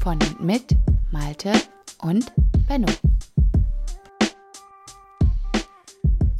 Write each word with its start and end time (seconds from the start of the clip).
Von 0.00 0.14
und 0.14 0.40
mit 0.40 0.76
Malte 1.10 1.52
und 1.98 2.32
Benno. 2.66 2.86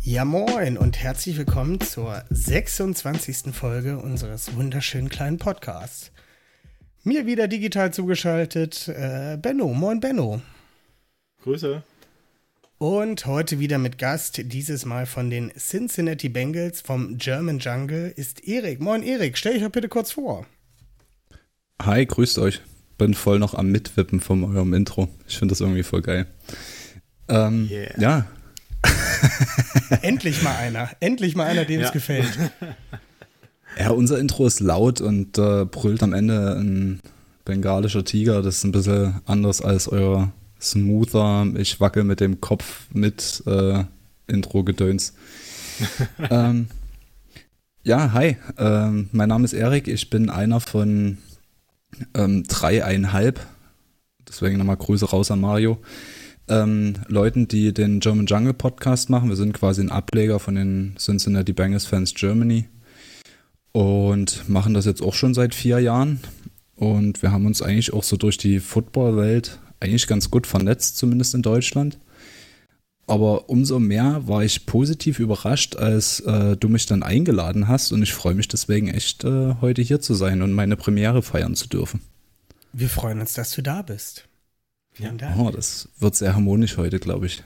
Ja 0.00 0.24
moin 0.24 0.78
und 0.78 0.96
herzlich 0.96 1.36
willkommen 1.36 1.78
zur 1.78 2.24
26. 2.30 3.54
Folge 3.54 3.98
unseres 3.98 4.54
wunderschönen 4.56 5.10
kleinen 5.10 5.36
Podcasts. 5.36 6.10
Mir 7.04 7.26
wieder 7.26 7.48
digital 7.48 7.92
zugeschaltet 7.92 8.88
äh, 8.88 9.36
Benno. 9.36 9.74
Moin 9.74 10.00
Benno. 10.00 10.40
Grüße. 11.42 11.82
Und 12.78 13.26
heute 13.26 13.58
wieder 13.58 13.76
mit 13.76 13.98
Gast, 13.98 14.40
dieses 14.42 14.86
Mal 14.86 15.04
von 15.04 15.28
den 15.28 15.52
Cincinnati 15.52 16.30
Bengals 16.30 16.80
vom 16.80 17.18
German 17.18 17.58
Jungle, 17.58 18.10
ist 18.16 18.48
Erik. 18.48 18.80
Moin 18.80 19.02
Erik, 19.02 19.36
stell 19.36 19.52
dich 19.52 19.62
doch 19.62 19.70
bitte 19.70 19.90
kurz 19.90 20.12
vor. 20.12 20.46
Hi, 21.82 22.06
grüßt 22.06 22.38
euch. 22.38 22.62
Bin 23.00 23.14
voll 23.14 23.38
noch 23.38 23.54
am 23.54 23.70
Mitwippen 23.72 24.20
von 24.20 24.44
eurem 24.44 24.74
Intro. 24.74 25.08
Ich 25.26 25.38
finde 25.38 25.52
das 25.52 25.60
irgendwie 25.62 25.82
voll 25.82 26.02
geil. 26.02 26.26
Ähm, 27.28 27.66
Yeah. 27.70 28.00
Ja, 28.00 28.26
Endlich 30.02 30.42
mal 30.42 30.54
einer. 30.56 30.90
Endlich 31.00 31.34
mal 31.34 31.46
einer, 31.46 31.64
dem 31.64 31.80
es 31.80 31.86
Ja. 31.88 31.92
gefällt. 31.92 32.28
ja, 33.78 33.90
unser 33.90 34.18
Intro 34.18 34.46
ist 34.46 34.60
laut 34.60 35.00
und 35.00 35.38
äh, 35.38 35.64
brüllt 35.64 36.02
am 36.02 36.12
Ende 36.12 36.56
ein 36.56 37.00
bengalischer 37.46 38.04
Tiger. 38.04 38.42
Das 38.42 38.56
ist 38.56 38.64
ein 38.64 38.72
bisschen 38.72 39.20
anders 39.24 39.62
als 39.62 39.88
euer 39.88 40.32
smoother, 40.60 41.46
ich 41.56 41.80
wackel 41.80 42.04
mit 42.04 42.20
dem 42.20 42.42
Kopf 42.42 42.86
mit 42.92 43.42
äh, 43.46 43.84
Intro-Gedöns. 44.26 45.14
ähm, 46.30 46.68
ja, 47.82 48.12
hi, 48.12 48.36
ähm, 48.58 49.08
mein 49.12 49.30
Name 49.30 49.46
ist 49.46 49.54
Erik. 49.54 49.88
Ich 49.88 50.10
bin 50.10 50.28
einer 50.28 50.60
von 50.60 51.16
ähm, 52.14 52.44
dreieinhalb, 52.44 53.40
deswegen 54.28 54.58
nochmal 54.58 54.76
Grüße 54.76 55.06
raus 55.06 55.30
an 55.30 55.40
Mario, 55.40 55.78
ähm, 56.48 56.94
Leuten, 57.06 57.48
die 57.48 57.72
den 57.72 58.00
German 58.00 58.26
Jungle 58.26 58.54
Podcast 58.54 59.10
machen. 59.10 59.28
Wir 59.28 59.36
sind 59.36 59.52
quasi 59.52 59.82
ein 59.82 59.90
Ableger 59.90 60.38
von 60.38 60.56
den 60.56 60.94
Cincinnati 60.98 61.52
Bengals 61.52 61.86
Fans 61.86 62.14
Germany 62.14 62.68
und 63.72 64.48
machen 64.48 64.74
das 64.74 64.84
jetzt 64.84 65.02
auch 65.02 65.14
schon 65.14 65.34
seit 65.34 65.54
vier 65.54 65.78
Jahren. 65.78 66.20
Und 66.74 67.22
wir 67.22 67.30
haben 67.30 67.46
uns 67.46 67.62
eigentlich 67.62 67.92
auch 67.92 68.02
so 68.02 68.16
durch 68.16 68.38
die 68.38 68.58
Footballwelt 68.58 69.58
eigentlich 69.80 70.06
ganz 70.06 70.30
gut 70.30 70.46
vernetzt, 70.46 70.96
zumindest 70.96 71.34
in 71.34 71.42
Deutschland. 71.42 71.98
Aber 73.10 73.50
umso 73.50 73.80
mehr 73.80 74.28
war 74.28 74.44
ich 74.44 74.66
positiv 74.66 75.18
überrascht, 75.18 75.74
als 75.74 76.20
äh, 76.20 76.56
du 76.56 76.68
mich 76.68 76.86
dann 76.86 77.02
eingeladen 77.02 77.66
hast. 77.66 77.90
Und 77.90 78.02
ich 78.02 78.14
freue 78.14 78.34
mich 78.34 78.46
deswegen 78.46 78.88
echt, 78.88 79.24
äh, 79.24 79.56
heute 79.60 79.82
hier 79.82 80.00
zu 80.00 80.14
sein 80.14 80.42
und 80.42 80.52
meine 80.52 80.76
Premiere 80.76 81.20
feiern 81.22 81.56
zu 81.56 81.68
dürfen. 81.68 82.00
Wir 82.72 82.88
freuen 82.88 83.20
uns, 83.20 83.32
dass 83.32 83.50
du 83.52 83.62
da 83.62 83.82
bist. 83.82 84.28
Vielen 84.92 85.18
Dank. 85.18 85.36
Oh, 85.38 85.50
das 85.50 85.88
wird 85.98 86.14
sehr 86.14 86.34
harmonisch 86.34 86.76
heute, 86.76 87.00
glaube 87.00 87.26
ich. 87.26 87.42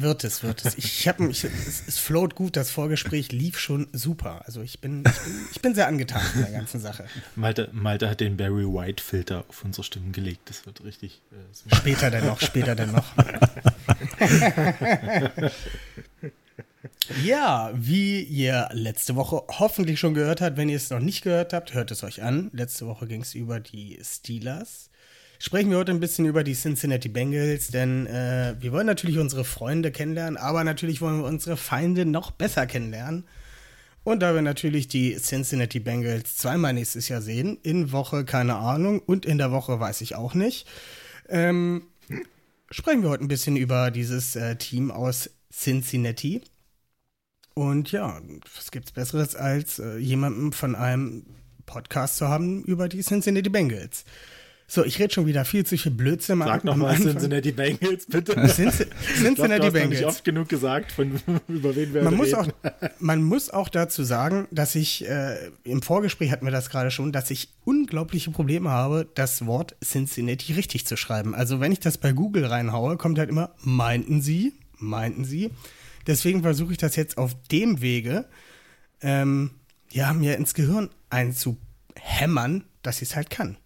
Wird 0.00 0.22
es, 0.22 0.44
wird 0.44 0.64
es. 0.64 0.78
Ich 0.78 1.08
habe 1.08 1.24
mich, 1.24 1.42
es, 1.42 1.82
es 1.88 1.98
float 1.98 2.36
gut, 2.36 2.56
das 2.56 2.70
Vorgespräch 2.70 3.32
lief 3.32 3.58
schon 3.58 3.88
super. 3.92 4.42
Also 4.44 4.62
ich 4.62 4.80
bin, 4.80 5.02
ich 5.04 5.18
bin, 5.18 5.32
ich 5.50 5.60
bin 5.60 5.74
sehr 5.74 5.88
angetan 5.88 6.22
von 6.22 6.42
der 6.42 6.52
ganzen 6.52 6.80
Sache. 6.80 7.04
Malte, 7.34 7.68
Malte 7.72 8.08
hat 8.08 8.20
den 8.20 8.36
Barry 8.36 8.64
White 8.64 9.02
Filter 9.02 9.44
auf 9.48 9.64
unsere 9.64 9.82
Stimmen 9.82 10.12
gelegt. 10.12 10.48
Das 10.48 10.66
wird 10.66 10.84
richtig. 10.84 11.20
Äh. 11.32 11.74
Später 11.74 12.12
dann 12.12 12.26
noch, 12.26 12.40
später 12.40 12.76
dann 12.76 12.92
noch. 12.92 13.06
ja, 17.24 17.72
wie 17.74 18.22
ihr 18.22 18.68
letzte 18.72 19.16
Woche 19.16 19.42
hoffentlich 19.48 19.98
schon 19.98 20.14
gehört 20.14 20.40
habt, 20.40 20.56
wenn 20.56 20.68
ihr 20.68 20.76
es 20.76 20.90
noch 20.90 21.00
nicht 21.00 21.22
gehört 21.22 21.52
habt, 21.52 21.74
hört 21.74 21.90
es 21.90 22.04
euch 22.04 22.22
an. 22.22 22.50
Letzte 22.52 22.86
Woche 22.86 23.08
ging 23.08 23.22
es 23.22 23.34
über 23.34 23.58
die 23.58 23.98
Steelers. 24.02 24.90
Sprechen 25.40 25.70
wir 25.70 25.78
heute 25.78 25.92
ein 25.92 26.00
bisschen 26.00 26.26
über 26.26 26.42
die 26.42 26.54
Cincinnati 26.54 27.08
Bengals, 27.08 27.68
denn 27.68 28.06
äh, 28.06 28.56
wir 28.58 28.72
wollen 28.72 28.86
natürlich 28.86 29.18
unsere 29.18 29.44
Freunde 29.44 29.92
kennenlernen, 29.92 30.36
aber 30.36 30.64
natürlich 30.64 31.00
wollen 31.00 31.20
wir 31.20 31.28
unsere 31.28 31.56
Feinde 31.56 32.04
noch 32.04 32.32
besser 32.32 32.66
kennenlernen. 32.66 33.24
Und 34.02 34.20
da 34.20 34.34
wir 34.34 34.42
natürlich 34.42 34.88
die 34.88 35.14
Cincinnati 35.16 35.78
Bengals 35.78 36.36
zweimal 36.36 36.72
nächstes 36.72 37.08
Jahr 37.08 37.22
sehen, 37.22 37.56
in 37.62 37.92
Woche 37.92 38.24
keine 38.24 38.56
Ahnung 38.56 38.98
und 38.98 39.26
in 39.26 39.38
der 39.38 39.52
Woche 39.52 39.78
weiß 39.78 40.00
ich 40.00 40.16
auch 40.16 40.34
nicht, 40.34 40.66
ähm, 41.28 41.82
sprechen 42.70 43.02
wir 43.02 43.10
heute 43.10 43.22
ein 43.22 43.28
bisschen 43.28 43.56
über 43.56 43.92
dieses 43.92 44.34
äh, 44.34 44.56
Team 44.56 44.90
aus 44.90 45.30
Cincinnati. 45.52 46.42
Und 47.54 47.92
ja, 47.92 48.20
was 48.56 48.72
gibt's 48.72 48.90
Besseres, 48.90 49.36
als 49.36 49.78
äh, 49.78 49.98
jemanden 49.98 50.52
von 50.52 50.74
einem 50.74 51.26
Podcast 51.66 52.16
zu 52.16 52.28
haben 52.28 52.64
über 52.64 52.88
die 52.88 53.02
Cincinnati 53.02 53.50
Bengals? 53.50 54.04
So, 54.70 54.84
ich 54.84 54.98
rede 54.98 55.14
schon 55.14 55.24
wieder 55.24 55.46
viel 55.46 55.64
zu 55.64 55.78
viel 55.78 55.92
Blödsinn. 55.92 56.40
Sag 56.40 56.62
nochmal. 56.62 56.94
Cincinnati 56.94 57.52
Bengals, 57.52 58.04
bitte. 58.04 58.32
Ich 58.46 58.52
Cincinnati 58.54 59.34
du 59.34 59.40
hast 59.40 59.50
noch 59.50 59.58
nicht 59.58 59.72
Bengals. 59.72 60.04
oft 60.04 60.24
genug 60.24 60.48
gesagt, 60.50 60.92
von, 60.92 61.18
über 61.48 61.74
wen 61.74 61.94
wir 61.94 62.02
Man 62.02 62.14
muss, 62.16 62.26
reden. 62.28 62.52
auch, 62.62 62.90
man 62.98 63.22
muss 63.22 63.48
auch 63.48 63.70
dazu 63.70 64.04
sagen, 64.04 64.46
dass 64.50 64.74
ich, 64.74 65.08
äh, 65.08 65.36
im 65.64 65.80
Vorgespräch 65.80 66.30
hatten 66.30 66.44
wir 66.44 66.52
das 66.52 66.68
gerade 66.68 66.90
schon, 66.90 67.12
dass 67.12 67.30
ich 67.30 67.48
unglaubliche 67.64 68.30
Probleme 68.30 68.68
habe, 68.70 69.08
das 69.14 69.46
Wort 69.46 69.74
Cincinnati 69.82 70.52
richtig 70.52 70.86
zu 70.86 70.98
schreiben. 70.98 71.34
Also 71.34 71.60
wenn 71.60 71.72
ich 71.72 71.80
das 71.80 71.96
bei 71.96 72.12
Google 72.12 72.44
reinhaue, 72.44 72.98
kommt 72.98 73.18
halt 73.18 73.30
immer, 73.30 73.54
meinten 73.62 74.20
Sie, 74.20 74.52
meinten 74.76 75.24
Sie. 75.24 75.50
Deswegen 76.06 76.42
versuche 76.42 76.72
ich 76.72 76.78
das 76.78 76.94
jetzt 76.94 77.16
auf 77.16 77.34
dem 77.50 77.80
Wege, 77.80 78.26
ähm, 79.00 79.52
ja, 79.90 80.12
mir 80.12 80.36
ins 80.36 80.52
Gehirn 80.52 80.90
einzuhämmern, 81.08 82.64
dass 82.82 83.00
ich 83.00 83.08
es 83.10 83.16
halt 83.16 83.30
kann. 83.30 83.56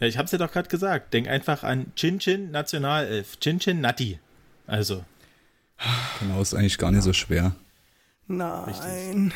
Ja, 0.00 0.06
ich 0.06 0.18
hab's 0.18 0.30
dir 0.32 0.38
doch 0.38 0.52
gerade 0.52 0.68
gesagt. 0.68 1.14
Denk 1.14 1.28
einfach 1.28 1.62
an 1.62 1.92
Chin 1.94 2.18
Chin 2.18 2.50
Nationalelf. 2.50 3.38
Chin 3.38 3.60
Chin 3.60 3.80
Natti. 3.80 4.18
Also, 4.66 5.04
Genau, 6.20 6.40
ist 6.42 6.54
eigentlich 6.54 6.78
gar 6.78 6.92
nicht 6.92 7.02
so 7.04 7.12
schwer. 7.12 7.54
Nein. 8.26 9.32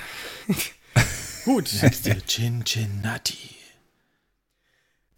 Gut. 1.44 1.70
dir 2.04 2.24
Chin 2.26 2.64
Chin 2.64 3.00
Natti. 3.02 3.50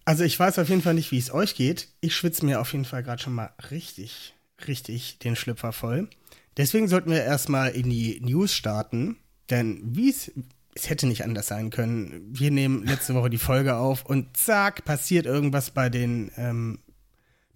Also 0.04 0.22
ich 0.22 0.38
weiß 0.38 0.58
auf 0.60 0.68
jeden 0.68 0.82
Fall 0.82 0.94
nicht, 0.94 1.10
wie 1.10 1.18
es 1.18 1.32
euch 1.34 1.56
geht. 1.56 1.88
Ich 2.00 2.14
schwitze 2.14 2.44
mir 2.44 2.60
auf 2.60 2.72
jeden 2.72 2.84
Fall 2.84 3.02
gerade 3.02 3.20
schon 3.20 3.34
mal 3.34 3.52
richtig, 3.70 4.34
richtig 4.68 5.18
den 5.18 5.34
Schlüpfer 5.34 5.72
voll. 5.72 6.08
Deswegen 6.56 6.86
sollten 6.86 7.10
wir 7.10 7.24
erstmal 7.24 7.70
in 7.70 7.90
die 7.90 8.20
News 8.20 8.54
starten. 8.54 9.16
Denn 9.50 9.80
wie 9.82 10.10
es, 10.10 10.30
es 10.76 10.90
hätte 10.90 11.06
nicht 11.06 11.24
anders 11.24 11.48
sein 11.48 11.70
können. 11.70 12.22
Wir 12.30 12.50
nehmen 12.50 12.84
letzte 12.84 13.14
Woche 13.14 13.30
die 13.30 13.38
Folge 13.38 13.76
auf 13.76 14.04
und 14.04 14.36
zack, 14.36 14.84
passiert 14.84 15.24
irgendwas 15.24 15.70
bei 15.70 15.88
den 15.88 16.30
ähm, 16.36 16.78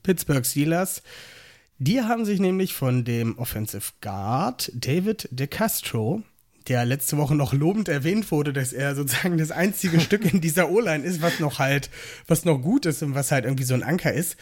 Pittsburgh 0.02 0.44
Steelers. 0.44 1.02
Die 1.78 2.00
haben 2.00 2.24
sich 2.24 2.40
nämlich 2.40 2.74
von 2.74 3.04
dem 3.04 3.38
Offensive 3.38 3.92
Guard 4.00 4.72
David 4.74 5.28
DeCastro, 5.30 6.22
der 6.68 6.84
letzte 6.84 7.18
Woche 7.18 7.34
noch 7.34 7.52
lobend 7.52 7.88
erwähnt 7.88 8.30
wurde, 8.30 8.52
dass 8.52 8.72
er 8.72 8.94
sozusagen 8.94 9.36
das 9.36 9.50
einzige 9.50 10.00
Stück 10.00 10.32
in 10.32 10.40
dieser 10.40 10.70
O-Line 10.70 11.04
ist, 11.04 11.20
was 11.20 11.40
noch 11.40 11.58
halt, 11.58 11.90
was 12.26 12.44
noch 12.44 12.58
gut 12.58 12.86
ist 12.86 13.02
und 13.02 13.14
was 13.14 13.32
halt 13.32 13.44
irgendwie 13.44 13.64
so 13.64 13.74
ein 13.74 13.82
Anker 13.82 14.12
ist. 14.12 14.36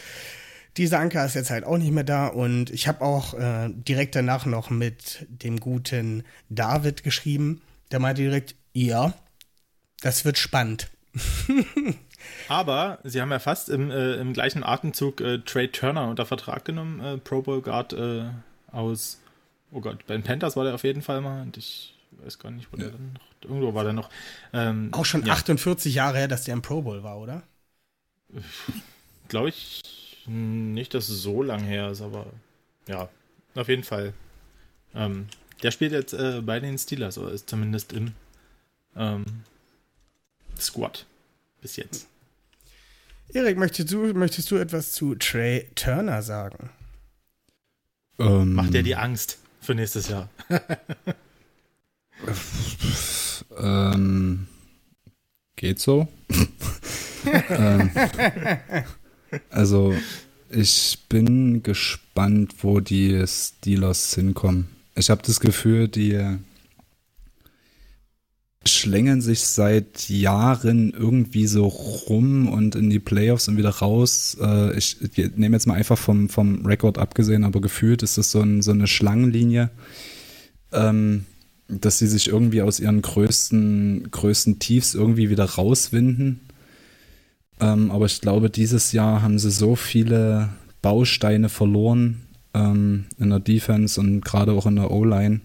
Dieser 0.76 1.00
Anker 1.00 1.24
ist 1.24 1.34
jetzt 1.34 1.50
halt 1.50 1.64
auch 1.64 1.78
nicht 1.78 1.90
mehr 1.90 2.04
da 2.04 2.28
und 2.28 2.70
ich 2.70 2.86
habe 2.86 3.00
auch 3.00 3.34
äh, 3.34 3.70
direkt 3.70 4.14
danach 4.14 4.46
noch 4.46 4.70
mit 4.70 5.26
dem 5.28 5.58
guten 5.58 6.22
David 6.48 7.02
geschrieben. 7.02 7.62
Der 7.90 7.98
meinte 7.98 8.22
direkt, 8.22 8.54
ja, 8.86 9.12
das 10.00 10.24
wird 10.24 10.38
spannend. 10.38 10.88
Aber 12.48 12.98
sie 13.04 13.20
haben 13.20 13.30
ja 13.30 13.38
fast 13.38 13.68
im, 13.68 13.90
äh, 13.90 14.14
im 14.14 14.32
gleichen 14.32 14.64
Atemzug 14.64 15.20
äh, 15.20 15.38
Trey 15.38 15.68
Turner 15.68 16.08
unter 16.08 16.26
Vertrag 16.26 16.64
genommen, 16.64 17.00
äh, 17.00 17.18
Pro 17.18 17.42
Bowl 17.42 17.62
Guard 17.62 17.92
äh, 17.92 18.24
aus, 18.70 19.20
oh 19.72 19.80
Gott, 19.80 20.06
bei 20.06 20.14
den 20.14 20.22
Panthers 20.22 20.56
war 20.56 20.64
der 20.64 20.74
auf 20.74 20.84
jeden 20.84 21.02
Fall 21.02 21.20
mal 21.20 21.42
und 21.42 21.56
ich 21.56 21.94
weiß 22.22 22.38
gar 22.38 22.50
nicht, 22.50 22.72
wo 22.72 22.76
der 22.76 22.90
dann 22.90 23.14
noch, 23.14 23.48
irgendwo 23.48 23.74
war 23.74 23.84
der 23.84 23.92
noch. 23.92 24.10
Ähm, 24.52 24.90
Auch 24.92 25.04
schon 25.04 25.24
ja, 25.24 25.32
48 25.32 25.94
Jahre 25.94 26.18
her, 26.18 26.28
dass 26.28 26.44
der 26.44 26.54
im 26.54 26.62
Pro 26.62 26.82
Bowl 26.82 27.02
war, 27.02 27.18
oder? 27.18 27.42
Glaube 29.28 29.48
ich 29.48 29.82
nicht, 30.26 30.94
dass 30.94 31.08
es 31.08 31.22
so 31.22 31.42
lang 31.42 31.62
her 31.64 31.90
ist, 31.90 32.02
aber 32.02 32.26
ja, 32.86 33.08
auf 33.54 33.68
jeden 33.68 33.84
Fall. 33.84 34.12
Ähm, 34.94 35.28
der 35.62 35.70
spielt 35.70 35.92
jetzt 35.92 36.12
äh, 36.12 36.40
bei 36.42 36.60
den 36.60 36.78
Steelers, 36.78 37.18
oder 37.18 37.32
ist 37.32 37.48
zumindest 37.48 37.92
im 37.92 38.12
ähm, 38.98 39.24
Squad. 40.58 41.06
Bis 41.60 41.76
jetzt. 41.76 42.06
Erik, 43.32 43.56
möchtest 43.58 43.92
du, 43.92 44.12
möchtest 44.14 44.50
du 44.50 44.56
etwas 44.56 44.92
zu 44.92 45.14
Trey 45.14 45.68
Turner 45.74 46.22
sagen? 46.22 46.70
Ähm, 48.18 48.54
Macht 48.54 48.74
dir 48.74 48.82
die 48.82 48.96
Angst 48.96 49.38
für 49.60 49.74
nächstes 49.74 50.08
Jahr? 50.08 50.28
Ähm, 53.56 54.46
geht 55.56 55.80
so. 55.80 56.08
ähm, 57.48 57.90
also, 59.50 59.94
ich 60.50 60.98
bin 61.08 61.62
gespannt, 61.62 62.54
wo 62.62 62.80
die 62.80 63.24
Steelers 63.26 64.14
hinkommen. 64.14 64.68
Ich 64.94 65.10
habe 65.10 65.22
das 65.24 65.40
Gefühl, 65.40 65.88
die 65.88 66.38
schlängeln 68.68 69.20
sich 69.20 69.40
seit 69.40 70.08
Jahren 70.08 70.90
irgendwie 70.90 71.46
so 71.46 71.66
rum 71.66 72.48
und 72.48 72.74
in 72.74 72.90
die 72.90 72.98
Playoffs 72.98 73.48
und 73.48 73.56
wieder 73.56 73.70
raus. 73.70 74.36
Äh, 74.40 74.76
ich 74.76 74.96
nehme 75.36 75.56
jetzt 75.56 75.66
mal 75.66 75.74
einfach 75.74 75.98
vom, 75.98 76.28
vom 76.28 76.64
Rekord 76.64 76.98
abgesehen, 76.98 77.44
aber 77.44 77.60
gefühlt 77.60 78.02
ist 78.02 78.18
das 78.18 78.30
so, 78.30 78.40
ein, 78.40 78.62
so 78.62 78.70
eine 78.70 78.86
Schlangenlinie. 78.86 79.70
Ähm, 80.72 81.24
dass 81.68 81.98
sie 81.98 82.06
sich 82.06 82.28
irgendwie 82.28 82.62
aus 82.62 82.80
ihren 82.80 83.02
größten, 83.02 84.10
größten 84.10 84.58
Tiefs 84.58 84.94
irgendwie 84.94 85.28
wieder 85.28 85.44
rauswinden. 85.44 86.40
Ähm, 87.60 87.90
aber 87.90 88.06
ich 88.06 88.20
glaube, 88.20 88.48
dieses 88.50 88.92
Jahr 88.92 89.22
haben 89.22 89.38
sie 89.38 89.50
so 89.50 89.76
viele 89.76 90.48
Bausteine 90.80 91.48
verloren 91.48 92.22
ähm, 92.54 93.04
in 93.18 93.30
der 93.30 93.40
Defense 93.40 94.00
und 94.00 94.24
gerade 94.24 94.52
auch 94.52 94.66
in 94.66 94.76
der 94.76 94.90
O-Line, 94.90 95.40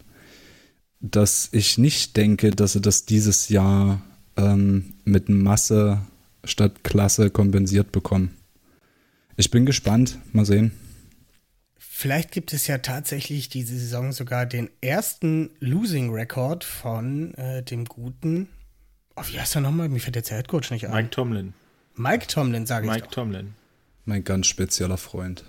dass 1.04 1.50
ich 1.52 1.78
nicht 1.78 2.16
denke, 2.16 2.52
dass 2.52 2.74
sie 2.74 2.82
das 2.82 3.06
dieses 3.06 3.50
Jahr 3.50 4.02
ähm, 4.38 4.94
mit 5.04 5.30
Masse 5.30 6.02
statt 6.46 6.84
Klasse 6.84 7.30
kompensiert 7.30 7.92
bekommen. 7.92 8.36
Ich 9.36 9.52
bin 9.52 9.66
gespannt. 9.66 10.18
Mal 10.32 10.46
sehen. 10.46 10.72
Vielleicht 11.78 12.32
gibt 12.32 12.54
es 12.54 12.68
ja 12.68 12.80
tatsächlich 12.80 13.50
diese 13.50 13.78
Saison 13.78 14.14
sogar 14.14 14.46
den 14.46 14.70
ersten 14.82 15.52
Losing 15.60 16.12
Record 16.12 16.64
von 16.64 17.34
äh, 17.36 17.64
dem 17.64 17.86
guten. 17.86 18.48
Oh, 19.16 19.24
wie 19.28 19.40
heißt 19.40 19.56
er 19.56 19.62
nochmal? 19.62 19.90
Mir 19.90 20.00
fällt 20.00 20.16
jetzt 20.16 20.30
der 20.30 20.38
Headcoach 20.38 20.72
nicht 20.72 20.88
ein. 20.88 20.94
Mike 20.94 21.10
Tomlin. 21.12 21.54
Mike 21.96 22.28
Tomlin, 22.28 22.66
sage 22.66 22.88
ich. 22.88 22.92
Mike 22.92 23.06
doch. 23.08 23.12
Tomlin. 23.12 23.54
Mein 24.06 24.24
ganz 24.24 24.48
spezieller 24.48 24.98
Freund. 24.98 25.44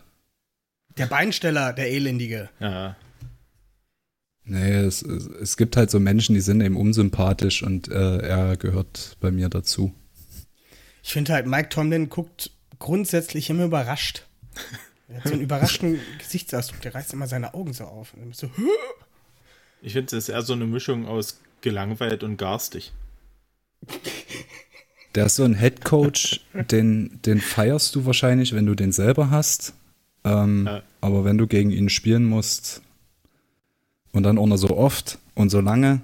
Der 0.96 1.06
Beinsteller, 1.06 1.72
der 1.72 1.90
Elendige. 1.90 2.50
Ja. 2.60 2.96
Nee, 4.46 4.74
es, 4.74 5.02
es, 5.02 5.56
gibt 5.56 5.76
halt 5.76 5.90
so 5.90 5.98
Menschen, 5.98 6.34
die 6.34 6.42
sind 6.42 6.60
eben 6.60 6.76
unsympathisch 6.76 7.62
und 7.62 7.88
äh, 7.88 8.18
er 8.18 8.56
gehört 8.58 9.16
bei 9.20 9.30
mir 9.30 9.48
dazu. 9.48 9.94
Ich 11.02 11.12
finde 11.12 11.32
halt, 11.32 11.46
Mike 11.46 11.70
Tomlin 11.70 12.10
guckt 12.10 12.50
grundsätzlich 12.78 13.50
immer 13.50 13.64
überrascht. 13.64 14.26
Er 15.06 15.16
hat 15.16 15.28
so 15.28 15.34
einen 15.34 15.42
überraschten 15.42 16.00
Gesichtsausdruck, 16.18 16.80
der 16.80 16.94
reißt 16.94 17.12
immer 17.12 17.26
seine 17.26 17.52
Augen 17.52 17.74
so 17.74 17.84
auf. 17.84 18.14
Und 18.14 18.20
dann 18.20 18.30
bist 18.30 18.42
du 18.42 18.46
so? 18.46 18.52
Ich 19.82 19.92
finde, 19.92 20.06
es 20.16 20.24
ist 20.24 20.28
eher 20.30 20.40
so 20.40 20.54
eine 20.54 20.64
Mischung 20.64 21.06
aus 21.06 21.40
gelangweilt 21.60 22.22
und 22.22 22.38
garstig. 22.38 22.94
Der 25.14 25.26
ist 25.26 25.36
so 25.36 25.44
ein 25.44 25.52
Headcoach, 25.52 26.40
den, 26.70 27.20
den 27.20 27.38
feierst 27.42 27.94
du 27.94 28.06
wahrscheinlich, 28.06 28.54
wenn 28.54 28.64
du 28.64 28.74
den 28.74 28.92
selber 28.92 29.30
hast. 29.30 29.74
Ähm, 30.24 30.64
Ja. 30.66 30.82
Aber 31.02 31.26
wenn 31.26 31.36
du 31.36 31.46
gegen 31.46 31.70
ihn 31.70 31.90
spielen 31.90 32.24
musst 32.24 32.80
und 34.14 34.22
dann 34.22 34.38
auch 34.38 34.46
noch 34.46 34.56
so 34.56 34.76
oft 34.76 35.18
und 35.34 35.50
so 35.50 35.60
lange, 35.60 36.00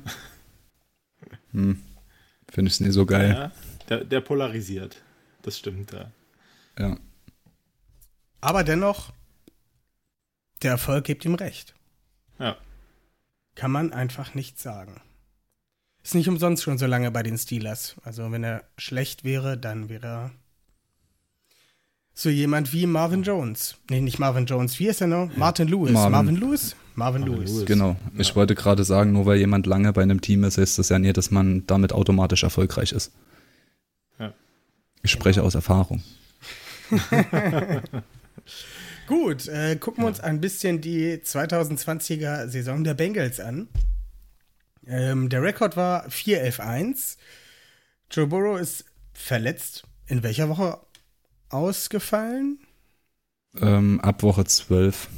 hm, 1.52 1.80
finde 2.50 2.68
ich 2.68 2.74
es 2.74 2.80
nie 2.80 2.90
so 2.90 3.06
geil. 3.06 3.30
Ja, 3.30 3.52
der, 3.88 4.04
der 4.04 4.20
polarisiert. 4.20 5.00
Das 5.42 5.56
stimmt, 5.56 5.92
ja. 5.92 6.10
Ja. 6.78 6.98
Aber 8.42 8.64
dennoch, 8.64 9.12
der 10.62 10.72
Erfolg 10.72 11.04
gibt 11.04 11.24
ihm 11.24 11.34
recht. 11.34 11.74
Ja. 12.38 12.56
Kann 13.54 13.70
man 13.70 13.92
einfach 13.92 14.34
nicht 14.34 14.58
sagen. 14.58 15.00
Ist 16.02 16.14
nicht 16.14 16.28
umsonst 16.28 16.62
schon 16.62 16.78
so 16.78 16.86
lange 16.86 17.10
bei 17.10 17.22
den 17.22 17.38
Steelers. 17.38 17.96
Also 18.02 18.32
wenn 18.32 18.42
er 18.42 18.64
schlecht 18.76 19.22
wäre, 19.22 19.56
dann 19.56 19.88
wäre 19.88 20.06
er 20.06 20.30
so 22.14 22.28
jemand 22.28 22.72
wie 22.72 22.86
Marvin 22.86 23.22
Jones. 23.22 23.76
Nee, 23.88 24.00
nicht 24.00 24.18
Marvin 24.18 24.46
Jones. 24.46 24.78
Wie 24.78 24.88
ist 24.88 25.00
er 25.00 25.06
noch? 25.06 25.34
Martin 25.36 25.68
Lewis. 25.68 25.92
Marvin. 25.92 26.12
Marvin, 26.12 26.36
Lewis? 26.36 26.76
Marvin, 27.00 27.22
Marvin 27.22 27.36
Lewis. 27.38 27.50
Lewis. 27.52 27.66
Genau. 27.66 27.96
Ich 28.18 28.36
wollte 28.36 28.54
gerade 28.54 28.84
sagen, 28.84 29.12
nur 29.12 29.24
weil 29.24 29.38
jemand 29.38 29.66
lange 29.66 29.92
bei 29.92 30.02
einem 30.02 30.20
Team 30.20 30.44
ist, 30.44 30.58
heißt 30.58 30.78
das 30.78 30.90
ja 30.90 30.98
nicht, 30.98 31.16
dass 31.16 31.30
man 31.30 31.66
damit 31.66 31.92
automatisch 31.92 32.42
erfolgreich 32.42 32.92
ist. 32.92 33.12
Ja. 34.18 34.34
Ich 35.02 35.10
spreche 35.10 35.42
aus 35.42 35.54
Erfahrung. 35.54 36.02
Gut, 39.06 39.48
äh, 39.48 39.76
gucken 39.76 40.04
wir 40.04 40.08
uns 40.08 40.20
ein 40.20 40.40
bisschen 40.40 40.82
die 40.82 41.16
2020er 41.16 42.48
Saison 42.48 42.84
der 42.84 42.94
Bengals 42.94 43.40
an. 43.40 43.68
Ähm, 44.86 45.30
der 45.30 45.42
Rekord 45.42 45.76
war 45.76 46.06
4-11-1. 46.08 47.16
Joe 48.10 48.26
Burrow 48.26 48.60
ist 48.60 48.84
verletzt. 49.14 49.84
In 50.06 50.22
welcher 50.22 50.50
Woche 50.50 50.78
ausgefallen? 51.48 52.58
Ähm, 53.58 54.00
ab 54.00 54.22
Woche 54.22 54.44
12. 54.44 55.08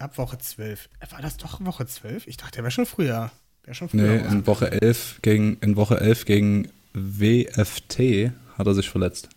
Ab 0.00 0.16
Woche 0.18 0.38
12. 0.38 0.88
War 1.10 1.20
das 1.22 1.36
doch 1.36 1.64
Woche 1.64 1.86
12? 1.86 2.26
Ich 2.26 2.36
dachte, 2.38 2.58
er 2.58 2.64
wäre 2.64 2.70
schon 2.70 2.86
früher. 2.86 3.30
Wäre 3.64 3.74
schon 3.74 3.88
früher. 3.90 4.02
Nee, 4.22 4.28
in 4.32 4.46
Woche 4.46 4.70
11 4.82 5.20
gegen, 5.22 5.58
in 5.60 5.76
Woche 5.76 6.00
11 6.00 6.24
gegen 6.24 6.68
WFT 6.94 8.32
hat 8.56 8.66
er 8.66 8.74
sich 8.74 8.88
verletzt. 8.88 9.28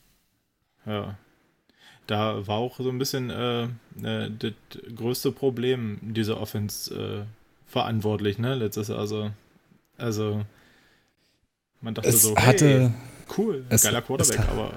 Ja. 0.86 1.18
Da 2.08 2.48
war 2.48 2.58
auch 2.58 2.78
so 2.78 2.90
ein 2.90 2.98
bisschen 2.98 3.30
äh, 3.30 3.64
äh, 4.04 4.30
das 4.40 4.54
größte 4.96 5.32
Problem 5.32 6.00
dieser 6.02 6.40
Offense 6.40 6.94
äh, 6.94 7.70
verantwortlich, 7.70 8.38
ne? 8.40 8.56
Letztes 8.56 8.88
Jahr. 8.90 9.00
Also, 9.00 9.32
also 9.98 10.46
man 11.82 11.94
dachte 11.94 12.10
Es 12.10 12.22
so, 12.22 12.36
hatte, 12.38 12.82
hey, 12.82 12.92
cool, 13.38 13.66
es- 13.70 13.84
geiler 13.84 14.02
Quarterback, 14.02 14.40
es- 14.40 14.48
aber 14.48 14.74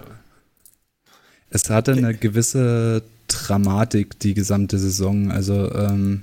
es 1.50 1.71
hatte 1.71 1.93
eine 1.93 2.15
gewisse 2.15 3.03
Dramatik 3.28 4.19
die 4.20 4.34
gesamte 4.34 4.78
Saison. 4.78 5.31
Also 5.31 5.73
ähm, 5.73 6.23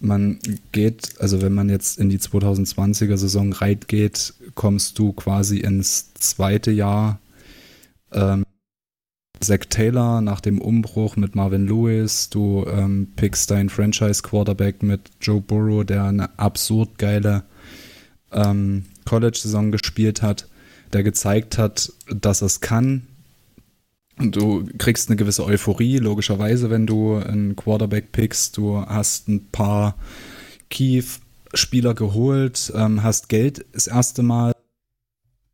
man 0.00 0.38
geht, 0.72 1.20
also 1.20 1.42
wenn 1.42 1.54
man 1.54 1.68
jetzt 1.68 1.98
in 1.98 2.08
die 2.08 2.18
2020er 2.18 3.16
Saison 3.16 3.52
reingeht, 3.52 4.34
kommst 4.54 4.98
du 4.98 5.12
quasi 5.12 5.58
ins 5.58 6.12
zweite 6.14 6.70
Jahr. 6.70 7.18
Ähm, 8.12 8.44
Zach 9.40 9.66
Taylor 9.68 10.20
nach 10.20 10.40
dem 10.40 10.60
Umbruch 10.60 11.16
mit 11.16 11.36
Marvin 11.36 11.66
Lewis, 11.66 12.28
du 12.28 12.64
ähm, 12.66 13.12
pickst 13.14 13.50
deinen 13.50 13.68
Franchise-Quarterback 13.68 14.82
mit 14.82 15.10
Joe 15.20 15.40
Burrow, 15.40 15.84
der 15.84 16.04
eine 16.04 16.38
absurd 16.38 16.98
geile 16.98 17.44
ähm, 18.32 18.86
College-Saison 19.04 19.70
gespielt 19.70 20.22
hat, 20.22 20.48
der 20.92 21.02
gezeigt 21.02 21.56
hat, 21.56 21.92
dass 22.08 22.42
es 22.42 22.60
kann. 22.60 23.06
Du 24.20 24.66
kriegst 24.78 25.08
eine 25.08 25.16
gewisse 25.16 25.44
Euphorie, 25.44 25.98
logischerweise, 25.98 26.70
wenn 26.70 26.86
du 26.86 27.16
einen 27.16 27.54
Quarterback 27.54 28.10
pickst. 28.10 28.56
Du 28.56 28.84
hast 28.84 29.28
ein 29.28 29.46
paar 29.52 29.96
Key-Spieler 30.70 31.94
geholt, 31.94 32.72
ähm, 32.74 33.02
hast 33.02 33.28
Geld 33.28 33.64
das 33.72 33.86
erste 33.86 34.22
Mal 34.22 34.52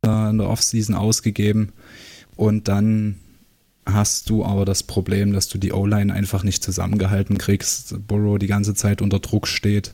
äh, 0.05 0.29
in 0.29 0.39
der 0.39 0.49
Offseason 0.49 0.95
ausgegeben 0.95 1.73
und 2.35 2.67
dann 2.67 3.19
hast 3.85 4.29
du 4.29 4.43
aber 4.43 4.65
das 4.65 4.83
Problem, 4.83 5.31
dass 5.31 5.47
du 5.47 5.57
die 5.57 5.71
O-Line 5.71 6.11
einfach 6.11 6.43
nicht 6.43 6.63
zusammengehalten 6.63 7.37
kriegst, 7.37 8.07
Burrow 8.07 8.39
die 8.39 8.47
ganze 8.47 8.73
Zeit 8.73 9.01
unter 9.01 9.19
Druck 9.19 9.47
steht 9.47 9.93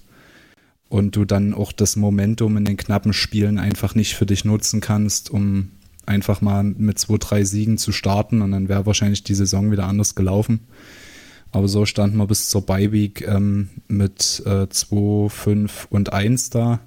und 0.88 1.16
du 1.16 1.26
dann 1.26 1.54
auch 1.54 1.72
das 1.72 1.98
Momentum 1.98 2.58
in 2.58 2.66
den 2.66 2.78
knappen 2.78 3.14
Spielen 3.14 3.60
einfach 3.60 3.96
nicht 3.96 4.16
für 4.16 4.26
dich 4.26 4.46
nutzen 4.46 4.80
kannst, 4.80 5.30
um 5.30 5.72
einfach 6.06 6.42
mal 6.42 6.64
mit 6.64 7.00
zwei, 7.00 7.18
drei 7.18 7.44
Siegen 7.44 7.78
zu 7.78 7.92
starten 7.92 8.42
und 8.42 8.52
dann 8.52 8.70
wäre 8.70 8.86
wahrscheinlich 8.86 9.24
die 9.24 9.36
Saison 9.36 9.72
wieder 9.72 9.86
anders 9.86 10.16
gelaufen. 10.16 10.62
Aber 11.52 11.68
so 11.68 11.86
standen 11.86 12.18
wir 12.18 12.28
bis 12.28 12.50
zur 12.50 12.66
Bye-Week 12.66 13.28
ähm, 13.28 13.70
mit 13.88 14.42
äh, 14.46 14.70
2, 14.70 15.30
5 15.30 15.88
und 15.90 16.14
1 16.14 16.50
da. 16.50 16.80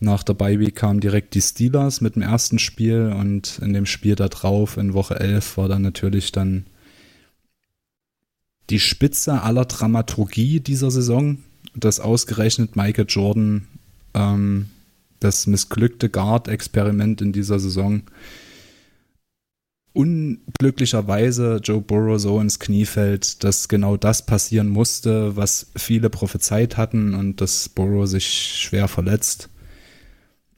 Nach 0.00 0.22
der 0.22 0.34
Bye-Week 0.34 0.74
kamen 0.74 1.00
direkt 1.00 1.34
die 1.34 1.40
Steelers 1.40 2.00
mit 2.00 2.16
dem 2.16 2.22
ersten 2.22 2.58
Spiel 2.58 3.12
und 3.16 3.58
in 3.62 3.72
dem 3.72 3.86
Spiel 3.86 4.14
da 4.14 4.28
drauf, 4.28 4.76
in 4.76 4.94
Woche 4.94 5.18
11, 5.18 5.56
war 5.56 5.68
dann 5.68 5.82
natürlich 5.82 6.32
dann 6.32 6.66
die 8.70 8.80
Spitze 8.80 9.42
aller 9.42 9.64
Dramaturgie 9.64 10.60
dieser 10.60 10.90
Saison, 10.90 11.38
dass 11.74 12.00
ausgerechnet 12.00 12.76
Michael 12.76 13.06
Jordan 13.08 13.66
ähm, 14.14 14.70
das 15.20 15.46
missglückte 15.46 16.08
Guard-Experiment 16.08 17.20
in 17.20 17.32
dieser 17.32 17.58
Saison 17.58 18.02
unglücklicherweise 19.98 21.60
Joe 21.62 21.80
Burrow 21.80 22.20
so 22.20 22.40
ins 22.40 22.60
Knie 22.60 22.86
fällt, 22.86 23.42
dass 23.42 23.66
genau 23.66 23.96
das 23.96 24.24
passieren 24.24 24.68
musste, 24.68 25.36
was 25.36 25.72
viele 25.76 26.08
prophezeit 26.08 26.76
hatten 26.76 27.14
und 27.14 27.40
dass 27.40 27.68
Burrow 27.68 28.06
sich 28.06 28.28
schwer 28.28 28.86
verletzt. 28.86 29.48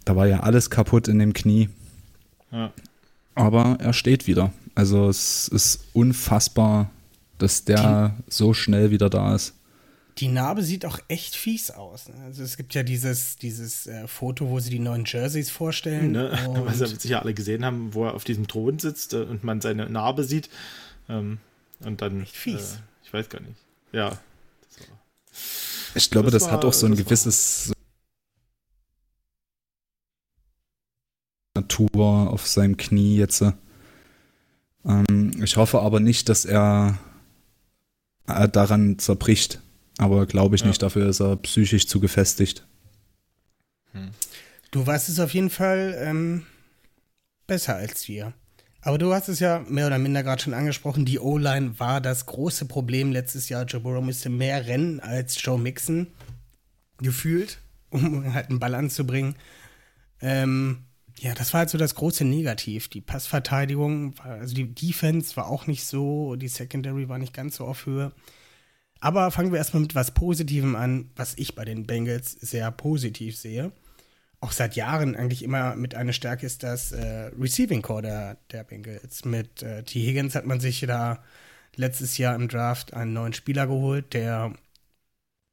Da 0.05 0.15
war 0.15 0.27
ja 0.27 0.41
alles 0.41 0.69
kaputt 0.69 1.09
in 1.09 1.19
dem 1.19 1.33
Knie. 1.33 1.71
ja. 2.53 2.71
Aber 3.35 3.79
er 3.81 3.95
steht 3.95 4.27
wieder. 4.27 4.53
Also 4.75 5.09
es 5.09 5.49
ist 5.49 5.87
unfassbar, 5.95 6.91
dass 7.39 7.65
der 7.65 8.17
so 8.29 8.53
schnell 8.53 8.91
wieder 8.91 9.09
da 9.09 9.35
ist. 9.35 9.55
Die 10.21 10.29
Narbe 10.29 10.63
sieht 10.63 10.85
auch 10.85 10.99
echt 11.09 11.35
fies 11.35 11.71
aus. 11.71 12.09
Ne? 12.09 12.15
Also 12.25 12.43
es 12.43 12.57
gibt 12.59 12.75
ja 12.75 12.83
dieses, 12.83 13.37
dieses 13.37 13.87
äh, 13.87 14.07
Foto, 14.07 14.51
wo 14.51 14.61
sie 14.61 14.71
die 14.71 14.79
neuen 14.79 15.05
Jerseys 15.07 15.51
vorstellen. 15.51 16.13
Ne? 16.13 16.31
und- 16.49 16.67
Was 16.67 16.81
ja 16.81 16.87
sicher 16.87 17.23
alle 17.23 17.33
gesehen 17.35 17.65
haben, 17.65 17.95
wo 17.95 18.05
er 18.05 18.15
auf 18.15 18.25
diesem 18.25 18.47
Thron 18.47 18.79
sitzt 18.79 19.15
äh, 19.15 19.23
und 19.23 19.45
man 19.45 19.61
seine 19.61 19.89
Narbe 19.89 20.25
sieht. 20.25 20.51
Ähm, 21.09 21.39
und 21.81 22.03
dann. 22.03 22.23
Echt 22.23 22.37
fies. 22.37 22.75
Äh, 22.75 22.79
ich 23.05 23.13
weiß 23.13 23.29
gar 23.31 23.41
nicht. 23.41 23.57
Ja. 23.93 24.11
Das 24.11 24.81
war, 24.89 24.97
Ich 25.95 26.11
glaube, 26.11 26.31
Das 26.31 26.43
das, 26.43 26.51
war- 26.51 26.59
hat 26.59 26.65
auch 26.67 26.73
so 26.75 26.87
ein 26.87 26.97
gewisses 26.97 27.73
Natur 31.55 32.31
auf 32.31 32.47
seinem 32.47 32.77
Knie 32.77 33.17
jetzt. 33.17 33.43
Ähm, 34.85 35.43
ich 35.43 35.57
hoffe 35.57 35.81
aber 35.81 36.01
nicht, 36.01 36.29
dass 36.29 36.45
er 36.45 36.99
äh, 38.27 38.49
daran 38.49 38.99
zerbricht. 38.99 39.61
Aber 40.01 40.25
glaube 40.25 40.57
ich 40.57 40.63
Ja. 40.63 40.69
nicht, 40.69 40.81
dafür 40.83 41.09
ist 41.11 41.21
er 41.21 41.37
psychisch 41.37 41.87
zu 41.87 42.01
gefestigt. 42.01 42.67
Du 44.71 44.87
weißt 44.87 45.09
es 45.11 45.21
auf 45.21 45.35
jeden 45.35 45.51
Fall 45.51 45.95
ähm, 45.99 46.47
besser 47.47 47.77
als 47.77 48.09
wir. 48.09 48.33
Aber 48.81 48.97
du 48.97 49.13
hast 49.13 49.29
es 49.29 49.41
ja 49.41 49.63
mehr 49.69 49.87
oder 49.89 49.99
minder 49.99 50.23
gerade 50.23 50.41
schon 50.41 50.55
angesprochen. 50.55 51.05
Die 51.05 51.19
O-Line 51.19 51.79
war 51.79 52.01
das 52.01 52.25
große 52.25 52.65
Problem 52.65 53.13
letztes 53.13 53.51
Jahr. 53.51 53.65
Joe 53.65 53.83
Burrow 53.83 54.03
musste 54.03 54.31
mehr 54.31 54.67
rennen 54.67 55.01
als 55.01 55.43
Joe 55.43 55.59
Mixon. 55.59 56.07
Gefühlt, 56.99 57.59
um 57.91 58.33
halt 58.33 58.49
einen 58.49 58.59
Ball 58.59 58.75
anzubringen. 58.75 59.35
Ähm, 60.23 60.85
ja, 61.19 61.35
das 61.35 61.53
war 61.53 61.59
halt 61.59 61.71
so 61.71 61.77
das 61.77 61.95
große 61.95 62.25
Negativ. 62.25 62.89
Die 62.89 63.03
Passverteidigung, 63.03 64.17
war, 64.17 64.27
also 64.27 64.55
die 64.55 64.75
Defense 64.75 65.37
war 65.37 65.49
auch 65.49 65.67
nicht 65.67 65.85
so, 65.85 66.37
die 66.37 66.49
Secondary 66.49 67.11
war 67.11 67.19
nicht 67.19 67.35
ganz 67.35 67.57
so 67.57 67.67
auf 67.67 67.85
Höhe. 67.85 68.13
Aber 69.01 69.31
fangen 69.31 69.51
wir 69.51 69.59
erstmal 69.59 69.83
mit 69.83 69.95
was 69.95 70.13
Positivem 70.13 70.77
an, 70.77 71.11
was 71.17 71.35
ich 71.37 71.55
bei 71.55 71.65
den 71.65 71.87
Bengals 71.87 72.33
sehr 72.33 72.71
positiv 72.71 73.37
sehe 73.37 73.73
auch 74.41 74.53
seit 74.53 74.75
Jahren 74.75 75.17
eigentlich 75.17 75.43
immer 75.43 75.77
mit 75.77 75.95
einer 75.95 76.13
Stärke 76.13 76.47
ist 76.47 76.63
das 76.63 76.93
äh, 76.93 77.31
Receiving 77.39 77.83
Core 77.83 78.03
der, 78.03 78.37
der 78.51 78.65
Bengals. 78.65 79.25
Mit 79.25 79.63
äh, 79.63 79.83
T. 79.83 80.01
Higgins 80.01 80.35
hat 80.35 80.47
man 80.47 80.61
sich 80.61 80.81
da 80.81 81.23
letztes 81.77 82.17
Jahr 82.19 82.35
im 82.35 82.49
Draft 82.49 82.95
einen 82.95 83.13
neuen 83.13 83.35
Spieler 83.35 83.67
geholt, 83.67 84.15
der 84.15 84.55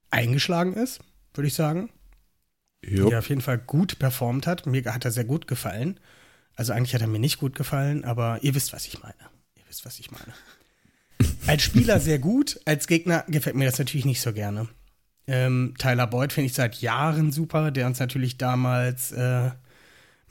eingeschlagen 0.10 0.74
ist, 0.74 1.02
würde 1.34 1.48
ich 1.48 1.54
sagen. 1.54 1.90
Jo. 2.84 3.10
Der 3.10 3.20
auf 3.20 3.30
jeden 3.30 3.42
Fall 3.42 3.58
gut 3.58 4.00
performt 4.00 4.48
hat. 4.48 4.66
Mir 4.66 4.94
hat 4.94 5.04
er 5.04 5.12
sehr 5.12 5.26
gut 5.26 5.48
gefallen. 5.48 6.00
Also 6.56 6.72
eigentlich 6.72 6.94
hat 6.94 7.02
er 7.02 7.08
mir 7.08 7.20
nicht 7.20 7.40
gut 7.40 7.56
gefallen, 7.56 8.06
aber 8.06 8.40
ihr 8.42 8.56
wisst, 8.56 8.72
was 8.72 8.88
ich 8.88 9.02
meine. 9.02 9.16
Ihr 9.56 9.64
wisst, 9.68 9.86
was 9.86 10.00
ich 10.00 10.12
meine. 10.12 10.34
Als 11.48 11.64
Spieler 11.64 12.00
sehr 12.00 12.20
gut, 12.20 12.60
als 12.66 12.88
Gegner 12.88 13.24
gefällt 13.28 13.56
mir 13.56 13.66
das 13.66 13.80
natürlich 13.80 14.06
nicht 14.06 14.22
so 14.22 14.34
gerne. 14.34 14.68
Ähm, 15.28 15.74
Tyler 15.78 16.08
Boyd 16.08 16.32
finde 16.32 16.48
ich 16.48 16.54
seit 16.54 16.82
Jahren 16.82 17.32
super, 17.32 17.72
der 17.72 17.88
uns 17.88 18.00
natürlich 18.00 18.38
damals 18.38 19.12
äh, 19.12 19.52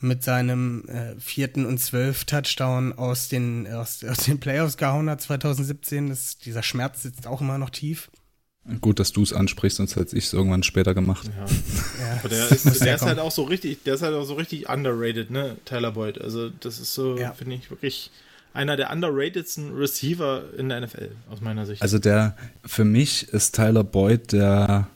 mit 0.00 0.23
seinem 0.23 0.87
äh, 0.88 1.19
vierten 1.19 1.66
und 1.66 1.78
zwölf 1.78 2.25
Touchdown 2.25 2.93
aus 2.93 3.28
den, 3.28 3.66
aus, 3.73 4.05
aus 4.05 4.19
den 4.19 4.38
Playoffs 4.40 4.76
gehauen 4.76 5.09
hat 5.11 5.21
2017. 5.21 6.09
Das, 6.11 6.38
dieser 6.38 6.62
Schmerz 6.62 7.02
sitzt 7.02 7.26
auch 7.26 7.40
immer 7.40 7.59
noch 7.59 7.71
tief. 7.71 8.11
Gut, 8.81 8.99
dass 8.99 9.12
du 9.12 9.23
es 9.23 9.33
ansprichst, 9.33 9.76
sonst 9.76 9.95
hätte 9.95 10.16
ich 10.16 10.25
es 10.25 10.33
irgendwann 10.33 10.64
später 10.64 10.93
gemacht. 10.93 11.28
ja. 11.37 11.47
Ja, 12.00 12.19
Aber 12.19 12.28
der 12.28 12.50
ist, 12.50 12.81
der 12.85 12.97
ist 12.97 13.02
halt 13.02 13.19
auch 13.21 13.31
so 13.31 13.45
richtig, 13.45 13.85
der 13.85 13.95
ist 13.95 14.02
halt 14.02 14.14
auch 14.14 14.25
so 14.25 14.35
richtig 14.35 14.69
underrated, 14.69 15.31
ne, 15.31 15.57
Tyler 15.64 15.93
Boyd. 15.93 16.21
Also 16.21 16.50
das 16.50 16.78
ist 16.81 16.93
so, 16.95 17.16
Ja. 17.16 17.33
finde 17.33 17.55
ich, 17.57 17.71
wirklich 17.71 18.11
einer 18.56 18.76
der 18.76 18.90
underratedsten 18.90 19.75
Receiver 19.75 20.44
in 20.56 20.68
der 20.68 20.80
NFL, 20.80 21.10
aus 21.30 21.40
meiner 21.40 21.66
Sicht. 21.66 21.82
Also 21.82 21.98
der, 21.98 22.36
für 22.64 22.84
mich 22.84 23.28
ist 23.28 23.54
Tyler 23.54 23.84
Boyd 23.84 24.32
der 24.32 24.88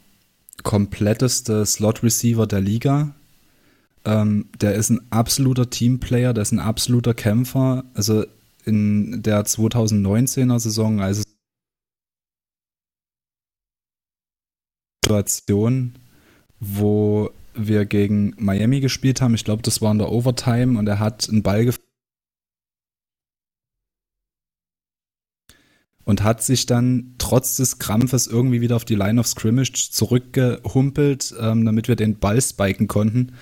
kompletteste 0.62 1.64
Slot-Receiver 1.64 2.47
der 2.47 2.61
Liga. 2.61 3.14
Ähm, 4.05 4.49
der 4.61 4.75
ist 4.75 4.90
ein 4.90 5.00
absoluter 5.11 5.69
Teamplayer, 5.69 6.33
der 6.33 6.43
ist 6.43 6.52
ein 6.52 6.59
absoluter 6.59 7.14
Kämpfer. 7.14 7.85
Also 7.95 8.25
in 8.64 9.23
der 9.23 9.45
2019er 9.45 10.59
Saison, 10.59 11.00
als 11.00 11.19
es 11.19 11.25
Situation, 15.05 15.97
wo 16.61 17.31
wir 17.55 17.85
gegen 17.85 18.35
Miami 18.38 18.81
gespielt 18.81 19.21
haben, 19.21 19.35
ich 19.35 19.45
glaube, 19.45 19.62
das 19.62 19.83
war 19.83 19.93
in 19.93 19.99
der 19.99 20.11
Overtime 20.11 20.79
und 20.79 20.87
er 20.87 20.99
hat 20.99 21.29
einen 21.29 21.43
Ball 21.43 21.64
gefangen 21.64 21.90
und 26.11 26.25
hat 26.25 26.43
sich 26.43 26.67
dann 26.67 27.14
trotz 27.19 27.55
des 27.55 27.79
Krampfes 27.79 28.26
irgendwie 28.26 28.61
wieder 28.61 28.75
auf 28.75 28.85
die 28.85 28.97
Line 28.97 29.21
of 29.21 29.29
Scrimmage 29.29 29.90
zurückgehumpelt, 29.93 31.33
ähm, 31.40 31.64
damit 31.64 31.87
wir 31.87 31.95
den 31.95 32.19
Ball 32.19 32.43
spiken 32.43 32.88
konnten. 32.88 33.33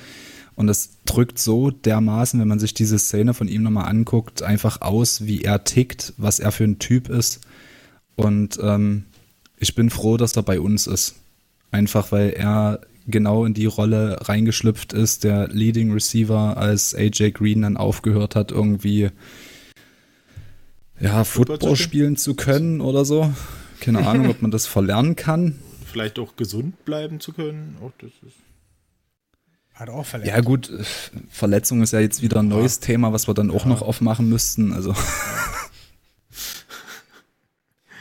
Und 0.55 0.67
das 0.67 0.91
drückt 1.07 1.39
so 1.39 1.71
dermaßen, 1.71 2.39
wenn 2.39 2.47
man 2.47 2.59
sich 2.59 2.75
diese 2.75 2.99
Szene 2.99 3.33
von 3.33 3.49
ihm 3.49 3.63
nochmal 3.63 3.89
anguckt, 3.89 4.43
einfach 4.43 4.83
aus, 4.83 5.25
wie 5.25 5.41
er 5.41 5.65
tickt, 5.65 6.13
was 6.19 6.41
er 6.41 6.53
für 6.53 6.65
ein 6.65 6.79
Typ 6.79 7.09
ist. 7.09 7.41
Und 8.17 8.59
ähm, 8.63 9.07
ich 9.59 9.75
bin 9.75 9.89
froh, 9.89 10.19
dass 10.19 10.37
er 10.37 10.43
bei 10.43 10.61
uns 10.61 10.87
ist. 10.87 11.15
Einfach 11.71 12.13
weil 12.13 12.31
er 12.31 12.81
genau 13.07 13.47
in 13.47 13.55
die 13.55 13.65
Rolle 13.65 14.19
reingeschlüpft 14.21 14.93
ist, 14.93 15.25
der 15.25 15.49
Leading 15.49 15.91
Receiver, 15.91 16.59
als 16.59 16.95
AJ 16.95 17.31
Green 17.31 17.63
dann 17.63 17.79
aufgehört 17.79 18.37
hat, 18.37 18.53
irgendwie 18.53 19.09
ja, 21.01 21.25
Football 21.25 21.59
Football 21.59 21.77
spielen? 21.77 21.77
spielen 21.77 22.17
zu 22.17 22.35
können 22.35 22.81
oder 22.81 23.05
so. 23.05 23.33
Keine 23.81 24.07
Ahnung, 24.07 24.29
ob 24.29 24.43
man 24.43 24.51
das 24.51 24.67
verlernen 24.67 25.17
kann. 25.17 25.59
Vielleicht 25.85 26.19
auch 26.19 26.37
gesund 26.37 26.85
bleiben 26.85 27.21
zu 27.21 27.33
können. 27.33 27.77
Auch 27.83 27.93
das 27.99 28.11
ist 28.27 28.37
Hat 29.75 29.89
auch 29.91 30.05
verletzt. 30.07 30.29
Ja, 30.33 30.41
gut, 30.41 30.71
äh, 30.71 30.83
Verletzung 31.31 31.83
ist 31.83 31.93
ja 31.93 32.01
jetzt 32.01 32.23
wieder 32.23 32.41
ein 32.41 32.49
neues 32.49 32.81
Thema, 32.81 33.13
was 33.13 33.29
wir 33.29 33.35
dann 33.35 33.51
auch 33.51 33.65
noch 33.65 33.83
aufmachen 33.83 34.29
müssten. 34.29 34.73
Also, 34.73 34.95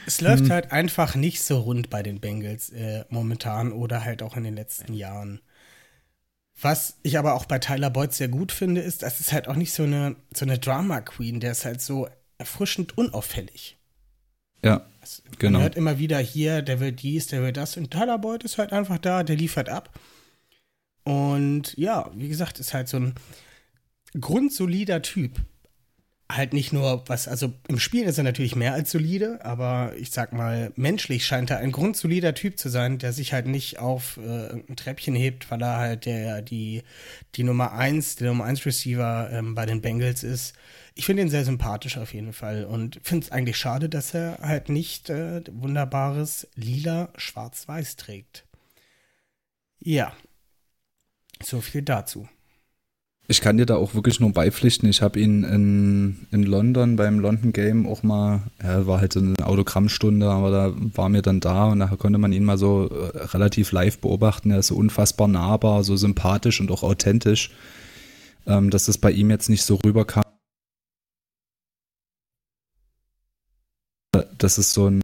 Es 0.05 0.21
Hm. 0.25 0.25
läuft 0.27 0.49
halt 0.49 0.71
einfach 0.71 1.15
nicht 1.15 1.43
so 1.43 1.59
rund 1.59 1.89
bei 1.89 2.01
den 2.01 2.19
Bengals 2.19 2.69
äh, 2.69 3.05
momentan 3.09 3.71
oder 3.71 4.03
halt 4.03 4.23
auch 4.23 4.35
in 4.37 4.43
den 4.43 4.55
letzten 4.55 4.93
Jahren. 4.93 5.41
Was 6.59 6.97
ich 7.03 7.17
aber 7.19 7.35
auch 7.35 7.45
bei 7.45 7.59
Tyler 7.59 7.89
Boyd 7.91 8.13
sehr 8.13 8.29
gut 8.29 8.51
finde, 8.51 8.81
ist, 8.81 9.03
das 9.03 9.19
ist 9.19 9.31
halt 9.31 9.47
auch 9.47 9.55
nicht 9.55 9.73
so 9.73 9.83
eine, 9.83 10.15
so 10.33 10.43
eine 10.45 10.57
Drama 10.57 11.01
Queen, 11.01 11.39
der 11.39 11.51
ist 11.51 11.65
halt 11.65 11.81
so 11.81 12.07
erfrischend 12.37 12.97
unauffällig. 12.97 13.77
ja, 14.63 14.85
Genau. 15.39 15.59
Man 15.59 15.61
hört 15.63 15.75
immer 15.75 15.99
wieder 15.99 16.19
hier, 16.19 16.61
der 16.61 16.79
will 16.79 16.91
dies, 16.91 17.27
der 17.27 17.41
will 17.41 17.53
das 17.53 17.77
und 17.77 17.91
Tyler 17.91 18.17
Boyd 18.17 18.43
ist 18.43 18.57
halt 18.57 18.73
einfach 18.73 18.97
da, 18.97 19.23
der 19.23 19.35
liefert 19.35 19.69
ab. 19.69 19.97
Und 21.03 21.77
ja, 21.77 22.11
wie 22.15 22.27
gesagt, 22.27 22.59
ist 22.59 22.73
halt 22.73 22.89
so 22.89 22.97
ein 22.97 23.15
grundsolider 24.19 25.01
Typ. 25.01 25.39
Halt 26.29 26.51
nicht 26.51 26.73
nur 26.73 27.07
was, 27.07 27.29
also 27.29 27.53
im 27.69 27.79
Spiel 27.79 28.03
ist 28.03 28.17
er 28.17 28.25
natürlich 28.25 28.55
mehr 28.55 28.73
als 28.73 28.91
solide, 28.91 29.39
aber 29.45 29.93
ich 29.97 30.11
sag 30.11 30.33
mal, 30.33 30.73
menschlich 30.75 31.25
scheint 31.25 31.49
er 31.49 31.59
ein 31.59 31.71
grundsolider 31.71 32.33
Typ 32.33 32.59
zu 32.59 32.67
sein, 32.67 32.97
der 32.97 33.13
sich 33.13 33.31
halt 33.31 33.47
nicht 33.47 33.79
auf 33.79 34.17
äh, 34.17 34.49
ein 34.51 34.75
Treppchen 34.75 35.15
hebt, 35.15 35.49
weil 35.49 35.61
er 35.61 35.77
halt 35.77 36.05
der, 36.05 36.41
die, 36.41 36.83
die 37.35 37.43
Nummer 37.43 37.71
1, 37.71 38.17
der 38.17 38.27
Nummer 38.27 38.43
1 38.43 38.65
Receiver 38.65 39.29
ähm, 39.31 39.55
bei 39.55 39.65
den 39.65 39.81
Bengals 39.81 40.23
ist. 40.23 40.53
Ich 40.95 41.05
finde 41.05 41.21
ihn 41.21 41.29
sehr 41.29 41.45
sympathisch 41.45 41.97
auf 41.97 42.13
jeden 42.13 42.33
Fall 42.33 42.65
und 42.65 42.99
finde 43.03 43.25
es 43.25 43.31
eigentlich 43.31 43.55
schade, 43.57 43.87
dass 43.87 44.13
er 44.13 44.39
halt 44.41 44.67
nicht 44.67 45.09
äh, 45.09 45.41
wunderbares 45.49 46.47
lila 46.55 47.13
schwarz-weiß 47.15 47.95
trägt. 47.95 48.45
Ja. 49.79 50.11
So 51.41 51.61
viel 51.61 51.83
dazu. 51.83 52.27
Ich 53.29 53.41
kann 53.41 53.57
dir 53.57 53.65
da 53.65 53.75
auch 53.75 53.93
wirklich 53.93 54.21
nur 54.21 54.31
beipflichten. 54.31 54.87
Ich 54.87 55.01
habe 55.01 55.19
ihn 55.19 55.43
in, 55.43 56.27
in 56.31 56.43
London 56.43 56.95
beim 56.95 57.19
London 57.19 57.51
Game 57.51 57.85
auch 57.85 58.01
mal, 58.01 58.43
ja, 58.63 58.87
war 58.87 59.01
halt 59.01 59.13
so 59.13 59.19
eine 59.19 59.35
Autogrammstunde, 59.43 60.29
aber 60.29 60.49
da 60.49 60.73
war 60.95 61.09
mir 61.09 61.21
dann 61.21 61.41
da 61.41 61.65
und 61.65 61.79
da 61.79 61.87
konnte 61.87 62.19
man 62.19 62.31
ihn 62.31 62.45
mal 62.45 62.57
so 62.57 62.89
äh, 62.89 63.17
relativ 63.25 63.73
live 63.73 63.99
beobachten. 63.99 64.51
Er 64.51 64.59
ist 64.59 64.67
so 64.67 64.77
unfassbar 64.77 65.27
nahbar, 65.27 65.83
so 65.83 65.97
sympathisch 65.97 66.61
und 66.61 66.71
auch 66.71 66.83
authentisch, 66.83 67.51
ähm, 68.45 68.69
dass 68.69 68.87
es 68.87 68.97
bei 68.97 69.11
ihm 69.11 69.29
jetzt 69.29 69.49
nicht 69.49 69.63
so 69.63 69.75
rüberkam. 69.75 70.23
dass 74.37 74.57
es 74.57 74.73
so 74.73 74.87
ein 74.87 75.01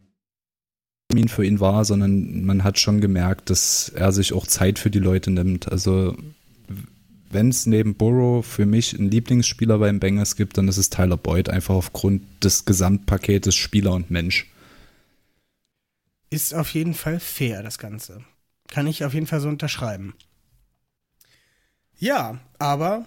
Termin 1.10 1.27
für 1.27 1.46
ihn 1.46 1.60
war, 1.60 1.86
sondern 1.86 2.46
man 2.46 2.63
hat 2.63 2.80
schon 2.80 3.01
gemerkt, 3.01 3.50
dass 3.50 3.89
er 3.89 4.12
sich 4.12 4.34
auch 4.34 4.48
Zeit 4.48 4.80
für 4.80 4.89
die 4.89 5.00
Leute 5.00 5.30
nimmt. 5.32 5.72
Also 5.72 6.15
wenn 7.34 7.50
es 7.50 7.66
neben 7.66 7.96
Burrow 7.96 8.46
für 8.46 8.66
mich 8.66 8.98
einen 8.98 9.12
Lieblingsspieler 9.12 9.80
beim 9.80 10.00
Bengals 10.00 10.36
gibt, 10.36 10.58
dann 10.58 10.68
ist 10.68 10.78
es 10.78 10.90
Tyler 10.90 11.18
Boyd, 11.18 11.50
einfach 11.50 11.75
aufgrund 11.75 12.44
des 12.44 12.66
Gesamtpaketes 12.66 13.56
Spieler 13.56 13.94
und 13.94 14.12
Mensch. 14.12 14.50
Ist 16.30 16.54
auf 16.54 16.74
jeden 16.74 16.94
Fall 16.94 17.20
fair, 17.20 17.62
das 17.62 17.78
Ganze. 17.78 18.24
Kann 18.68 18.88
ich 18.88 19.04
auf 19.06 19.13
jeden 19.13 19.28
Fall 19.28 19.40
so 19.40 19.50
unterschreiben. 19.50 20.16
Ja, 21.98 22.40
aber 22.58 23.06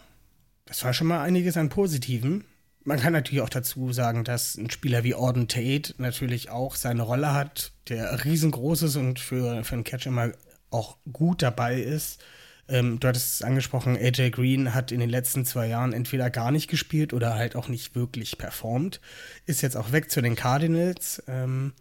das 0.65 0.85
war 0.85 0.93
schon 0.93 1.07
mal 1.07 1.23
einiges 1.23 1.57
an 1.57 1.69
Positiven. 1.69 2.45
man 2.85 3.01
kann 3.01 3.13
natürlich 3.13 3.43
auch 3.43 3.49
dazu 3.49 3.93
sagen, 3.93 4.23
dass 4.23 4.57
ein 4.57 4.71
Spieler 4.71 5.03
wie 5.03 5.15
Orden 5.15 5.49
Tate 5.49 5.95
natürlich 5.99 6.51
auch 6.51 6.77
seine 6.77 7.03
Rolle 7.03 7.33
hat, 7.33 7.73
der 7.89 8.25
riesengroß 8.25 8.83
ist 8.83 8.97
und 8.97 9.19
für, 9.19 9.65
für 9.65 9.75
einen 9.75 9.85
Catch 9.85 10.07
immer 10.07 10.31
auch 10.71 10.97
gut 11.13 11.43
dabei 11.43 11.81
ist. 11.81 12.23
Ähm, 12.69 12.99
du 12.99 13.09
hattest 13.09 13.35
es 13.35 13.43
angesprochen, 13.43 13.97
AJ 13.97 14.31
Green 14.31 14.75
hat 14.75 14.91
in 14.91 15.01
den 15.01 15.11
letzten 15.11 15.45
zwei 15.45 15.69
Jahren 15.69 15.93
entweder 15.93 16.31
gar 16.31 16.51
nicht 16.51 16.69
gespielt 16.69 17.13
oder 17.13 17.35
halt 17.35 17.57
auch 17.57 17.69
nicht 17.69 17.95
wirklich 17.95 18.39
performt. 18.39 19.01
Ist 19.47 19.63
jetzt 19.63 19.77
auch 19.77 19.93
weg 19.93 20.11
zu 20.11 20.21
den 20.21 20.35
Cardinals. 20.35 21.23
Ähm, 21.29 21.73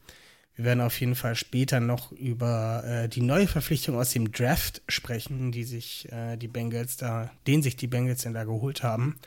wir 0.56 0.66
werden 0.66 0.82
auf 0.82 1.00
jeden 1.00 1.16
Fall 1.16 1.36
später 1.36 1.80
noch 1.80 2.12
über 2.12 2.84
äh, 2.86 3.10
die 3.10 3.22
neue 3.22 3.48
Verpflichtung 3.48 3.98
aus 3.98 4.12
dem 4.12 4.32
Draft 4.32 4.82
sprechen, 4.88 5.52
die 5.52 5.64
sich 5.64 6.12
äh, 6.12 6.38
die 6.38 6.48
Bengals 6.48 6.98
da, 6.98 7.32
den 7.46 7.62
sich 7.62 7.76
die 7.76 7.88
Bengals 7.88 8.22
denn 8.22 8.34
da 8.34 8.46
geholt 8.46 8.84
haben. 8.84 9.20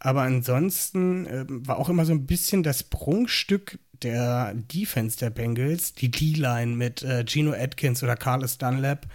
Aber 0.00 0.22
ansonsten 0.22 1.26
äh, 1.26 1.44
war 1.48 1.78
auch 1.78 1.88
immer 1.88 2.04
so 2.04 2.12
ein 2.12 2.26
bisschen 2.26 2.62
das 2.62 2.82
Prunkstück 2.82 3.78
der 4.02 4.54
Defense 4.54 5.18
der 5.18 5.30
Bengals, 5.30 5.92
die 5.92 6.10
D-Line 6.10 6.74
mit 6.74 7.02
äh, 7.02 7.24
Gino 7.26 7.52
Atkins 7.52 8.02
oder 8.02 8.16
Carlos 8.16 8.58
Dunlap 8.58 9.06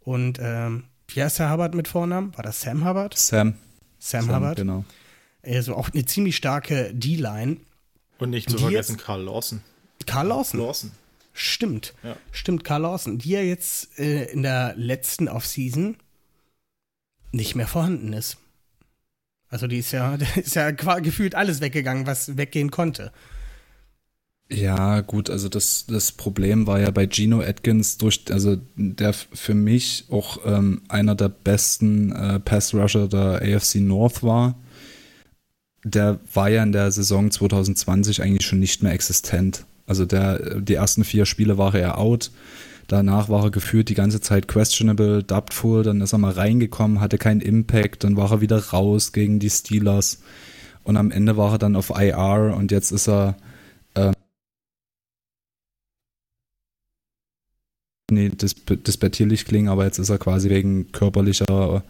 und 0.00 0.38
ähm, 0.40 0.84
wie 1.08 1.22
heißt 1.22 1.38
der 1.38 1.50
Hubbard 1.50 1.74
mit 1.74 1.88
Vornamen? 1.88 2.36
War 2.36 2.42
das 2.42 2.60
Sam 2.60 2.84
Hubbard? 2.84 3.16
Sam. 3.16 3.54
Sam, 3.98 4.26
Sam 4.26 4.36
Hubbard. 4.36 4.56
Genau. 4.56 4.84
Also 5.42 5.74
auch 5.74 5.90
eine 5.92 6.04
ziemlich 6.04 6.36
starke 6.36 6.92
D-Line. 6.94 7.58
Und 8.18 8.30
nicht 8.30 8.50
zu 8.50 8.58
vergessen 8.58 8.96
Karl 8.96 9.22
Lawson. 9.22 9.60
Karl 10.06 10.28
Lawson. 10.28 10.60
Lawson. 10.60 10.92
Stimmt. 11.32 11.94
Ja. 12.02 12.16
Stimmt, 12.30 12.64
Karl 12.64 12.82
Lawson, 12.82 13.18
die 13.18 13.30
ja 13.30 13.40
jetzt 13.40 13.98
äh, 13.98 14.24
in 14.26 14.42
der 14.42 14.74
letzten 14.76 15.28
Offseason 15.28 15.96
nicht 17.32 17.56
mehr 17.56 17.66
vorhanden 17.66 18.12
ist. 18.12 18.38
Also 19.48 19.66
die 19.66 19.78
ist 19.78 19.92
ja, 19.92 20.14
ist 20.36 20.54
ja 20.54 20.70
gefühlt 20.70 21.34
alles 21.34 21.60
weggegangen, 21.60 22.06
was 22.06 22.36
weggehen 22.36 22.70
konnte. 22.70 23.12
Ja, 24.50 25.00
gut, 25.00 25.30
also 25.30 25.48
das, 25.48 25.86
das 25.86 26.12
Problem 26.12 26.66
war 26.66 26.78
ja 26.78 26.90
bei 26.90 27.08
Gino 27.10 27.40
Atkins 27.40 27.96
durch, 27.96 28.24
also 28.30 28.58
der 28.76 29.12
für 29.14 29.54
mich 29.54 30.04
auch 30.10 30.38
ähm, 30.44 30.82
einer 30.88 31.14
der 31.14 31.30
besten 31.30 32.12
äh, 32.12 32.40
Pass-Rusher 32.40 33.08
der 33.08 33.40
AFC 33.42 33.76
North 33.76 34.22
war. 34.22 34.56
Der 35.84 36.20
war 36.32 36.48
ja 36.50 36.62
in 36.62 36.72
der 36.72 36.90
Saison 36.92 37.30
2020 37.30 38.22
eigentlich 38.22 38.46
schon 38.46 38.58
nicht 38.60 38.82
mehr 38.82 38.92
existent. 38.92 39.66
Also 39.86 40.06
der, 40.06 40.60
die 40.60 40.74
ersten 40.74 41.04
vier 41.04 41.26
Spiele 41.26 41.58
war 41.58 41.74
er 41.74 41.98
out. 41.98 42.30
Danach 42.88 43.28
war 43.28 43.44
er 43.44 43.50
gefühlt 43.50 43.88
die 43.88 43.94
ganze 43.94 44.20
Zeit 44.20 44.46
questionable, 44.48 45.22
doubtful, 45.22 45.82
dann 45.82 46.00
ist 46.02 46.12
er 46.12 46.18
mal 46.18 46.32
reingekommen, 46.32 47.00
hatte 47.00 47.18
keinen 47.18 47.40
Impact, 47.40 48.04
dann 48.04 48.16
war 48.16 48.30
er 48.30 48.40
wieder 48.42 48.58
raus 48.58 49.12
gegen 49.12 49.38
die 49.40 49.50
Steelers 49.50 50.20
und 50.84 50.96
am 50.98 51.10
Ende 51.10 51.36
war 51.38 51.52
er 51.52 51.58
dann 51.58 51.76
auf 51.76 51.90
IR 51.90 52.54
und 52.56 52.72
jetzt 52.72 52.92
ist 52.92 53.08
er 53.08 53.36
äh, 53.94 54.12
nee, 58.10 58.30
bettierlich 59.00 59.44
klingen, 59.44 59.68
aber 59.68 59.84
jetzt 59.84 59.98
ist 59.98 60.10
er 60.10 60.18
quasi 60.18 60.50
wegen 60.50 60.92
körperlicher 60.92 61.82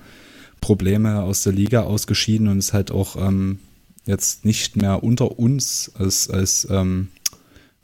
Probleme 0.61 1.23
aus 1.23 1.43
der 1.43 1.53
Liga 1.53 1.83
ausgeschieden 1.83 2.49
und 2.49 2.59
ist 2.59 2.73
halt 2.73 2.91
auch 2.91 3.17
ähm, 3.17 3.59
jetzt 4.07 4.45
nicht 4.45 4.77
mehr 4.77 5.03
unter 5.03 5.39
uns 5.39 5.93
als, 5.95 6.31
als 6.31 6.67
ähm, 6.71 7.09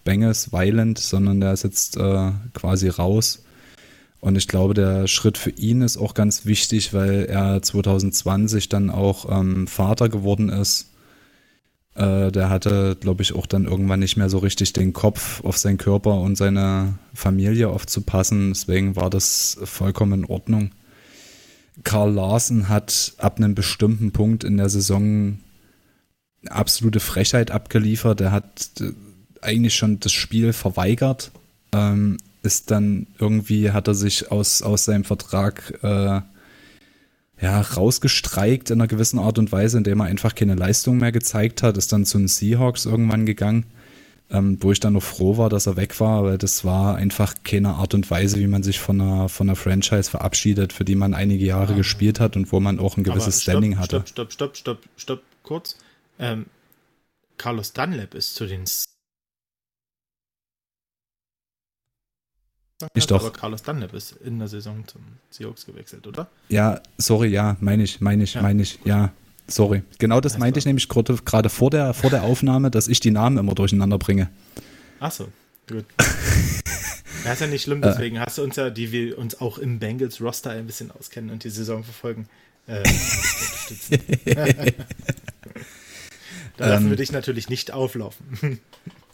Bengals 0.05 0.53
Violent, 0.53 0.99
sondern 0.99 1.41
der 1.41 1.53
ist 1.53 1.65
jetzt 1.65 1.97
äh, 1.97 2.31
quasi 2.55 2.89
raus. 2.89 3.43
Und 4.21 4.37
ich 4.37 4.49
glaube, 4.49 4.75
der 4.75 5.07
Schritt 5.07 5.39
für 5.39 5.51
ihn 5.51 5.83
ist 5.83 5.97
auch 5.97 6.15
ganz 6.15 6.45
wichtig, 6.45 6.93
weil 6.93 7.25
er 7.25 7.63
2020 7.63 8.69
dann 8.69 8.91
auch 8.91 9.31
ähm, 9.31 9.67
Vater 9.67 10.09
geworden 10.09 10.51
ist. 10.51 10.91
Äh, 11.95 12.31
der 12.31 12.49
hatte, 12.51 12.97
glaube 13.01 13.23
ich, 13.23 13.35
auch 13.35 13.47
dann 13.47 13.65
irgendwann 13.65 14.01
nicht 14.01 14.17
mehr 14.17 14.31
so 14.31 14.39
richtig 14.39 14.73
den 14.73 14.93
Kopf 14.93 15.43
auf 15.45 15.59
seinen 15.59 15.79
Körper 15.79 16.15
und 16.21 16.37
seine 16.37 16.95
Familie 17.15 17.69
aufzupassen. 17.69 18.51
Deswegen 18.51 18.97
war 18.97 19.11
das 19.11 19.59
vollkommen 19.65 20.25
in 20.25 20.25
Ordnung. 20.25 20.71
Karl 21.83 22.13
Larsen 22.13 22.69
hat 22.69 23.15
ab 23.19 23.39
einem 23.39 23.55
bestimmten 23.55 24.13
Punkt 24.13 24.45
in 24.45 24.57
der 24.57 24.69
Saison 24.69 25.39
eine 26.43 26.53
absolute 26.53 27.01
Frechheit 27.01 27.51
abgeliefert. 27.51 28.21
Er 28.21 28.33
hat 28.33 28.71
eigentlich 29.41 29.75
schon 29.75 30.01
das 30.01 30.13
Spiel 30.13 30.53
verweigert. 30.53 31.33
Ähm, 31.73 32.19
ist 32.43 32.71
dann 32.71 33.07
irgendwie, 33.19 33.71
hat 33.71 33.89
er 33.89 33.95
sich 33.95 34.31
aus, 34.31 34.63
aus 34.63 34.85
seinem 34.85 35.05
Vertrag 35.05 35.79
äh, 35.83 36.21
ja, 37.41 37.61
rausgestreikt 37.61 38.71
in 38.71 38.81
einer 38.81 38.89
gewissen 38.89 39.19
Art 39.19 39.39
und 39.39 39.51
Weise, 39.51 39.79
indem 39.79 40.01
er 40.01 40.07
einfach 40.07 40.35
keine 40.35 40.55
Leistung 40.55 40.99
mehr 40.99 41.13
gezeigt 41.13 41.63
hat, 41.63 41.77
ist 41.79 41.93
dann 41.93 42.05
zu 42.05 42.19
den 42.19 42.29
Seahawks 42.29 42.85
irgendwann 42.85 43.25
gegangen, 43.25 43.65
ähm, 44.31 44.59
wo 44.61 44.73
ich 44.73 44.81
dann 44.81 44.93
noch 44.93 45.03
froh 45.03 45.39
war, 45.39 45.49
dass 45.49 45.67
er 45.67 45.77
weg 45.77 45.99
war, 46.01 46.25
weil 46.25 46.37
das 46.37 46.65
war 46.65 46.97
einfach 46.97 47.35
keine 47.43 47.75
Art 47.77 47.95
und 47.95 48.11
Weise, 48.11 48.39
wie 48.39 48.47
man 48.47 48.63
sich 48.63 48.79
von 48.79 49.01
einer, 49.01 49.29
von 49.31 49.49
einer 49.49 49.57
Franchise 49.57 50.11
verabschiedet, 50.11 50.73
für 50.73 50.85
die 50.85 50.97
man 50.97 51.15
einige 51.15 51.45
Jahre 51.45 51.73
ja. 51.73 51.79
gespielt 51.79 52.21
hat 52.21 52.37
und 52.37 52.53
wo 52.53 52.61
man 52.61 52.79
auch 52.79 52.99
ein 52.99 53.05
gewisses 53.05 53.43
stopp, 53.43 53.55
Standing 53.55 53.79
hatte. 53.79 54.05
Stopp, 54.07 54.33
stopp, 54.33 54.33
stopp, 54.33 54.57
stopp, 54.57 54.79
stopp, 54.97 55.23
kurz. 55.43 55.77
Ähm, 56.19 56.47
Carlos 57.39 57.73
Dunlap 57.73 58.15
ist 58.15 58.35
zu 58.35 58.47
den 58.47 58.67
Ich 62.95 63.07
doch. 63.07 63.21
Aber 63.21 63.33
Carlos 63.33 63.63
Dunlap 63.63 63.93
ist 63.95 64.13
in 64.25 64.39
der 64.39 64.49
Saison 64.49 64.87
zum 64.87 65.03
Seahawks 65.31 65.67
gewechselt, 65.67 66.07
oder? 66.07 66.29
Ja, 66.49 66.81
sorry, 66.99 67.29
ja, 67.29 67.57
meine 67.61 67.83
ich, 67.83 68.01
meine 68.01 68.25
ich, 68.25 68.35
ja. 68.35 68.43
meine 68.43 68.63
ich, 68.63 68.79
ja. 68.85 69.13
Sorry. 69.47 69.83
Genau 69.99 70.21
das 70.21 70.39
meinte 70.39 70.61
ich 70.61 70.65
nämlich 70.65 70.89
gerade 70.89 71.49
vor 71.49 71.71
der, 71.71 71.93
vor 71.93 72.09
der 72.09 72.23
Aufnahme, 72.23 72.71
dass 72.71 72.87
ich 72.87 73.01
die 73.01 73.11
Namen 73.11 73.37
immer 73.37 73.55
durcheinander 73.55 73.99
bringe. 73.99 74.31
Achso, 75.01 75.29
gut. 75.69 75.85
Das 77.25 77.35
ist 77.35 77.41
ja 77.41 77.47
nicht 77.49 77.65
schlimm, 77.65 77.83
deswegen 77.83 78.17
äh, 78.17 78.21
hast 78.21 78.39
du 78.39 78.43
uns 78.43 78.57
ja, 78.57 78.71
die 78.71 78.93
wir 78.93 79.19
uns 79.19 79.41
auch 79.41 79.59
im 79.59 79.79
Bengals 79.79 80.23
Roster 80.23 80.53
ein 80.53 80.67
bisschen 80.67 80.91
auskennen 80.91 81.31
und 81.31 81.45
die 81.45 81.51
Saison 81.51 81.85
verfolgen, 81.85 82.29
äh, 82.67 82.79
unterstützen. 82.79 83.99
da 86.57 86.67
lassen 86.67 86.85
ähm, 86.85 86.91
wir 86.91 86.97
dich 86.97 87.13
natürlich 87.13 87.51
nicht 87.51 87.73
auflaufen. 87.73 88.61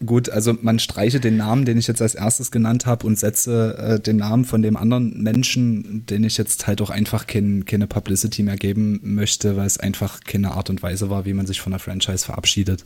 Gut, 0.05 0.29
also 0.29 0.55
man 0.61 0.79
streiche 0.79 1.21
den 1.21 1.39
Namen, 1.39 1.65
den 1.65 1.79
ich 1.79 1.87
jetzt 1.87 2.03
als 2.03 2.15
erstes 2.15 2.51
genannt 2.51 2.85
habe 2.85 3.07
und 3.07 3.19
setze 3.19 3.79
äh, 3.79 4.01
den 4.01 4.17
Namen 4.17 4.45
von 4.45 4.61
dem 4.61 4.77
anderen 4.77 5.23
Menschen, 5.23 6.05
den 6.05 6.23
ich 6.23 6.37
jetzt 6.37 6.67
halt 6.67 6.83
auch 6.83 6.91
einfach 6.91 7.27
kein, 7.27 7.65
keine 7.65 7.87
Publicity 7.87 8.43
mehr 8.43 8.59
geben 8.59 9.01
möchte, 9.03 9.57
weil 9.57 9.67
es 9.67 9.79
einfach 9.79 10.21
keine 10.21 10.53
Art 10.53 10.69
und 10.69 10.83
Weise 10.83 11.09
war, 11.09 11.25
wie 11.25 11.33
man 11.33 11.47
sich 11.47 11.63
von 11.63 11.73
der 11.73 11.81
Franchise 11.81 12.27
verabschiedet. 12.27 12.85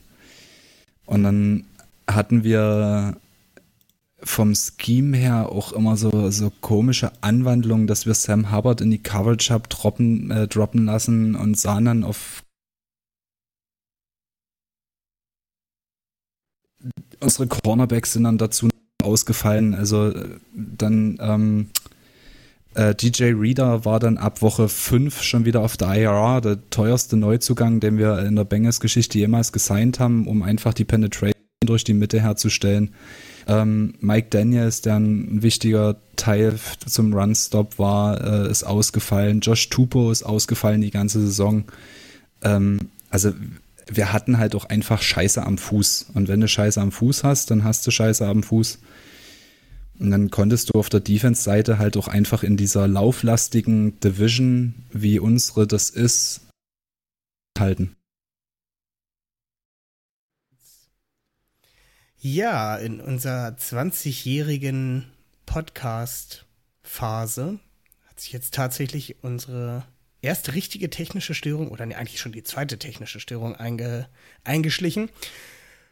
Und 1.05 1.25
dann 1.25 1.65
hatten 2.07 2.45
wir 2.45 3.17
vom 4.23 4.55
Scheme 4.55 5.17
her 5.17 5.49
auch 5.51 5.73
immer 5.73 5.97
so, 5.97 6.31
so 6.31 6.53
komische 6.61 7.11
Anwandlungen, 7.23 7.89
dass 7.89 8.07
wir 8.07 8.15
Sam 8.15 8.53
Hubbard 8.53 8.81
in 8.81 8.91
die 8.91 9.03
Coverage 9.03 9.53
Hub 9.53 9.69
droppen, 9.69 10.31
äh, 10.31 10.47
droppen 10.47 10.85
lassen 10.85 11.35
und 11.35 11.59
sahen 11.59 11.87
dann 11.87 12.05
auf 12.05 12.45
unsere 17.21 17.47
Cornerbacks 17.47 18.13
sind 18.13 18.25
dann 18.25 18.39
dazu 18.39 18.69
ausgefallen. 19.03 19.75
Also 19.75 20.13
dann 20.55 21.19
ähm, 21.21 21.71
äh, 22.75 22.95
DJ 22.95 23.33
Reader 23.33 23.85
war 23.85 23.99
dann 23.99 24.17
ab 24.19 24.43
Woche 24.43 24.69
5 24.69 25.23
schon 25.23 25.45
wieder 25.45 25.61
auf 25.61 25.77
der 25.77 25.95
IRA, 25.95 26.41
der 26.41 26.71
teuerste 26.71 27.17
Neuzugang, 27.17 27.81
den 27.81 27.99
wir 27.99 28.21
in 28.21 28.37
der 28.37 28.45
Bengals-Geschichte 28.45 29.19
jemals 29.19 29.53
gesigned 29.53 29.99
haben, 29.99 30.27
um 30.27 30.43
einfach 30.43 30.75
die 30.75 30.85
Penetration 30.85 31.35
durch 31.65 31.85
die 31.85 31.95
Mitte 31.95 32.21
herzustellen. 32.21 32.95
Ähm, 33.47 33.95
Mike 34.01 34.29
Daniels, 34.31 34.83
der 34.83 34.97
ein 34.97 35.43
wichtiger 35.43 35.97
Teil 36.17 36.59
zum 36.87 37.13
Run-Stop 37.13 37.79
war, 37.79 38.21
äh, 38.21 38.51
ist 38.51 38.65
ausgefallen. 38.65 39.41
Josh 39.41 39.69
Tupo 39.69 40.11
ist 40.11 40.23
ausgefallen 40.23 40.81
die 40.81 40.91
ganze 40.91 41.21
Saison. 41.21 41.65
Ähm, 42.43 42.79
also 43.11 43.33
wir 43.91 44.13
hatten 44.13 44.39
halt 44.39 44.55
auch 44.55 44.67
einfach 44.67 45.03
Scheiße 45.03 45.45
am 45.45 45.59
Fuß. 45.59 46.11
Und 46.15 46.29
wenn 46.29 46.41
du 46.41 46.49
Scheiße 46.49 46.81
am 46.81 46.93
Fuß 46.93 47.25
hast, 47.25 47.51
dann 47.51 47.65
hast 47.65 47.87
du 47.87 47.91
Scheiße 47.91 48.27
am 48.27 48.43
Fuß. 48.43 48.79
Und 49.99 50.11
dann 50.11 50.31
konntest 50.31 50.71
du 50.71 50.79
auf 50.79 50.89
der 50.89 51.01
Defense-Seite 51.01 51.79
halt 51.79 51.97
auch 51.97 52.09
einfach 52.09 52.43
in 52.43 52.57
dieser 52.57 52.89
lauflastigen 52.89 54.01
Division, 54.01 54.87
wie 54.93 55.19
unsere 55.19 55.67
das 55.67 55.91
ist, 55.91 56.49
halten. 57.59 57.97
Ja, 62.19 62.77
in 62.77 63.01
unserer 63.01 63.49
20-jährigen 63.49 65.11
Podcast-Phase 65.47 67.59
hat 68.07 68.21
sich 68.21 68.33
jetzt 68.33 68.55
tatsächlich 68.55 69.23
unsere 69.23 69.85
erste 70.23 70.55
richtige 70.55 70.91
technische 70.91 71.35
Störung 71.35 71.69
oder 71.69 71.87
nee, 71.87 71.95
eigentlich 71.95 72.21
schon 72.21 72.33
die 72.33 72.43
zweite 72.43 72.79
technische 72.79 73.21
Störung 73.21 73.57
einge, 73.57 74.09
eingeschlichen. 74.45 75.11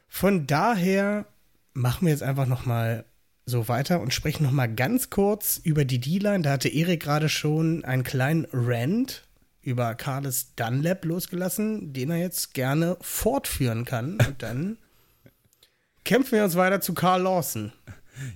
Von 0.08 0.46
daher 0.46 1.26
machen 1.74 2.06
wir 2.06 2.12
jetzt 2.12 2.22
einfach 2.22 2.46
noch 2.46 2.66
mal 2.66 3.04
so 3.46 3.68
weiter 3.68 4.00
und 4.00 4.12
sprechen 4.12 4.44
noch 4.44 4.52
mal 4.52 4.66
ganz 4.66 5.10
kurz 5.10 5.58
über 5.62 5.84
die 5.84 6.00
D-Line. 6.00 6.42
Da 6.42 6.52
hatte 6.52 6.68
Erik 6.68 7.02
gerade 7.02 7.28
schon 7.28 7.84
einen 7.84 8.04
kleinen 8.04 8.46
Rant 8.52 9.24
über 9.62 9.94
Carlos 9.94 10.54
Dunlap 10.56 11.04
losgelassen, 11.04 11.92
den 11.92 12.10
er 12.10 12.18
jetzt 12.18 12.54
gerne 12.54 12.96
fortführen 13.00 13.84
kann. 13.84 14.18
Und 14.26 14.42
dann 14.42 14.78
kämpfen 16.04 16.32
wir 16.32 16.44
uns 16.44 16.56
weiter 16.56 16.80
zu 16.80 16.94
Carl 16.94 17.22
Lawson. 17.22 17.72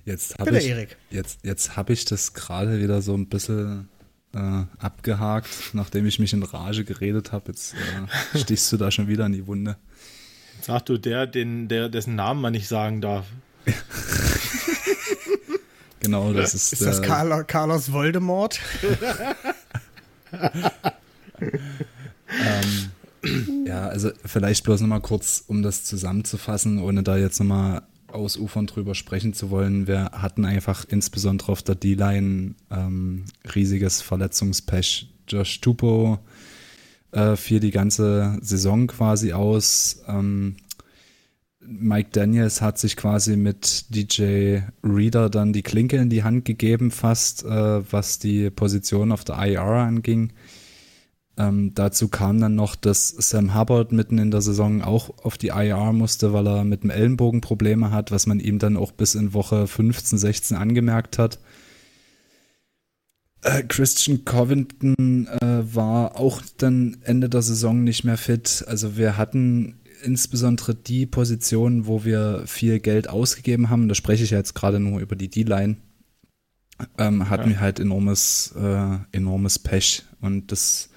Jetzt 0.05 0.39
habe 0.39 0.51
Bitte, 0.51 0.63
ich, 0.63 0.69
Erik. 0.69 0.97
jetzt, 1.09 1.39
jetzt 1.43 1.75
hab 1.75 1.89
ich 1.89 2.05
das 2.05 2.33
gerade 2.33 2.79
wieder 2.81 3.01
so 3.01 3.13
ein 3.15 3.27
bisschen 3.27 3.89
äh, 4.35 4.63
abgehakt, 4.79 5.49
nachdem 5.73 6.05
ich 6.05 6.19
mich 6.19 6.33
in 6.33 6.43
Rage 6.43 6.83
geredet 6.83 7.31
habe. 7.31 7.51
Jetzt 7.51 7.73
äh, 7.73 8.37
stichst 8.39 8.71
du 8.71 8.77
da 8.77 8.91
schon 8.91 9.07
wieder 9.07 9.25
in 9.25 9.33
die 9.33 9.47
Wunde. 9.47 9.77
Sag 10.61 10.85
du 10.85 10.97
der, 10.97 11.27
den, 11.27 11.67
der, 11.67 11.89
dessen 11.89 12.15
Namen 12.15 12.41
man 12.41 12.53
nicht 12.53 12.67
sagen 12.67 13.01
darf. 13.01 13.25
Genau, 15.99 16.33
das 16.33 16.53
ist, 16.53 16.73
Ist 16.73 16.81
das 16.81 16.99
der- 16.99 17.07
Carlo, 17.07 17.43
Carlos 17.47 17.93
Voldemort? 17.93 18.59
Ja, 23.65 23.87
also 23.87 24.11
vielleicht 24.25 24.65
bloß 24.65 24.81
nochmal 24.81 24.99
kurz, 24.99 25.43
um 25.47 25.63
das 25.63 25.85
zusammenzufassen, 25.85 26.79
ohne 26.79 27.03
da 27.03 27.15
jetzt 27.15 27.39
nochmal 27.39 27.83
ausufern 28.13 28.67
drüber 28.67 28.95
sprechen 28.95 29.33
zu 29.33 29.49
wollen. 29.49 29.87
Wir 29.87 30.11
hatten 30.13 30.45
einfach 30.45 30.85
insbesondere 30.87 31.51
auf 31.51 31.63
der 31.63 31.75
D-Line 31.75 32.55
ähm, 32.71 33.25
riesiges 33.55 34.01
Verletzungspech. 34.01 35.09
Josh 35.27 35.61
Tupo 35.61 36.19
äh, 37.11 37.35
fiel 37.35 37.59
die 37.59 37.71
ganze 37.71 38.37
Saison 38.41 38.87
quasi 38.87 39.33
aus. 39.33 40.03
Ähm, 40.07 40.55
Mike 41.65 42.09
Daniels 42.11 42.61
hat 42.61 42.77
sich 42.77 42.97
quasi 42.97 43.37
mit 43.37 43.85
DJ 43.95 44.59
Reader 44.83 45.29
dann 45.29 45.53
die 45.53 45.61
Klinke 45.61 45.97
in 45.97 46.09
die 46.09 46.23
Hand 46.23 46.45
gegeben, 46.45 46.91
fast, 46.91 47.45
äh, 47.45 47.91
was 47.91 48.19
die 48.19 48.49
Position 48.49 49.11
auf 49.11 49.23
der 49.23 49.37
IR 49.37 49.61
anging. 49.61 50.33
Ähm, 51.35 51.73
dazu 51.73 52.09
kam 52.09 52.39
dann 52.39 52.55
noch, 52.55 52.75
dass 52.75 53.09
Sam 53.09 53.55
Hubbard 53.55 53.91
mitten 53.91 54.19
in 54.19 54.29
der 54.29 54.41
Saison 54.41 54.83
auch 54.83 55.09
auf 55.25 55.37
die 55.37 55.47
IR 55.47 55.91
musste, 55.91 56.31
weil 56.31 56.47
er 56.47 56.63
mit 56.63 56.83
dem 56.83 56.91
Ellenbogen 56.91 57.41
Probleme 57.41 57.91
hat, 57.91 58.11
was 58.11 58.27
man 58.27 58.39
ihm 58.39 58.59
dann 58.59 58.77
auch 58.77 58.91
bis 58.91 59.15
in 59.15 59.33
Woche 59.33 59.65
15, 59.65 60.17
16 60.19 60.57
angemerkt 60.57 61.17
hat. 61.17 61.39
Äh, 63.41 63.63
Christian 63.63 64.25
Covington 64.25 65.27
äh, 65.27 65.75
war 65.75 66.17
auch 66.19 66.41
dann 66.57 66.97
Ende 67.01 67.29
der 67.29 67.41
Saison 67.41 67.83
nicht 67.83 68.03
mehr 68.03 68.17
fit. 68.17 68.63
Also 68.67 68.95
wir 68.95 69.17
hatten 69.17 69.79
insbesondere 70.03 70.75
die 70.75 71.05
Positionen, 71.05 71.87
wo 71.87 72.03
wir 72.05 72.43
viel 72.45 72.79
Geld 72.79 73.09
ausgegeben 73.09 73.69
haben, 73.69 73.87
da 73.89 73.95
spreche 73.95 74.23
ich 74.23 74.31
ja 74.31 74.37
jetzt 74.37 74.53
gerade 74.53 74.79
nur 74.79 74.99
über 74.99 75.15
die 75.15 75.29
D-Line, 75.29 75.77
ähm, 76.97 77.29
hatten 77.29 77.43
Ja. 77.43 77.49
wir 77.49 77.59
halt 77.61 77.79
enormes, 77.79 78.53
äh, 78.57 78.97
enormes 79.11 79.59
Pech. 79.59 80.03
Und 80.21 80.51
das 80.51 80.89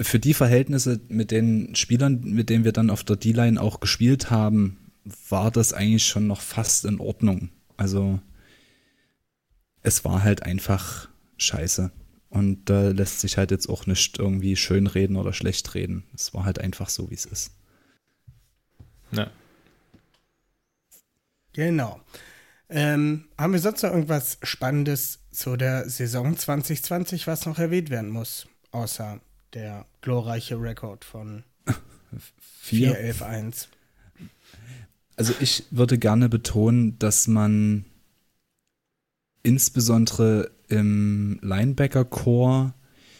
für 0.00 0.18
die 0.18 0.34
Verhältnisse 0.34 1.00
mit 1.08 1.30
den 1.30 1.74
Spielern, 1.74 2.20
mit 2.20 2.50
denen 2.50 2.64
wir 2.64 2.72
dann 2.72 2.90
auf 2.90 3.04
der 3.04 3.16
D-Line 3.16 3.60
auch 3.60 3.80
gespielt 3.80 4.30
haben, 4.30 4.92
war 5.28 5.50
das 5.50 5.72
eigentlich 5.72 6.06
schon 6.06 6.26
noch 6.26 6.40
fast 6.40 6.84
in 6.84 7.00
Ordnung. 7.00 7.50
Also 7.76 8.20
es 9.82 10.04
war 10.04 10.22
halt 10.22 10.42
einfach 10.42 11.08
scheiße. 11.38 11.90
Und 12.28 12.66
da 12.66 12.90
lässt 12.90 13.20
sich 13.20 13.36
halt 13.36 13.50
jetzt 13.50 13.68
auch 13.68 13.86
nicht 13.86 14.18
irgendwie 14.18 14.54
schön 14.54 14.86
reden 14.86 15.16
oder 15.16 15.32
schlecht 15.32 15.74
reden. 15.74 16.04
Es 16.14 16.32
war 16.32 16.44
halt 16.44 16.60
einfach 16.60 16.88
so, 16.88 17.10
wie 17.10 17.14
es 17.14 17.24
ist. 17.24 17.52
Ja. 19.10 19.30
Genau. 21.52 22.00
Ähm, 22.68 23.24
haben 23.36 23.52
wir 23.52 23.58
sonst 23.58 23.82
noch 23.82 23.90
irgendwas 23.90 24.38
Spannendes 24.42 25.18
zu 25.32 25.56
der 25.56 25.90
Saison 25.90 26.36
2020, 26.36 27.26
was 27.26 27.46
noch 27.46 27.58
erwähnt 27.58 27.90
werden 27.90 28.10
muss? 28.10 28.46
Außer 28.70 29.20
der 29.54 29.86
glorreiche 30.00 30.60
Rekord 30.60 31.04
von 31.04 31.44
4-11-1. 32.64 33.66
Also 35.16 35.34
ich 35.40 35.64
würde 35.70 35.98
gerne 35.98 36.28
betonen, 36.28 36.98
dass 36.98 37.28
man 37.28 37.84
insbesondere 39.42 40.50
im 40.68 41.38
Linebacker-Core 41.42 42.74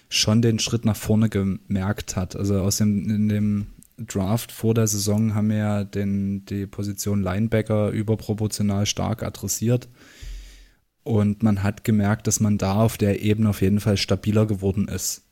schon 0.08 0.42
den 0.42 0.58
Schritt 0.58 0.84
nach 0.84 0.96
vorne 0.96 1.28
gemerkt 1.28 2.16
hat. 2.16 2.36
Also 2.36 2.60
aus 2.60 2.78
dem, 2.78 3.08
in 3.08 3.28
dem 3.28 3.66
Draft 3.98 4.50
vor 4.50 4.74
der 4.74 4.86
Saison 4.86 5.34
haben 5.34 5.50
wir 5.50 5.56
ja 5.56 5.84
den, 5.84 6.44
die 6.46 6.66
Position 6.66 7.22
Linebacker 7.22 7.90
überproportional 7.90 8.86
stark 8.86 9.22
adressiert. 9.22 9.88
Und 11.02 11.42
man 11.42 11.62
hat 11.62 11.84
gemerkt, 11.84 12.26
dass 12.26 12.40
man 12.40 12.58
da 12.58 12.74
auf 12.74 12.98
der 12.98 13.22
Ebene 13.22 13.50
auf 13.50 13.62
jeden 13.62 13.80
Fall 13.80 13.96
stabiler 13.96 14.46
geworden 14.46 14.88
ist. 14.88 15.22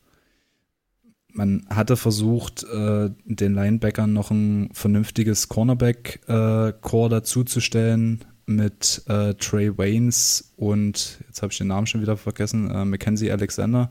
Man 1.33 1.67
hatte 1.69 1.97
versucht, 1.97 2.65
äh, 2.65 3.11
den 3.25 3.55
Linebackern 3.55 4.13
noch 4.13 4.31
ein 4.31 4.71
vernünftiges 4.73 5.49
Cornerback-Core 5.49 7.11
dazuzustellen 7.11 8.25
mit 8.47 9.03
äh, 9.09 9.35
Trey 9.35 9.77
Waynes 9.77 10.53
und, 10.57 11.19
jetzt 11.27 11.43
habe 11.43 11.53
ich 11.53 11.59
den 11.59 11.67
Namen 11.67 11.87
schon 11.87 12.01
wieder 12.01 12.17
vergessen, 12.17 12.71
äh, 12.71 12.85
Mackenzie 12.85 13.31
Alexander 13.31 13.91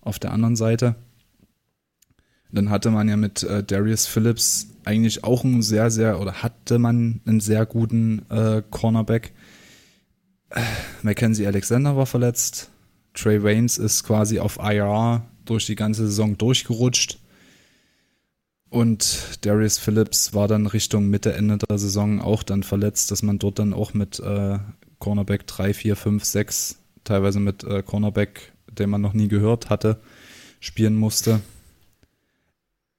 auf 0.00 0.18
der 0.18 0.32
anderen 0.32 0.56
Seite. 0.56 0.96
Dann 2.50 2.70
hatte 2.70 2.90
man 2.90 3.08
ja 3.08 3.18
mit 3.18 3.42
äh, 3.42 3.62
Darius 3.62 4.06
Phillips 4.06 4.68
eigentlich 4.84 5.24
auch 5.24 5.44
einen 5.44 5.62
sehr, 5.62 5.90
sehr, 5.90 6.20
oder 6.20 6.42
hatte 6.42 6.78
man 6.78 7.20
einen 7.26 7.40
sehr 7.40 7.66
guten 7.66 8.22
äh, 8.30 8.62
Cornerback. 8.70 9.34
Äh, 10.50 10.62
Mackenzie 11.02 11.46
Alexander 11.46 11.96
war 11.96 12.06
verletzt. 12.06 12.70
Trey 13.12 13.42
Waynes 13.42 13.76
ist 13.76 14.04
quasi 14.04 14.38
auf 14.38 14.58
IR 14.58 15.26
durch 15.46 15.66
die 15.66 15.76
ganze 15.76 16.06
Saison 16.06 16.36
durchgerutscht. 16.36 17.18
Und 18.68 19.38
Darius 19.42 19.78
Phillips 19.78 20.34
war 20.34 20.48
dann 20.48 20.66
Richtung 20.66 21.08
Mitte, 21.08 21.32
Ende 21.32 21.58
der 21.58 21.78
Saison 21.78 22.20
auch 22.20 22.42
dann 22.42 22.62
verletzt, 22.62 23.10
dass 23.10 23.22
man 23.22 23.38
dort 23.38 23.58
dann 23.58 23.72
auch 23.72 23.94
mit 23.94 24.18
äh, 24.20 24.58
Cornerback 24.98 25.46
3, 25.46 25.72
4, 25.72 25.96
5, 25.96 26.24
6, 26.24 26.78
teilweise 27.04 27.40
mit 27.40 27.64
äh, 27.64 27.82
Cornerback, 27.82 28.52
den 28.70 28.90
man 28.90 29.00
noch 29.00 29.12
nie 29.12 29.28
gehört 29.28 29.70
hatte, 29.70 30.00
spielen 30.60 30.96
musste. 30.96 31.40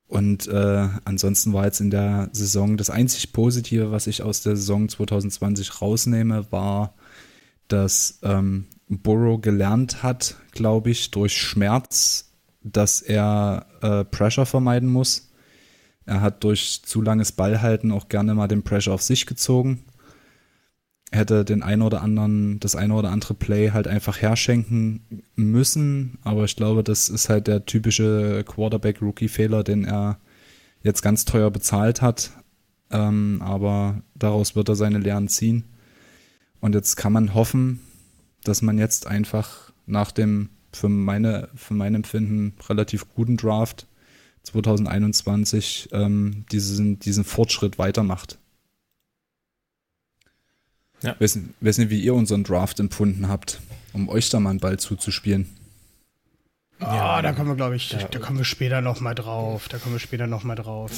Und 0.08 0.48
äh, 0.48 0.88
ansonsten 1.04 1.52
war 1.52 1.66
jetzt 1.66 1.82
in 1.82 1.90
der 1.90 2.30
Saison 2.32 2.78
das 2.78 2.90
einzig 2.90 3.34
Positive, 3.34 3.92
was 3.92 4.08
ich 4.08 4.24
aus 4.24 4.42
der 4.42 4.56
Saison 4.56 4.88
2020 4.88 5.82
rausnehme, 5.82 6.50
war, 6.50 6.94
dass 7.68 8.20
ähm, 8.24 8.68
Burrow 8.88 9.42
gelernt 9.42 10.04
hat, 10.04 10.38
glaube 10.52 10.92
ich, 10.92 11.12
durch 11.12 11.36
Schmerz, 11.36 12.27
dass 12.72 13.02
er 13.02 13.66
äh, 13.82 14.04
Pressure 14.04 14.46
vermeiden 14.46 14.90
muss. 14.90 15.32
Er 16.06 16.22
hat 16.22 16.44
durch 16.44 16.82
zu 16.84 17.02
langes 17.02 17.32
Ballhalten 17.32 17.92
auch 17.92 18.10
gerne 18.10 18.34
mal 18.34 18.48
den 18.48 18.64
Pressure 18.64 18.94
auf 18.94 19.02
sich 19.02 19.26
gezogen. 19.26 19.84
Er 21.12 21.20
hätte 21.20 21.46
den 21.46 21.64
ein 21.64 21.82
oder 21.82 22.02
anderen, 22.02 22.60
das 22.60 22.76
eine 22.76 22.94
oder 22.94 23.12
andere 23.12 23.34
Play 23.34 23.72
halt 23.72 23.88
einfach 23.88 24.22
herschenken 24.22 25.24
müssen, 25.36 26.18
aber 26.24 26.44
ich 26.44 26.56
glaube, 26.58 26.84
das 26.84 27.08
ist 27.08 27.30
halt 27.30 27.48
der 27.48 27.66
typische 27.66 28.44
Quarterback-Rookie-Fehler, 28.46 29.64
den 29.64 29.86
er 29.86 30.20
jetzt 30.84 31.02
ganz 31.02 31.24
teuer 31.24 31.50
bezahlt 31.50 32.02
hat. 32.02 32.32
Ähm, 32.90 33.42
aber 33.42 34.02
daraus 34.16 34.56
wird 34.56 34.70
er 34.70 34.76
seine 34.76 35.00
Lehren 35.00 35.28
ziehen. 35.28 35.66
Und 36.60 36.76
jetzt 36.76 36.96
kann 36.96 37.14
man 37.14 37.34
hoffen, 37.34 37.82
dass 38.44 38.62
man 38.62 38.78
jetzt 38.78 39.08
einfach 39.08 39.72
nach 39.86 40.12
dem 40.12 40.50
für 40.72 40.90
meine 40.90 41.50
für 41.56 41.74
mein 41.74 41.96
Empfinden 41.96 42.54
relativ 42.70 43.06
guten 43.16 43.38
Draft 43.38 43.88
2021 44.44 45.90
ähm, 45.92 46.46
diesen, 46.52 47.00
diesen 47.00 47.24
Fortschritt 47.24 47.78
weitermacht. 47.78 48.38
Ja. 51.02 51.16
Weiß, 51.20 51.40
weiß 51.62 51.78
nicht, 51.80 51.90
wie 51.90 52.02
ihr 52.02 52.14
unseren 52.14 52.44
Draft 52.44 52.80
empfunden 52.80 53.28
habt, 53.28 53.60
um 53.94 54.10
euch 54.10 54.30
da 54.30 54.40
mal 54.40 54.52
einen 54.52 54.60
Ball 54.60 54.80
zuzuspielen. 54.80 55.48
Ja, 56.80 57.22
da 57.24 57.34
kommen 57.34 57.50
wir, 57.50 57.56
glaube 57.56 57.76
ich, 57.76 57.92
Ja. 57.92 58.08
da 58.08 58.20
kommen 58.20 58.38
wir 58.38 58.46
später 58.46 58.82
noch 58.82 59.00
mal 59.00 59.16
drauf. 59.16 59.68
Da 59.68 59.80
kommen 59.80 59.96
wir 59.96 60.00
später 60.00 60.28
noch 60.28 60.44
mal 60.44 60.56
drauf. 60.56 60.92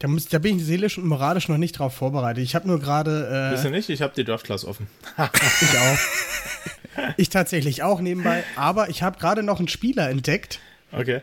Da, 0.00 0.08
muss, 0.08 0.26
da 0.26 0.38
bin 0.40 0.56
ich 0.56 0.64
seelisch 0.64 0.98
und 0.98 1.06
moralisch 1.06 1.48
noch 1.48 1.58
nicht 1.58 1.78
drauf 1.78 1.94
vorbereitet. 1.94 2.42
Ich 2.42 2.56
habe 2.56 2.66
nur 2.66 2.80
gerade, 2.80 3.50
Wisst 3.52 3.64
äh, 3.64 3.68
ihr 3.68 3.70
nicht? 3.70 3.88
Ich 3.88 4.02
habe 4.02 4.12
die 4.16 4.24
Draft-Class 4.24 4.64
offen. 4.64 4.88
ich 5.16 5.78
auch. 5.78 5.98
Ich 7.16 7.28
tatsächlich 7.30 7.82
auch 7.82 8.00
nebenbei. 8.00 8.44
Aber 8.56 8.88
ich 8.90 9.02
habe 9.02 9.18
gerade 9.18 9.42
noch 9.42 9.58
einen 9.58 9.68
Spieler 9.68 10.08
entdeckt. 10.10 10.60
Okay. 10.92 11.22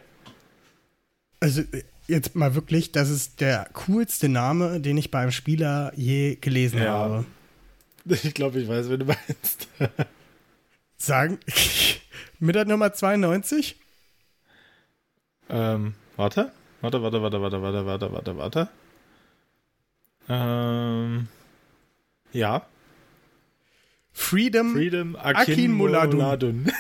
Also 1.40 1.64
jetzt 2.08 2.36
mal 2.36 2.56
wirklich, 2.56 2.92
das 2.92 3.10
ist 3.10 3.40
der 3.42 3.70
coolste 3.74 4.30
Name, 4.30 4.80
den 4.82 4.98
ich 4.98 5.12
beim 5.12 5.32
Spieler 5.32 5.92
je 5.96 6.36
gelesen 6.36 6.82
Ja. 6.82 6.90
habe. 6.92 7.26
Ich 8.06 8.34
glaube, 8.34 8.60
ich 8.60 8.68
weiß, 8.68 8.90
wen 8.90 9.00
du 9.00 9.06
meinst. 9.06 9.68
Sagen, 10.98 11.38
mit 12.40 12.56
der 12.56 12.66
Nummer 12.66 12.92
92? 12.94 13.76
Ähm, 15.50 15.94
warte. 16.16 16.52
Warte, 16.82 17.02
warte, 17.04 17.22
warte, 17.22 17.42
warte, 17.42 17.62
warte, 17.62 17.86
warte, 17.86 18.12
warte, 18.14 18.38
warte. 18.38 18.70
Ähm, 20.30 21.28
ja. 22.32 22.66
Freedom. 24.20 24.74
Freedom 24.74 25.16
Akin 25.16 25.36
Akin 25.54 25.72
Muladun. 25.72 26.18
Muladun. 26.20 26.72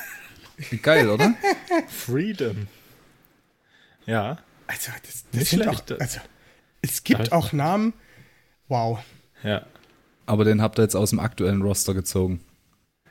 Geil, 0.82 1.10
oder? 1.10 1.34
Freedom. 1.88 2.67
Ja. 4.06 4.39
Also, 4.67 4.91
das, 5.04 5.23
das 5.32 5.39
Nicht 5.39 5.49
sind 5.49 5.63
schlecht. 5.63 5.91
auch, 5.93 5.99
also, 5.99 6.19
es 6.82 7.04
gibt 7.04 7.28
Ja. 7.28 7.32
auch 7.32 7.54
Namen. 7.54 7.93
Wow. 8.67 8.99
Ja. 9.43 9.65
Aber 10.25 10.43
den 10.43 10.62
habt 10.62 10.78
ihr 10.80 10.84
jetzt 10.84 10.95
aus 10.95 11.10
dem 11.12 11.19
aktuellen 11.19 11.62
Roster 11.62 11.93
gezogen. 11.93 12.41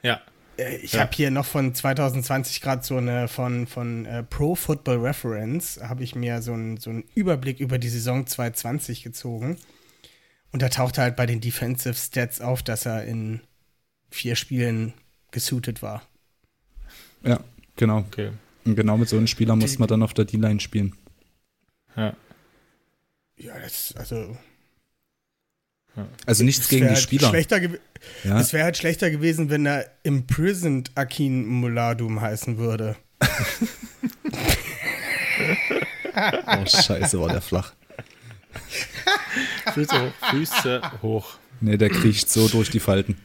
Ja. 0.03 0.21
Äh, 0.57 0.77
Ich 0.77 0.93
Ja. 0.93 1.01
habe 1.01 1.11
hier 1.15 1.31
noch 1.31 1.47
von 1.47 1.75
2020 1.75 2.61
gerade 2.61 2.85
so 2.85 2.97
eine 2.99 3.29
von, 3.29 3.67
von 3.67 4.05
äh, 4.07 4.23
Pro 4.23 4.55
Football 4.55 4.99
Reference, 4.99 5.81
habe 5.83 6.05
ich 6.05 6.15
mir 6.15 6.43
so 6.43 6.53
einen 6.53 6.77
so 6.77 6.91
einen 6.91 7.05
Überblick 7.15 7.61
über 7.61 7.79
die 7.79 7.89
Saison 7.89 8.27
2020 8.27 9.03
gezogen. 9.03 9.57
Und 10.53 10.63
da 10.63 10.69
tauchte 10.69 11.01
halt 11.03 11.17
bei 11.17 11.27
den 11.27 11.41
Defensive 11.41 11.95
Stats 11.95 12.41
auf, 12.41 12.63
dass 12.63 12.87
er 12.87 13.05
in 13.05 13.41
vier 14.11 14.37
Spielen 14.37 14.95
gesuited 15.31 15.83
war. 15.83 16.03
Ja, 17.23 17.41
genau. 17.77 17.99
Okay. 17.99 18.31
Und 18.65 18.77
genau 18.77 18.97
mit 18.97 19.09
so 19.09 19.17
einem 19.17 19.27
Spieler 19.27 19.57
muss 19.57 19.79
man 19.79 19.89
dann 19.89 20.03
auf 20.03 20.15
der 20.15 20.25
D-Line 20.25 20.61
spielen. 20.61 20.95
Ja. 21.97 22.15
Ja, 23.37 23.59
das, 23.59 23.95
also. 23.97 24.37
Also 26.27 26.45
nichts 26.45 26.63
es 26.63 26.69
gegen 26.69 26.87
die 26.87 26.95
halt 26.95 26.99
Spieler. 27.03 27.33
Ja, 28.25 28.39
Es 28.39 28.53
wäre 28.53 28.65
halt 28.65 28.77
schlechter 28.77 29.11
gewesen, 29.11 29.51
wenn 29.51 29.67
er 29.67 29.91
Imprisoned 30.05 30.93
Akin 30.95 31.47
Muladum 31.47 32.21
heißen 32.21 32.59
würde. 32.59 32.97
oh, 36.15 36.67
scheiße, 36.67 37.19
war 37.19 37.29
der 37.29 37.41
flach. 37.41 37.73
Füße 39.75 40.01
hoch. 40.01 40.13
Füße 40.31 40.83
hoch. 41.03 41.39
Nee, 41.61 41.77
der 41.77 41.91
kriecht 41.91 42.31
so 42.31 42.49
durch 42.49 42.71
die 42.71 42.81
Falten. 42.81 43.17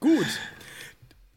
Gut. 0.00 0.26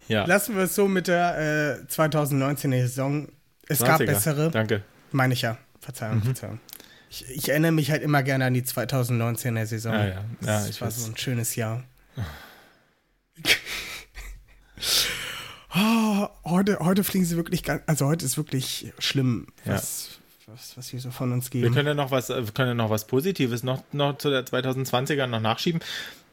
Ja. 0.08 0.26
Lassen 0.26 0.56
wir 0.56 0.64
es 0.64 0.76
so 0.76 0.88
mit 0.88 1.08
der 1.08 1.80
äh, 1.82 1.92
2019er 1.92 2.82
Saison. 2.82 3.28
Es 3.68 3.80
gab 3.80 4.00
20er. 4.02 4.06
bessere. 4.06 4.52
Danke. 4.52 4.84
Meine 5.12 5.34
ich 5.34 5.42
ja. 5.42 5.58
Verzeihung, 5.80 6.18
Mhm. 6.20 6.24
Verzeihung. 6.24 6.60
Ich, 7.10 7.26
ich 7.30 7.50
erinnere 7.50 7.72
mich 7.72 7.92
halt 7.92 8.04
immer 8.04 8.24
gerne 8.24 8.46
an 8.46 8.54
die 8.54 8.64
2019er 8.64 9.66
Saison. 9.66 9.94
Ja, 9.94 10.06
ja. 10.08 10.14
Ja, 10.14 10.24
das 10.42 10.70
ich 10.70 10.82
war 10.82 10.88
weiß. 10.88 10.98
so 11.06 11.12
ein 11.12 11.18
schönes 11.18 11.56
Jahr. 11.56 11.84
oh, 15.76 16.28
heute, 16.46 16.80
heute 16.80 17.04
fliegen 17.04 17.26
sie 17.26 17.36
wirklich 17.36 17.64
ganz, 17.64 17.84
also 17.88 18.06
heute 18.08 18.26
ist 18.26 18.38
wirklich 18.38 18.94
schlimm, 19.00 19.48
Ja. 19.66 19.74
was, 19.76 20.20
was, 20.48 20.78
was 20.78 20.94
wir 20.94 21.00
so 21.00 21.12
von 21.12 21.32
uns 21.32 21.52
Wir 21.54 21.62
geben. 21.62 21.74
können 21.74 21.88
ja 21.88 21.94
noch 21.94 22.12
was, 22.12 22.30
äh, 22.30 22.46
wir 22.46 22.54
können 22.54 22.70
ja 22.70 22.74
noch 22.74 22.90
was 22.90 23.08
Positives 23.08 23.64
noch, 23.64 23.84
noch 23.92 24.18
zu 24.18 24.30
der 24.30 24.46
2020er 24.46 25.28
noch 25.28 25.42
nachschieben. 25.42 25.82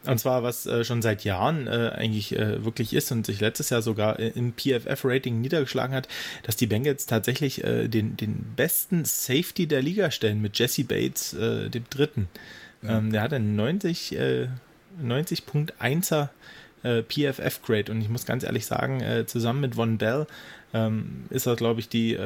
Und 0.06 0.18
zwar, 0.18 0.42
was 0.42 0.66
äh, 0.66 0.84
schon 0.84 1.02
seit 1.02 1.24
Jahren 1.24 1.66
äh, 1.66 1.90
eigentlich 1.94 2.36
äh, 2.36 2.64
wirklich 2.64 2.92
ist 2.92 3.10
und 3.12 3.24
sich 3.24 3.40
letztes 3.40 3.70
Jahr 3.70 3.82
sogar 3.82 4.18
äh, 4.18 4.28
im 4.34 4.52
PFF-Rating 4.52 5.40
niedergeschlagen 5.40 5.94
hat, 5.94 6.08
dass 6.42 6.56
die 6.56 6.66
Bengals 6.66 7.06
tatsächlich 7.06 7.64
äh, 7.64 7.88
den, 7.88 8.16
den 8.16 8.44
besten 8.56 9.04
Safety 9.04 9.66
der 9.66 9.82
Liga 9.82 10.10
stellen 10.10 10.42
mit 10.42 10.58
Jesse 10.58 10.84
Bates, 10.84 11.32
äh, 11.34 11.70
dem 11.70 11.84
dritten. 11.88 12.28
Ähm, 12.86 13.12
der 13.12 13.22
hatte 13.22 13.40
90, 13.40 14.14
äh, 14.16 14.48
90.1er 15.02 16.28
äh, 16.82 17.02
PFF-Grade 17.02 17.90
und 17.90 18.02
ich 18.02 18.10
muss 18.10 18.26
ganz 18.26 18.44
ehrlich 18.44 18.66
sagen, 18.66 19.02
zusammen 19.26 19.62
mit 19.62 19.76
Von 19.76 19.96
Bell 19.96 20.26
ähm, 20.74 21.24
ist 21.30 21.46
das, 21.46 21.56
glaube 21.56 21.80
ich, 21.80 21.88
die, 21.88 22.18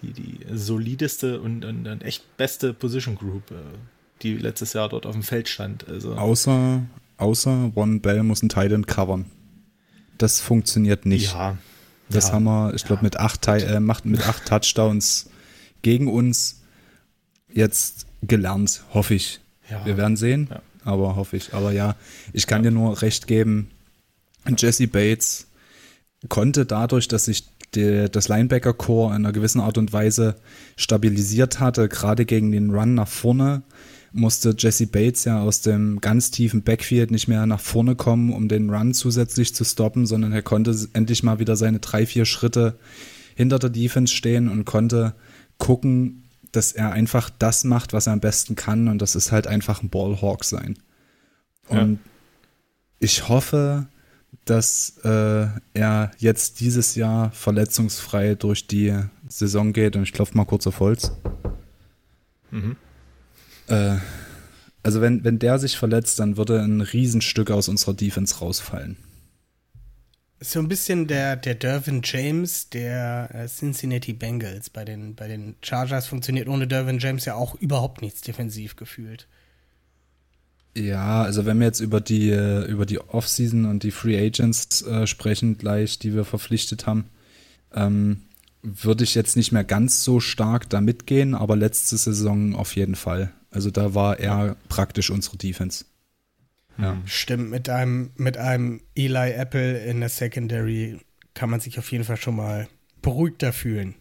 die, 0.00 0.12
die 0.12 0.38
solideste 0.52 1.40
und, 1.40 1.64
und, 1.64 1.88
und 1.88 2.04
echt 2.04 2.36
beste 2.36 2.72
Position 2.72 3.16
Group, 3.16 3.52
die 4.22 4.36
letztes 4.36 4.74
Jahr 4.74 4.88
dort 4.88 5.06
auf 5.06 5.12
dem 5.12 5.24
Feld 5.24 5.48
stand. 5.48 5.88
Also, 5.88 6.12
Außer, 6.12 6.82
außer 7.18 7.72
One 7.74 8.00
Bell 8.00 8.22
muss 8.22 8.42
ein 8.42 8.48
Titan 8.48 8.86
covern. 8.86 9.26
Das 10.18 10.40
funktioniert 10.40 11.06
nicht. 11.06 11.32
ja. 11.32 11.56
Das 12.08 12.28
ja. 12.28 12.34
haben 12.34 12.44
wir, 12.44 12.72
ich 12.74 12.84
glaube, 12.84 13.02
mit, 13.02 13.16
acht 13.16 13.46
äh, 13.48 13.80
macht- 13.80 14.04
mit 14.04 14.26
acht 14.28 14.46
Touchdowns 14.46 15.28
gegen 15.82 16.06
uns 16.06 16.62
jetzt 17.52 18.06
gelernt, 18.22 18.84
hoffe 18.94 19.14
ich. 19.14 19.40
Ja. 19.68 19.84
Wir 19.84 19.96
werden 19.96 20.16
sehen, 20.16 20.46
Ja. 20.48 20.62
aber 20.84 21.16
hoffe 21.16 21.36
ich. 21.36 21.52
Aber 21.52 21.72
ja, 21.72 21.96
ich 22.32 22.46
kann 22.46 22.62
dir 22.62 22.70
nur 22.70 23.02
recht 23.02 23.26
geben, 23.26 23.70
Jesse 24.56 24.86
Bates 24.86 25.48
konnte 26.28 26.64
dadurch, 26.64 27.08
dass 27.08 27.24
sich 27.24 27.48
das 27.72 28.28
Linebacker-Core 28.28 29.10
in 29.10 29.16
einer 29.26 29.32
gewissen 29.32 29.60
Art 29.60 29.76
und 29.76 29.92
Weise 29.92 30.36
stabilisiert 30.76 31.58
hatte, 31.60 31.88
gerade 31.88 32.24
gegen 32.24 32.52
den 32.52 32.70
Run 32.70 32.94
nach 32.94 33.08
vorne, 33.08 33.62
musste 34.16 34.54
Jesse 34.56 34.86
Bates 34.86 35.24
ja 35.24 35.40
aus 35.40 35.60
dem 35.60 36.00
ganz 36.00 36.30
tiefen 36.30 36.62
Backfield 36.62 37.10
nicht 37.10 37.28
mehr 37.28 37.46
nach 37.46 37.60
vorne 37.60 37.94
kommen, 37.94 38.32
um 38.32 38.48
den 38.48 38.70
Run 38.70 38.94
zusätzlich 38.94 39.54
zu 39.54 39.64
stoppen, 39.64 40.06
sondern 40.06 40.32
er 40.32 40.42
konnte 40.42 40.76
endlich 40.92 41.22
mal 41.22 41.38
wieder 41.38 41.56
seine 41.56 41.78
drei, 41.78 42.06
vier 42.06 42.24
Schritte 42.24 42.78
hinter 43.34 43.58
der 43.58 43.70
Defense 43.70 44.14
stehen 44.14 44.48
und 44.48 44.64
konnte 44.64 45.14
gucken, 45.58 46.24
dass 46.52 46.72
er 46.72 46.92
einfach 46.92 47.30
das 47.38 47.64
macht, 47.64 47.92
was 47.92 48.06
er 48.06 48.14
am 48.14 48.20
besten 48.20 48.56
kann 48.56 48.88
und 48.88 49.02
das 49.02 49.14
ist 49.14 49.32
halt 49.32 49.46
einfach 49.46 49.82
ein 49.82 49.90
Ballhawk 49.90 50.44
sein. 50.44 50.78
Und 51.68 51.98
ich 52.98 53.28
hoffe, 53.28 53.86
dass 54.44 54.98
äh, 55.04 55.48
er 55.74 56.10
jetzt 56.18 56.60
dieses 56.60 56.94
Jahr 56.94 57.30
verletzungsfrei 57.32 58.34
durch 58.36 58.66
die 58.66 58.94
Saison 59.28 59.72
geht 59.72 59.96
und 59.96 60.04
ich 60.04 60.12
klopfe 60.12 60.36
mal 60.36 60.44
kurz 60.44 60.66
auf 60.66 60.80
Holz. 60.80 61.12
Mhm. 62.50 62.76
Äh, 63.68 63.96
also 64.82 65.00
wenn, 65.00 65.24
wenn 65.24 65.38
der 65.38 65.58
sich 65.58 65.76
verletzt, 65.76 66.18
dann 66.20 66.36
würde 66.36 66.60
ein 66.60 66.80
Riesenstück 66.80 67.50
aus 67.50 67.68
unserer 67.68 67.94
Defense 67.94 68.38
rausfallen. 68.38 68.96
So 70.38 70.58
ein 70.58 70.68
bisschen 70.68 71.06
der, 71.06 71.34
der 71.34 71.54
Dervin 71.54 72.02
James 72.04 72.68
der 72.68 73.30
äh, 73.32 73.48
Cincinnati 73.48 74.12
Bengals. 74.12 74.68
Bei 74.68 74.84
den, 74.84 75.14
bei 75.14 75.28
den 75.28 75.56
Chargers 75.62 76.06
funktioniert 76.06 76.46
ohne 76.46 76.68
Dervin 76.68 76.98
James 76.98 77.24
ja 77.24 77.34
auch 77.34 77.54
überhaupt 77.54 78.02
nichts 78.02 78.20
defensiv 78.20 78.76
gefühlt. 78.76 79.26
Ja, 80.76 81.22
also 81.22 81.46
wenn 81.46 81.58
wir 81.58 81.66
jetzt 81.66 81.80
über 81.80 82.02
die, 82.02 82.30
äh, 82.30 82.66
über 82.66 82.84
die 82.84 83.00
Offseason 83.00 83.64
und 83.64 83.82
die 83.82 83.90
Free 83.90 84.18
Agents 84.18 84.82
äh, 84.82 85.06
sprechen, 85.06 85.56
gleich, 85.56 85.98
die 85.98 86.14
wir 86.14 86.26
verpflichtet 86.26 86.86
haben, 86.86 87.06
ähm, 87.74 88.22
würde 88.62 89.04
ich 89.04 89.14
jetzt 89.14 89.36
nicht 89.36 89.52
mehr 89.52 89.64
ganz 89.64 90.04
so 90.04 90.20
stark 90.20 90.68
da 90.68 90.82
mitgehen, 90.82 91.34
aber 91.34 91.56
letzte 91.56 91.96
Saison 91.96 92.54
auf 92.54 92.76
jeden 92.76 92.94
Fall. 92.94 93.32
Also 93.56 93.70
da 93.70 93.94
war 93.94 94.20
er 94.20 94.54
praktisch 94.68 95.08
unsere 95.08 95.38
Defense. 95.38 95.86
Ja. 96.76 97.00
Stimmt, 97.06 97.50
mit 97.50 97.70
einem, 97.70 98.10
mit 98.16 98.36
einem 98.36 98.82
Eli 98.94 99.30
Apple 99.30 99.78
in 99.78 100.00
der 100.00 100.10
Secondary 100.10 101.00
kann 101.32 101.48
man 101.48 101.60
sich 101.60 101.78
auf 101.78 101.90
jeden 101.90 102.04
Fall 102.04 102.18
schon 102.18 102.36
mal 102.36 102.68
beruhigter 103.00 103.54
fühlen. 103.54 103.94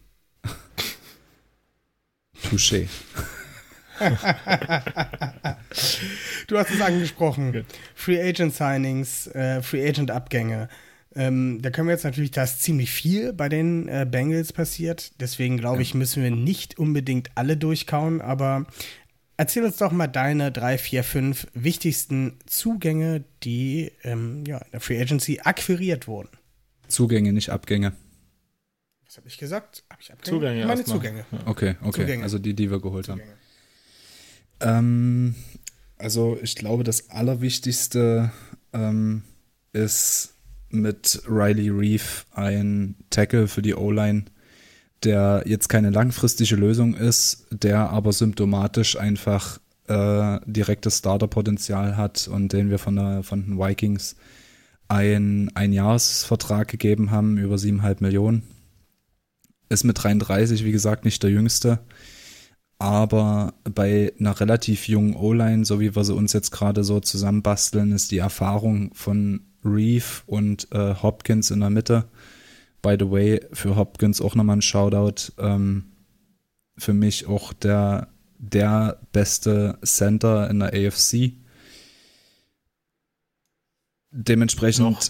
Touché. 2.43 2.89
Du 6.47 6.57
hast 6.57 6.71
es 6.71 6.81
angesprochen. 6.81 7.65
Free 7.95 8.21
Agent 8.21 8.53
Signings, 8.53 9.27
äh, 9.27 9.61
Free 9.61 9.87
Agent 9.87 10.11
Abgänge. 10.11 10.67
Ähm, 11.15 11.61
da 11.61 11.69
können 11.69 11.87
wir 11.87 11.93
jetzt 11.93 12.03
natürlich, 12.03 12.31
da 12.31 12.43
ist 12.43 12.61
ziemlich 12.61 12.91
viel 12.91 13.31
bei 13.31 13.47
den 13.47 13.87
äh, 13.87 14.05
Bengals 14.09 14.51
passiert. 14.51 15.13
Deswegen 15.21 15.55
glaube 15.55 15.81
ich, 15.81 15.93
müssen 15.93 16.21
wir 16.21 16.31
nicht 16.31 16.77
unbedingt 16.77 17.29
alle 17.35 17.55
durchkauen. 17.55 18.19
Aber 18.19 18.65
erzähl 19.37 19.63
uns 19.63 19.77
doch 19.77 19.91
mal 19.91 20.07
deine 20.07 20.51
drei, 20.51 20.77
vier, 20.77 21.03
fünf 21.03 21.47
wichtigsten 21.53 22.39
Zugänge, 22.45 23.23
die 23.43 23.91
ähm, 24.03 24.43
ja, 24.45 24.59
in 24.59 24.71
der 24.71 24.79
Free 24.79 25.01
Agency 25.01 25.41
akquiriert 25.43 26.07
wurden. 26.07 26.29
Zugänge, 26.87 27.33
nicht 27.33 27.49
Abgänge. 27.49 27.93
Was 29.05 29.17
habe 29.17 29.27
ich 29.27 29.37
gesagt? 29.37 29.83
Hab 29.89 30.01
ich 30.01 30.11
Abgänge? 30.11 30.37
Zugänge 30.37 30.65
Meine. 30.65 30.83
Zugänge. 30.83 31.25
Okay, 31.45 31.75
okay. 31.81 32.01
Zugänge. 32.01 32.23
Also 32.23 32.39
die, 32.39 32.53
die 32.53 32.69
wir 32.69 32.79
geholt 32.79 33.05
Zugänge. 33.05 33.31
haben. 34.59 34.85
Ähm, 34.85 35.35
also 35.97 36.37
ich 36.41 36.55
glaube, 36.55 36.83
das 36.83 37.09
Allerwichtigste 37.09 38.31
ähm, 38.73 39.23
ist 39.73 40.35
mit 40.69 41.21
Riley 41.27 41.69
Reef 41.69 42.25
ein 42.33 42.95
Tackle 43.09 43.47
für 43.47 43.61
die 43.61 43.75
O-Line, 43.75 44.25
der 45.03 45.43
jetzt 45.45 45.69
keine 45.69 45.89
langfristige 45.89 46.55
Lösung 46.55 46.95
ist, 46.95 47.47
der 47.51 47.89
aber 47.89 48.13
symptomatisch 48.13 48.97
einfach 48.97 49.59
äh, 49.87 50.39
direktes 50.45 50.99
Starterpotenzial 50.99 51.97
hat 51.97 52.27
und 52.27 52.53
den 52.53 52.69
wir 52.69 52.79
von, 52.79 52.95
der, 52.95 53.23
von 53.23 53.43
den 53.45 53.59
Vikings 53.59 54.15
ein 54.87 55.51
Einjahresvertrag 55.55 56.67
gegeben 56.67 57.11
haben 57.11 57.37
über 57.37 57.55
7,5 57.55 57.97
Millionen. 57.99 58.43
Ist 59.69 59.83
mit 59.83 60.01
33, 60.01 60.63
wie 60.63 60.71
gesagt, 60.71 61.05
nicht 61.05 61.21
der 61.23 61.31
jüngste. 61.31 61.79
Aber 62.77 63.53
bei 63.63 64.13
einer 64.19 64.39
relativ 64.39 64.87
jungen 64.87 65.15
O-Line, 65.15 65.65
so 65.65 65.79
wie 65.79 65.95
wir 65.95 66.03
sie 66.03 66.13
uns 66.13 66.33
jetzt 66.33 66.51
gerade 66.51 66.83
so 66.83 66.99
zusammenbasteln, 66.99 67.91
ist 67.91 68.11
die 68.11 68.17
Erfahrung 68.17 68.93
von 68.93 69.41
Reeve 69.63 70.23
und 70.27 70.67
äh, 70.71 70.93
Hopkins 70.95 71.51
in 71.51 71.61
der 71.61 71.69
Mitte. 71.69 72.05
By 72.85 72.97
the 72.99 73.09
way, 73.09 73.41
für 73.51 73.75
Hopkins 73.75 74.21
auch 74.21 74.35
nochmal 74.35 74.57
ein 74.57 74.61
Shoutout. 74.61 75.31
Ähm, 75.39 75.85
für 76.77 76.93
mich 76.93 77.25
auch 77.25 77.51
der, 77.51 78.09
der 78.37 78.99
beste 79.11 79.79
Center 79.83 80.47
in 80.51 80.59
der 80.59 80.71
AFC. 80.71 81.31
Dementsprechend, 84.11 84.85
Noch. 84.85 85.01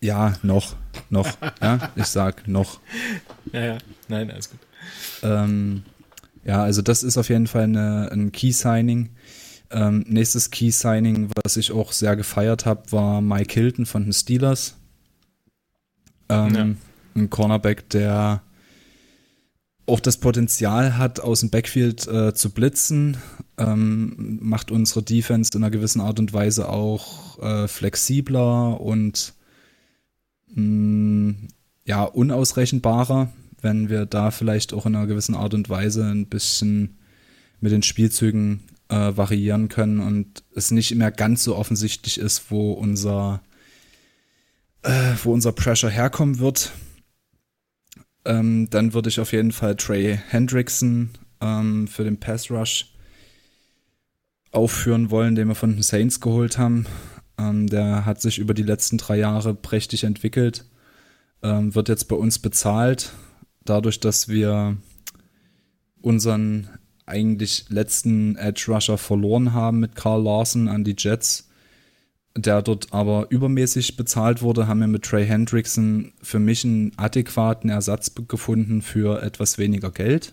ja, 0.00 0.34
noch, 0.44 0.76
noch, 1.10 1.26
ja, 1.60 1.90
ich 1.96 2.06
sag 2.06 2.46
noch. 2.46 2.78
Ja, 3.52 3.64
ja. 3.64 3.78
Nein, 4.06 4.30
alles 4.30 4.48
gut. 4.48 4.60
Ähm, 5.24 5.82
ja, 6.44 6.62
also 6.62 6.80
das 6.80 7.02
ist 7.02 7.18
auf 7.18 7.28
jeden 7.28 7.48
Fall 7.48 7.64
eine, 7.64 8.08
ein 8.12 8.30
Key-Signing. 8.30 9.10
Ähm, 9.72 10.04
nächstes 10.06 10.52
Key-Signing, 10.52 11.30
was 11.42 11.56
ich 11.56 11.72
auch 11.72 11.90
sehr 11.90 12.14
gefeiert 12.14 12.66
habe, 12.66 12.92
war 12.92 13.20
Mike 13.20 13.52
Hilton 13.52 13.84
von 13.84 14.04
den 14.04 14.12
Steelers. 14.12 14.76
Ähm, 16.28 16.54
ja. 16.54 16.85
Ein 17.16 17.30
Cornerback, 17.30 17.88
der 17.90 18.42
auch 19.86 20.00
das 20.00 20.18
Potenzial 20.18 20.98
hat, 20.98 21.20
aus 21.20 21.40
dem 21.40 21.50
Backfield 21.50 22.06
äh, 22.08 22.34
zu 22.34 22.50
blitzen, 22.50 23.16
ähm, 23.56 24.38
macht 24.42 24.70
unsere 24.70 25.02
Defense 25.02 25.52
in 25.54 25.62
einer 25.62 25.70
gewissen 25.70 26.00
Art 26.00 26.18
und 26.18 26.32
Weise 26.32 26.68
auch 26.68 27.38
äh, 27.40 27.68
flexibler 27.68 28.80
und 28.80 29.34
mh, 30.54 30.62
mm, 30.62 31.48
ja, 31.84 32.02
unausrechenbarer, 32.02 33.32
wenn 33.62 33.88
wir 33.88 34.06
da 34.06 34.32
vielleicht 34.32 34.74
auch 34.74 34.86
in 34.86 34.96
einer 34.96 35.06
gewissen 35.06 35.36
Art 35.36 35.54
und 35.54 35.70
Weise 35.70 36.04
ein 36.04 36.26
bisschen 36.26 36.98
mit 37.60 37.70
den 37.70 37.84
Spielzügen 37.84 38.64
äh, 38.88 39.16
variieren 39.16 39.68
können 39.68 40.00
und 40.00 40.42
es 40.54 40.72
nicht 40.72 40.94
mehr 40.96 41.12
ganz 41.12 41.44
so 41.44 41.56
offensichtlich 41.56 42.18
ist, 42.18 42.50
wo 42.50 42.72
unser, 42.72 43.40
äh, 44.82 45.12
wo 45.22 45.32
unser 45.32 45.52
Pressure 45.52 45.90
herkommen 45.90 46.40
wird. 46.40 46.72
Ähm, 48.26 48.68
dann 48.70 48.92
würde 48.92 49.08
ich 49.08 49.20
auf 49.20 49.32
jeden 49.32 49.52
Fall 49.52 49.76
Trey 49.76 50.18
Hendrickson 50.28 51.10
ähm, 51.40 51.86
für 51.86 52.04
den 52.04 52.18
Pass 52.18 52.50
Rush 52.50 52.92
aufführen 54.50 55.10
wollen, 55.10 55.36
den 55.36 55.48
wir 55.48 55.54
von 55.54 55.74
den 55.74 55.82
Saints 55.82 56.20
geholt 56.20 56.58
haben. 56.58 56.86
Ähm, 57.38 57.68
der 57.68 58.04
hat 58.04 58.20
sich 58.20 58.38
über 58.38 58.52
die 58.52 58.62
letzten 58.62 58.98
drei 58.98 59.18
Jahre 59.18 59.54
prächtig 59.54 60.04
entwickelt, 60.04 60.64
ähm, 61.42 61.74
wird 61.74 61.88
jetzt 61.88 62.08
bei 62.08 62.16
uns 62.16 62.38
bezahlt, 62.38 63.12
dadurch, 63.64 64.00
dass 64.00 64.28
wir 64.28 64.76
unseren 66.00 66.68
eigentlich 67.04 67.66
letzten 67.68 68.36
Edge 68.36 68.64
Rusher 68.68 68.98
verloren 68.98 69.52
haben 69.52 69.78
mit 69.78 69.94
Carl 69.94 70.22
Larson 70.22 70.68
an 70.68 70.82
die 70.82 70.96
Jets, 70.98 71.45
der 72.36 72.62
dort 72.62 72.92
aber 72.92 73.26
übermäßig 73.30 73.96
bezahlt 73.96 74.42
wurde, 74.42 74.68
haben 74.68 74.80
wir 74.80 74.86
mit 74.86 75.04
Trey 75.04 75.26
Hendrickson 75.26 76.12
für 76.22 76.38
mich 76.38 76.64
einen 76.64 76.92
adäquaten 76.96 77.70
Ersatz 77.70 78.12
gefunden 78.28 78.82
für 78.82 79.22
etwas 79.22 79.58
weniger 79.58 79.90
Geld. 79.90 80.32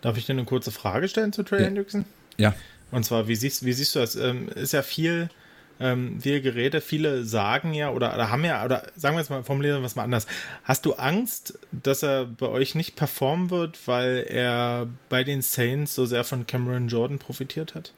Darf 0.00 0.18
ich 0.18 0.26
dir 0.26 0.32
eine 0.32 0.44
kurze 0.44 0.70
Frage 0.70 1.08
stellen 1.08 1.32
zu 1.32 1.42
Trey 1.42 1.60
ja. 1.60 1.66
Hendrickson? 1.66 2.04
Ja. 2.36 2.54
Und 2.90 3.04
zwar, 3.04 3.28
wie 3.28 3.36
siehst, 3.36 3.64
wie 3.64 3.72
siehst 3.72 3.94
du 3.94 4.00
das? 4.00 4.16
Ähm, 4.16 4.48
ist 4.48 4.72
ja 4.72 4.82
viel 4.82 5.30
ähm, 5.78 6.20
viele 6.20 6.40
Geräte, 6.40 6.80
viele 6.80 7.24
sagen 7.24 7.74
ja 7.74 7.90
oder, 7.90 8.14
oder 8.14 8.30
haben 8.30 8.44
ja, 8.44 8.64
oder 8.64 8.90
sagen 8.96 9.16
wir 9.16 9.20
jetzt 9.20 9.28
mal, 9.28 9.42
formulieren 9.42 9.82
wir 9.82 9.86
es 9.86 9.96
mal 9.96 10.04
anders. 10.04 10.26
Hast 10.64 10.86
du 10.86 10.94
Angst, 10.94 11.58
dass 11.70 12.02
er 12.02 12.24
bei 12.24 12.48
euch 12.48 12.74
nicht 12.74 12.96
performen 12.96 13.50
wird, 13.50 13.86
weil 13.86 14.26
er 14.28 14.88
bei 15.08 15.24
den 15.24 15.42
Saints 15.42 15.94
so 15.94 16.06
sehr 16.06 16.24
von 16.24 16.46
Cameron 16.46 16.88
Jordan 16.88 17.18
profitiert 17.18 17.74
hat? 17.74 17.92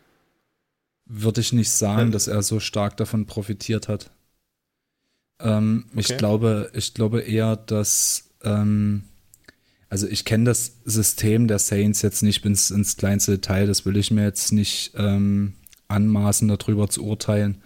Würde 1.09 1.40
ich 1.40 1.53
nicht 1.53 1.71
sagen, 1.71 2.12
dass 2.12 2.29
er 2.29 2.42
so 2.42 2.61
stark 2.61 2.97
davon 2.97 3.27
profitiert 3.27 3.88
hat. 3.88 4.11
Ähm, 5.40 5.87
okay. 5.90 6.01
Ich 6.01 6.16
glaube, 6.18 6.71
ich 6.75 6.94
glaube 6.94 7.21
eher, 7.21 7.57
dass 7.57 8.31
ähm, 8.42 9.05
also 9.90 10.07
ich 10.07 10.25
kenne 10.25 10.44
das 10.44 10.73
System 10.85 11.49
der 11.49 11.59
Saints 11.59 12.03
jetzt 12.03 12.23
nicht 12.23 12.44
ins, 12.44 12.71
ins 12.71 12.97
kleinste 12.97 13.33
Detail, 13.33 13.66
das 13.66 13.87
will 13.87 13.97
ich 13.97 14.11
mir 14.11 14.25
jetzt 14.25 14.53
nicht 14.53 14.92
ähm, 14.97 15.55
anmaßen, 15.88 16.47
darüber 16.49 16.88
zu 16.88 17.05
urteilen. 17.05 17.62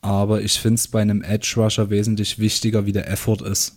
Aber 0.00 0.42
ich 0.42 0.58
finde 0.58 0.76
es 0.76 0.88
bei 0.88 1.02
einem 1.02 1.22
Edge 1.22 1.54
Rusher 1.56 1.90
wesentlich 1.90 2.38
wichtiger, 2.38 2.86
wie 2.86 2.92
der 2.92 3.10
Effort 3.10 3.42
ist. 3.42 3.76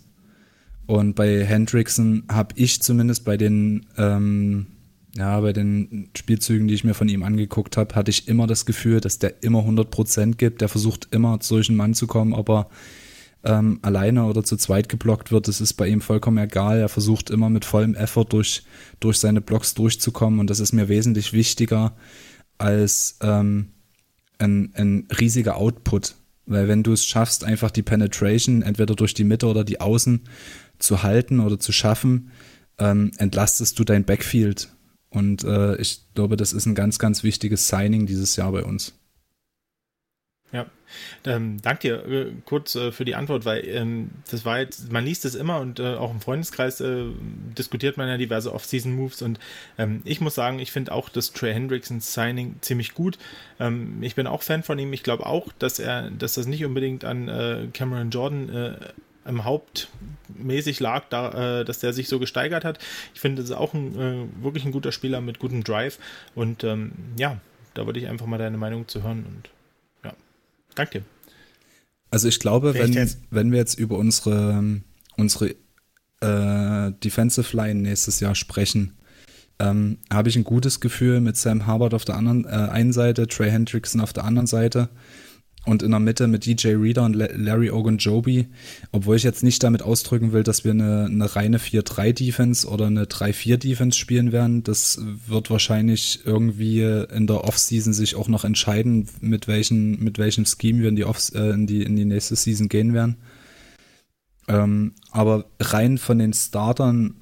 Und 0.86 1.14
bei 1.14 1.44
Hendrickson 1.44 2.24
habe 2.30 2.54
ich 2.56 2.80
zumindest 2.80 3.24
bei 3.24 3.36
den, 3.36 3.86
ähm, 3.98 4.66
ja, 5.16 5.40
bei 5.40 5.52
den 5.52 6.10
Spielzügen, 6.16 6.68
die 6.68 6.74
ich 6.74 6.84
mir 6.84 6.94
von 6.94 7.08
ihm 7.08 7.22
angeguckt 7.22 7.76
habe, 7.76 7.94
hatte 7.94 8.10
ich 8.10 8.28
immer 8.28 8.46
das 8.46 8.66
Gefühl, 8.66 9.00
dass 9.00 9.18
der 9.18 9.42
immer 9.42 9.60
100% 9.60 10.36
gibt. 10.36 10.60
Der 10.60 10.68
versucht 10.68 11.08
immer 11.10 11.38
durch 11.38 11.68
einen 11.68 11.78
Mann 11.78 11.94
zu 11.94 12.06
kommen, 12.06 12.34
ob 12.34 12.50
er 12.50 12.68
ähm, 13.44 13.78
alleine 13.82 14.24
oder 14.24 14.44
zu 14.44 14.56
zweit 14.56 14.88
geblockt 14.88 15.30
wird, 15.30 15.48
das 15.48 15.60
ist 15.60 15.74
bei 15.74 15.88
ihm 15.88 16.00
vollkommen 16.00 16.38
egal. 16.38 16.80
Er 16.80 16.88
versucht 16.88 17.30
immer 17.30 17.50
mit 17.50 17.64
vollem 17.64 17.94
Effort 17.94 18.26
durch, 18.30 18.64
durch 19.00 19.18
seine 19.18 19.40
Blocks 19.40 19.74
durchzukommen 19.74 20.40
und 20.40 20.50
das 20.50 20.60
ist 20.60 20.72
mir 20.72 20.88
wesentlich 20.88 21.32
wichtiger, 21.32 21.96
als 22.58 23.18
ähm, 23.22 23.70
ein, 24.38 24.72
ein 24.74 25.08
riesiger 25.18 25.56
Output. 25.56 26.14
Weil 26.46 26.66
wenn 26.66 26.82
du 26.82 26.92
es 26.92 27.04
schaffst, 27.04 27.44
einfach 27.44 27.70
die 27.70 27.82
Penetration 27.82 28.62
entweder 28.62 28.94
durch 28.94 29.14
die 29.14 29.24
Mitte 29.24 29.46
oder 29.46 29.64
die 29.64 29.80
Außen 29.80 30.22
zu 30.78 31.02
halten 31.02 31.40
oder 31.40 31.60
zu 31.60 31.72
schaffen, 31.72 32.30
ähm, 32.78 33.10
entlastest 33.18 33.78
du 33.78 33.84
dein 33.84 34.04
Backfield. 34.04 34.68
Und 35.10 35.44
äh, 35.44 35.76
ich 35.76 36.00
glaube, 36.14 36.36
das 36.36 36.52
ist 36.52 36.66
ein 36.66 36.74
ganz, 36.74 36.98
ganz 36.98 37.22
wichtiges 37.22 37.68
Signing 37.68 38.06
dieses 38.06 38.36
Jahr 38.36 38.52
bei 38.52 38.62
uns. 38.62 38.94
Ja, 40.50 40.64
ähm, 41.26 41.58
danke 41.60 41.80
dir 41.82 42.06
äh, 42.06 42.32
kurz 42.46 42.74
äh, 42.74 42.90
für 42.90 43.04
die 43.04 43.14
Antwort, 43.14 43.44
weil 43.44 43.68
ähm, 43.68 44.10
das 44.30 44.46
war 44.46 44.60
jetzt, 44.60 44.90
man 44.90 45.04
liest 45.04 45.26
es 45.26 45.34
immer 45.34 45.60
und 45.60 45.78
äh, 45.78 45.96
auch 45.96 46.10
im 46.10 46.22
Freundeskreis 46.22 46.80
äh, 46.80 47.04
diskutiert 47.58 47.98
man 47.98 48.08
ja 48.08 48.16
diverse 48.16 48.54
Off-Season-Moves 48.54 49.20
und 49.20 49.38
ähm, 49.76 50.00
ich 50.06 50.22
muss 50.22 50.34
sagen, 50.34 50.58
ich 50.58 50.72
finde 50.72 50.92
auch 50.92 51.10
das 51.10 51.32
Trey 51.34 51.52
Hendricksons 51.52 52.14
Signing 52.14 52.56
ziemlich 52.62 52.94
gut. 52.94 53.18
Ähm, 53.60 53.98
ich 54.02 54.14
bin 54.14 54.26
auch 54.26 54.42
Fan 54.42 54.62
von 54.62 54.78
ihm. 54.78 54.94
Ich 54.94 55.02
glaube 55.02 55.26
auch, 55.26 55.52
dass 55.58 55.78
er, 55.78 56.10
dass 56.10 56.34
das 56.34 56.46
nicht 56.46 56.64
unbedingt 56.64 57.04
an 57.04 57.28
äh, 57.28 57.66
Cameron 57.74 58.08
Jordan 58.08 58.48
äh, 59.24 59.28
im 59.28 59.44
Hauptmäßig 59.44 60.80
lag, 60.80 61.04
da, 61.10 61.64
dass 61.64 61.80
der 61.80 61.92
sich 61.92 62.08
so 62.08 62.18
gesteigert 62.18 62.64
hat. 62.64 62.78
Ich 63.14 63.20
finde, 63.20 63.42
das 63.42 63.50
ist 63.50 63.56
auch 63.56 63.74
ein, 63.74 64.32
wirklich 64.42 64.64
ein 64.64 64.72
guter 64.72 64.92
Spieler 64.92 65.20
mit 65.20 65.38
gutem 65.38 65.64
Drive 65.64 65.98
und 66.34 66.64
ähm, 66.64 66.92
ja, 67.16 67.40
da 67.74 67.86
würde 67.86 68.00
ich 68.00 68.08
einfach 68.08 68.26
mal 68.26 68.38
deine 68.38 68.56
Meinung 68.56 68.88
zu 68.88 69.02
hören 69.02 69.24
und 69.26 69.50
Danke. 70.78 71.02
Also 72.10 72.28
ich 72.28 72.38
glaube, 72.38 72.72
wenn, 72.74 73.10
wenn 73.30 73.50
wir 73.50 73.58
jetzt 73.58 73.78
über 73.78 73.98
unsere, 73.98 74.80
unsere 75.16 75.50
äh, 76.20 76.92
Defensive 77.02 77.56
Line 77.56 77.80
nächstes 77.80 78.20
Jahr 78.20 78.36
sprechen, 78.36 78.96
ähm, 79.58 79.98
habe 80.12 80.28
ich 80.28 80.36
ein 80.36 80.44
gutes 80.44 80.78
Gefühl 80.78 81.20
mit 81.20 81.36
Sam 81.36 81.66
Harvard 81.66 81.94
auf 81.94 82.04
der 82.04 82.14
anderen 82.14 82.44
äh, 82.44 82.48
einen 82.48 82.92
Seite, 82.92 83.26
Trey 83.26 83.50
Hendrickson 83.50 84.00
auf 84.00 84.12
der 84.12 84.24
anderen 84.24 84.46
Seite 84.46 84.88
und 85.68 85.82
in 85.82 85.90
der 85.90 86.00
Mitte 86.00 86.26
mit 86.26 86.46
DJ 86.46 86.74
Reader 86.74 87.04
und 87.04 87.14
Larry 87.14 87.70
Ogunjobi, 87.70 88.46
obwohl 88.90 89.16
ich 89.16 89.22
jetzt 89.22 89.42
nicht 89.42 89.62
damit 89.62 89.82
ausdrücken 89.82 90.32
will, 90.32 90.42
dass 90.42 90.64
wir 90.64 90.72
eine, 90.72 91.04
eine 91.04 91.36
reine 91.36 91.58
4-3-Defense 91.58 92.66
oder 92.66 92.86
eine 92.86 93.04
3-4-Defense 93.04 93.98
spielen 93.98 94.32
werden. 94.32 94.62
Das 94.64 94.98
wird 95.26 95.50
wahrscheinlich 95.50 96.20
irgendwie 96.24 96.82
in 96.82 97.26
der 97.26 97.44
Offseason 97.44 97.92
sich 97.92 98.16
auch 98.16 98.28
noch 98.28 98.44
entscheiden, 98.44 99.08
mit, 99.20 99.46
welchen, 99.46 100.02
mit 100.02 100.18
welchem 100.18 100.46
Scheme 100.46 100.80
wir 100.80 100.88
in 100.88 100.96
die, 100.96 101.04
Off 101.04 101.32
äh, 101.34 101.50
in 101.50 101.66
die, 101.66 101.82
in 101.82 101.96
die 101.96 102.06
nächste 102.06 102.34
Season 102.34 102.68
gehen 102.68 102.94
werden. 102.94 103.18
Ähm, 104.48 104.94
aber 105.10 105.44
rein 105.60 105.98
von 105.98 106.18
den 106.18 106.32
Startern 106.32 107.14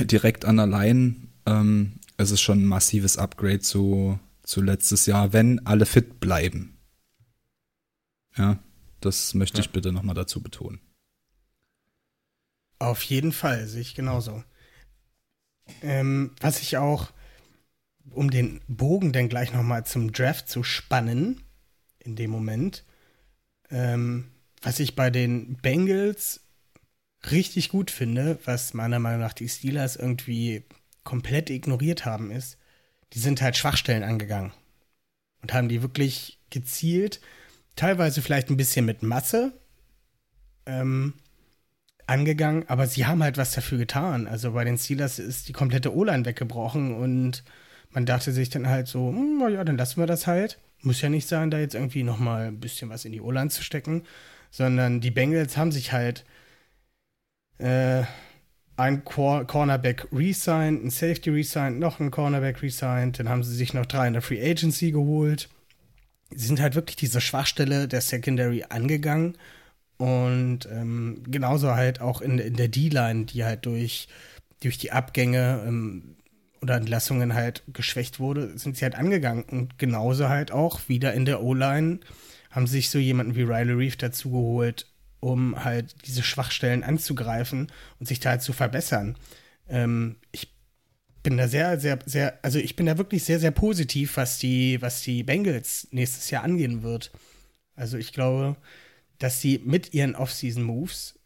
direkt 0.00 0.46
an 0.46 0.56
der 0.56 0.66
Line 0.66 1.16
ähm, 1.44 1.92
ist 2.16 2.40
schon 2.40 2.62
ein 2.62 2.66
massives 2.66 3.18
Upgrade 3.18 3.60
zu, 3.60 4.18
zu 4.42 4.62
letztes 4.62 5.04
Jahr, 5.04 5.34
wenn 5.34 5.66
alle 5.66 5.84
fit 5.84 6.18
bleiben. 6.20 6.73
Ja, 8.36 8.58
das 9.00 9.34
möchte 9.34 9.58
ja. 9.58 9.64
ich 9.64 9.70
bitte 9.70 9.92
nochmal 9.92 10.14
dazu 10.14 10.42
betonen. 10.42 10.80
Auf 12.78 13.02
jeden 13.02 13.32
Fall, 13.32 13.66
sehe 13.66 13.80
ich 13.80 13.94
genauso. 13.94 14.42
Ähm, 15.82 16.32
was 16.40 16.60
ich 16.60 16.76
auch, 16.76 17.12
um 18.10 18.30
den 18.30 18.60
Bogen 18.68 19.12
dann 19.12 19.28
gleich 19.28 19.52
nochmal 19.52 19.86
zum 19.86 20.12
Draft 20.12 20.48
zu 20.48 20.62
spannen, 20.62 21.40
in 22.00 22.16
dem 22.16 22.30
Moment, 22.30 22.84
ähm, 23.70 24.30
was 24.60 24.80
ich 24.80 24.94
bei 24.94 25.10
den 25.10 25.56
Bengals 25.56 26.40
richtig 27.30 27.70
gut 27.70 27.90
finde, 27.90 28.38
was 28.44 28.74
meiner 28.74 28.98
Meinung 28.98 29.20
nach 29.20 29.32
die 29.32 29.48
Steelers 29.48 29.96
irgendwie 29.96 30.64
komplett 31.04 31.50
ignoriert 31.50 32.04
haben, 32.04 32.30
ist, 32.30 32.58
die 33.12 33.18
sind 33.18 33.40
halt 33.40 33.56
Schwachstellen 33.56 34.02
angegangen 34.02 34.52
und 35.42 35.52
haben 35.52 35.68
die 35.68 35.82
wirklich 35.82 36.40
gezielt 36.50 37.20
teilweise 37.76 38.22
vielleicht 38.22 38.50
ein 38.50 38.56
bisschen 38.56 38.84
mit 38.84 39.02
Masse 39.02 39.52
ähm, 40.66 41.14
angegangen, 42.06 42.64
aber 42.68 42.86
sie 42.86 43.06
haben 43.06 43.22
halt 43.22 43.36
was 43.36 43.52
dafür 43.52 43.78
getan. 43.78 44.26
Also 44.26 44.52
bei 44.52 44.64
den 44.64 44.78
Steelers 44.78 45.18
ist 45.18 45.48
die 45.48 45.52
komplette 45.52 45.94
O-Line 45.94 46.24
weggebrochen 46.24 46.94
und 46.94 47.42
man 47.90 48.06
dachte 48.06 48.32
sich 48.32 48.50
dann 48.50 48.68
halt 48.68 48.88
so, 48.88 49.08
hm, 49.08 49.38
na 49.40 49.48
ja, 49.48 49.64
dann 49.64 49.76
lassen 49.76 50.00
wir 50.00 50.06
das 50.06 50.26
halt. 50.26 50.58
Muss 50.82 51.00
ja 51.00 51.08
nicht 51.08 51.28
sein, 51.28 51.50
da 51.50 51.58
jetzt 51.58 51.74
irgendwie 51.74 52.02
nochmal 52.02 52.48
ein 52.48 52.60
bisschen 52.60 52.90
was 52.90 53.04
in 53.04 53.12
die 53.12 53.20
O-Line 53.20 53.50
zu 53.50 53.62
stecken, 53.62 54.02
sondern 54.50 55.00
die 55.00 55.10
Bengals 55.10 55.56
haben 55.56 55.72
sich 55.72 55.92
halt 55.92 56.24
äh, 57.58 58.02
ein 58.76 59.04
Cornerback 59.04 60.08
resigned, 60.12 60.84
ein 60.84 60.90
Safety 60.90 61.30
resigned, 61.30 61.78
noch 61.78 62.00
ein 62.00 62.10
Cornerback 62.10 62.62
resigned, 62.62 63.18
dann 63.18 63.28
haben 63.28 63.44
sie 63.44 63.54
sich 63.54 63.72
noch 63.72 63.86
drei 63.86 64.08
in 64.08 64.12
der 64.12 64.22
Free 64.22 64.42
Agency 64.42 64.90
geholt 64.90 65.48
sind 66.34 66.60
halt 66.60 66.74
wirklich 66.74 66.96
diese 66.96 67.20
Schwachstelle 67.20 67.88
der 67.88 68.00
Secondary 68.00 68.64
angegangen 68.68 69.36
und 69.96 70.68
ähm, 70.70 71.22
genauso 71.26 71.74
halt 71.74 72.00
auch 72.00 72.20
in, 72.20 72.38
in 72.38 72.56
der 72.56 72.68
D-Line, 72.68 73.26
die 73.26 73.44
halt 73.44 73.66
durch 73.66 74.08
durch 74.64 74.78
die 74.78 74.92
Abgänge 74.92 75.62
ähm, 75.66 76.16
oder 76.62 76.76
Entlassungen 76.76 77.34
halt 77.34 77.62
geschwächt 77.72 78.18
wurde, 78.18 78.56
sind 78.58 78.76
sie 78.76 78.84
halt 78.84 78.94
angegangen. 78.94 79.44
Und 79.44 79.78
genauso 79.78 80.28
halt 80.28 80.50
auch 80.50 80.88
wieder 80.88 81.12
in 81.12 81.26
der 81.26 81.42
O-Line 81.42 82.00
haben 82.50 82.66
sich 82.66 82.88
so 82.88 82.98
jemanden 82.98 83.34
wie 83.34 83.42
Riley 83.42 83.74
Reef 83.74 83.96
dazu 83.96 84.30
geholt, 84.30 84.86
um 85.20 85.62
halt 85.62 86.06
diese 86.06 86.22
Schwachstellen 86.22 86.82
anzugreifen 86.82 87.70
und 88.00 88.06
sich 88.06 88.20
da 88.20 88.30
halt 88.30 88.42
zu 88.42 88.52
verbessern. 88.52 89.16
Ähm, 89.68 90.16
bin 91.24 91.36
da 91.36 91.48
sehr, 91.48 91.80
sehr, 91.80 91.98
sehr, 92.06 92.38
also 92.42 92.60
ich 92.60 92.76
bin 92.76 92.86
da 92.86 92.98
wirklich 92.98 93.24
sehr, 93.24 93.40
sehr 93.40 93.50
positiv, 93.50 94.16
was 94.16 94.38
die, 94.38 94.80
was 94.80 95.02
die 95.02 95.24
Bengals 95.24 95.88
nächstes 95.90 96.30
Jahr 96.30 96.44
angehen 96.44 96.84
wird. 96.84 97.10
Also 97.74 97.98
ich 97.98 98.12
glaube, 98.12 98.56
dass 99.18 99.40
sie 99.40 99.60
mit 99.64 99.94
ihren 99.94 100.14
Off-Season-Moves 100.14 101.18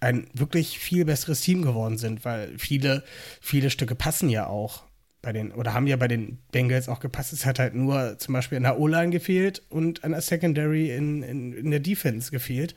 ein 0.00 0.28
wirklich 0.32 0.78
viel 0.78 1.04
besseres 1.04 1.42
Team 1.42 1.62
geworden 1.62 1.98
sind, 1.98 2.24
weil 2.24 2.56
viele, 2.58 3.04
viele 3.40 3.68
Stücke 3.68 3.94
passen 3.94 4.30
ja 4.30 4.46
auch 4.46 4.84
bei 5.22 5.32
den, 5.32 5.52
oder 5.52 5.74
haben 5.74 5.86
ja 5.86 5.96
bei 5.96 6.08
den 6.08 6.38
Bengals 6.52 6.88
auch 6.88 7.00
gepasst. 7.00 7.32
Es 7.32 7.44
hat 7.44 7.58
halt 7.58 7.74
nur 7.74 8.16
zum 8.18 8.32
Beispiel 8.32 8.56
an 8.56 8.62
der 8.62 8.78
O-Line 8.78 9.10
gefehlt 9.10 9.62
und 9.68 10.04
an 10.04 10.12
der 10.12 10.22
Secondary 10.22 10.94
in, 10.94 11.22
in, 11.22 11.52
in 11.52 11.70
der 11.70 11.80
Defense 11.80 12.30
gefehlt. 12.30 12.74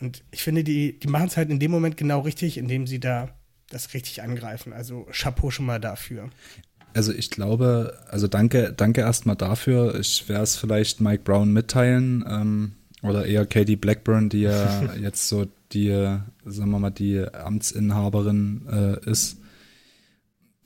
Und 0.00 0.24
ich 0.30 0.42
finde, 0.42 0.64
die, 0.64 0.98
die 0.98 1.08
machen 1.08 1.28
es 1.28 1.36
halt 1.36 1.48
in 1.48 1.60
dem 1.60 1.70
Moment 1.70 1.96
genau 1.96 2.20
richtig, 2.20 2.58
indem 2.58 2.86
sie 2.86 3.00
da 3.00 3.30
das 3.70 3.94
richtig 3.94 4.22
angreifen. 4.22 4.72
Also 4.72 5.06
Chapeau 5.10 5.50
schon 5.50 5.66
mal 5.66 5.80
dafür. 5.80 6.30
Also 6.94 7.12
ich 7.12 7.30
glaube, 7.30 7.98
also 8.08 8.26
danke, 8.26 8.72
danke 8.74 9.02
erstmal 9.02 9.36
dafür. 9.36 9.98
Ich 10.00 10.28
werde 10.28 10.44
es 10.44 10.56
vielleicht 10.56 11.00
Mike 11.00 11.24
Brown 11.24 11.52
mitteilen 11.52 12.24
ähm, 12.28 12.72
oder 13.02 13.26
eher 13.26 13.44
Katie 13.44 13.76
Blackburn, 13.76 14.28
die 14.28 14.42
ja 14.42 14.94
jetzt 15.00 15.28
so 15.28 15.46
die, 15.72 15.90
sagen 16.44 16.70
wir 16.70 16.78
mal, 16.78 16.90
die 16.90 17.22
Amtsinhaberin 17.32 18.66
äh, 18.70 19.10
ist. 19.10 19.38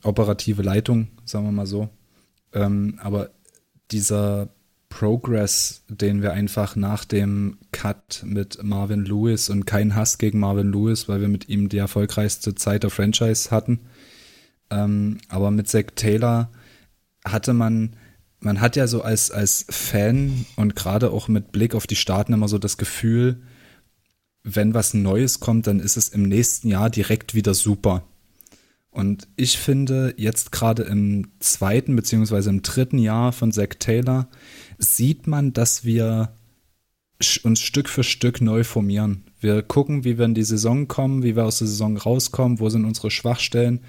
Operative 0.02 0.62
Leitung, 0.62 1.08
sagen 1.24 1.46
wir 1.46 1.52
mal 1.52 1.66
so. 1.66 1.88
Ähm, 2.52 2.98
aber 3.02 3.30
dieser 3.90 4.48
Progress, 4.90 5.84
den 5.88 6.20
wir 6.20 6.32
einfach 6.32 6.76
nach 6.76 7.06
dem 7.06 7.56
Cut 7.72 8.22
mit 8.26 8.62
Marvin 8.62 9.06
Lewis 9.06 9.48
und 9.48 9.64
kein 9.64 9.94
Hass 9.94 10.18
gegen 10.18 10.40
Marvin 10.40 10.72
Lewis, 10.72 11.08
weil 11.08 11.22
wir 11.22 11.28
mit 11.28 11.48
ihm 11.48 11.70
die 11.70 11.78
erfolgreichste 11.78 12.54
Zeit 12.54 12.82
der 12.82 12.90
Franchise 12.90 13.50
hatten. 13.50 13.80
Ähm, 14.68 15.18
aber 15.28 15.50
mit 15.50 15.68
Zack 15.68 15.96
Taylor 15.96 16.50
hatte 17.24 17.54
man, 17.54 17.96
man 18.40 18.60
hat 18.60 18.76
ja 18.76 18.86
so 18.86 19.02
als, 19.02 19.30
als 19.30 19.64
Fan 19.70 20.44
und 20.56 20.76
gerade 20.76 21.10
auch 21.12 21.28
mit 21.28 21.52
Blick 21.52 21.74
auf 21.74 21.86
die 21.86 21.96
Staaten 21.96 22.34
immer 22.34 22.48
so 22.48 22.58
das 22.58 22.76
Gefühl, 22.76 23.40
wenn 24.42 24.74
was 24.74 24.92
Neues 24.92 25.40
kommt, 25.40 25.66
dann 25.66 25.80
ist 25.80 25.96
es 25.96 26.08
im 26.08 26.24
nächsten 26.24 26.68
Jahr 26.68 26.90
direkt 26.90 27.34
wieder 27.34 27.54
super. 27.54 28.04
Und 28.90 29.28
ich 29.36 29.58
finde, 29.58 30.14
jetzt 30.16 30.50
gerade 30.50 30.82
im 30.82 31.28
zweiten 31.38 31.94
beziehungsweise 31.94 32.50
im 32.50 32.62
dritten 32.62 32.98
Jahr 32.98 33.32
von 33.32 33.52
Zack 33.52 33.78
Taylor 33.78 34.28
sieht 34.78 35.26
man, 35.26 35.52
dass 35.52 35.84
wir 35.84 36.34
uns 37.44 37.60
Stück 37.60 37.88
für 37.88 38.02
Stück 38.02 38.40
neu 38.40 38.64
formieren. 38.64 39.24
Wir 39.40 39.62
gucken, 39.62 40.04
wie 40.04 40.18
wir 40.18 40.24
in 40.24 40.34
die 40.34 40.42
Saison 40.42 40.88
kommen, 40.88 41.22
wie 41.22 41.36
wir 41.36 41.44
aus 41.44 41.58
der 41.58 41.68
Saison 41.68 41.96
rauskommen, 41.96 42.58
wo 42.60 42.68
sind 42.68 42.84
unsere 42.84 43.10
Schwachstellen. 43.10 43.80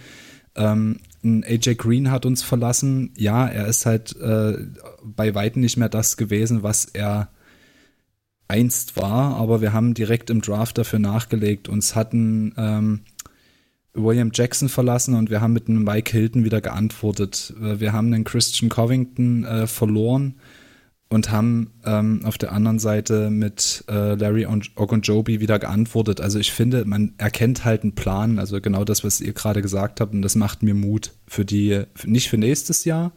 Ähm, 0.56 0.99
AJ 1.24 1.76
Green 1.76 2.12
hat 2.12 2.26
uns 2.26 2.43
verlassen. 2.43 3.14
Ja, 3.18 3.47
er 3.47 3.68
ist 3.68 3.86
halt 3.86 4.16
äh, 4.18 4.58
bei 5.04 5.34
weitem 5.34 5.62
nicht 5.62 5.78
mehr 5.78 5.89
das 5.89 6.18
gewesen, 6.18 6.62
was 6.62 6.86
er 6.86 7.30
einst 8.47 8.97
war, 8.97 9.38
aber 9.38 9.62
wir 9.62 9.72
haben 9.72 9.93
direkt 9.93 10.30
im 10.30 10.41
Draft 10.41 10.78
dafür 10.78 10.99
nachgelegt. 10.99 11.70
Uns 11.70 11.95
hatten 11.95 12.54
ähm, 12.58 13.02
William 13.93 14.31
Jackson 14.33 14.69
verlassen 14.69 15.15
und 15.15 15.29
wir 15.29 15.41
haben 15.41 15.53
mit 15.53 15.67
einem 15.67 15.83
Mike 15.83 16.11
Hilton 16.11 16.43
wieder 16.45 16.61
geantwortet. 16.61 17.53
Äh, 17.61 17.79
wir 17.79 17.93
haben 17.93 18.11
den 18.11 18.23
Christian 18.23 18.69
Covington 18.69 19.43
äh, 19.43 19.67
verloren 19.67 20.35
und 21.09 21.29
haben 21.29 21.73
ähm, 21.83 22.21
auf 22.23 22.37
der 22.37 22.53
anderen 22.53 22.79
Seite 22.79 23.29
mit 23.29 23.83
äh, 23.89 24.15
Larry 24.15 24.47
Ogunjobi 24.75 25.41
wieder 25.41 25.59
geantwortet. 25.59 26.21
Also 26.21 26.39
ich 26.39 26.53
finde, 26.53 26.85
man 26.85 27.13
erkennt 27.17 27.65
halt 27.65 27.83
einen 27.83 27.95
Plan, 27.95 28.39
also 28.39 28.61
genau 28.61 28.85
das, 28.85 29.03
was 29.03 29.19
ihr 29.19 29.33
gerade 29.33 29.61
gesagt 29.61 29.99
habt 29.99 30.13
und 30.13 30.21
das 30.21 30.35
macht 30.35 30.63
mir 30.63 30.73
Mut 30.73 31.11
für 31.27 31.43
die, 31.43 31.83
nicht 32.05 32.29
für 32.29 32.37
nächstes 32.37 32.85
Jahr, 32.85 33.11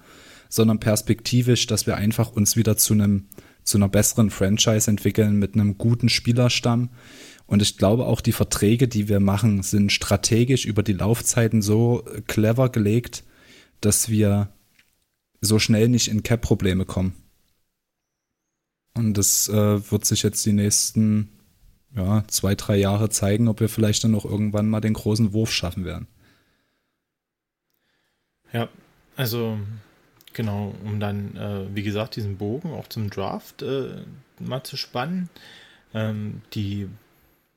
sondern 0.49 0.81
perspektivisch, 0.81 1.69
dass 1.69 1.87
wir 1.87 1.97
einfach 1.97 2.33
uns 2.33 2.57
wieder 2.57 2.77
zu 2.77 2.95
einem 2.95 3.29
zu 3.65 3.79
einer 3.79 3.89
besseren 3.89 4.31
Franchise 4.31 4.91
entwickeln 4.91 5.39
mit 5.39 5.55
einem 5.55 5.79
guten 5.79 6.11
Spielerstamm. 6.11 6.91
Und 7.47 7.63
ich 7.63 7.77
glaube 7.77 8.07
auch 8.07 8.21
die 8.21 8.33
Verträge, 8.33 8.89
die 8.89 9.09
wir 9.09 9.21
machen, 9.21 9.63
sind 9.63 9.93
strategisch 9.93 10.65
über 10.65 10.83
die 10.83 10.95
Laufzeiten 10.95 11.63
so 11.63 12.05
clever 12.27 12.71
gelegt, 12.71 13.25
dass 13.81 14.09
wir 14.09 14.49
so 15.41 15.59
schnell 15.59 15.89
nicht 15.89 16.09
in 16.09 16.23
Cap-Probleme 16.23 16.87
kommen. 16.87 17.15
Und 18.95 19.15
das 19.19 19.49
äh, 19.49 19.91
wird 19.91 20.05
sich 20.07 20.23
jetzt 20.23 20.47
die 20.47 20.53
nächsten 20.53 21.29
ja, 21.95 22.25
zwei, 22.29 22.55
drei 22.55 22.77
Jahre 22.77 23.11
zeigen, 23.11 23.49
ob 23.49 23.61
wir 23.61 23.69
vielleicht 23.69 24.05
dann 24.05 24.13
noch 24.13 24.25
irgendwann 24.25 24.69
mal 24.69 24.81
den 24.81 24.95
großen 24.95 25.33
Wurf 25.33 25.53
schaffen 25.53 25.85
werden. 25.85 26.07
Ja, 28.53 28.69
also 29.17 29.59
Genau, 30.35 30.75
um 30.85 30.99
dann, 30.99 31.37
äh, 31.37 31.75
wie 31.75 31.85
gesagt, 31.85 32.17
diesen 32.17 32.37
Bogen 32.37 32.73
auch 32.73 32.89
zum 32.89 33.09
Draft 33.09 33.63
äh, 33.63 34.03
mal 34.41 34.65
zu 34.65 34.77
spannen. 34.77 35.31
Ähm, 35.95 36.43
die 36.55 36.89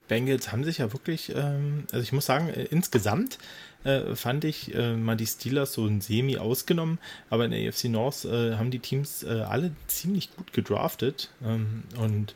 Bengals 0.07 0.51
haben 0.51 0.63
sich 0.63 0.79
ja 0.79 0.93
wirklich, 0.93 1.33
ähm, 1.35 1.83
also 1.91 2.03
ich 2.03 2.11
muss 2.11 2.25
sagen, 2.25 2.49
äh, 2.49 2.63
insgesamt 2.65 3.37
äh, 3.83 4.15
fand 4.15 4.43
ich 4.45 4.73
äh, 4.75 4.95
mal 4.95 5.15
die 5.15 5.25
Steelers 5.25 5.73
so 5.73 5.85
ein 5.85 6.01
Semi 6.01 6.37
ausgenommen, 6.37 6.99
aber 7.29 7.45
in 7.45 7.51
der 7.51 7.67
AFC 7.67 7.85
North 7.85 8.25
äh, 8.25 8.55
haben 8.55 8.71
die 8.71 8.79
Teams 8.79 9.25
alle 9.25 9.71
ziemlich 9.87 10.35
gut 10.35 10.53
gedraftet 10.53 11.29
ähm, 11.43 11.83
und 11.99 12.35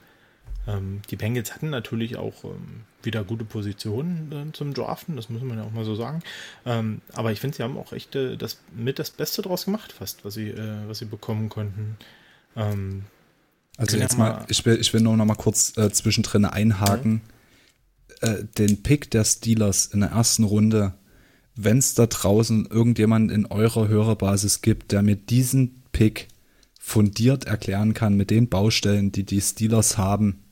ähm, 0.68 1.02
die 1.10 1.16
Bengals 1.16 1.54
hatten 1.56 1.70
natürlich 1.70 2.18
auch 2.18 2.44
ähm, 2.44 2.82
wieder 3.02 3.24
gute 3.24 3.46
Positionen 3.46 4.32
äh, 4.32 4.54
zum 4.54 4.74
Draften, 4.74 5.16
das 5.16 5.30
muss 5.30 5.42
man 5.42 5.58
ja 5.58 5.64
auch 5.64 5.72
mal 5.72 5.86
so 5.86 5.96
sagen. 5.96 6.22
Ähm, 6.66 7.02
aber 7.14 7.32
ich 7.32 7.40
finde, 7.40 7.58
sie 7.58 7.64
haben 7.64 7.78
auch 7.78 7.94
echt 7.94 8.16
äh, 8.16 8.38
das 8.38 8.60
mit 8.76 9.00
das 9.00 9.10
Beste 9.10 9.42
draus 9.42 9.66
gemacht, 9.66 9.92
fast, 9.92 10.24
was 10.24 10.36
sie, 10.36 10.50
äh, 10.50 10.88
was 10.88 11.00
sie 11.00 11.06
bekommen 11.06 11.50
konnten. 11.50 11.98
Ähm, 12.56 13.06
also 13.78 13.98
jetzt 13.98 14.18
mal, 14.18 14.46
ich 14.50 14.64
will, 14.66 14.80
ich 14.80 14.94
will 14.94 15.02
nur 15.02 15.18
noch 15.18 15.26
mal 15.26 15.36
kurz 15.36 15.76
äh, 15.78 15.92
zwischendrin 15.92 16.46
einhaken. 16.46 17.22
Ja. 17.24 17.34
Äh, 18.22 18.46
den 18.58 18.84
Pick 18.84 19.12
der 19.12 19.26
Steelers 19.26 19.88
in 19.88 20.02
der 20.02 20.12
ersten 20.12 20.44
Runde, 20.44 20.94
wenn 21.56 21.80
es 21.80 21.96
da 21.96 22.06
draußen 22.06 22.68
irgendjemand 22.68 23.32
in 23.32 23.48
eurer 23.48 23.88
Hörerbasis 23.88 24.62
gibt, 24.62 24.92
der 24.92 25.02
mir 25.02 25.16
diesen 25.16 25.84
Pick 25.92 26.30
fundiert 26.80 27.46
erklären 27.46 27.94
kann 27.94 28.16
mit 28.16 28.30
den 28.30 28.48
Baustellen, 28.48 29.12
die 29.12 29.24
die 29.24 29.42
Steelers 29.42 29.98
haben, 29.98 30.44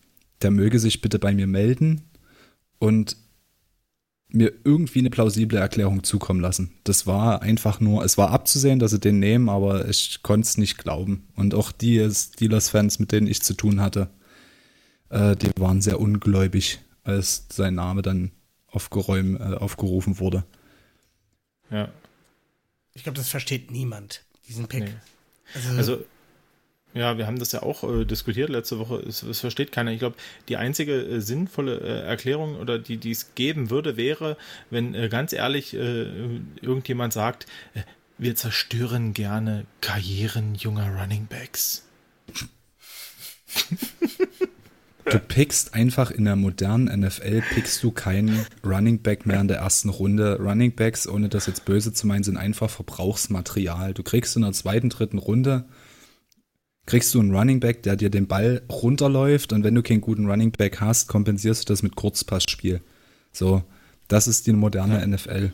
der 0.41 0.51
möge 0.51 0.80
sich 0.80 1.01
bitte 1.01 1.20
bei 1.20 1.34
mir 1.34 1.47
melden 1.47 2.01
und 2.80 3.17
mir 4.32 4.53
irgendwie 4.63 4.99
eine 4.99 5.09
plausible 5.09 5.57
Erklärung 5.57 6.03
zukommen 6.03 6.39
lassen. 6.39 6.72
Das 6.84 7.07
war 7.07 7.41
einfach 7.41 7.80
nur, 7.80 8.03
es 8.03 8.17
war 8.17 8.30
abzusehen, 8.30 8.80
dass 8.80 8.91
sie 8.91 8.99
den 8.99 9.20
nehmen, 9.20 9.49
aber 9.49 9.88
ich 9.89 10.22
konnte 10.22 10.45
es 10.45 10.57
nicht 10.57 10.78
glauben. 10.78 11.28
Und 11.36 11.55
auch 11.55 11.72
die 11.72 12.07
Steelers-Fans, 12.11 12.99
mit 12.99 13.11
denen 13.11 13.28
ich 13.28 13.41
zu 13.41 13.55
tun 13.55 13.82
hatte, 13.82 14.09
äh, 15.09 15.36
die 15.36 15.49
waren 15.57 15.82
sehr 15.82 15.99
ungläubig, 15.99 16.80
als 17.04 17.45
sein 17.52 17.76
Name 17.76 18.02
dann 18.02 18.32
aufgeräum, 18.68 19.36
äh, 19.36 19.56
aufgerufen 19.56 20.20
wurde. 20.20 20.43
Ja. 21.70 21.89
Ich 22.93 23.04
glaube, 23.04 23.18
das 23.18 23.30
versteht 23.30 23.72
niemand, 23.72 24.24
diesen 24.47 24.68
Pick. 24.68 24.84
Nee. 24.84 24.93
Also, 25.54 25.70
also 25.78 26.06
ja, 26.93 27.18
wir 27.20 27.28
haben 27.28 27.38
das 27.38 27.52
ja 27.52 27.62
auch 27.62 27.84
äh, 27.84 28.06
diskutiert 28.06 28.50
letzte 28.50 28.80
Woche. 28.80 28.95
Es, 28.97 29.22
es 29.22 29.39
versteht 29.39 29.72
keiner. 29.72 29.91
Ich 29.91 30.00
glaube, 30.00 30.16
die 30.47 30.58
einzige 30.58 30.93
äh, 30.93 31.22
sinnvolle 31.22 31.80
äh, 31.80 32.02
Erklärung 32.08 32.56
oder 32.56 32.80
die, 32.80 32.97
die 32.97 33.12
es 33.12 33.36
geben 33.36 33.70
würde, 33.70 33.95
wäre, 33.95 34.38
wenn 34.72 34.95
äh, 34.95 35.08
ganz 35.08 35.32
ehrlich 35.32 35.76
äh, 35.76 36.39
irgendjemand 36.62 37.14
sagt, 37.14 37.45
äh, 37.76 37.82
wir 38.18 38.36
zerstören 38.36 39.14
gerne 39.14 39.66
Karrieren 39.82 40.56
junger 40.56 41.00
Running 41.00 41.28
Backs. 41.28 41.86
Du 45.06 45.20
pickst 45.20 45.74
einfach 45.74 46.12
in 46.12 46.26
der 46.26 46.36
modernen 46.36 47.02
NFL, 47.02 47.41
pickst 47.54 47.82
du 47.84 47.91
keinen 47.91 48.45
Running 48.64 49.02
Back 49.02 49.26
mehr 49.26 49.41
in 49.41 49.47
der 49.47 49.58
ersten 49.58 49.89
Runde. 49.89 50.38
Running 50.39 50.76
Backs, 50.76 51.08
ohne 51.08 51.30
das 51.30 51.47
jetzt 51.47 51.66
böse 51.66 51.93
zu 51.93 52.06
meinen, 52.06 52.24
sind 52.24 52.38
einfach 52.38 52.70
Verbrauchsmaterial. 52.70 53.93
Du 53.93 54.04
kriegst 54.04 54.36
in 54.36 54.43
der 54.43 54.52
zweiten, 54.52 54.89
dritten 54.89 55.18
Runde 55.18 55.66
kriegst 56.89 57.14
du 57.14 57.20
einen 57.20 57.34
Running 57.34 57.60
Back, 57.60 57.84
der 57.84 57.95
dir 57.95 58.10
den 58.10 58.28
Ball 58.28 58.64
runterläuft 58.70 59.54
und 59.54 59.64
wenn 59.64 59.76
du 59.76 59.84
keinen 59.84 60.02
guten 60.02 60.26
Running 60.26 60.52
Back 60.52 60.82
hast, 60.82 61.08
kompensierst 61.08 61.70
du 61.70 61.74
das 61.74 61.84
mit 61.84 61.95
Kurzpassspiel. 61.95 62.82
So, 63.32 63.64
das 64.08 64.28
ist 64.28 64.47
die 64.47 64.54
moderne 64.54 65.00
ja. 65.00 65.08
NFL. 65.08 65.52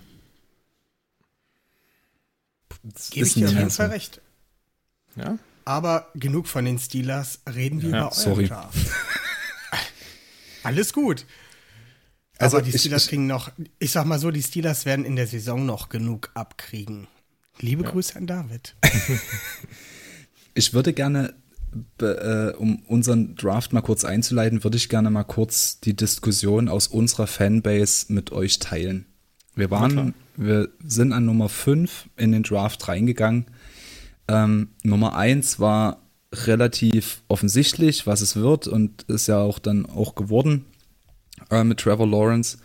Gebe 3.11 3.27
ich 3.27 3.33
dir 3.33 3.47
auf 3.47 3.53
jeden 3.53 3.69
Fall 3.69 3.89
recht. 3.89 4.21
Ja. 5.15 5.37
Aber 5.65 6.07
genug 6.15 6.47
von 6.47 6.63
den 6.63 6.79
Steelers, 6.79 7.41
reden 7.53 7.81
wir 7.81 7.89
ja, 7.89 8.05
über 8.05 8.11
sorry. 8.11 8.49
Alles 10.65 10.93
gut. 10.93 11.25
Also 12.37 12.57
Also 12.57 12.69
die 12.69 12.75
ich- 12.75 12.81
Steelers 12.81 13.03
ich- 13.03 13.09
kriegen 13.09 13.27
noch, 13.27 13.51
ich 13.79 13.91
sag 13.91 14.05
mal 14.05 14.19
so, 14.19 14.29
die 14.31 14.43
Steelers 14.43 14.85
werden 14.85 15.05
in 15.05 15.15
der 15.15 15.27
Saison 15.27 15.65
noch 15.65 15.89
genug 15.89 16.31
abkriegen. 16.33 17.07
Liebe 17.59 17.83
Grüße 17.83 18.15
an 18.17 18.27
David. 18.27 18.75
Ich 20.57 20.73
würde 20.73 20.93
gerne, 20.93 21.33
äh, 22.01 22.51
um 22.51 22.77
unseren 22.87 23.35
Draft 23.35 23.73
mal 23.73 23.81
kurz 23.81 24.05
einzuleiten, 24.05 24.63
würde 24.63 24.77
ich 24.77 24.87
gerne 24.87 25.09
mal 25.09 25.23
kurz 25.25 25.81
die 25.81 25.95
Diskussion 25.95 26.69
aus 26.69 26.87
unserer 26.87 27.27
Fanbase 27.27 28.13
mit 28.13 28.31
euch 28.31 28.59
teilen. 28.59 29.05
Wir 29.55 29.69
waren, 29.71 30.13
wir 30.37 30.69
sind 30.85 31.11
an 31.11 31.25
Nummer 31.25 31.49
5 31.49 32.09
in 32.15 32.31
den 32.31 32.43
Draft 32.43 32.87
reingegangen. 32.87 33.47
Ähm, 34.29 34.69
Nummer 34.83 35.15
1 35.17 35.59
war 35.59 36.01
relativ 36.33 37.21
offensichtlich, 37.27 38.07
was 38.07 38.21
es 38.21 38.35
wird 38.35 38.67
und 38.67 39.03
ist 39.03 39.27
ja 39.27 39.39
auch 39.39 39.59
dann 39.59 39.85
auch 39.85 40.15
geworden 40.15 40.65
äh, 41.49 41.63
mit 41.63 41.79
Trevor 41.79 42.07
Lawrence. 42.07 42.57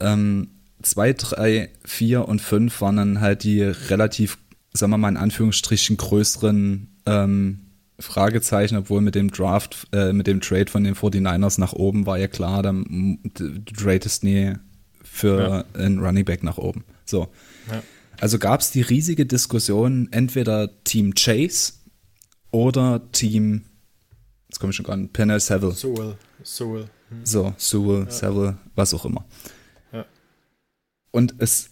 Ähm, 0.00 0.50
2, 0.82 1.12
3, 1.12 1.70
4 1.84 2.28
und 2.28 2.40
5 2.40 2.80
waren 2.80 2.96
dann 2.96 3.20
halt 3.20 3.42
die 3.42 3.62
relativ, 3.62 4.38
sagen 4.72 4.92
wir 4.92 4.98
mal 4.98 5.08
in 5.08 5.16
Anführungsstrichen, 5.16 5.96
größeren 5.96 6.88
ähm, 7.06 7.60
Fragezeichen, 7.98 8.76
obwohl 8.76 9.00
mit 9.00 9.16
dem 9.16 9.30
Draft, 9.30 9.88
äh, 9.92 10.12
mit 10.12 10.28
dem 10.28 10.40
Trade 10.40 10.70
von 10.70 10.84
den 10.84 10.94
49ers 10.94 11.58
nach 11.58 11.72
oben 11.72 12.06
war 12.06 12.18
ja 12.18 12.28
klar, 12.28 12.62
dann, 12.62 13.18
du 13.34 13.60
tradest 13.74 14.22
nie 14.22 14.54
für 15.02 15.64
einen 15.74 15.98
Running 15.98 16.24
Back 16.24 16.44
nach 16.44 16.58
oben. 16.58 16.84
So. 17.04 17.28
Ja. 17.70 17.82
Also 18.20 18.38
gab 18.38 18.60
es 18.60 18.70
die 18.70 18.82
riesige 18.82 19.26
Diskussion, 19.26 20.08
entweder 20.10 20.70
Team 20.84 21.14
Chase 21.14 21.72
oder 22.50 23.10
Team, 23.12 23.64
jetzt 24.48 24.58
komme 24.58 24.70
ich 24.70 24.76
schon 24.76 24.86
gar 24.86 24.96
nicht, 24.96 25.12
Penel 25.12 25.40
Seville. 25.40 25.72
Sewell. 25.72 26.16
Sewell. 26.42 26.88
Hm. 27.10 27.24
So, 27.24 27.54
Sewell, 27.56 28.10
Seville, 28.10 28.58
was 28.74 28.94
auch 28.94 29.04
immer. 29.04 29.24
Ja. 29.92 30.04
Und 31.10 31.34
es 31.38 31.70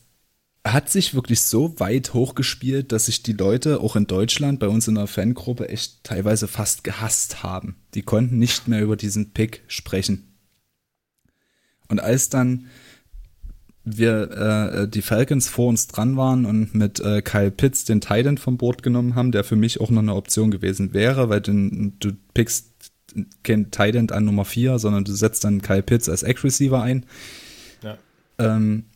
hat 0.64 0.90
sich 0.90 1.14
wirklich 1.14 1.42
so 1.42 1.78
weit 1.78 2.12
hochgespielt, 2.12 2.90
dass 2.92 3.06
sich 3.06 3.22
die 3.22 3.34
Leute 3.34 3.80
auch 3.80 3.96
in 3.96 4.06
Deutschland 4.06 4.58
bei 4.58 4.68
uns 4.68 4.88
in 4.88 4.96
der 4.96 5.06
Fangruppe 5.06 5.68
echt 5.68 6.02
teilweise 6.02 6.48
fast 6.48 6.82
gehasst 6.82 7.42
haben. 7.42 7.76
Die 7.94 8.02
konnten 8.02 8.38
nicht 8.38 8.66
mehr 8.66 8.82
über 8.82 8.96
diesen 8.96 9.32
Pick 9.32 9.62
sprechen. 9.68 10.34
Und 11.88 12.00
als 12.00 12.28
dann 12.28 12.66
wir 13.86 14.30
äh, 14.32 14.88
die 14.88 15.00
Falcons 15.00 15.48
vor 15.48 15.68
uns 15.68 15.86
dran 15.86 16.16
waren 16.16 16.44
und 16.44 16.74
mit 16.74 16.98
äh, 16.98 17.22
Kyle 17.22 17.52
Pitts 17.52 17.84
den 17.84 18.00
Titan 18.00 18.36
vom 18.36 18.58
Boot 18.58 18.82
genommen 18.82 19.14
haben, 19.14 19.30
der 19.30 19.44
für 19.44 19.54
mich 19.54 19.80
auch 19.80 19.90
noch 19.90 20.02
eine 20.02 20.16
Option 20.16 20.50
gewesen 20.50 20.92
wäre, 20.92 21.28
weil 21.28 21.40
du, 21.40 21.92
du 22.00 22.10
pickst 22.34 22.66
kein 23.44 23.70
Titan 23.70 24.10
an 24.10 24.24
Nummer 24.24 24.44
4, 24.44 24.80
sondern 24.80 25.04
du 25.04 25.12
setzt 25.12 25.44
dann 25.44 25.62
Kyle 25.62 25.84
Pitts 25.84 26.08
als 26.08 26.24
Ex-Receiver 26.24 26.82
ein. 26.82 27.06
Ja. 27.82 27.96
Ähm, 28.38 28.86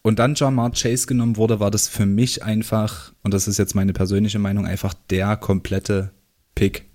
und 0.00 0.18
dann 0.18 0.34
Jamar 0.34 0.70
Chase 0.72 1.06
genommen 1.06 1.36
wurde, 1.36 1.60
war 1.60 1.70
das 1.70 1.86
für 1.86 2.06
mich 2.06 2.42
einfach, 2.42 3.12
und 3.22 3.34
das 3.34 3.48
ist 3.48 3.58
jetzt 3.58 3.74
meine 3.74 3.92
persönliche 3.92 4.38
Meinung, 4.38 4.64
einfach 4.64 4.94
der 5.10 5.36
komplette 5.36 6.10
Pick. 6.54 6.86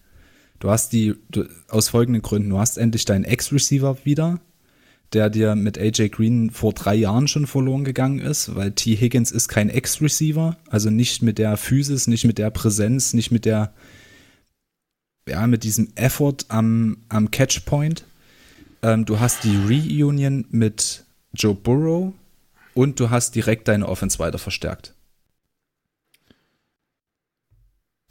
Du 0.59 0.71
hast 0.71 0.91
die, 0.91 1.15
du, 1.29 1.45
aus 1.69 1.89
folgenden 1.89 2.23
Gründen, 2.23 2.49
du 2.49 2.57
hast 2.57 2.77
endlich 2.77 3.05
deinen 3.05 3.25
Ex-Receiver 3.25 3.97
wieder, 4.05 4.39
der 5.13 5.29
dir 5.29 5.55
mit 5.55 5.77
AJ 5.77 6.09
Green 6.09 6.51
vor 6.51 6.73
drei 6.73 6.95
Jahren 6.95 7.27
schon 7.27 7.47
verloren 7.47 7.83
gegangen 7.83 8.19
ist, 8.19 8.55
weil 8.55 8.71
T. 8.71 8.95
Higgins 8.95 9.31
ist 9.31 9.49
kein 9.49 9.69
Ex-Receiver, 9.69 10.57
also 10.69 10.89
nicht 10.89 11.21
mit 11.21 11.37
der 11.37 11.57
Physis, 11.57 12.07
nicht 12.07 12.23
mit 12.23 12.37
der 12.37 12.49
Präsenz, 12.49 13.13
nicht 13.13 13.31
mit 13.31 13.45
der, 13.45 13.73
ja, 15.27 15.45
mit 15.47 15.63
diesem 15.63 15.89
Effort 15.95 16.45
am, 16.47 16.97
am 17.09 17.29
Catchpoint. 17.29 18.05
Ähm, 18.83 19.05
du 19.05 19.19
hast 19.19 19.43
die 19.43 19.57
Reunion 19.57 20.45
mit 20.49 21.03
Joe 21.33 21.55
Burrow 21.55 22.13
und 22.73 22.99
du 22.99 23.09
hast 23.09 23.35
direkt 23.35 23.67
deine 23.67 23.87
Offense 23.87 24.17
weiter 24.19 24.37
verstärkt. 24.37 24.95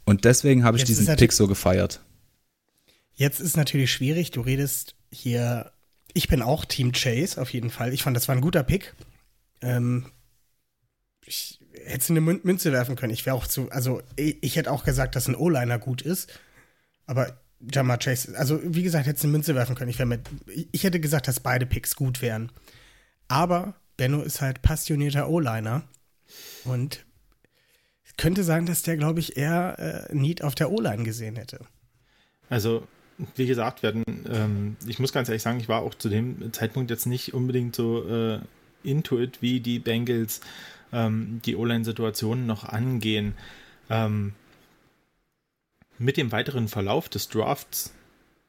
Und 0.05 0.25
deswegen 0.25 0.63
habe 0.63 0.77
ich 0.77 0.81
Jetzt 0.81 0.99
diesen 0.99 1.15
Pick 1.15 1.31
so 1.31 1.47
gefeiert. 1.47 2.01
Jetzt 3.15 3.39
ist 3.39 3.57
natürlich 3.57 3.91
schwierig, 3.91 4.31
du 4.31 4.41
redest 4.41 4.95
hier, 5.11 5.71
ich 6.13 6.27
bin 6.27 6.41
auch 6.41 6.65
Team 6.65 6.91
Chase 6.91 7.41
auf 7.41 7.51
jeden 7.53 7.69
Fall. 7.69 7.93
Ich 7.93 8.03
fand, 8.03 8.15
das 8.15 8.27
war 8.27 8.35
ein 8.35 8.41
guter 8.41 8.63
Pick. 8.63 8.93
Ähm, 9.61 10.05
ich 11.25 11.59
hätte 11.85 12.09
eine 12.13 12.21
Mün- 12.21 12.41
Münze 12.43 12.71
werfen 12.71 12.95
können. 12.95 13.13
Ich 13.13 13.25
wäre 13.25 13.35
auch 13.35 13.47
zu, 13.47 13.69
also 13.71 14.01
ich, 14.15 14.55
hätte 14.55 14.71
auch 14.71 14.83
gesagt, 14.83 15.15
dass 15.15 15.27
ein 15.27 15.35
O-Liner 15.35 15.79
gut 15.79 16.01
ist, 16.01 16.39
aber 17.05 17.37
Jamar 17.59 17.99
Chase, 17.99 18.37
also 18.37 18.59
wie 18.63 18.83
gesagt, 18.83 19.05
hätte 19.05 19.21
eine 19.23 19.31
Münze 19.31 19.53
werfen 19.53 19.75
können. 19.75 19.91
Ich, 19.91 19.99
mit, 19.99 20.21
ich 20.71 20.83
hätte 20.83 20.99
gesagt, 20.99 21.27
dass 21.27 21.39
beide 21.39 21.65
Picks 21.65 21.95
gut 21.95 22.21
wären. 22.21 22.51
Aber 23.27 23.75
Benno 23.97 24.23
ist 24.23 24.41
halt 24.41 24.61
passionierter 24.63 25.29
O-Liner 25.29 25.83
und 26.65 27.05
könnte 28.17 28.43
sein, 28.43 28.65
dass 28.65 28.81
der, 28.81 28.97
glaube 28.97 29.19
ich, 29.19 29.37
eher 29.37 30.07
äh, 30.09 30.15
Need 30.15 30.43
auf 30.43 30.55
der 30.55 30.71
O-Line 30.71 31.03
gesehen 31.03 31.35
hätte. 31.35 31.59
Also, 32.49 32.87
wie 33.35 33.47
gesagt, 33.47 33.83
werden, 33.83 34.03
ähm, 34.29 34.75
ich 34.87 34.99
muss 34.99 35.13
ganz 35.13 35.29
ehrlich 35.29 35.41
sagen, 35.41 35.59
ich 35.59 35.69
war 35.69 35.81
auch 35.81 35.95
zu 35.95 36.09
dem 36.09 36.51
Zeitpunkt 36.53 36.89
jetzt 36.89 37.05
nicht 37.05 37.33
unbedingt 37.33 37.75
so 37.75 38.07
äh, 38.07 38.39
into 38.83 39.19
it, 39.19 39.41
wie 39.41 39.59
die 39.59 39.79
Bengals 39.79 40.41
ähm, 40.91 41.41
die 41.45 41.55
O-Line-Situation 41.55 42.45
noch 42.45 42.63
angehen. 42.63 43.33
Ähm, 43.89 44.33
mit 45.97 46.17
dem 46.17 46.31
weiteren 46.31 46.67
Verlauf 46.67 47.09
des 47.09 47.29
Drafts, 47.29 47.93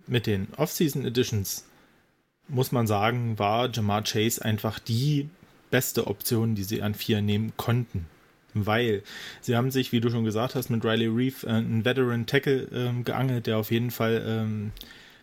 mit 0.07 0.27
den 0.27 0.49
Off-Season 0.57 1.05
Editions, 1.05 1.67
muss 2.49 2.73
man 2.73 2.87
sagen, 2.87 3.39
war 3.39 3.71
Jamar 3.71 4.03
Chase 4.03 4.45
einfach 4.45 4.79
die 4.79 5.29
beste 5.71 6.07
Option, 6.07 6.55
die 6.55 6.65
sie 6.65 6.83
an 6.83 6.95
vier 6.95 7.23
nehmen 7.23 7.53
konnten. 7.57 8.07
Weil 8.55 9.03
sie 9.41 9.57
haben 9.57 9.71
sich, 9.71 9.93
wie 9.93 10.01
du 10.01 10.11
schon 10.11 10.25
gesagt 10.25 10.55
hast, 10.55 10.69
mit 10.71 10.85
Riley 10.85 11.07
Reef 11.07 11.45
äh, 11.45 11.49
einen 11.49 11.85
Veteran 11.85 12.27
Tackle 12.27 12.69
ähm, 12.73 13.05
geangelt, 13.05 13.47
der 13.47 13.59
auf 13.59 13.71
jeden 13.71 13.91
Fall 13.91 14.23
ähm, 14.27 14.73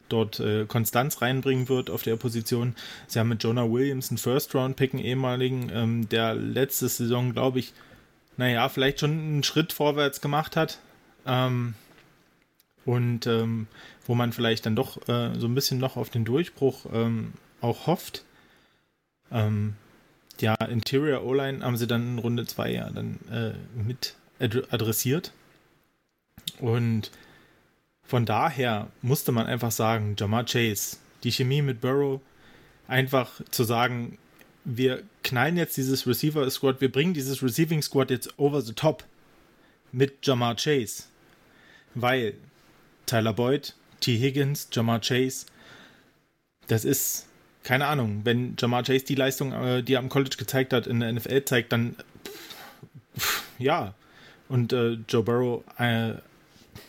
dort 0.10 0.40
äh, 0.40 0.66
Konstanz 0.66 1.22
reinbringen 1.22 1.70
wird 1.70 1.90
auf 1.90 2.04
der 2.04 2.16
Position. 2.16 2.76
Sie 3.08 3.20
haben 3.20 3.30
mit 3.30 3.44
Jonah 3.44 3.70
Williams 3.72 4.10
einen 4.10 4.18
First-Round-Pick, 4.18 4.94
einen 4.94 5.04
ehemaligen, 5.04 5.70
ähm, 5.74 6.10
der 6.10 6.34
letzte 6.34 6.90
Saison, 6.90 7.34
glaube 7.34 7.60
ich, 7.60 7.74
naja, 8.38 8.70
vielleicht 8.70 9.02
schon 9.02 9.12
einen 9.12 9.44
Schritt 9.44 9.74
vorwärts 9.74 10.22
gemacht 10.22 10.56
hat. 10.56 10.80
Ähm, 11.26 11.76
und 12.86 13.28
ähm, 13.28 13.68
wo 14.08 14.16
man 14.16 14.34
vielleicht 14.34 14.66
dann 14.66 14.76
doch 14.76 14.98
äh, 15.08 15.38
so 15.38 15.48
ein 15.48 15.54
bisschen 15.54 15.78
noch 15.78 15.98
auf 15.98 16.10
den 16.10 16.26
Durchbruch 16.26 16.86
ähm, 16.92 17.34
auch 17.62 17.86
hofft. 17.86 18.24
Ähm, 19.32 19.76
ja, 20.42 20.56
Interior 20.56 21.24
O-Line 21.24 21.64
haben 21.64 21.78
sie 21.78 21.88
dann 21.88 22.14
in 22.14 22.20
Runde 22.20 22.46
2 22.46 22.72
ja 22.72 22.90
dann 22.90 23.20
äh, 23.32 23.54
mit 23.82 24.16
ad 24.40 24.62
adressiert. 24.70 25.34
Und 26.60 27.12
von 28.04 28.26
daher 28.26 28.88
musste 29.02 29.32
man 29.32 29.46
einfach 29.48 29.72
sagen, 29.72 30.16
Jamar 30.18 30.46
Chase, 30.46 30.98
die 31.24 31.32
Chemie 31.32 31.62
mit 31.62 31.82
Burrow, 31.82 32.22
einfach 32.88 33.42
zu 33.52 33.64
sagen, 33.64 34.18
wir 34.66 35.04
knallen 35.24 35.58
jetzt 35.58 35.78
dieses 35.78 36.08
Receiver 36.08 36.50
Squad, 36.50 36.82
wir 36.82 36.92
bringen 36.92 37.14
dieses 37.14 37.44
Receiving 37.44 37.82
Squad 37.82 38.10
jetzt 38.10 38.38
over 38.38 38.62
the 38.62 38.74
top 38.74 39.04
mit 39.92 40.26
Jamar 40.26 40.56
Chase. 40.56 41.04
Weil 41.96 42.34
Tyler 43.06 43.34
Boyd, 43.34 43.76
T. 44.00 44.18
Higgins, 44.18 44.68
Jamar 44.72 45.02
Chase, 45.02 45.46
das 46.68 46.86
ist, 46.86 47.28
keine 47.64 47.88
Ahnung, 47.88 48.22
wenn 48.24 48.56
Jamar 48.58 48.84
Chase 48.84 49.06
die 49.06 49.16
Leistung, 49.16 49.52
äh, 49.54 49.84
die 49.84 49.94
er 49.94 50.00
am 50.00 50.10
College 50.10 50.38
gezeigt 50.38 50.74
hat, 50.74 50.88
in 50.88 51.00
der 51.00 51.12
NFL 51.12 51.44
zeigt, 51.46 51.72
dann 51.72 51.96
pff, 53.18 53.44
ja. 53.58 53.94
Und 54.48 54.74
äh, 54.74 54.98
Joe 55.08 55.24
Burrow, 55.24 55.64
äh, 55.78 56.14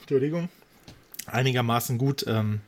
Entschuldigung, 0.01 0.49
einigermaßen 1.27 1.99
gut 1.99 2.25
ähm, 2.27 2.61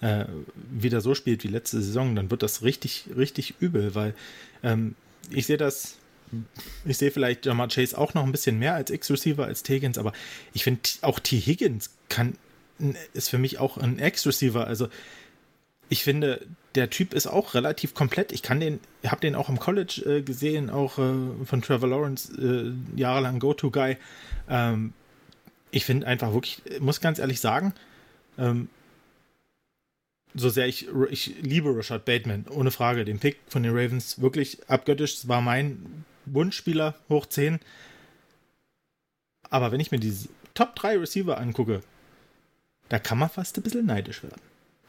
äh, 0.00 0.24
wieder 0.54 1.00
so 1.00 1.14
spielt 1.14 1.44
wie 1.44 1.48
letzte 1.48 1.80
Saison, 1.80 2.14
dann 2.14 2.30
wird 2.30 2.42
das 2.42 2.62
richtig, 2.62 3.04
richtig 3.16 3.54
übel, 3.60 3.94
weil 3.94 4.14
ähm, 4.62 4.94
ich 5.30 5.46
sehe 5.46 5.56
das, 5.56 5.96
ich 6.84 6.98
sehe 6.98 7.10
vielleicht 7.10 7.46
Jamar 7.46 7.68
Chase 7.68 7.96
auch 7.96 8.14
noch 8.14 8.24
ein 8.24 8.32
bisschen 8.32 8.58
mehr 8.58 8.74
als 8.74 8.90
X-Receiver, 8.90 9.44
als 9.44 9.62
T. 9.62 9.74
Higgins, 9.74 9.98
aber 9.98 10.12
ich 10.52 10.64
finde 10.64 10.80
auch 11.02 11.18
T. 11.18 11.38
Higgins 11.38 11.90
kann, 12.08 12.34
ist 13.12 13.30
für 13.30 13.38
mich 13.38 13.58
auch 13.58 13.76
ein 13.78 13.98
X-Receiver, 13.98 14.66
also 14.66 14.88
ich 15.88 16.04
finde, 16.04 16.46
der 16.74 16.90
Typ 16.90 17.14
ist 17.14 17.26
auch 17.26 17.54
relativ 17.54 17.94
komplett. 17.94 18.32
Ich 18.32 18.42
kann 18.42 18.60
den, 18.60 18.80
habe 19.06 19.20
den 19.20 19.34
auch 19.34 19.48
im 19.48 19.58
College 19.58 20.02
äh, 20.06 20.22
gesehen, 20.22 20.70
auch 20.70 20.98
äh, 20.98 21.44
von 21.44 21.62
Trevor 21.62 21.88
Lawrence, 21.88 22.32
äh, 22.36 22.98
jahrelang 22.98 23.38
Go-To-Guy. 23.38 23.96
Ähm, 24.48 24.92
ich 25.70 25.84
finde 25.84 26.06
einfach 26.06 26.32
wirklich, 26.32 26.62
muss 26.80 27.00
ganz 27.00 27.18
ehrlich 27.18 27.40
sagen, 27.40 27.74
ähm, 28.38 28.68
so 30.34 30.50
sehr 30.50 30.68
ich, 30.68 30.88
ich 31.10 31.34
liebe 31.40 31.74
Rashad 31.74 32.04
Bateman, 32.04 32.46
ohne 32.50 32.70
Frage, 32.70 33.04
den 33.04 33.18
Pick 33.18 33.38
von 33.48 33.62
den 33.62 33.72
Ravens 33.72 34.20
wirklich 34.20 34.68
abgöttisch. 34.68 35.16
Das 35.16 35.28
war 35.28 35.40
mein 35.40 36.04
Wunschspieler 36.26 36.94
hoch 37.08 37.26
10. 37.26 37.60
Aber 39.50 39.72
wenn 39.72 39.80
ich 39.80 39.90
mir 39.90 39.98
diese 39.98 40.28
Top 40.54 40.76
3 40.76 40.98
Receiver 40.98 41.38
angucke, 41.38 41.80
da 42.88 42.98
kann 42.98 43.18
man 43.18 43.30
fast 43.30 43.56
ein 43.56 43.62
bisschen 43.62 43.86
neidisch 43.86 44.22
werden. 44.22 44.40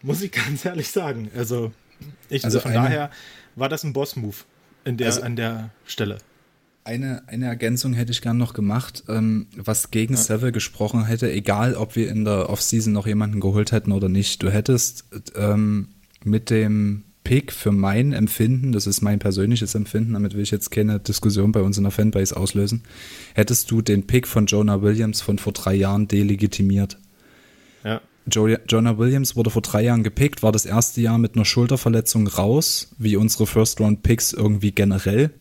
Muss 0.01 0.21
ich 0.21 0.31
ganz 0.45 0.65
ehrlich 0.65 0.89
sagen. 0.89 1.29
Also, 1.35 1.71
Ich, 2.29 2.45
Also 2.45 2.59
von 2.59 2.71
eine- 2.71 2.81
daher 2.81 3.11
war 3.55 3.67
das 3.69 3.83
ein 3.83 3.93
Boss-Move 3.93 4.35
in 4.85 4.97
der, 4.97 5.07
Also- 5.07 5.21
an 5.21 5.35
der 5.35 5.69
Stelle. 5.85 6.17
Eine, 6.85 7.21
eine 7.27 7.45
Ergänzung 7.45 7.93
hätte 7.93 8.11
ich 8.11 8.21
gern 8.21 8.37
noch 8.37 8.53
gemacht, 8.53 9.03
ähm, 9.09 9.45
was 9.55 9.91
gegen 9.91 10.15
Seville 10.15 10.51
gesprochen 10.53 11.05
hätte, 11.05 11.29
egal 11.31 11.75
ob 11.75 11.95
wir 11.95 12.09
in 12.09 12.25
der 12.25 12.49
Offseason 12.49 12.93
noch 12.93 13.05
jemanden 13.05 13.41
geholt 13.41 13.71
hätten 13.71 13.91
oder 13.91 14.09
nicht. 14.09 14.41
Du 14.41 14.49
hättest 14.49 15.03
ähm, 15.35 15.89
mit 16.23 16.49
dem 16.49 17.03
Pick 17.25 17.51
für 17.51 17.71
mein 17.71 18.13
Empfinden, 18.13 18.71
das 18.71 18.87
ist 18.87 19.01
mein 19.01 19.19
persönliches 19.19 19.75
Empfinden, 19.75 20.13
damit 20.13 20.33
will 20.33 20.41
ich 20.41 20.49
jetzt 20.51 20.71
keine 20.71 20.99
Diskussion 20.99 21.51
bei 21.51 21.61
uns 21.61 21.77
in 21.77 21.83
der 21.83 21.91
Fanbase 21.91 22.35
auslösen, 22.35 22.81
hättest 23.35 23.69
du 23.69 23.81
den 23.83 24.07
Pick 24.07 24.25
von 24.25 24.47
Jonah 24.47 24.81
Williams 24.81 25.21
von 25.21 25.37
vor 25.37 25.53
drei 25.53 25.75
Jahren 25.75 26.07
delegitimiert. 26.07 26.97
Jonah 28.29 28.97
Williams 28.97 29.35
wurde 29.35 29.49
vor 29.49 29.61
drei 29.61 29.83
Jahren 29.83 30.03
gepickt, 30.03 30.43
war 30.43 30.51
das 30.51 30.65
erste 30.65 31.01
Jahr 31.01 31.17
mit 31.17 31.35
einer 31.35 31.45
Schulterverletzung 31.45 32.27
raus, 32.27 32.89
wie 32.97 33.15
unsere 33.15 33.47
First-Round-Picks 33.47 34.33
irgendwie 34.33 34.71
generell, 34.71 35.31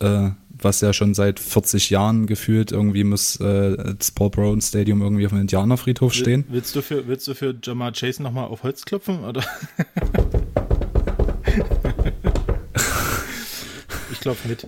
äh, 0.00 0.30
was 0.50 0.80
ja 0.80 0.92
schon 0.92 1.14
seit 1.14 1.40
40 1.40 1.90
Jahren 1.90 2.26
gefühlt 2.26 2.70
irgendwie 2.72 3.02
muss 3.04 3.36
äh, 3.40 3.94
das 3.98 4.10
Paul 4.12 4.30
Brown 4.30 4.60
Stadium 4.60 5.02
irgendwie 5.02 5.26
auf 5.26 5.32
dem 5.32 5.40
Indianerfriedhof 5.40 6.14
stehen. 6.14 6.44
Will- 6.48 6.54
Willst 6.54 6.76
du 6.76 6.82
für, 6.82 7.06
willst 7.08 7.26
du 7.28 7.34
für 7.34 7.54
Jamar 7.62 7.92
Chase 7.92 8.22
nochmal 8.22 8.44
auf 8.46 8.62
Holz 8.62 8.84
klopfen? 8.84 9.24
Oder? 9.24 9.42
ich 14.12 14.20
klopfe 14.20 14.48
mit. 14.48 14.66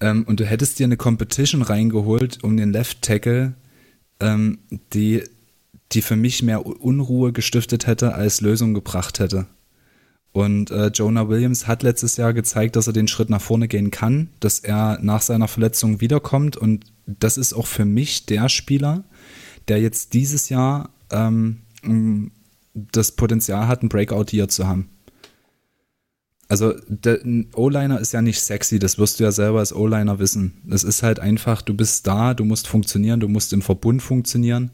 Ähm, 0.00 0.24
und 0.28 0.40
du 0.40 0.44
hättest 0.44 0.78
dir 0.78 0.84
eine 0.84 0.96
Competition 0.96 1.62
reingeholt 1.62 2.42
um 2.44 2.56
den 2.56 2.72
Left 2.72 3.02
Tackle, 3.02 3.54
ähm, 4.20 4.58
die, 4.92 5.22
die 5.92 6.02
für 6.02 6.16
mich 6.16 6.42
mehr 6.42 6.66
Unruhe 6.66 7.32
gestiftet 7.32 7.86
hätte, 7.86 8.14
als 8.14 8.40
Lösung 8.40 8.74
gebracht 8.74 9.18
hätte. 9.18 9.46
Und 10.32 10.70
äh, 10.70 10.88
Jonah 10.88 11.30
Williams 11.30 11.66
hat 11.66 11.82
letztes 11.82 12.18
Jahr 12.18 12.34
gezeigt, 12.34 12.76
dass 12.76 12.86
er 12.86 12.92
den 12.92 13.08
Schritt 13.08 13.30
nach 13.30 13.40
vorne 13.40 13.68
gehen 13.68 13.90
kann, 13.90 14.28
dass 14.40 14.58
er 14.58 14.98
nach 15.00 15.22
seiner 15.22 15.48
Verletzung 15.48 16.02
wiederkommt. 16.02 16.58
Und 16.58 16.84
das 17.06 17.38
ist 17.38 17.54
auch 17.54 17.66
für 17.66 17.86
mich 17.86 18.26
der 18.26 18.50
Spieler, 18.50 19.04
der 19.68 19.80
jetzt 19.80 20.12
dieses 20.12 20.50
Jahr 20.50 20.90
ähm, 21.10 21.62
das 22.74 23.12
Potenzial 23.12 23.66
hat, 23.66 23.82
ein 23.82 23.88
Breakout-Year 23.88 24.48
zu 24.48 24.66
haben. 24.66 24.90
Also 26.48 26.74
ein 27.06 27.48
O-Liner 27.54 27.98
ist 27.98 28.12
ja 28.12 28.22
nicht 28.22 28.40
sexy, 28.40 28.78
das 28.78 28.98
wirst 28.98 29.18
du 29.18 29.24
ja 29.24 29.32
selber 29.32 29.60
als 29.60 29.74
O-Liner 29.74 30.18
wissen. 30.18 30.62
Es 30.70 30.84
ist 30.84 31.02
halt 31.02 31.18
einfach, 31.18 31.62
du 31.62 31.74
bist 31.74 32.06
da, 32.06 32.34
du 32.34 32.44
musst 32.44 32.68
funktionieren, 32.68 33.20
du 33.20 33.28
musst 33.28 33.52
im 33.52 33.62
Verbund 33.62 34.02
funktionieren. 34.02 34.70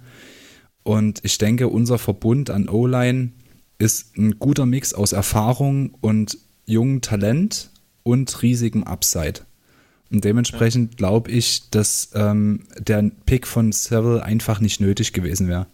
Und 0.82 1.20
ich 1.22 1.38
denke, 1.38 1.68
unser 1.68 1.98
Verbund 1.98 2.50
an 2.50 2.68
O-Line 2.68 3.30
ist 3.78 4.16
ein 4.16 4.38
guter 4.38 4.66
Mix 4.66 4.94
aus 4.94 5.12
Erfahrung 5.12 5.94
und 6.00 6.38
jungem 6.66 7.00
Talent 7.00 7.70
und 8.02 8.42
riesigem 8.42 8.84
Upside. 8.84 9.40
Und 10.10 10.24
dementsprechend 10.24 10.98
glaube 10.98 11.30
ich, 11.30 11.70
dass 11.70 12.10
ähm, 12.14 12.64
der 12.78 13.10
Pick 13.24 13.46
von 13.46 13.72
Seville 13.72 14.22
einfach 14.22 14.60
nicht 14.60 14.80
nötig 14.80 15.12
gewesen 15.12 15.48
wäre. 15.48 15.66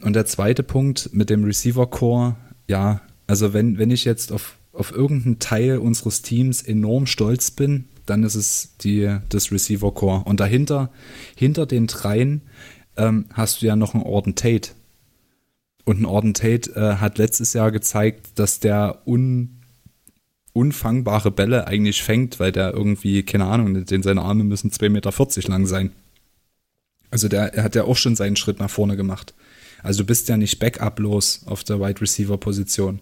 Und 0.00 0.14
der 0.14 0.26
zweite 0.26 0.62
Punkt 0.62 1.10
mit 1.12 1.28
dem 1.28 1.44
Receiver 1.44 1.88
Core, 1.90 2.36
ja, 2.68 3.00
also 3.26 3.52
wenn, 3.52 3.78
wenn 3.78 3.90
ich 3.90 4.04
jetzt 4.04 4.30
auf, 4.30 4.56
auf 4.72 4.92
irgendeinen 4.92 5.40
Teil 5.40 5.78
unseres 5.78 6.22
Teams 6.22 6.62
enorm 6.62 7.06
stolz 7.06 7.50
bin, 7.50 7.86
dann 8.06 8.22
ist 8.22 8.36
es 8.36 8.76
die, 8.80 9.18
das 9.28 9.50
Receiver 9.50 9.92
Core. 9.92 10.22
Und 10.24 10.38
dahinter, 10.40 10.90
hinter 11.36 11.66
den 11.66 11.88
dreien, 11.88 12.42
ähm, 12.98 13.26
hast 13.32 13.62
du 13.62 13.66
ja 13.66 13.76
noch 13.76 13.94
einen 13.94 14.02
Orden 14.02 14.34
Tate. 14.34 14.70
Und 15.84 16.00
ein 16.00 16.04
Orden 16.04 16.34
Tate 16.34 16.70
äh, 16.74 16.96
hat 16.96 17.16
letztes 17.16 17.54
Jahr 17.54 17.70
gezeigt, 17.70 18.32
dass 18.34 18.60
der 18.60 19.02
un, 19.06 19.62
unfangbare 20.52 21.30
Bälle 21.30 21.66
eigentlich 21.66 22.02
fängt, 22.02 22.38
weil 22.40 22.52
der 22.52 22.74
irgendwie, 22.74 23.22
keine 23.22 23.46
Ahnung, 23.46 23.86
den 23.86 24.02
seine 24.02 24.22
Arme 24.22 24.44
müssen 24.44 24.70
2,40 24.70 24.88
Meter 24.90 25.48
lang 25.48 25.66
sein. 25.66 25.92
Also 27.10 27.28
der 27.28 27.54
er 27.54 27.64
hat 27.64 27.74
ja 27.74 27.84
auch 27.84 27.96
schon 27.96 28.16
seinen 28.16 28.36
Schritt 28.36 28.58
nach 28.58 28.68
vorne 28.68 28.96
gemacht. 28.96 29.32
Also 29.82 30.02
du 30.02 30.06
bist 30.06 30.28
ja 30.28 30.36
nicht 30.36 30.58
Backup-los 30.58 31.44
auf 31.46 31.64
der 31.64 31.80
Wide 31.80 32.00
Receiver-Position. 32.00 33.00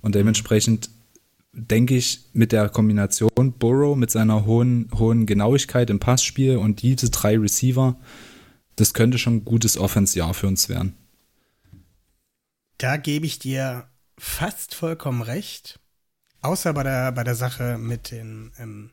Und 0.00 0.14
dementsprechend 0.14 0.88
denke 1.52 1.96
ich, 1.96 2.20
mit 2.32 2.52
der 2.52 2.68
Kombination 2.68 3.54
Burrow 3.58 3.96
mit 3.96 4.10
seiner 4.10 4.46
hohen, 4.46 4.88
hohen 4.98 5.26
Genauigkeit 5.26 5.90
im 5.90 5.98
Passspiel 5.98 6.56
und 6.56 6.82
diese 6.82 7.10
drei 7.10 7.38
Receiver, 7.38 7.96
das 8.76 8.94
könnte 8.94 9.18
schon 9.18 9.36
ein 9.36 9.44
gutes 9.44 9.76
Offense-Jahr 9.78 10.34
für 10.34 10.46
uns 10.46 10.68
werden. 10.68 10.94
Da 12.78 12.96
gebe 12.98 13.26
ich 13.26 13.38
dir 13.38 13.88
fast 14.18 14.74
vollkommen 14.74 15.22
recht. 15.22 15.80
Außer 16.42 16.72
bei 16.74 16.82
der, 16.82 17.12
bei 17.12 17.24
der 17.24 17.34
Sache 17.34 17.78
mit 17.78 18.10
den 18.10 18.52
ähm, 18.58 18.90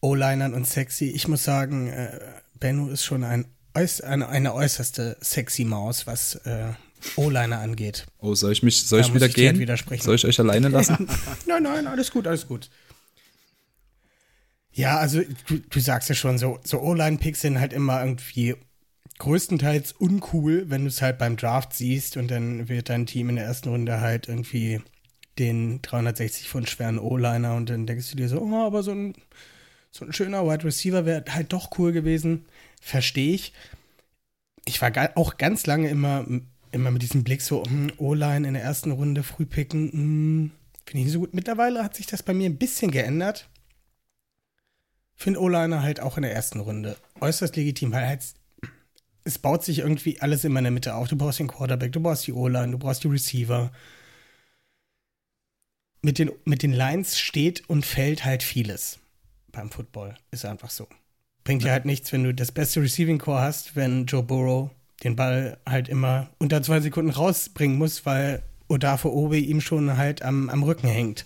O-Linern 0.00 0.54
und 0.54 0.66
sexy. 0.66 1.06
Ich 1.06 1.28
muss 1.28 1.44
sagen, 1.44 1.88
äh, 1.88 2.18
Benno 2.58 2.88
ist 2.88 3.04
schon 3.04 3.24
ein, 3.24 3.46
eine, 3.74 4.28
eine 4.28 4.54
äußerste 4.54 5.16
sexy 5.20 5.64
Maus, 5.64 6.06
was 6.06 6.36
äh, 6.46 6.68
O-Liner 7.16 7.58
angeht. 7.58 8.06
Oh, 8.18 8.34
soll 8.34 8.52
ich 8.52 8.62
mich, 8.62 8.84
soll 8.84 9.00
Da 9.00 9.06
ich 9.08 9.14
wieder 9.14 9.26
ich 9.26 9.34
gehen? 9.34 9.58
widersprechen. 9.58 10.02
Soll 10.04 10.14
ich 10.14 10.24
euch 10.24 10.38
alleine 10.38 10.68
lassen? 10.68 11.08
Nein, 11.46 11.64
nein, 11.64 11.86
alles 11.86 12.10
gut, 12.10 12.26
alles 12.26 12.46
gut. 12.46 12.70
Ja, 14.72 14.98
also 14.98 15.20
du, 15.48 15.58
du 15.58 15.80
sagst 15.80 16.08
ja 16.08 16.14
schon, 16.14 16.38
so, 16.38 16.58
so 16.64 16.80
O-Line-Picks 16.80 17.42
sind 17.42 17.60
halt 17.60 17.72
immer 17.72 18.00
irgendwie 18.02 18.54
größtenteils 19.18 19.92
uncool, 19.92 20.70
wenn 20.70 20.82
du 20.82 20.88
es 20.88 21.02
halt 21.02 21.18
beim 21.18 21.36
Draft 21.36 21.74
siehst 21.74 22.16
und 22.16 22.30
dann 22.30 22.68
wird 22.68 22.88
dein 22.88 23.06
Team 23.06 23.28
in 23.28 23.36
der 23.36 23.44
ersten 23.44 23.68
Runde 23.68 24.00
halt 24.00 24.28
irgendwie 24.28 24.80
den 25.38 25.80
360 25.82 26.48
Pfund 26.48 26.68
schweren 26.70 26.98
O-Liner 26.98 27.54
und 27.54 27.70
dann 27.70 27.86
denkst 27.86 28.10
du 28.10 28.16
dir 28.16 28.28
so, 28.28 28.40
oh, 28.40 28.66
aber 28.66 28.82
so 28.82 28.92
ein, 28.92 29.14
so 29.90 30.04
ein 30.04 30.12
schöner 30.12 30.46
Wide 30.46 30.64
Receiver 30.64 31.04
wäre 31.06 31.24
halt 31.30 31.52
doch 31.52 31.78
cool 31.78 31.92
gewesen. 31.92 32.46
Verstehe 32.80 33.34
ich. 33.34 33.52
Ich 34.64 34.80
war 34.80 34.92
auch 35.16 35.38
ganz 35.38 35.66
lange 35.66 35.88
immer, 35.88 36.26
immer 36.70 36.90
mit 36.90 37.02
diesem 37.02 37.24
Blick 37.24 37.42
so, 37.42 37.64
hm, 37.64 37.92
O-Line 37.98 38.46
in 38.48 38.54
der 38.54 38.62
ersten 38.62 38.92
Runde 38.92 39.22
früh 39.22 39.44
picken, 39.46 39.92
hm, 39.92 40.50
finde 40.86 40.98
ich 40.98 41.04
nicht 41.06 41.12
so 41.12 41.20
gut. 41.20 41.34
Mittlerweile 41.34 41.84
hat 41.84 41.94
sich 41.94 42.06
das 42.06 42.22
bei 42.22 42.32
mir 42.34 42.48
ein 42.48 42.58
bisschen 42.58 42.90
geändert. 42.90 43.48
Finde 45.14 45.40
O-Liner 45.40 45.82
halt 45.82 46.00
auch 46.00 46.16
in 46.16 46.22
der 46.22 46.34
ersten 46.34 46.60
Runde 46.60 46.96
äußerst 47.20 47.54
legitim, 47.56 47.92
weil 47.92 48.06
halt 48.06 48.22
es 49.24 49.38
baut 49.38 49.64
sich 49.64 49.80
irgendwie 49.80 50.20
alles 50.20 50.44
immer 50.44 50.58
in 50.60 50.64
der 50.64 50.72
Mitte 50.72 50.94
auf. 50.94 51.08
Du 51.08 51.16
brauchst 51.16 51.38
den 51.38 51.48
Quarterback, 51.48 51.92
du 51.92 52.00
brauchst 52.00 52.26
die 52.26 52.32
O-Line, 52.32 52.72
du 52.72 52.78
brauchst 52.78 53.04
die 53.04 53.08
Receiver. 53.08 53.70
Mit 56.02 56.18
den, 56.18 56.32
mit 56.44 56.62
den 56.62 56.72
Lines 56.72 57.18
steht 57.18 57.68
und 57.68 57.86
fällt 57.86 58.24
halt 58.24 58.42
vieles 58.42 58.98
beim 59.52 59.70
Football. 59.70 60.14
Ist 60.32 60.44
einfach 60.44 60.70
so. 60.70 60.88
Bringt 61.44 61.62
dir 61.62 61.70
halt 61.70 61.84
nichts, 61.84 62.12
wenn 62.12 62.24
du 62.24 62.34
das 62.34 62.50
beste 62.50 62.82
Receiving 62.82 63.18
Core 63.18 63.40
hast, 63.40 63.76
wenn 63.76 64.06
Joe 64.06 64.22
Burrow 64.22 64.70
den 65.04 65.16
Ball 65.16 65.58
halt 65.66 65.88
immer 65.88 66.30
unter 66.38 66.62
zwei 66.62 66.80
Sekunden 66.80 67.10
rausbringen 67.10 67.78
muss, 67.78 68.04
weil 68.06 68.42
Odafe 68.68 69.12
Obe 69.12 69.38
ihm 69.38 69.60
schon 69.60 69.96
halt 69.96 70.22
am, 70.22 70.48
am 70.48 70.62
Rücken 70.62 70.88
hängt. 70.88 71.24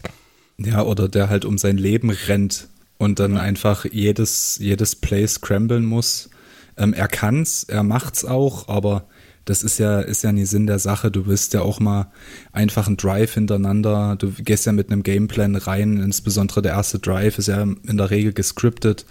Ja, 0.58 0.82
oder 0.82 1.08
der 1.08 1.28
halt 1.28 1.44
um 1.44 1.58
sein 1.58 1.76
Leben 1.76 2.10
rennt 2.10 2.68
und 2.98 3.18
dann 3.18 3.36
einfach 3.36 3.84
jedes, 3.84 4.58
jedes 4.60 4.96
Play 4.96 5.26
scramblen 5.26 5.84
muss. 5.84 6.30
Ähm, 6.76 6.92
er 6.92 7.08
kann's, 7.08 7.64
er 7.64 7.82
macht's 7.82 8.24
auch, 8.24 8.68
aber 8.68 9.06
das 9.46 9.62
ist 9.62 9.78
ja, 9.78 10.00
ist 10.00 10.24
ja 10.24 10.32
nie 10.32 10.44
Sinn 10.44 10.66
der 10.66 10.80
Sache. 10.80 11.10
Du 11.10 11.26
willst 11.26 11.54
ja 11.54 11.62
auch 11.62 11.78
mal 11.78 12.10
einfach 12.52 12.88
einen 12.88 12.96
Drive 12.96 13.34
hintereinander. 13.34 14.16
Du 14.18 14.30
gehst 14.30 14.66
ja 14.66 14.72
mit 14.72 14.90
einem 14.90 15.04
Gameplan 15.04 15.54
rein, 15.54 15.98
insbesondere 15.98 16.62
der 16.62 16.72
erste 16.72 16.98
Drive 16.98 17.38
ist 17.38 17.46
ja 17.46 17.62
in 17.62 17.96
der 17.96 18.10
Regel 18.10 18.32
gescriptet. 18.32 19.06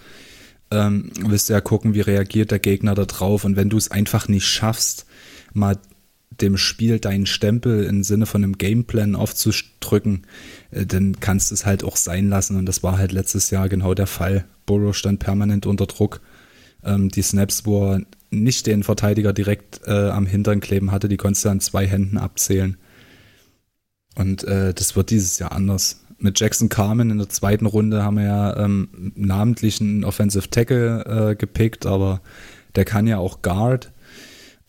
Ähm, 0.71 1.11
willst 1.21 1.47
ja 1.49 1.61
gucken, 1.61 1.93
wie 1.93 2.01
reagiert 2.01 2.51
der 2.51 2.59
Gegner 2.59 2.95
da 2.95 3.05
drauf. 3.05 3.45
Und 3.45 3.55
wenn 3.55 3.69
du 3.69 3.77
es 3.77 3.91
einfach 3.91 4.27
nicht 4.27 4.45
schaffst, 4.45 5.05
mal 5.53 5.77
dem 6.41 6.57
Spiel 6.57 6.99
deinen 6.99 7.25
Stempel 7.25 7.83
im 7.85 8.03
Sinne 8.03 8.25
von 8.25 8.43
einem 8.43 8.57
Gameplan 8.57 9.15
aufzudrücken, 9.15 10.23
äh, 10.71 10.85
dann 10.85 11.19
kannst 11.19 11.51
du 11.51 11.55
es 11.55 11.65
halt 11.65 11.83
auch 11.83 11.97
sein 11.97 12.29
lassen. 12.29 12.57
Und 12.57 12.65
das 12.65 12.83
war 12.83 12.97
halt 12.97 13.11
letztes 13.11 13.49
Jahr 13.49 13.69
genau 13.69 13.93
der 13.93 14.07
Fall. 14.07 14.45
Burrow 14.65 14.95
stand 14.95 15.19
permanent 15.19 15.65
unter 15.65 15.85
Druck. 15.85 16.21
Ähm, 16.83 17.09
die 17.09 17.21
Snaps, 17.21 17.65
wo 17.65 17.93
er 17.93 18.01
nicht 18.31 18.67
den 18.67 18.83
Verteidiger 18.83 19.33
direkt 19.33 19.81
äh, 19.85 20.09
am 20.09 20.25
Hintern 20.25 20.59
kleben 20.59 20.91
hatte, 20.91 21.07
die 21.07 21.17
konntest 21.17 21.45
du 21.45 21.49
an 21.49 21.59
zwei 21.61 21.87
Händen 21.87 22.17
abzählen. 22.17 22.77
Und 24.15 24.43
äh, 24.45 24.73
das 24.73 24.95
wird 24.95 25.09
dieses 25.09 25.39
Jahr 25.39 25.51
anders. 25.51 26.01
Mit 26.17 26.39
Jackson 26.39 26.69
Carmen 26.69 27.11
in 27.11 27.17
der 27.17 27.29
zweiten 27.29 27.65
Runde 27.65 28.03
haben 28.03 28.17
wir 28.17 28.23
ja 28.23 28.57
ähm, 28.57 29.11
namentlich 29.15 29.81
einen 29.81 30.05
Offensive 30.05 30.49
Tackle 30.49 31.35
gepickt, 31.37 31.85
aber 31.85 32.21
der 32.75 32.85
kann 32.85 33.05
ja 33.05 33.17
auch 33.17 33.41
Guard. 33.41 33.91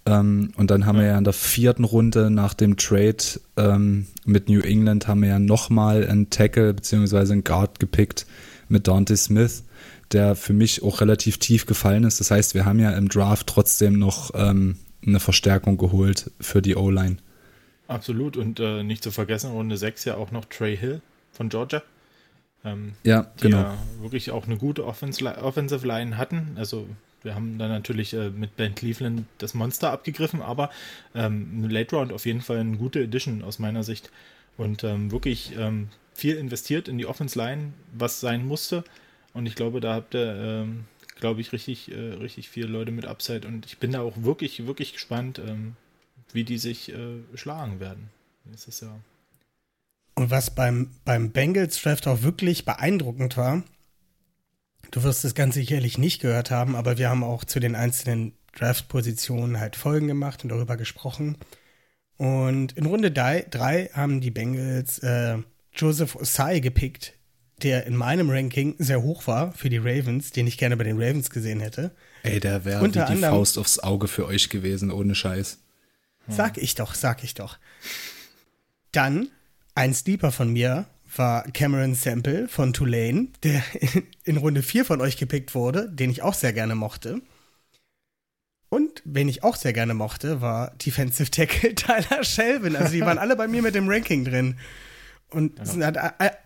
Ähm, 0.07 0.53
und 0.57 0.71
dann 0.71 0.87
haben 0.87 0.99
wir 0.99 1.07
ja 1.07 1.19
in 1.19 1.25
der 1.25 1.33
vierten 1.33 1.85
Runde 1.85 2.31
nach 2.31 2.55
dem 2.55 2.77
Trade 2.77 3.17
ähm, 3.57 4.07
mit 4.25 4.49
New 4.49 4.61
England 4.61 5.09
haben 5.09 5.23
wir 5.23 5.31
ja 5.31 5.39
nochmal 5.39 6.07
einen 6.07 6.31
Tackle 6.31 6.73
beziehungsweise 6.73 7.33
einen 7.33 7.45
Guard 7.45 7.81
gepickt 7.81 8.27
mit 8.69 8.87
Dante 8.87 9.17
Smith, 9.17 9.65
der 10.13 10.37
für 10.37 10.53
mich 10.53 10.83
auch 10.83 11.01
relativ 11.01 11.39
tief 11.39 11.67
gefallen 11.67 12.05
ist. 12.05 12.21
Das 12.21 12.31
heißt, 12.31 12.55
wir 12.55 12.65
haben 12.65 12.79
ja 12.79 12.91
im 12.93 13.09
Draft 13.09 13.49
trotzdem 13.49 13.99
noch 13.99 14.31
ähm, 14.35 14.77
eine 15.05 15.21
Verstärkung 15.21 15.77
geholt 15.77 16.31
für 16.41 16.63
die 16.63 16.77
O-Line. 16.77 17.17
Absolut. 17.89 18.37
Und 18.37 18.61
äh, 18.61 18.83
nicht 18.83 19.03
zu 19.03 19.11
vergessen, 19.11 19.51
Runde 19.53 19.77
6 19.77 20.05
ja 20.05 20.17
auch 20.17 20.31
noch 20.31 20.45
Trey 20.45 20.77
Hill 20.77 21.01
von 21.33 21.49
Georgia. 21.49 21.83
Ähm, 22.65 22.95
ja, 23.05 23.31
die 23.39 23.45
genau. 23.45 23.59
ja 23.59 23.79
wirklich 24.01 24.31
auch 24.31 24.47
eine 24.47 24.57
gute 24.57 24.85
Offensive 24.85 25.87
Line 25.87 26.17
hatten. 26.17 26.57
Also 26.57 26.89
wir 27.23 27.35
haben 27.35 27.59
dann 27.59 27.71
natürlich 27.71 28.13
äh, 28.15 28.31
mit 28.31 28.57
Ben 28.57 28.75
Cleveland 28.75 29.25
das 29.39 29.55
Monster 29.55 29.91
abgegriffen, 29.91 30.43
aber 30.43 30.71
ähm, 31.15 31.69
Late 31.69 31.97
Round 31.97 32.13
auf 32.13 32.27
jeden 32.27 32.41
Fall 32.41 32.59
eine 32.59 32.77
gute 32.77 33.03
Edition 33.03 33.43
aus 33.43 33.59
meiner 33.59 33.83
Sicht. 33.83 34.11
Und 34.57 34.85
ähm, 34.85 35.11
wirklich 35.11 35.55
ähm, 35.59 35.89
viel 36.15 36.37
investiert 36.37 36.89
in 36.89 36.99
die 36.99 37.07
Offense 37.07 37.39
Line, 37.39 37.73
was 37.93 38.21
sein 38.21 38.47
musste. 38.47 38.85
Und 39.35 39.47
ich 39.47 39.55
glaube, 39.55 39.81
da 39.81 39.95
habt 39.95 40.15
ihr, 40.15 40.35
ähm, 40.35 40.85
glaube 41.19 41.41
ich, 41.41 41.53
richtig, 41.53 41.91
äh, 41.91 42.15
richtig 42.15 42.49
viele 42.49 42.69
Leute 42.69 42.91
mit 42.91 43.05
Upside. 43.05 43.47
Und 43.47 43.67
ich 43.67 43.79
bin 43.79 43.93
da 43.93 44.01
auch 44.01 44.15
wirklich, 44.17 44.67
wirklich 44.67 44.95
gespannt, 44.95 45.39
ähm, 45.39 45.77
wie 46.33 46.45
die 46.45 46.59
sich 46.59 46.93
äh, 46.93 47.19
schlagen 47.35 47.81
werden. 47.81 48.09
Nächstes 48.45 48.81
Jahr. 48.81 48.99
Und 50.15 50.31
was 50.31 50.55
beim, 50.55 50.91
beim 51.05 51.33
Bengals 51.33 51.83
Draft 51.83 52.07
auch 52.07 52.23
wirklich 52.23 52.65
beeindruckend 52.65 53.37
war, 53.37 53.63
du 54.91 55.03
wirst 55.03 55.25
es 55.25 55.35
ganz 55.35 55.55
sicherlich 55.55 55.99
nicht 55.99 56.21
gehört 56.21 56.51
haben, 56.51 56.77
aber 56.77 56.99
wir 56.99 57.11
haben 57.11 57.25
auch 57.25 57.45
zu 57.45 57.61
den 57.61 57.75
einzelnen 57.75 58.33
Draft-Positionen 58.55 59.61
halt 59.61 59.77
Folgen 59.77 60.07
gemacht 60.07 60.43
und 60.43 60.51
darüber 60.51 60.77
gesprochen. 60.77 61.37
Und 62.17 62.73
in 62.73 62.87
Runde 62.87 63.11
3 63.11 63.91
haben 63.93 64.21
die 64.21 64.31
Bengals 64.31 64.99
äh, 65.01 65.39
Joseph 65.75 66.17
Osai 66.17 66.61
gepickt, 66.61 67.13
der 67.63 67.87
in 67.87 67.97
meinem 67.97 68.31
Ranking 68.31 68.75
sehr 68.79 69.03
hoch 69.03 69.27
war 69.27 69.53
für 69.53 69.69
die 69.69 69.79
Ravens, 69.79 70.31
den 70.31 70.47
ich 70.47 70.59
gerne 70.59 70.77
bei 70.77 70.85
den 70.85 70.97
Ravens 70.97 71.31
gesehen 71.31 71.61
hätte. 71.61 71.95
Ey, 72.23 72.41
der 72.41 72.65
wäre 72.65 72.85
wie 72.85 72.93
die 72.93 73.01
anderem, 73.01 73.35
Faust 73.35 73.59
aufs 73.59 73.79
Auge 73.79 74.09
für 74.09 74.27
euch 74.27 74.49
gewesen, 74.49 74.91
ohne 74.91 75.15
Scheiß. 75.15 75.59
Sag 76.29 76.59
ich 76.59 76.75
doch, 76.75 76.95
sag 76.95 77.23
ich 77.23 77.35
doch. 77.35 77.59
Dann 78.93 79.29
ein 79.75 79.95
Sleeper 79.95 80.33
von 80.33 80.53
mir 80.53 80.87
war 81.19 81.43
Cameron 81.53 81.95
Sample 81.95 82.49
von 82.49 82.73
Tulane, 82.73 83.29
der 83.43 83.63
in 84.25 84.37
Runde 84.37 84.63
4 84.63 84.85
von 84.85 85.01
euch 85.01 85.17
gepickt 85.17 85.55
wurde, 85.55 85.89
den 85.89 86.11
ich 86.11 86.23
auch 86.23 86.35
sehr 86.35 86.53
gerne 86.53 86.75
mochte. 86.75 87.21
Und 88.69 89.03
wen 89.05 89.29
ich 89.29 89.43
auch 89.43 89.57
sehr 89.57 89.73
gerne 89.73 89.95
mochte, 89.95 90.41
war 90.41 90.73
Defensive 90.77 91.31
Tackle 91.31 91.75
Tyler 91.75 92.25
Shelvin. 92.25 92.77
Also 92.77 92.93
die 92.93 93.01
waren 93.01 93.19
alle 93.19 93.37
bei 93.37 93.49
mir 93.49 93.63
mit 93.63 93.75
dem 93.75 93.89
Ranking 93.89 94.25
drin. 94.25 94.57
Und 95.31 95.59
ja. 95.59 95.65
sind 95.65 95.85
halt 95.85 95.99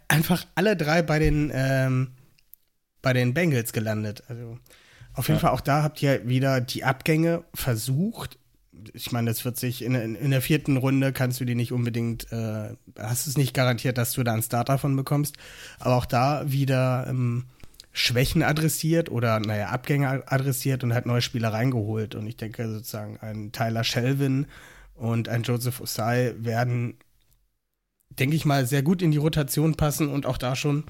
einfach 0.09 0.47
alle 0.55 0.77
drei 0.77 1.03
bei 1.03 1.19
den, 1.19 1.51
ähm, 1.55 2.13
bei 3.03 3.13
den 3.13 3.35
Bengals 3.35 3.73
gelandet. 3.73 4.23
Also 4.29 4.59
auf 5.15 5.29
jeden 5.29 5.39
ja. 5.39 5.41
Fall 5.41 5.51
auch 5.51 5.61
da 5.61 5.83
habt 5.83 6.03
ihr 6.03 6.29
wieder 6.29 6.61
die 6.61 6.85
Abgänge 6.85 7.45
versucht. 7.55 8.39
Ich 8.93 9.13
meine, 9.13 9.31
das 9.31 9.45
wird 9.45 9.57
sich 9.57 9.83
in, 9.83 9.95
in, 9.95 10.31
der 10.31 10.43
vierten 10.43 10.77
Runde 10.77 11.13
kannst 11.13 11.41
du 11.41 11.45
die 11.45 11.55
nicht 11.55 11.73
unbedingt, 11.73 12.31
äh, 12.33 12.75
hast 12.99 13.27
es 13.27 13.37
nicht 13.37 13.55
garantiert, 13.55 13.99
dass 13.99 14.13
du 14.13 14.23
da 14.23 14.33
einen 14.33 14.43
Starter 14.43 14.79
von 14.79 14.97
bekommst. 14.97 15.37
Aber 15.79 15.97
auch 15.97 16.07
da 16.07 16.51
wieder 16.51 17.07
ähm, 17.09 17.45
Schwächen 17.93 18.43
adressiert 18.43 19.11
oder, 19.11 19.41
naja, 19.41 19.69
Abgänge 19.69 20.23
adressiert 20.27 20.85
und 20.85 20.95
hat 20.95 21.07
neue 21.07 21.23
Spieler 21.23 21.53
reingeholt. 21.53 22.15
Und 22.15 22.27
ich 22.27 22.37
denke 22.37 22.69
sozusagen, 22.69 23.19
ein 23.19 23.53
Tyler 23.53 23.85
Shelvin 23.85 24.47
und 24.95 25.29
ein 25.29 25.43
Joseph 25.43 25.81
Osai 25.81 26.35
werden, 26.39 26.95
denke 28.11 28.37
ich 28.37 28.45
mal, 28.45 28.67
sehr 28.67 28.83
gut 28.83 29.03
in 29.03 29.11
die 29.11 29.19
Rotation 29.19 29.75
passen 29.75 30.09
und 30.09 30.27
auch 30.27 30.39
da 30.39 30.55
schon 30.55 30.85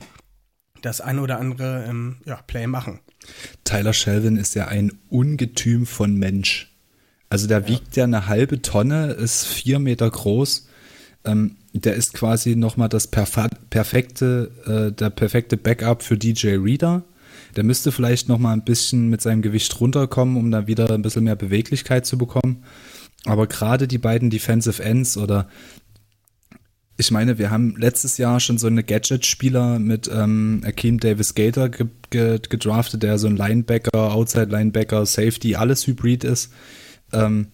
das 0.83 1.01
ein 1.01 1.19
oder 1.19 1.39
andere 1.39 1.85
ähm, 1.89 2.19
ja, 2.25 2.37
Play 2.43 2.67
machen. 2.67 3.01
Tyler 3.65 3.93
Shelvin 3.93 4.37
ist 4.37 4.55
ja 4.55 4.69
ein 4.69 4.93
Ungetüm 5.09 5.87
von 5.87 6.15
Mensch. 6.15 6.70
Also 7.31 7.47
der 7.47 7.61
ja. 7.61 7.69
wiegt 7.69 7.97
ja 7.97 8.05
eine 8.05 8.27
halbe 8.27 8.61
Tonne, 8.61 9.13
ist 9.13 9.47
vier 9.47 9.79
Meter 9.79 10.11
groß. 10.11 10.69
Ähm, 11.25 11.57
der 11.73 11.95
ist 11.95 12.13
quasi 12.13 12.57
nochmal 12.57 12.89
das 12.89 13.07
perfekte, 13.07 14.51
äh, 14.67 14.93
der 14.93 15.11
perfekte 15.11 15.57
Backup 15.57 16.03
für 16.03 16.19
DJ 16.19 16.57
Reader. 16.57 17.05
Der 17.57 17.65
müsste 17.65 17.93
vielleicht 17.93 18.29
nochmal 18.29 18.55
ein 18.55 18.65
bisschen 18.65 19.09
mit 19.09 19.21
seinem 19.21 19.43
Gewicht 19.43 19.81
runterkommen, 19.81 20.37
um 20.37 20.51
da 20.51 20.67
wieder 20.67 20.91
ein 20.91 21.03
bisschen 21.03 21.25
mehr 21.25 21.37
Beweglichkeit 21.37 22.07
zu 22.07 22.19
bekommen. 22.19 22.65
Aber 23.25 23.47
gerade 23.47 23.87
die 23.87 23.99
beiden 23.99 24.31
Defensive 24.31 24.83
Ends 24.83 25.17
oder 25.17 25.49
ich 26.97 27.11
meine, 27.11 27.39
wir 27.39 27.51
haben 27.51 27.77
letztes 27.79 28.19
Jahr 28.19 28.41
schon 28.41 28.59
so 28.59 28.67
eine 28.67 28.85
Gadget-Spieler 28.85 29.79
mit 29.79 30.11
ähm, 30.13 30.61
Akeem 30.67 31.01
Davis 31.01 31.35
Gator 31.35 31.71
ge 31.71 31.87
ge 32.11 32.39
gedraftet, 32.47 33.03
der 33.03 33.19
so 33.19 33.27
ein 33.27 33.37
Linebacker, 33.37 34.13
Outside-Linebacker, 34.13 35.07
Safety, 35.07 35.55
alles 35.57 35.87
Hybrid 35.87 36.25
ist. 36.25 36.53
Ähm, 37.13 37.49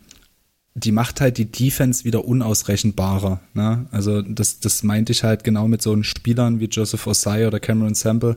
die 0.74 0.92
macht 0.92 1.22
halt 1.22 1.38
die 1.38 1.50
Defense 1.50 2.04
wieder 2.04 2.26
unausrechenbarer. 2.26 3.40
Ne? 3.54 3.86
Also 3.92 4.20
das, 4.20 4.61
das 4.61 4.82
meinte 4.82 5.12
ich 5.12 5.24
halt 5.24 5.42
genau 5.42 5.68
mit 5.68 5.80
so 5.80 5.92
einen 5.92 6.04
Spielern 6.04 6.61
wie 6.61 6.66
Joseph 6.66 7.07
Osai 7.07 7.46
oder 7.46 7.61
Cameron 7.61 7.94
Sample, 7.94 8.36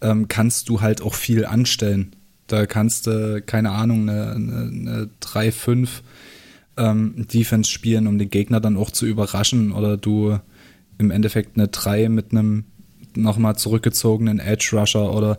ähm, 0.00 0.28
kannst 0.28 0.68
du 0.68 0.80
halt 0.80 1.02
auch 1.02 1.14
viel 1.14 1.44
anstellen. 1.44 2.14
Da 2.46 2.66
kannst 2.66 3.08
du, 3.08 3.42
keine 3.44 3.70
Ahnung, 3.70 4.08
eine, 4.08 4.32
eine, 4.32 4.56
eine 4.62 5.10
3-5 5.20 5.88
ähm, 6.76 7.26
Defense 7.32 7.70
spielen, 7.70 8.06
um 8.06 8.18
den 8.18 8.30
Gegner 8.30 8.60
dann 8.60 8.76
auch 8.76 8.92
zu 8.92 9.06
überraschen. 9.06 9.72
Oder 9.72 9.96
du 9.96 10.38
im 10.98 11.10
Endeffekt 11.10 11.56
eine 11.56 11.68
3 11.68 12.08
mit 12.08 12.30
einem 12.30 12.64
nochmal 13.16 13.56
zurückgezogenen 13.56 14.38
Edge 14.38 14.70
Rusher 14.72 15.12
oder 15.12 15.38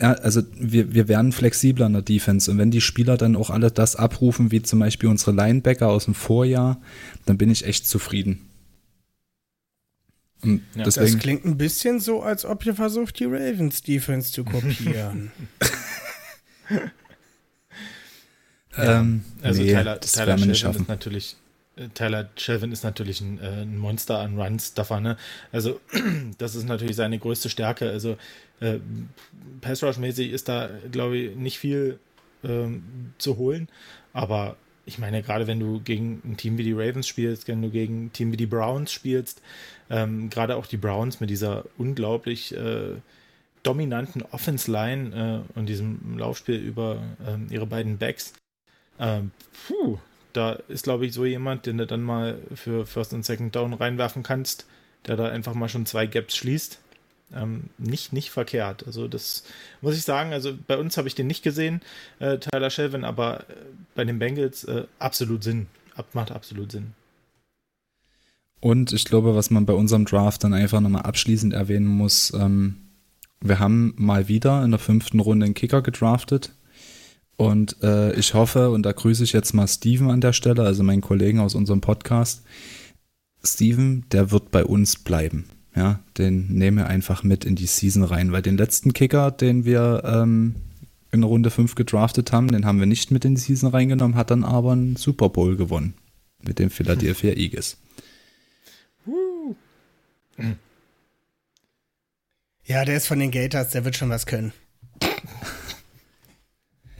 ja, 0.00 0.12
also 0.12 0.42
wir, 0.54 0.94
wir 0.94 1.08
werden 1.08 1.32
flexibler 1.32 1.86
in 1.86 1.92
der 1.92 2.02
Defense 2.02 2.50
und 2.50 2.58
wenn 2.58 2.70
die 2.70 2.80
Spieler 2.80 3.16
dann 3.16 3.36
auch 3.36 3.50
alle 3.50 3.70
das 3.70 3.96
abrufen, 3.96 4.50
wie 4.52 4.62
zum 4.62 4.78
Beispiel 4.78 5.08
unsere 5.08 5.32
Linebacker 5.32 5.88
aus 5.88 6.04
dem 6.04 6.14
Vorjahr, 6.14 6.80
dann 7.26 7.36
bin 7.38 7.50
ich 7.50 7.66
echt 7.66 7.86
zufrieden. 7.86 8.48
Und 10.42 10.62
ja, 10.76 10.84
deswegen, 10.84 11.12
das 11.12 11.18
klingt 11.18 11.44
ein 11.44 11.58
bisschen 11.58 11.98
so, 11.98 12.22
als 12.22 12.44
ob 12.44 12.64
ihr 12.64 12.74
versucht, 12.74 13.18
die 13.18 13.24
Ravens 13.24 13.82
Defense 13.82 14.30
zu 14.30 14.44
kopieren. 14.44 15.32
ähm, 18.76 19.24
also 19.42 19.62
nee, 19.62 19.72
Tyler, 19.72 19.96
das 19.96 20.12
Tyler 20.12 20.38
Shelvin 20.38 20.54
schaffen. 20.54 20.82
ist 20.82 20.88
natürlich 20.88 21.36
äh, 21.74 21.88
Tyler 21.88 22.28
Shelvin 22.36 22.70
ist 22.70 22.84
natürlich 22.84 23.20
ein, 23.20 23.40
äh, 23.40 23.62
ein 23.62 23.76
Monster 23.78 24.18
an 24.20 24.38
Runs 24.38 24.74
davon. 24.74 25.02
Ne? 25.02 25.16
Also 25.50 25.80
das 26.38 26.54
ist 26.54 26.68
natürlich 26.68 26.94
seine 26.94 27.18
größte 27.18 27.48
Stärke. 27.48 27.90
Also 27.90 28.16
äh, 28.60 28.78
Pass 29.60 29.82
Rush 29.82 29.98
mäßig 29.98 30.30
ist 30.30 30.48
da, 30.48 30.70
glaube 30.90 31.16
ich, 31.16 31.36
nicht 31.36 31.58
viel 31.58 31.98
ähm, 32.44 33.12
zu 33.18 33.36
holen. 33.36 33.68
Aber 34.12 34.56
ich 34.86 34.98
meine, 34.98 35.22
gerade 35.22 35.46
wenn 35.46 35.60
du 35.60 35.80
gegen 35.80 36.22
ein 36.24 36.36
Team 36.36 36.58
wie 36.58 36.64
die 36.64 36.72
Ravens 36.72 37.06
spielst, 37.06 37.48
wenn 37.48 37.62
du 37.62 37.70
gegen 37.70 38.06
ein 38.06 38.12
Team 38.12 38.32
wie 38.32 38.36
die 38.36 38.46
Browns 38.46 38.92
spielst, 38.92 39.42
ähm, 39.90 40.30
gerade 40.30 40.56
auch 40.56 40.66
die 40.66 40.76
Browns 40.76 41.20
mit 41.20 41.30
dieser 41.30 41.64
unglaublich 41.76 42.54
äh, 42.54 42.94
dominanten 43.62 44.22
Offense-Line 44.22 45.44
äh, 45.54 45.58
und 45.58 45.66
diesem 45.66 46.18
Laufspiel 46.18 46.56
über 46.56 47.02
ähm, 47.26 47.48
ihre 47.50 47.66
beiden 47.66 47.98
Backs, 47.98 48.32
ähm, 48.98 49.30
puh, 49.66 49.98
da 50.32 50.52
ist, 50.68 50.84
glaube 50.84 51.06
ich, 51.06 51.12
so 51.12 51.24
jemand, 51.24 51.66
den 51.66 51.78
du 51.78 51.86
dann 51.86 52.02
mal 52.02 52.38
für 52.54 52.86
First 52.86 53.12
und 53.12 53.24
Second 53.24 53.54
Down 53.54 53.74
reinwerfen 53.74 54.22
kannst, 54.22 54.66
der 55.06 55.16
da 55.16 55.28
einfach 55.28 55.54
mal 55.54 55.68
schon 55.68 55.86
zwei 55.86 56.06
Gaps 56.06 56.36
schließt 56.36 56.80
ähm, 57.34 57.64
nicht, 57.78 58.12
nicht 58.12 58.30
verkehrt. 58.30 58.86
Also 58.86 59.08
das 59.08 59.44
muss 59.80 59.96
ich 59.96 60.02
sagen, 60.02 60.32
also 60.32 60.56
bei 60.66 60.78
uns 60.78 60.96
habe 60.96 61.08
ich 61.08 61.14
den 61.14 61.26
nicht 61.26 61.42
gesehen, 61.42 61.80
äh, 62.18 62.38
Tyler 62.38 62.70
Shelvin, 62.70 63.04
aber 63.04 63.40
äh, 63.40 63.54
bei 63.94 64.04
den 64.04 64.18
Bengals 64.18 64.64
äh, 64.64 64.84
absolut 64.98 65.42
Sinn. 65.42 65.66
Ab, 65.94 66.06
macht 66.12 66.30
absolut 66.30 66.72
Sinn. 66.72 66.92
Und 68.60 68.92
ich 68.92 69.04
glaube, 69.04 69.34
was 69.34 69.50
man 69.50 69.66
bei 69.66 69.72
unserem 69.72 70.04
Draft 70.04 70.42
dann 70.44 70.54
einfach 70.54 70.80
nochmal 70.80 71.02
abschließend 71.02 71.52
erwähnen 71.52 71.86
muss, 71.86 72.32
ähm, 72.34 72.76
wir 73.40 73.58
haben 73.58 73.94
mal 73.96 74.28
wieder 74.28 74.64
in 74.64 74.72
der 74.72 74.80
fünften 74.80 75.20
Runde 75.20 75.46
einen 75.46 75.54
Kicker 75.54 75.82
gedraftet. 75.82 76.52
Und 77.36 77.76
äh, 77.82 78.12
ich 78.14 78.34
hoffe, 78.34 78.70
und 78.70 78.82
da 78.82 78.90
grüße 78.90 79.22
ich 79.22 79.32
jetzt 79.32 79.52
mal 79.52 79.68
Steven 79.68 80.10
an 80.10 80.20
der 80.20 80.32
Stelle, 80.32 80.62
also 80.62 80.82
meinen 80.82 81.02
Kollegen 81.02 81.38
aus 81.38 81.54
unserem 81.54 81.80
Podcast. 81.80 82.42
Steven, 83.44 84.04
der 84.10 84.32
wird 84.32 84.50
bei 84.50 84.64
uns 84.64 84.96
bleiben. 84.96 85.48
Ja, 85.78 86.00
den 86.18 86.48
nehmen 86.48 86.78
wir 86.78 86.88
einfach 86.88 87.22
mit 87.22 87.44
in 87.44 87.54
die 87.54 87.66
Season 87.66 88.02
rein, 88.02 88.32
weil 88.32 88.42
den 88.42 88.56
letzten 88.56 88.92
Kicker, 88.92 89.30
den 89.30 89.64
wir 89.64 90.02
ähm, 90.04 90.56
in 91.12 91.22
Runde 91.22 91.50
5 91.50 91.76
gedraftet 91.76 92.32
haben, 92.32 92.48
den 92.50 92.66
haben 92.66 92.80
wir 92.80 92.86
nicht 92.86 93.12
mit 93.12 93.24
in 93.24 93.36
die 93.36 93.40
Season 93.40 93.70
reingenommen, 93.70 94.16
hat 94.16 94.32
dann 94.32 94.42
aber 94.42 94.72
einen 94.72 94.96
Super 94.96 95.28
Bowl 95.28 95.56
gewonnen 95.56 95.94
mit 96.42 96.58
dem 96.58 96.70
Philadelphia 96.70 97.34
Eagles. 97.34 97.76
Ja, 102.64 102.84
der 102.84 102.96
ist 102.96 103.06
von 103.06 103.20
den 103.20 103.30
Gators, 103.30 103.70
der 103.70 103.84
wird 103.84 103.94
schon 103.94 104.10
was 104.10 104.26
können. 104.26 104.52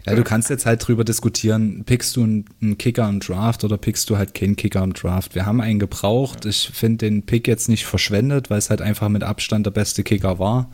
Ja, 0.09 0.14
du 0.14 0.24
kannst 0.24 0.48
jetzt 0.48 0.64
halt 0.64 0.86
drüber 0.86 1.04
diskutieren, 1.04 1.84
pickst 1.84 2.16
du 2.16 2.22
einen, 2.22 2.78
Kicker 2.78 3.06
im 3.09 3.20
Draft 3.20 3.62
oder 3.62 3.76
pickst 3.76 4.09
du 4.09 4.16
halt 4.16 4.32
keinen 4.32 4.56
Kicker 4.56 4.82
im 4.82 4.94
Draft. 4.94 5.34
Wir 5.34 5.44
haben 5.44 5.61
einen 5.61 5.78
gebraucht. 5.78 6.46
Ich 6.46 6.70
finde 6.72 7.06
den 7.06 7.26
Pick 7.26 7.46
jetzt 7.46 7.68
nicht 7.68 7.84
verschwendet, 7.84 8.48
weil 8.48 8.59
es 8.59 8.70
halt 8.70 8.80
einfach 8.80 9.11
mit 9.11 9.22
Abstand 9.22 9.66
der 9.66 9.70
beste 9.70 10.02
Kicker 10.04 10.38
war. 10.38 10.70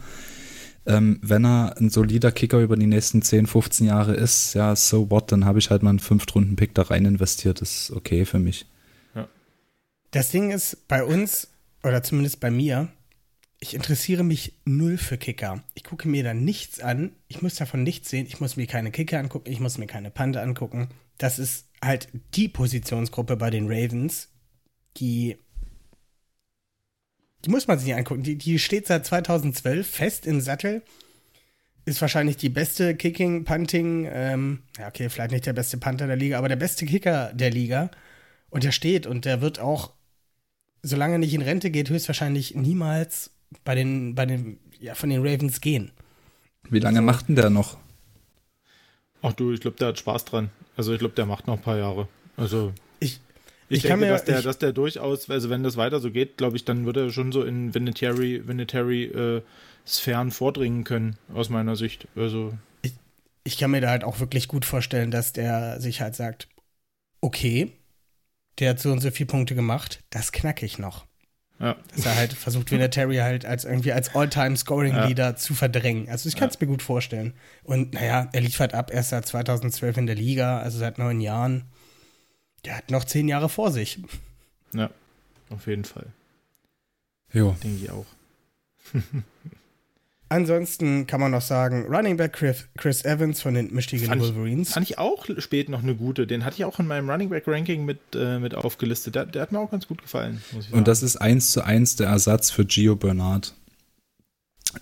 Ähm, 0.87 1.19
wenn 1.23 1.45
er 1.45 1.77
ein 1.79 1.91
solider 1.91 2.31
Kicker 2.31 2.61
über 2.61 2.77
die 2.77 2.87
nächsten 2.87 3.23
10, 3.23 3.47
15 3.47 3.87
Jahre 3.87 4.15
ist, 4.15 4.55
ja, 4.55 4.77
so 4.77 5.11
what, 5.11 5.33
dann 5.33 5.47
habe 5.47 5.59
ich 5.59 5.71
halt 5.71 5.83
mal 5.83 5.91
einen 5.91 5.99
Fünftrunden-Pick 5.99 6.75
da 6.75 6.83
rein 6.83 7.05
investiert. 7.05 7.61
Das 7.61 7.89
ist 7.89 7.91
okay 7.91 8.25
für 8.27 8.39
mich. 8.39 8.67
Ja. 9.17 9.27
Das 10.13 10.31
Ding 10.31 10.53
ist, 10.53 10.87
bei 10.87 11.03
uns, 11.03 11.49
oder 11.83 12.05
zumindest 12.05 12.39
bei 12.39 12.51
mir, 12.53 12.89
ich 13.65 13.73
interessiere 13.73 14.25
mich 14.25 14.61
null 14.67 14.99
für 14.99 15.17
Kicker. 15.17 15.65
Ich 15.73 15.85
gucke 15.85 16.07
mir 16.07 16.23
da 16.23 16.35
nichts 16.35 16.81
an. 16.81 17.17
Ich 17.29 17.41
muss 17.41 17.55
davon 17.55 17.83
nichts 17.83 18.11
sehen. 18.11 18.27
Ich 18.27 18.39
muss 18.39 18.57
mir 18.57 18.67
keine 18.67 18.91
Kicker 18.91 19.19
angucken. 19.19 19.51
Ich 19.51 19.59
muss 19.59 19.79
mir 19.79 19.87
keine 19.87 20.11
Panther 20.11 20.43
angucken. 20.43 20.91
Das 21.17 21.39
ist 21.39 21.71
halt 21.83 22.09
die 22.35 22.49
Positionsgruppe 22.49 23.39
bei 23.39 23.49
den 23.49 23.67
Ravens, 23.67 24.29
die. 24.99 25.39
Die 27.47 27.51
muss 27.51 27.67
man 27.67 27.79
sich 27.79 27.87
nicht 27.87 27.97
angucken. 27.97 28.23
Die, 28.23 28.37
die 28.37 28.59
steht 28.59 28.87
seit 28.87 29.07
2012 29.07 29.87
fest 29.89 30.27
im 30.27 30.43
Sattel. 30.43 30.83
Ist 31.87 32.03
wahrscheinlich 32.03 32.37
die 32.37 32.51
beste 32.51 32.95
Kicking, 32.95 33.45
Punting, 33.45 34.07
ähm, 34.13 34.65
ja, 34.79 34.89
okay, 34.89 35.09
vielleicht 35.09 35.33
nicht 35.33 35.47
der 35.47 35.55
beste 35.55 35.79
Panther 35.79 36.07
der 36.07 36.17
Liga, 36.17 36.37
aber 36.37 36.51
der 36.51 36.57
beste 36.57 36.85
Kicker 36.85 37.33
der 37.33 37.51
Liga. 37.51 37.91
Und 38.51 38.65
der 38.65 38.73
steht 38.73 39.07
und 39.07 39.25
der 39.25 39.41
wird 39.41 39.59
auch, 39.59 39.95
solange 40.83 41.15
er 41.15 41.19
nicht 41.19 41.33
in 41.33 41.41
Rente 41.41 41.71
geht, 41.71 41.89
höchstwahrscheinlich 41.89 42.55
niemals 42.55 43.34
bei 43.65 43.75
den, 43.75 44.15
bei 44.15 44.27
den, 44.27 44.59
ja, 44.81 44.95
von 44.95 45.11
den 45.11 45.21
Ravens 45.27 45.61
gehen. 45.61 45.93
Wie 46.71 46.79
lange 46.81 47.03
macht 47.03 47.29
denn 47.29 47.37
der 47.37 47.51
noch? 47.51 47.77
Ach 49.23 49.33
du, 49.33 49.53
ich 49.53 49.61
glaube, 49.61 49.77
der 49.79 49.89
hat 49.89 49.99
Spaß 49.99 50.25
dran. 50.25 50.51
Also 50.77 50.93
ich 50.93 50.99
glaube, 50.99 51.15
der 51.15 51.27
macht 51.27 51.47
noch 51.47 51.57
ein 51.57 51.63
paar 51.63 51.79
Jahre. 51.79 52.09
Also 52.37 52.73
Ich, 53.01 53.21
ich, 53.69 53.79
Ich 53.79 53.83
kann 53.83 54.01
denke, 54.01 54.07
mir- 54.07 54.11
dass, 54.13 54.25
der, 54.25 54.39
ich- 54.39 54.45
dass 54.45 54.59
der 54.59 54.73
durchaus, 54.73 55.31
also 55.31 55.51
wenn 55.51 55.63
das 55.63 55.77
weiter 55.77 56.01
so 56.01 56.11
geht, 56.11 56.37
glaube 56.37 56.57
ich, 56.57 56.65
dann 56.65 56.85
wird 56.85 56.97
er 56.97 57.11
schon 57.11 57.33
so 57.33 57.43
in 57.43 57.75
Vinatieri, 57.75 58.47
Vinatieri 58.47 59.05
äh, 59.05 59.43
Sphären 59.87 60.31
vordringen 60.31 60.85
können, 60.85 61.17
aus 61.35 61.49
meiner 61.49 61.77
Sicht. 61.77 62.09
Also 62.17 62.55
ich 63.47 63.59
kann 63.59 63.71
mir 63.73 63.83
da 63.83 63.91
halt 63.91 64.05
auch 64.05 64.21
wirklich 64.21 64.49
gut 64.49 64.65
vorstellen, 64.65 65.11
dass 65.11 65.35
der 65.35 65.79
sich 65.81 66.01
halt 66.01 66.15
sagt, 66.17 66.49
okay, 67.21 67.73
der 68.59 68.71
hat 68.71 68.81
so 68.81 68.91
und 68.91 69.01
so 69.01 69.11
viele 69.11 69.27
Punkte 69.27 69.55
gemacht, 69.55 70.03
das 70.11 70.33
knacke 70.33 70.65
ich 70.65 70.79
noch. 70.79 71.05
Ja. 71.61 71.77
Dass 71.95 72.07
er 72.07 72.17
halt 72.17 72.33
versucht, 72.33 72.71
wie 72.73 72.79
der 72.79 72.91
Terry 72.91 73.17
halt 73.17 73.47
als 73.47 73.65
irgendwie 73.65 73.93
als 73.93 74.15
All-Time-Scoring-Leader 74.15 75.37
zu 75.37 75.55
verdrängen. 75.55 76.09
Also 76.09 76.29
ich 76.29 76.37
kann 76.37 76.49
es 76.49 76.61
mir 76.61 76.67
gut 76.67 76.83
vorstellen. 76.83 77.33
Und 77.63 77.95
naja, 77.95 78.29
er 78.33 78.41
liefert 78.41 78.75
ab, 78.75 78.91
erst 78.93 79.11
seit 79.11 79.27
2012 79.27 79.97
in 79.99 80.07
der 80.07 80.17
Liga, 80.17 80.59
also 80.59 80.79
seit 80.79 80.99
neun 80.99 81.21
Jahren. 81.21 81.65
Der 82.65 82.77
hat 82.77 82.91
noch 82.91 83.05
zehn 83.05 83.29
Jahre 83.29 83.49
vor 83.49 83.71
sich. 83.71 83.99
ja, 84.73 84.91
auf 85.51 85.67
jeden 85.67 85.85
Fall. 85.85 86.07
Jo. 87.33 87.57
Denke 87.63 87.85
ich 87.85 87.91
auch. 87.91 88.07
Ansonsten 90.35 91.07
kann 91.07 91.21
man 91.21 91.31
noch 91.31 91.43
sagen, 91.43 91.87
Running 91.89 92.17
Back 92.17 92.33
Chris, 92.33 92.65
Chris 92.77 93.05
Evans 93.05 93.41
von 93.41 93.55
den 93.55 93.73
Michigan 93.73 94.09
Fand 94.09 94.21
ich- 94.23 94.29
Wolverines. 94.35 94.73
Fand 94.73 94.91
ich 94.91 94.99
auch 94.99 95.27
spät 95.39 95.69
noch 95.69 95.83
eine 95.85 95.95
gute. 95.95 96.27
Den 96.27 96.45
hatte 96.45 96.57
ich 96.57 96.65
auch 96.65 96.81
in 96.81 96.89
meinem 96.89 97.09
Running 97.09 97.29
Back 97.29 97.45
Ranking 97.47 97.85
mit, 97.85 98.01
äh, 98.17 98.41
mit 98.41 98.55
aufgelistet. 98.57 99.15
Der, 99.15 99.27
der 99.27 99.43
hat 99.43 99.53
mir 99.53 99.61
auch 99.61 99.71
ganz 99.71 99.87
gut 99.87 100.03
gefallen. 100.03 100.43
Muss 100.53 100.65
ich 100.65 100.71
sagen. 100.71 100.79
Und 100.79 100.89
das 100.89 101.05
ist 101.05 101.17
eins 101.19 101.53
zu 101.53 101.63
eins 101.65 101.95
der 101.95 102.09
Ersatz 102.09 102.51
für 102.51 102.65
Gio 102.65 102.97
Bernard. 102.97 103.55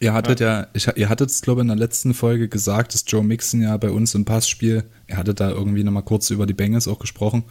Ihr 0.00 0.14
hattet 0.14 0.40
ja, 0.40 0.68
ich, 0.72 0.88
ihr 0.96 1.10
hattet 1.10 1.28
es, 1.28 1.42
glaube 1.42 1.60
ich, 1.60 1.62
in 1.64 1.68
der 1.68 1.76
letzten 1.76 2.14
Folge 2.14 2.48
gesagt, 2.48 2.94
dass 2.94 3.04
Joe 3.06 3.22
Mixon 3.22 3.60
ja 3.60 3.76
bei 3.76 3.90
uns 3.90 4.14
im 4.14 4.24
Passspiel, 4.24 4.84
ihr 5.06 5.18
hattet 5.18 5.38
da 5.38 5.50
irgendwie 5.50 5.84
nochmal 5.84 6.02
kurz 6.02 6.30
über 6.30 6.46
die 6.46 6.54
Bengals 6.54 6.88
auch 6.88 6.98
gesprochen, 6.98 7.44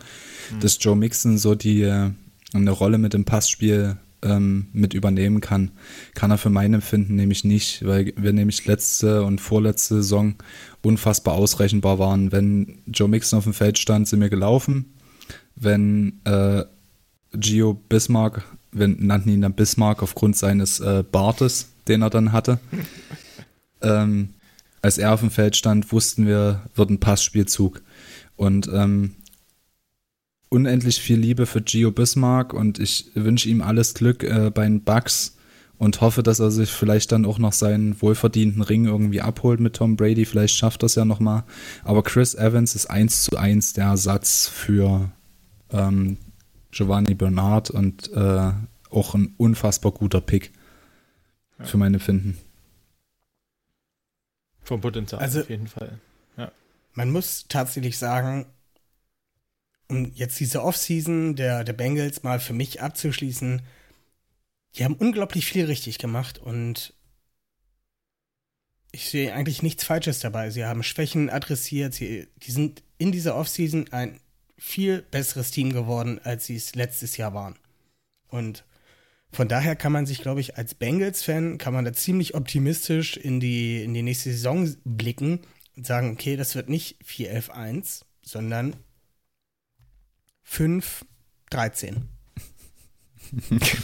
dass 0.59 0.79
Joe 0.81 0.95
Mixon 0.95 1.37
so 1.37 1.53
die 1.53 1.83
äh, 1.83 2.09
eine 2.53 2.71
Rolle 2.71 2.97
mit 2.97 3.13
dem 3.13 3.25
Passspiel 3.25 3.97
ähm, 4.23 4.67
mit 4.73 4.93
übernehmen 4.93 5.41
kann. 5.41 5.71
Kann 6.13 6.31
er 6.31 6.37
für 6.37 6.49
mein 6.49 6.73
Empfinden 6.73 7.15
nämlich 7.15 7.43
nicht, 7.43 7.85
weil 7.85 8.13
wir 8.15 8.33
nämlich 8.33 8.65
letzte 8.65 9.23
und 9.23 9.41
vorletzte 9.41 9.95
Saison 9.95 10.35
unfassbar 10.81 11.35
ausrechenbar 11.35 11.99
waren. 11.99 12.31
Wenn 12.31 12.81
Joe 12.87 13.07
Mixon 13.07 13.37
auf 13.37 13.43
dem 13.45 13.53
Feld 13.53 13.77
stand, 13.77 14.07
sind 14.07 14.21
wir 14.21 14.29
gelaufen. 14.29 14.93
Wenn 15.55 16.21
äh, 16.25 16.63
Gio 17.33 17.73
Bismarck, 17.73 18.43
wir 18.71 18.87
nannten 18.87 19.29
ihn 19.29 19.41
dann 19.41 19.53
Bismarck 19.53 20.01
aufgrund 20.03 20.37
seines 20.37 20.79
äh, 20.79 21.03
Bartes, 21.09 21.69
den 21.87 22.01
er 22.01 22.09
dann 22.09 22.31
hatte. 22.31 22.59
ähm, 23.81 24.29
als 24.81 24.97
er 24.97 25.13
auf 25.13 25.19
dem 25.19 25.29
Feld 25.29 25.55
stand, 25.55 25.91
wussten 25.91 26.25
wir, 26.25 26.63
wird 26.75 26.89
ein 26.89 26.99
Passspielzug. 26.99 27.81
Und 28.35 28.67
ähm, 28.73 29.15
unendlich 30.55 30.99
viel 30.99 31.17
Liebe 31.17 31.45
für 31.45 31.61
Gio 31.61 31.91
Bismarck 31.91 32.53
und 32.53 32.77
ich 32.77 33.09
wünsche 33.15 33.47
ihm 33.49 33.61
alles 33.61 33.93
Glück 33.93 34.23
äh, 34.23 34.51
bei 34.53 34.63
den 34.65 34.83
Bucks 34.83 35.37
und 35.77 36.01
hoffe, 36.01 36.21
dass 36.23 36.39
er 36.39 36.51
sich 36.51 36.69
vielleicht 36.69 37.11
dann 37.11 37.25
auch 37.25 37.39
noch 37.39 37.53
seinen 37.53 37.99
wohlverdienten 38.01 38.61
Ring 38.61 38.85
irgendwie 38.85 39.21
abholt 39.21 39.59
mit 39.61 39.77
Tom 39.77 39.95
Brady. 39.95 40.25
Vielleicht 40.25 40.55
schafft 40.55 40.83
er 40.83 40.87
es 40.87 40.95
ja 40.95 41.05
nochmal. 41.05 41.43
Aber 41.83 42.03
Chris 42.03 42.35
Evans 42.35 42.75
ist 42.75 42.87
eins 42.87 43.23
zu 43.23 43.37
eins 43.37 43.73
der 43.73 43.85
Ersatz 43.85 44.47
für 44.47 45.11
ähm, 45.71 46.17
Giovanni 46.71 47.15
Bernard 47.15 47.71
und 47.71 48.11
äh, 48.13 48.51
auch 48.91 49.15
ein 49.15 49.33
unfassbar 49.37 49.93
guter 49.93 50.21
Pick 50.21 50.51
für 51.61 51.77
meine 51.77 51.99
Finden. 51.99 52.37
Vom 54.63 54.81
Potenzial 54.81 55.21
Also- 55.21 55.39
auf 55.41 55.49
jeden 55.49 55.67
Fall. 55.67 55.97
Man 56.93 57.09
muss 57.09 57.45
tatsächlich 57.47 57.97
sagen, 57.97 58.47
um 59.91 60.11
jetzt 60.15 60.39
diese 60.39 60.63
Offseason 60.63 61.35
der, 61.35 61.65
der 61.65 61.73
Bengals 61.73 62.23
mal 62.23 62.39
für 62.39 62.53
mich 62.53 62.81
abzuschließen, 62.81 63.61
die 64.75 64.85
haben 64.85 64.95
unglaublich 64.95 65.45
viel 65.45 65.65
richtig 65.65 65.97
gemacht 65.97 66.39
und 66.39 66.93
ich 68.93 69.09
sehe 69.09 69.33
eigentlich 69.33 69.61
nichts 69.61 69.83
Falsches 69.83 70.19
dabei. 70.19 70.49
Sie 70.49 70.65
haben 70.65 70.83
Schwächen 70.83 71.29
adressiert, 71.29 71.93
sie, 71.93 72.27
die 72.37 72.51
sind 72.51 72.83
in 72.97 73.11
dieser 73.11 73.35
Offseason 73.35 73.91
ein 73.91 74.19
viel 74.57 75.01
besseres 75.01 75.51
Team 75.51 75.73
geworden, 75.73 76.19
als 76.23 76.45
sie 76.45 76.55
es 76.55 76.73
letztes 76.73 77.17
Jahr 77.17 77.33
waren. 77.33 77.55
Und 78.29 78.63
von 79.33 79.49
daher 79.49 79.75
kann 79.75 79.91
man 79.91 80.05
sich, 80.05 80.21
glaube 80.21 80.39
ich, 80.39 80.57
als 80.57 80.73
Bengals-Fan, 80.73 81.57
kann 81.57 81.73
man 81.73 81.83
da 81.83 81.91
ziemlich 81.91 82.33
optimistisch 82.33 83.17
in 83.17 83.39
die, 83.39 83.83
in 83.83 83.93
die 83.93 84.03
nächste 84.03 84.31
Saison 84.31 84.73
blicken 84.85 85.39
und 85.75 85.85
sagen, 85.85 86.11
okay, 86.11 86.37
das 86.37 86.55
wird 86.55 86.69
nicht 86.69 86.97
4-11-1, 87.03 88.03
sondern 88.21 88.75
5-13. 90.51 91.95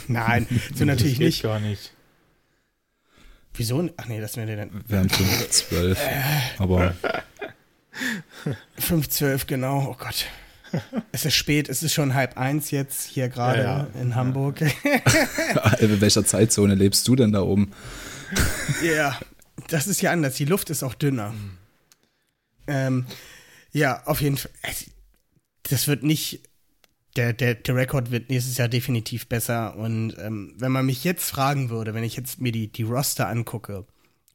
Nein, 0.07 0.47
so 0.75 0.83
natürlich 0.85 1.19
nicht. 1.19 1.43
gar 1.43 1.59
nicht. 1.59 1.93
Wieso? 3.53 3.89
Ach 3.97 4.05
nee, 4.07 4.19
das 4.19 4.35
wäre 4.37 4.55
dann 4.55 4.83
Wären 4.87 5.09
5, 5.09 5.49
12. 5.49 5.99
Aber 6.59 6.93
5-12, 8.79 9.45
genau. 9.47 9.87
Oh 9.91 9.95
Gott. 9.97 10.25
Es 11.13 11.23
ist 11.25 11.33
spät, 11.35 11.69
es 11.69 11.81
ist 11.81 11.93
schon 11.93 12.13
halb 12.13 12.37
eins 12.37 12.71
jetzt 12.71 13.03
hier 13.05 13.29
gerade 13.29 13.63
Ja, 13.63 13.87
ja. 13.93 14.01
in 14.01 14.15
Hamburg. 14.15 14.59
in 15.79 16.01
welcher 16.01 16.25
Zeitzone 16.25 16.75
lebst 16.75 17.07
du 17.07 17.15
denn 17.15 17.31
da 17.31 17.41
oben? 17.41 17.71
Ja, 18.83 19.17
das 19.69 19.87
ist 19.87 20.01
ja 20.01 20.11
anders. 20.11 20.35
Die 20.35 20.45
Luft 20.45 20.69
ist 20.69 20.83
auch 20.83 20.93
dünner. 20.93 21.33
Ähm, 22.67 23.05
ja, 23.71 24.03
auf 24.05 24.19
jeden 24.21 24.35
Fall. 24.37 24.51
Es- 24.61 24.91
Das 25.69 25.87
wird 25.87 26.03
nicht. 26.03 26.41
Der, 27.17 27.33
der, 27.33 27.55
der 27.55 27.75
Rekord 27.75 28.11
wird 28.11 28.29
nächstes 28.29 28.57
Jahr 28.57 28.67
definitiv 28.67 29.27
besser. 29.27 29.75
Und 29.75 30.15
ähm, 30.19 30.53
wenn 30.57 30.71
man 30.71 30.85
mich 30.85 31.03
jetzt 31.03 31.29
fragen 31.29 31.69
würde, 31.69 31.93
wenn 31.93 32.03
ich 32.03 32.15
jetzt 32.15 32.39
mir 32.39 32.51
die, 32.51 32.71
die 32.71 32.83
Roster 32.83 33.27
angucke 33.27 33.85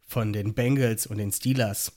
von 0.06 0.32
den 0.32 0.52
Bengals 0.54 1.06
und 1.06 1.18
den 1.18 1.32
Steelers, 1.32 1.92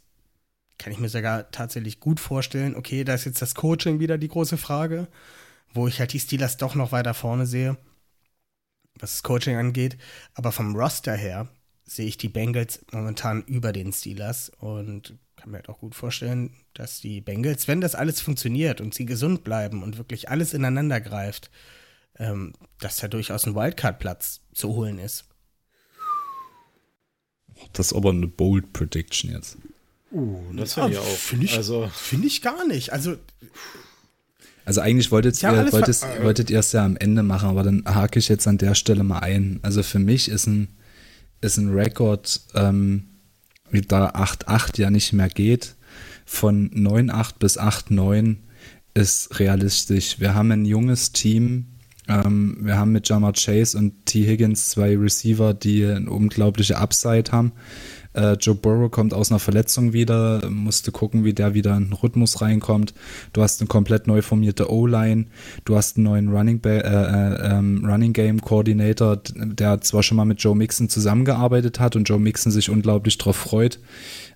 kann 0.77 0.93
ich 0.93 0.99
mir 0.99 1.09
sogar 1.09 1.49
tatsächlich 1.51 1.99
gut 1.99 2.19
vorstellen, 2.19 2.75
okay, 2.75 3.03
da 3.03 3.15
ist 3.15 3.25
jetzt 3.25 3.41
das 3.41 3.55
Coaching 3.55 3.99
wieder 3.99 4.17
die 4.17 4.27
große 4.27 4.57
Frage, 4.57 5.07
wo 5.73 5.87
ich 5.87 5.99
halt 5.99 6.13
die 6.13 6.19
Steelers 6.19 6.57
doch 6.57 6.75
noch 6.75 6.91
weiter 6.91 7.13
vorne 7.13 7.45
sehe, 7.45 7.77
was 8.99 9.11
das 9.11 9.23
Coaching 9.23 9.57
angeht. 9.57 9.97
Aber 10.33 10.51
vom 10.51 10.75
Roster 10.75 11.15
her 11.15 11.47
sehe 11.83 12.07
ich 12.07 12.17
die 12.17 12.29
Bengals 12.29 12.85
momentan 12.91 13.43
über 13.43 13.73
den 13.73 13.91
Steelers 13.91 14.51
und 14.59 15.17
kann 15.45 15.51
mir 15.51 15.57
halt 15.57 15.69
auch 15.69 15.77
gut 15.77 15.93
vorstellen, 15.93 16.49
dass 16.73 17.01
die 17.01 17.21
Bengals, 17.21 17.67
wenn 17.67 17.79
das 17.79 17.93
alles 17.93 18.19
funktioniert 18.19 18.81
und 18.81 18.95
sie 18.95 19.05
gesund 19.05 19.43
bleiben 19.43 19.83
und 19.83 19.99
wirklich 19.99 20.27
alles 20.29 20.55
ineinander 20.55 20.99
greift, 20.99 21.51
ähm, 22.17 22.53
dass 22.79 22.97
da 22.97 23.07
durchaus 23.07 23.45
ein 23.45 23.53
Wildcard-Platz 23.53 24.41
zu 24.55 24.69
holen 24.69 24.97
ist. 24.97 25.25
Das 27.73 27.91
ist 27.91 27.93
aber 27.93 28.09
eine 28.09 28.27
bold 28.27 28.73
Prediction 28.73 29.31
jetzt. 29.31 29.57
Uh, 30.11 30.41
das 30.55 30.73
finde 30.73 30.89
ich 30.89 30.95
Ja, 30.95 31.01
auch. 31.01 31.15
Finde 31.15 31.45
ich, 31.45 31.55
also, 31.55 31.91
finde 31.93 32.25
ich 32.27 32.41
gar 32.41 32.65
nicht. 32.67 32.91
Also, 32.91 33.17
Also 34.65 34.81
eigentlich 34.81 35.11
wolltet 35.11 35.43
ihr, 35.43 35.71
wolltet, 35.71 36.01
wolltet 36.23 36.49
ihr 36.49 36.59
es 36.59 36.71
ja 36.71 36.83
am 36.83 36.97
Ende 36.97 37.21
machen, 37.21 37.49
aber 37.49 37.61
dann 37.61 37.83
hake 37.85 38.17
ich 38.17 38.29
jetzt 38.29 38.47
an 38.47 38.57
der 38.57 38.73
Stelle 38.73 39.03
mal 39.03 39.19
ein. 39.19 39.59
Also 39.61 39.83
für 39.83 39.99
mich 39.99 40.27
ist 40.27 40.47
ein, 40.47 40.69
ist 41.41 41.57
ein 41.57 41.69
Rekord, 41.71 42.41
ähm, 42.55 43.09
da 43.81 44.09
8-8 44.11 44.79
ja 44.79 44.89
nicht 44.89 45.13
mehr 45.13 45.29
geht, 45.29 45.75
von 46.25 46.69
9-8 46.71 47.39
bis 47.39 47.59
8-9 47.59 48.37
ist 48.93 49.39
realistisch. 49.39 50.19
Wir 50.19 50.33
haben 50.33 50.51
ein 50.51 50.65
junges 50.65 51.11
Team. 51.11 51.67
Ähm, 52.07 52.57
wir 52.61 52.77
haben 52.77 52.91
mit 52.91 53.07
Jamar 53.07 53.33
Chase 53.33 53.77
und 53.77 54.05
T. 54.05 54.25
Higgins 54.25 54.69
zwei 54.69 54.97
Receiver, 54.97 55.53
die 55.53 55.85
eine 55.85 56.09
unglaubliche 56.09 56.77
Upside 56.77 57.31
haben. 57.31 57.51
Äh, 58.15 58.33
Joe 58.33 58.55
Burrow 58.55 58.89
kommt 58.89 59.13
aus 59.13 59.31
einer 59.31 59.39
Verletzung 59.39 59.93
wieder, 59.93 60.49
musste 60.49 60.91
gucken, 60.91 61.25
wie 61.25 61.33
der 61.33 61.53
wieder 61.53 61.75
in 61.75 61.85
den 61.85 61.93
Rhythmus 61.93 62.41
reinkommt. 62.41 62.93
Du 63.33 63.41
hast 63.41 63.59
eine 63.61 63.67
komplett 63.67 64.07
neu 64.07 64.21
formierte 64.21 64.71
O-Line, 64.71 65.25
du 65.65 65.75
hast 65.75 65.97
einen 65.97 66.05
neuen 66.05 66.29
Running, 66.29 66.59
ba 66.61 66.69
äh, 66.69 66.79
äh, 66.79 67.57
ähm, 67.57 67.83
Running 67.85 68.13
Game 68.13 68.41
Coordinator, 68.41 69.17
der 69.35 69.81
zwar 69.81 70.03
schon 70.03 70.17
mal 70.17 70.25
mit 70.25 70.41
Joe 70.41 70.55
Mixon 70.55 70.89
zusammengearbeitet 70.89 71.79
hat 71.79 71.95
und 71.95 72.05
Joe 72.05 72.19
Mixon 72.19 72.51
sich 72.51 72.69
unglaublich 72.69 73.17
drauf 73.17 73.35
freut, 73.35 73.79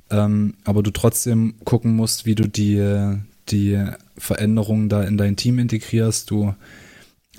ähm, 0.10 0.56
aber 0.66 0.84
du 0.84 0.92
trotzdem 0.92 1.56
gucken 1.64 1.96
musst, 1.96 2.26
wie 2.26 2.36
du 2.36 2.48
die, 2.48 3.16
die 3.50 3.84
Veränderungen 4.18 4.90
da 4.90 5.04
in 5.04 5.18
dein 5.18 5.38
Team 5.38 5.60
integrierst. 5.60 6.30
Du 6.30 6.54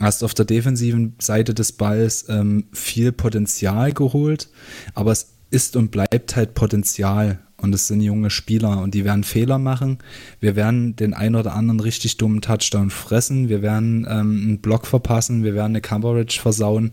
hast 0.01 0.24
auf 0.24 0.34
der 0.34 0.47
defensiven 0.47 1.14
Seite 1.20 1.53
des 1.53 1.72
Balls 1.72 2.26
ähm, 2.28 2.64
viel 2.72 3.12
Potenzial 3.12 3.93
geholt, 3.93 4.49
aber 4.95 5.12
es 5.12 5.30
ist 5.51 5.76
und 5.76 5.90
bleibt 5.90 6.36
halt 6.36 6.55
Potenzial 6.55 7.40
und 7.61 7.74
es 7.74 7.86
sind 7.86 8.01
junge 8.01 8.30
Spieler 8.30 8.80
und 8.80 8.94
die 8.94 9.05
werden 9.05 9.24
Fehler 9.24 9.59
machen. 9.59 9.98
Wir 10.40 10.57
werden 10.57 10.96
den 10.96 11.14
ein 11.14 11.34
oder 11.34 11.55
anderen 11.55 11.80
richtig 11.80 12.16
dummen 12.16 12.40
Touchdown 12.40 12.90
fressen, 12.90 13.48
wir 13.48 13.62
werden 13.62 14.07
ähm, 14.09 14.42
einen 14.42 14.59
Block 14.59 14.86
verpassen, 14.86 15.44
wir 15.44 15.55
werden 15.55 15.72
eine 15.72 15.80
Coverage 15.80 16.40
versauen. 16.40 16.92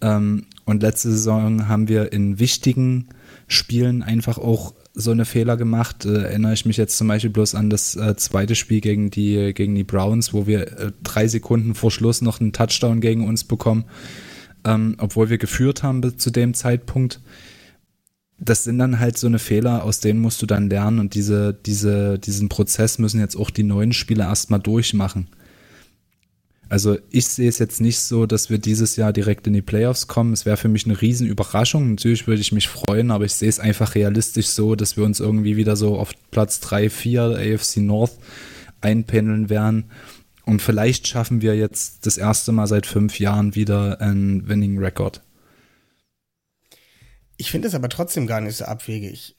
Ähm, 0.00 0.44
und 0.64 0.82
letzte 0.82 1.10
Saison 1.10 1.68
haben 1.68 1.88
wir 1.88 2.12
in 2.12 2.38
wichtigen 2.38 3.08
Spielen 3.48 4.02
einfach 4.02 4.38
auch 4.38 4.74
so 4.94 5.10
eine 5.10 5.24
Fehler 5.24 5.56
gemacht. 5.56 6.04
Äh, 6.04 6.22
erinnere 6.22 6.54
ich 6.54 6.66
mich 6.66 6.76
jetzt 6.76 6.96
zum 6.96 7.08
Beispiel 7.08 7.30
bloß 7.30 7.54
an 7.54 7.70
das 7.70 7.96
äh, 7.96 8.16
zweite 8.16 8.54
Spiel 8.54 8.80
gegen 8.80 9.10
die, 9.10 9.52
gegen 9.54 9.74
die 9.74 9.84
Browns, 9.84 10.32
wo 10.32 10.46
wir 10.46 10.78
äh, 10.78 10.92
drei 11.02 11.28
Sekunden 11.28 11.74
vor 11.74 11.90
Schluss 11.90 12.22
noch 12.22 12.40
einen 12.40 12.52
Touchdown 12.52 13.00
gegen 13.00 13.26
uns 13.26 13.44
bekommen, 13.44 13.84
ähm, 14.64 14.96
obwohl 14.98 15.30
wir 15.30 15.38
geführt 15.38 15.82
haben 15.82 16.18
zu 16.18 16.30
dem 16.30 16.54
Zeitpunkt 16.54 17.20
das 18.38 18.64
sind 18.64 18.78
dann 18.78 19.00
halt 19.00 19.18
so 19.18 19.26
eine 19.26 19.38
Fehler, 19.38 19.84
aus 19.84 20.00
denen 20.00 20.20
musst 20.20 20.42
du 20.42 20.46
dann 20.46 20.68
lernen 20.68 20.98
und 20.98 21.14
diese, 21.14 21.54
diese, 21.54 22.18
diesen 22.18 22.48
Prozess 22.48 22.98
müssen 22.98 23.20
jetzt 23.20 23.36
auch 23.36 23.50
die 23.50 23.62
neuen 23.62 23.92
Spieler 23.92 24.26
erstmal 24.26 24.60
durchmachen. 24.60 25.28
Also 26.68 26.98
ich 27.10 27.26
sehe 27.26 27.48
es 27.48 27.58
jetzt 27.58 27.80
nicht 27.80 28.00
so, 28.00 28.26
dass 28.26 28.50
wir 28.50 28.58
dieses 28.58 28.96
Jahr 28.96 29.12
direkt 29.12 29.46
in 29.46 29.52
die 29.52 29.62
Playoffs 29.62 30.08
kommen. 30.08 30.32
Es 30.32 30.44
wäre 30.44 30.56
für 30.56 30.68
mich 30.68 30.84
eine 30.84 31.00
Riesenüberraschung. 31.00 31.90
Natürlich 31.90 32.26
würde 32.26 32.40
ich 32.40 32.50
mich 32.50 32.66
freuen, 32.66 33.12
aber 33.12 33.24
ich 33.24 33.34
sehe 33.34 33.48
es 33.48 33.60
einfach 33.60 33.94
realistisch 33.94 34.48
so, 34.48 34.74
dass 34.74 34.96
wir 34.96 35.04
uns 35.04 35.20
irgendwie 35.20 35.56
wieder 35.56 35.76
so 35.76 35.96
auf 35.96 36.10
Platz 36.32 36.58
3, 36.60 36.90
4 36.90 37.22
AFC 37.22 37.76
North 37.78 38.18
einpendeln 38.80 39.48
werden. 39.48 39.84
Und 40.44 40.60
vielleicht 40.60 41.06
schaffen 41.06 41.40
wir 41.40 41.56
jetzt 41.56 42.04
das 42.04 42.18
erste 42.18 42.50
Mal 42.52 42.66
seit 42.66 42.86
fünf 42.86 43.18
Jahren 43.20 43.54
wieder 43.54 44.00
einen 44.00 44.48
Winning 44.48 44.78
Record. 44.78 45.22
Ich 47.36 47.50
finde 47.50 47.68
es 47.68 47.74
aber 47.74 47.88
trotzdem 47.88 48.26
gar 48.26 48.40
nicht 48.40 48.56
so 48.56 48.64
abwegig. 48.64 49.36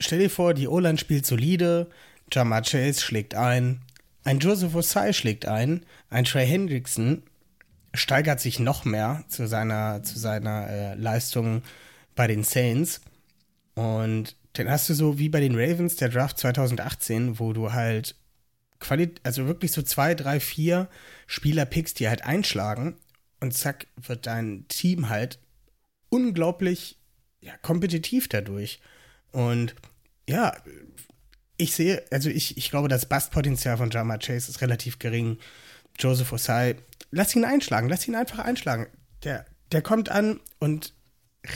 Stell 0.00 0.18
dir 0.18 0.30
vor, 0.30 0.54
die 0.54 0.68
O-Line 0.68 0.98
spielt 0.98 1.26
solide, 1.26 1.88
Jamar 2.32 2.62
Chase 2.62 3.00
schlägt 3.00 3.34
ein, 3.34 3.82
ein 4.24 4.40
Joseph 4.40 4.74
Osai 4.74 5.12
schlägt 5.12 5.46
ein, 5.46 5.86
ein 6.10 6.24
Trey 6.24 6.46
Hendrickson 6.46 7.22
steigert 7.94 8.40
sich 8.40 8.58
noch 8.58 8.84
mehr 8.84 9.24
zu 9.28 9.46
seiner, 9.46 10.02
zu 10.02 10.18
seiner 10.18 10.68
äh, 10.68 10.94
Leistung 10.94 11.62
bei 12.14 12.26
den 12.26 12.44
Saints. 12.44 13.00
Und 13.74 14.36
dann 14.54 14.70
hast 14.70 14.88
du 14.88 14.94
so 14.94 15.18
wie 15.18 15.28
bei 15.28 15.40
den 15.40 15.54
Ravens 15.54 15.96
der 15.96 16.08
Draft 16.08 16.38
2018, 16.38 17.38
wo 17.38 17.52
du 17.52 17.72
halt 17.72 18.16
Qualit 18.78 19.20
also 19.22 19.46
wirklich 19.46 19.72
so 19.72 19.82
zwei, 19.82 20.14
drei, 20.14 20.38
vier 20.38 20.88
Spieler 21.26 21.64
pickst, 21.64 21.98
die 21.98 22.08
halt 22.08 22.24
einschlagen 22.24 22.96
und 23.40 23.54
zack, 23.54 23.86
wird 23.96 24.26
dein 24.26 24.66
Team 24.68 25.08
halt 25.08 25.38
unglaublich 26.16 26.98
ja, 27.40 27.52
kompetitiv 27.58 28.28
dadurch. 28.28 28.80
Und 29.32 29.74
ja, 30.28 30.56
ich 31.56 31.74
sehe, 31.74 32.02
also 32.10 32.28
ich, 32.28 32.56
ich 32.56 32.70
glaube, 32.70 32.88
das 32.88 33.06
Bastpotenzial 33.06 33.76
von 33.76 33.90
Jama 33.90 34.18
Chase 34.18 34.50
ist 34.50 34.60
relativ 34.60 34.98
gering. 34.98 35.38
Joseph 35.98 36.32
Osai, 36.32 36.76
lass 37.10 37.34
ihn 37.36 37.44
einschlagen, 37.44 37.88
lass 37.88 38.08
ihn 38.08 38.14
einfach 38.14 38.40
einschlagen. 38.40 38.86
Der, 39.24 39.46
der 39.72 39.82
kommt 39.82 40.10
an 40.10 40.40
und 40.58 40.92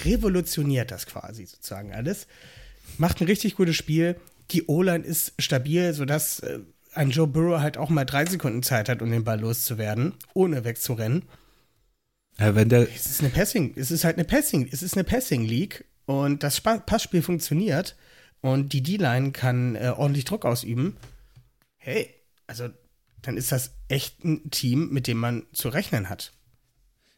revolutioniert 0.04 0.90
das 0.90 1.06
quasi 1.06 1.46
sozusagen 1.46 1.92
alles. 1.92 2.26
Macht 2.98 3.20
ein 3.20 3.26
richtig 3.26 3.56
gutes 3.56 3.76
Spiel. 3.76 4.16
Die 4.50 4.66
O-Line 4.66 5.04
ist 5.04 5.34
stabil, 5.38 5.92
sodass 5.92 6.40
äh, 6.40 6.61
ein 6.94 7.11
Joe 7.11 7.26
Burrow 7.26 7.61
halt 7.61 7.76
auch 7.76 7.88
mal 7.88 8.04
drei 8.04 8.26
Sekunden 8.26 8.62
Zeit 8.62 8.88
hat, 8.88 9.02
um 9.02 9.11
den 9.11 9.24
Ball 9.24 9.40
loszuwerden, 9.40 10.14
ohne 10.34 10.64
wegzurennen. 10.64 11.22
Ja, 12.41 12.55
wenn 12.55 12.70
der 12.70 12.88
es 12.88 13.07
ist 13.07 13.20
eine 13.20 13.28
Passing, 13.28 13.74
es 13.76 13.91
ist 13.91 14.05
halt 14.05 14.16
eine 14.16 14.24
Passing, 14.24 14.66
es 14.72 14.82
ist 14.82 14.95
eine 14.95 15.05
Passing 15.05 15.45
League 15.45 15.84
und 16.07 16.43
das 16.43 16.61
Passspiel 16.62 17.20
funktioniert 17.20 17.97
und 18.41 18.72
die 18.72 18.82
D-Line 18.82 19.32
kann 19.32 19.76
äh, 19.76 19.93
ordentlich 19.95 20.24
Druck 20.24 20.47
ausüben. 20.47 20.97
Hey, 21.76 22.09
also 22.47 22.68
dann 23.20 23.36
ist 23.36 23.53
das 23.53 23.72
echt 23.88 24.24
ein 24.24 24.51
Team, 24.51 24.88
mit 24.91 25.07
dem 25.07 25.18
man 25.18 25.45
zu 25.53 25.68
rechnen 25.68 26.09
hat. 26.09 26.32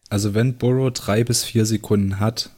Also 0.09 0.35
wenn 0.35 0.59
Burrow 0.59 0.93
drei 0.93 1.23
bis 1.23 1.45
vier 1.45 1.67
Sekunden 1.67 2.19
hat 2.19 2.51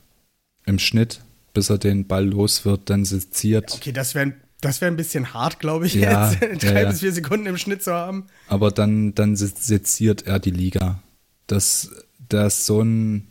im 0.65 0.79
Schnitt, 0.79 1.21
bis 1.53 1.69
er 1.69 1.77
den 1.77 2.07
Ball 2.07 2.27
los 2.27 2.65
wird, 2.65 2.89
dann 2.89 3.05
seziert. 3.05 3.75
Okay, 3.75 3.93
das 3.93 4.15
wäre 4.15 4.33
das 4.62 4.81
wäre 4.81 4.91
ein 4.91 4.97
bisschen 4.97 5.35
hart, 5.35 5.61
glaube 5.61 5.87
ich, 5.87 5.93
ja, 5.93 6.33
jetzt 6.33 6.41
drei 6.65 6.83
ja. 6.83 6.89
bis 6.89 7.01
vier 7.01 7.12
Sekunden 7.12 7.45
im 7.45 7.59
Schnitt 7.59 7.83
zu 7.83 7.93
haben. 7.93 8.29
Aber 8.49 8.71
dann, 8.71 9.15
dann 9.15 9.37
seziert 9.37 10.27
er 10.27 10.39
die 10.39 10.51
Liga. 10.51 11.03
Das 11.47 11.91
ist 12.33 12.66
so 12.66 12.81
ein, 12.83 13.27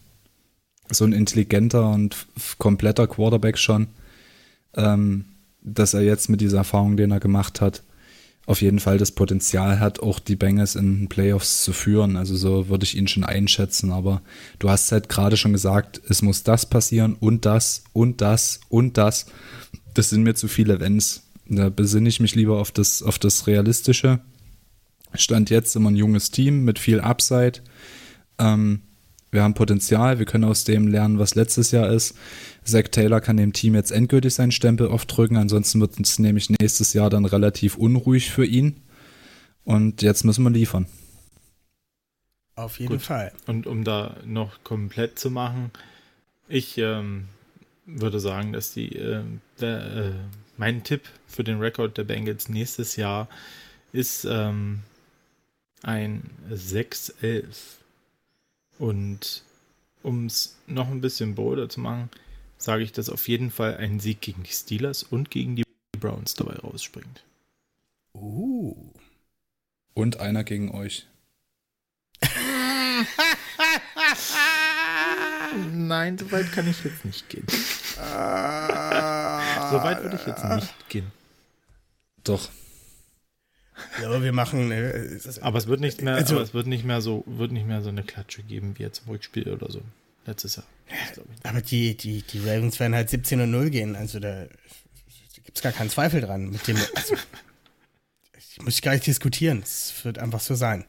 so 0.90 1.06
ein 1.06 1.14
intelligenter 1.14 1.90
und 1.90 2.28
kompletter 2.58 3.08
Quarterback 3.08 3.58
schon, 3.58 3.88
ähm, 4.76 5.26
dass 5.62 5.94
er 5.94 6.02
jetzt 6.02 6.30
mit 6.30 6.42
dieser 6.42 6.58
Erfahrung, 6.58 6.98
den 6.98 7.12
er 7.12 7.20
gemacht 7.20 7.62
hat, 7.62 7.84
auf 8.46 8.62
jeden 8.62 8.80
Fall 8.80 8.98
das 8.98 9.12
Potenzial 9.12 9.80
hat, 9.80 10.02
auch 10.02 10.20
die 10.20 10.36
Bengals 10.36 10.76
in 10.76 11.08
Playoffs 11.08 11.64
zu 11.64 11.72
führen. 11.72 12.18
Also 12.18 12.36
so 12.36 12.68
würde 12.68 12.84
ich 12.84 12.98
ihn 12.98 13.08
schon 13.08 13.24
einschätzen. 13.24 13.92
Aber 13.92 14.22
du 14.60 14.70
hast 14.70 14.92
halt 14.92 15.08
gerade 15.08 15.38
schon 15.38 15.54
gesagt, 15.54 16.02
es 16.10 16.22
muss 16.22 16.44
das 16.44 16.66
passieren 16.66 17.16
und 17.20 17.46
das 17.46 17.84
und 17.94 18.20
das 18.20 18.60
und 18.68 18.98
das. 18.98 19.28
Das 19.94 20.10
sind 20.10 20.24
mir 20.24 20.36
zu 20.36 20.48
viele 20.48 20.80
Wenns. 20.82 21.24
Da 21.48 21.70
besinne 21.70 22.10
ich 22.10 22.20
mich 22.20 22.36
lieber 22.36 22.60
auf 22.60 22.72
das, 22.72 23.02
auf 23.02 23.18
das 23.18 23.48
Realistische. 23.48 24.20
Stand 25.14 25.50
jetzt 25.50 25.76
immer 25.76 25.92
ein 25.92 25.96
junges 25.96 26.32
Team 26.32 26.66
mit 26.66 26.80
viel 26.80 27.00
Upside. 27.00 27.62
Ähm, 28.40 28.82
wir 29.32 29.42
haben 29.42 29.56
Potenzial, 29.56 30.20
wir 30.20 30.28
können 30.28 30.44
aus 30.44 30.64
dem 30.64 30.88
lernen, 30.88 31.18
was 31.18 31.34
letztes 31.34 31.72
Jahr 31.72 31.90
ist. 31.90 32.16
Zach 32.64 32.88
Taylor 32.90 33.20
kann 33.20 33.38
dem 33.38 33.52
Team 33.52 33.74
jetzt 33.74 33.92
endgültig 33.92 34.36
seinen 34.36 34.52
Stempel 34.52 34.88
aufdrücken, 34.88 35.38
ansonsten 35.38 35.82
wird 35.82 36.00
es 36.00 36.20
nämlich 36.20 36.50
nächstes 36.50 36.94
Jahr 36.94 37.10
dann 37.10 37.26
relativ 37.26 37.76
unruhig 37.76 38.30
für 38.30 38.46
ihn. 38.46 38.82
Und 39.64 40.02
jetzt 40.02 40.24
müssen 40.24 40.44
wir 40.44 40.52
liefern. 40.52 40.86
Auf 42.56 42.80
jeden 42.80 42.94
Gut. 42.94 43.02
Fall. 43.02 43.32
Und 43.48 43.66
um 43.66 43.84
da 43.84 44.16
noch 44.26 44.64
komplett 44.64 45.18
zu 45.18 45.32
machen, 45.32 45.72
ich 46.48 46.78
ähm, 46.78 47.26
würde 47.86 48.20
sagen, 48.20 48.54
dass 48.54 48.74
die 48.74 48.96
äh, 48.96 49.24
der, 49.60 49.96
äh, 49.96 50.12
mein 50.58 50.84
Tipp 50.84 51.02
für 51.28 51.44
den 51.44 51.60
Rekord 51.60 51.98
der 51.98 52.04
Bengals 52.04 52.50
nächstes 52.50 52.96
Jahr 52.96 53.28
ist 53.92 54.26
ähm, 54.26 54.82
ein 55.82 56.30
6-11. 56.52 57.44
Und 58.80 59.44
um 60.02 60.26
es 60.26 60.58
noch 60.68 60.90
ein 60.90 61.02
bisschen 61.02 61.36
bolder 61.36 61.70
zu 61.70 61.80
machen, 61.80 62.10
sage 62.58 62.84
ich, 62.84 62.92
dass 62.92 63.10
auf 63.10 63.28
jeden 63.28 63.52
Fall 63.52 63.78
ein 63.78 64.00
Sieg 64.00 64.22
gegen 64.22 64.44
die 64.44 64.52
Steelers 64.52 65.04
und 65.04 65.30
gegen 65.32 65.56
die 65.56 65.64
Browns 66.00 66.34
dabei 66.34 66.56
rausspringt. 66.56 67.24
Uh. 68.14 68.76
Und 69.94 70.20
einer 70.20 70.44
gegen 70.44 70.72
euch. 70.72 71.08
Nein, 75.72 76.18
so 76.18 76.32
weit 76.32 76.52
kann 76.52 76.68
ich 76.70 76.84
jetzt 76.84 77.06
nicht 77.06 77.30
gehen. 77.30 77.46
Ah. 78.00 79.72
so 79.72 79.78
weit 79.84 80.02
würde 80.02 80.16
ich 80.16 80.26
jetzt 80.26 80.44
nicht 80.44 80.90
gehen. 80.90 81.12
Doch. 82.24 82.50
Ja, 84.02 84.22
wir 84.22 84.34
machen. 84.34 84.72
Äh, 84.72 85.20
aber 85.42 85.58
es 85.58 85.68
wird 85.68 85.80
nicht 85.80 86.02
mehr, 86.02 86.16
also, 86.16 86.36
aber 86.36 86.44
es 86.44 86.54
wird 86.54 86.68
nicht 86.68 86.86
mehr 86.86 87.02
so, 87.02 87.24
wird 87.26 87.52
nicht 87.52 87.68
mehr 87.68 87.82
so 87.82 87.90
eine 87.90 88.04
Klatsche 88.04 88.44
geben 88.44 88.76
wie 88.78 88.84
jetzt 88.84 89.04
im 89.06 89.12
Rückspiel 89.12 89.50
oder 89.50 89.72
so. 89.72 89.82
Letztes 90.26 90.56
Jahr. 90.56 90.66
Aber 91.44 91.62
die, 91.62 91.96
die, 91.98 92.22
die 92.22 92.40
Ravens 92.40 92.80
werden 92.80 92.96
halt 92.96 93.10
17 93.10 93.42
und 93.42 93.52
0 93.52 93.70
gehen. 93.70 93.96
Also 93.96 94.20
da, 94.20 94.44
da 94.44 95.42
gibt 95.44 95.58
es 95.58 95.62
gar 95.62 95.72
keinen 95.72 95.90
Zweifel 95.90 96.22
dran. 96.22 96.50
Mit 96.50 96.68
dem, 96.68 96.78
also, 96.96 97.16
ich 98.38 98.62
muss 98.62 98.82
gar 98.82 98.94
nicht 98.94 99.08
diskutieren. 99.08 99.62
Es 99.64 99.94
wird 100.04 100.20
einfach 100.20 100.40
so 100.40 100.56
sein. 100.56 100.86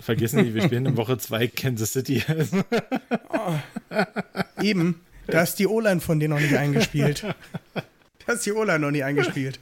Vergessen 0.00 0.44
Sie, 0.44 0.54
wir 0.54 0.62
spielen 0.62 0.86
in 0.86 0.96
Woche 0.96 1.16
2 1.16 1.46
Kansas 1.48 1.92
City. 1.92 2.24
oh, 3.28 3.54
eben. 4.60 5.00
Da 5.28 5.42
ist 5.42 5.56
die 5.56 5.68
O-Line 5.68 6.00
von 6.00 6.18
denen 6.18 6.34
noch 6.34 6.40
nicht 6.40 6.56
eingespielt. 6.56 7.24
Da 8.26 8.32
ist 8.32 8.44
die 8.46 8.52
O-Line 8.52 8.80
noch 8.80 8.90
nicht 8.90 9.04
eingespielt. 9.04 9.60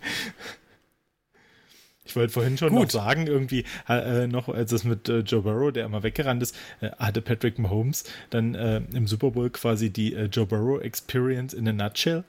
Ich 2.10 2.16
wollte 2.16 2.32
vorhin 2.32 2.58
schon 2.58 2.70
Gut. 2.70 2.82
noch 2.82 2.90
sagen, 2.90 3.28
irgendwie, 3.28 3.64
äh, 3.88 4.26
noch 4.26 4.48
als 4.48 4.72
es 4.72 4.82
mit 4.82 5.08
äh, 5.08 5.20
Joe 5.20 5.42
Burrow, 5.42 5.72
der 5.72 5.84
immer 5.84 6.02
weggerannt 6.02 6.42
ist, 6.42 6.56
äh, 6.80 6.90
hatte 6.98 7.22
Patrick 7.22 7.60
Mahomes 7.60 8.02
dann 8.30 8.56
äh, 8.56 8.80
im 8.92 9.06
Super 9.06 9.30
Bowl 9.30 9.48
quasi 9.48 9.90
die 9.90 10.14
äh, 10.14 10.24
Joe 10.24 10.44
Burrow 10.44 10.82
Experience 10.82 11.54
in 11.54 11.68
a 11.68 11.72
nutshell. 11.72 12.24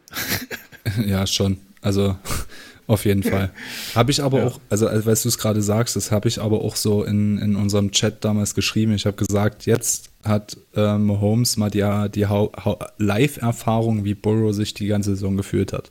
ja, 1.03 1.25
schon. 1.25 1.57
Also 1.81 2.15
auf 2.85 3.05
jeden 3.05 3.23
Fall. 3.23 3.49
Habe 3.95 4.11
ich 4.11 4.21
aber 4.21 4.37
ja. 4.37 4.47
auch, 4.49 4.59
also 4.69 4.87
als 4.87 5.23
du 5.23 5.29
es 5.29 5.39
gerade 5.39 5.63
sagst, 5.63 5.95
das 5.95 6.11
habe 6.11 6.27
ich 6.27 6.39
aber 6.39 6.61
auch 6.61 6.75
so 6.75 7.03
in, 7.03 7.39
in 7.39 7.55
unserem 7.55 7.89
Chat 7.89 8.23
damals 8.23 8.53
geschrieben. 8.53 8.93
Ich 8.93 9.07
habe 9.07 9.17
gesagt, 9.17 9.65
jetzt 9.65 10.11
hat 10.23 10.57
äh, 10.75 10.99
Mahomes 10.99 11.57
mal 11.57 11.71
die, 11.71 11.81
die 12.13 12.27
Live-Erfahrung, 12.99 14.05
wie 14.05 14.13
Burrow 14.13 14.53
sich 14.53 14.75
die 14.75 14.85
ganze 14.85 15.15
Saison 15.15 15.37
gefühlt 15.37 15.73
hat. 15.73 15.89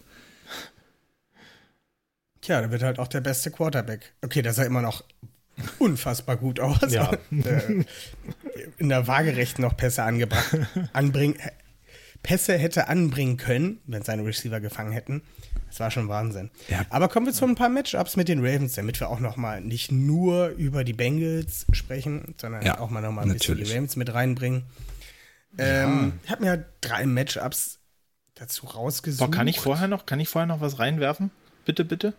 Tja, 2.40 2.60
da 2.60 2.70
wird 2.70 2.82
halt 2.82 2.98
auch 2.98 3.08
der 3.08 3.20
beste 3.20 3.50
Quarterback. 3.50 4.12
Okay, 4.22 4.42
der 4.42 4.52
sah 4.52 4.64
immer 4.64 4.82
noch 4.82 5.04
unfassbar 5.78 6.36
gut 6.36 6.60
aus. 6.60 6.92
Ja. 6.92 7.10
Äh, 7.30 7.84
in 8.78 8.88
der 8.88 9.06
Waagerechten 9.06 9.62
noch 9.62 9.76
Pässe 9.76 10.02
angebracht. 10.02 10.56
Anbringen, 10.92 11.36
Pässe 12.22 12.58
hätte 12.58 12.88
anbringen 12.88 13.36
können, 13.36 13.80
wenn 13.86 14.02
seine 14.02 14.24
Receiver 14.24 14.60
gefangen 14.60 14.92
hätten. 14.92 15.22
Das 15.68 15.80
war 15.80 15.90
schon 15.90 16.08
Wahnsinn. 16.08 16.50
Ja. 16.68 16.84
Aber 16.90 17.08
kommen 17.08 17.26
wir 17.26 17.32
zu 17.32 17.46
ein 17.46 17.54
paar 17.54 17.68
Matchups 17.68 18.16
mit 18.16 18.28
den 18.28 18.40
Ravens, 18.44 18.74
damit 18.74 19.00
wir 19.00 19.08
auch 19.08 19.20
noch 19.20 19.36
mal 19.36 19.60
nicht 19.60 19.92
nur 19.92 20.48
über 20.48 20.84
die 20.84 20.92
Bengals 20.92 21.66
sprechen, 21.72 22.34
sondern 22.38 22.62
ja, 22.62 22.80
auch 22.80 22.90
mal 22.90 23.00
noch 23.00 23.12
mal 23.12 23.22
ein 23.22 23.28
natürlich. 23.28 23.60
bisschen 23.60 23.64
die 23.64 23.72
Ravens 23.72 23.96
mit 23.96 24.12
reinbringen. 24.12 24.64
Ähm, 25.56 25.88
ja. 25.88 26.12
Ich 26.24 26.30
habe 26.30 26.44
mir 26.44 26.66
drei 26.80 27.06
Matchups 27.06 27.78
dazu 28.34 28.66
rausgesucht. 28.66 29.30
Boah, 29.30 29.36
kann 29.36 29.48
ich 29.48 29.60
vorher 29.60 29.88
noch, 29.88 30.06
kann 30.06 30.20
ich 30.20 30.28
vorher 30.28 30.46
noch 30.46 30.60
was 30.60 30.78
reinwerfen? 30.78 31.30
Bitte, 31.64 31.84
bitte. 31.84 32.14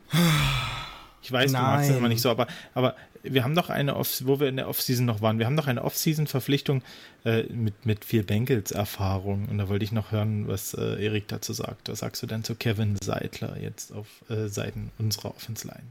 Ich 1.21 1.31
weiß, 1.31 1.51
Nein. 1.51 1.61
du 1.61 1.67
magst 1.67 1.89
das 1.89 1.97
immer 1.97 2.09
nicht 2.09 2.21
so, 2.21 2.29
aber, 2.29 2.47
aber 2.73 2.95
wir 3.23 3.43
haben 3.43 3.55
doch 3.55 3.69
eine 3.69 3.95
Off, 3.95 4.21
wo 4.25 4.39
wir 4.39 4.47
in 4.47 4.55
der 4.55 4.67
Offseason 4.67 5.05
noch 5.05 5.21
waren, 5.21 5.39
wir 5.39 5.45
haben 5.45 5.55
doch 5.55 5.67
eine 5.67 5.83
Off-Season-Verpflichtung 5.83 6.81
äh, 7.25 7.43
mit, 7.43 7.85
mit 7.85 8.05
vier 8.05 8.25
Bengals-Erfahrung. 8.25 9.47
Und 9.49 9.59
da 9.59 9.69
wollte 9.69 9.85
ich 9.85 9.91
noch 9.91 10.11
hören, 10.11 10.47
was 10.47 10.73
äh, 10.73 11.03
Erik 11.03 11.27
dazu 11.27 11.53
sagt. 11.53 11.89
Was 11.89 11.99
sagst 11.99 12.23
du 12.23 12.27
denn 12.27 12.43
zu 12.43 12.55
Kevin 12.55 12.97
Seidler 13.01 13.57
jetzt 13.59 13.93
auf 13.93 14.07
äh, 14.29 14.47
Seiten 14.47 14.91
unserer 14.97 15.35
Offense-Line? 15.35 15.83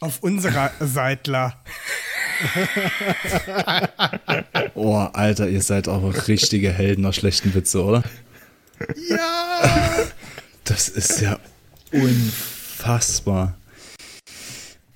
Auf 0.00 0.22
unserer 0.22 0.70
Seidler. 0.80 1.58
oh, 4.74 4.94
Alter, 4.94 5.48
ihr 5.48 5.62
seid 5.62 5.88
aber 5.88 6.28
richtige 6.28 6.70
Helden 6.70 7.02
nach 7.02 7.14
schlechten 7.14 7.54
Witze, 7.54 7.82
oder? 7.82 8.02
Ja! 9.08 9.62
Das 10.64 10.90
ist 10.90 11.22
ja 11.22 11.38
unfassbar. 12.02 13.56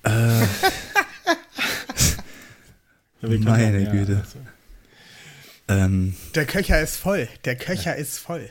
Äh, 0.03 0.45
meine 3.21 3.83
ja, 3.83 3.91
Güte. 3.91 4.17
Also. 4.17 4.39
Ähm, 5.67 6.15
der 6.35 6.45
Köcher 6.45 6.81
ist 6.81 6.97
voll. 6.97 7.27
Der 7.45 7.55
Köcher 7.55 7.95
ja. 7.95 8.01
ist 8.01 8.17
voll. 8.17 8.49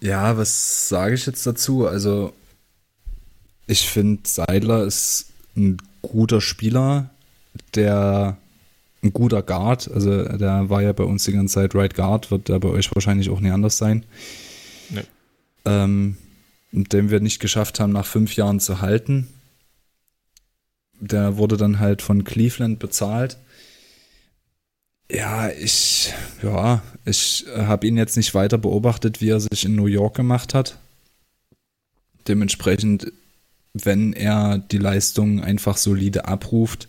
Ja, 0.00 0.36
was 0.36 0.88
sage 0.88 1.14
ich 1.14 1.26
jetzt 1.26 1.46
dazu? 1.46 1.86
Also, 1.86 2.32
ich 3.66 3.88
finde, 3.88 4.22
Seidler 4.28 4.84
ist 4.84 5.26
ein 5.56 5.78
guter 6.02 6.40
Spieler, 6.40 7.10
der 7.74 8.36
ein 9.02 9.12
guter 9.12 9.42
Guard, 9.42 9.90
also 9.92 10.24
der 10.24 10.70
war 10.70 10.82
ja 10.82 10.92
bei 10.92 11.04
uns 11.04 11.24
die 11.24 11.32
ganze 11.32 11.54
Zeit 11.54 11.74
Right 11.74 11.94
Guard, 11.94 12.30
wird 12.30 12.48
der 12.48 12.58
bei 12.58 12.68
euch 12.68 12.92
wahrscheinlich 12.94 13.28
auch 13.30 13.40
nie 13.40 13.50
anders 13.50 13.76
sein. 13.76 14.04
Nee. 14.90 15.04
Ähm, 15.66 16.16
den 16.74 17.10
wir 17.10 17.20
nicht 17.20 17.40
geschafft 17.40 17.80
haben, 17.80 17.92
nach 17.92 18.06
fünf 18.06 18.36
Jahren 18.36 18.60
zu 18.60 18.80
halten 18.80 19.28
der 21.08 21.36
wurde 21.36 21.56
dann 21.56 21.80
halt 21.80 22.02
von 22.02 22.24
Cleveland 22.24 22.78
bezahlt. 22.78 23.36
Ja, 25.10 25.50
ich, 25.50 26.12
ja, 26.42 26.82
ich 27.04 27.44
habe 27.54 27.86
ihn 27.86 27.96
jetzt 27.96 28.16
nicht 28.16 28.34
weiter 28.34 28.58
beobachtet, 28.58 29.20
wie 29.20 29.28
er 29.28 29.40
sich 29.40 29.64
in 29.64 29.74
New 29.74 29.86
York 29.86 30.16
gemacht 30.16 30.54
hat. 30.54 30.78
Dementsprechend, 32.26 33.12
wenn 33.74 34.14
er 34.14 34.58
die 34.58 34.78
Leistung 34.78 35.42
einfach 35.42 35.76
solide 35.76 36.24
abruft, 36.26 36.88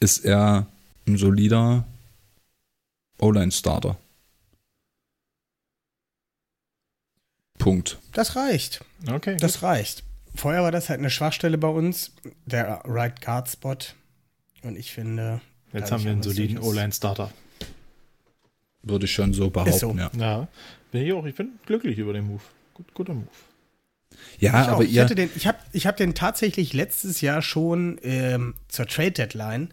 ist 0.00 0.24
er 0.24 0.66
ein 1.06 1.16
solider 1.16 1.86
O-Line-Starter. 3.18 3.96
Punkt. 7.58 7.98
Das 8.12 8.34
reicht. 8.34 8.84
Okay. 9.08 9.36
Das 9.38 9.54
gut. 9.54 9.62
reicht 9.64 10.04
vorher 10.34 10.62
war 10.62 10.72
das 10.72 10.88
halt 10.88 10.98
eine 10.98 11.10
Schwachstelle 11.10 11.58
bei 11.58 11.68
uns, 11.68 12.12
der 12.44 12.82
Right 12.84 13.20
Guard 13.20 13.48
Spot. 13.48 13.76
Und 14.62 14.76
ich 14.76 14.92
finde. 14.92 15.40
Jetzt 15.72 15.92
haben 15.92 16.04
wir 16.04 16.12
einen 16.12 16.22
soliden 16.22 16.58
O-Line-Starter. 16.58 17.30
Würde 18.82 19.06
ich 19.06 19.12
schon 19.12 19.32
so 19.32 19.50
behaupten, 19.50 19.78
so. 19.78 19.94
ja. 19.96 20.10
Ja, 20.16 20.48
bin 20.92 21.02
ich 21.02 21.12
auch. 21.12 21.24
Ich 21.24 21.34
bin 21.34 21.58
glücklich 21.66 21.98
über 21.98 22.12
den 22.12 22.26
Move. 22.26 22.42
Gut, 22.74 22.92
guter 22.94 23.14
Move. 23.14 23.26
Ja, 24.38 24.62
ich 24.62 24.68
aber 24.68 24.76
auch. 24.78 24.82
ihr. 24.82 25.04
Den, 25.06 25.30
ich 25.34 25.46
habe 25.46 25.58
ich 25.72 25.86
hab 25.86 25.96
den 25.96 26.14
tatsächlich 26.14 26.72
letztes 26.72 27.20
Jahr 27.20 27.42
schon 27.42 27.98
ähm, 28.02 28.54
zur 28.68 28.86
Trade 28.86 29.12
Deadline. 29.12 29.72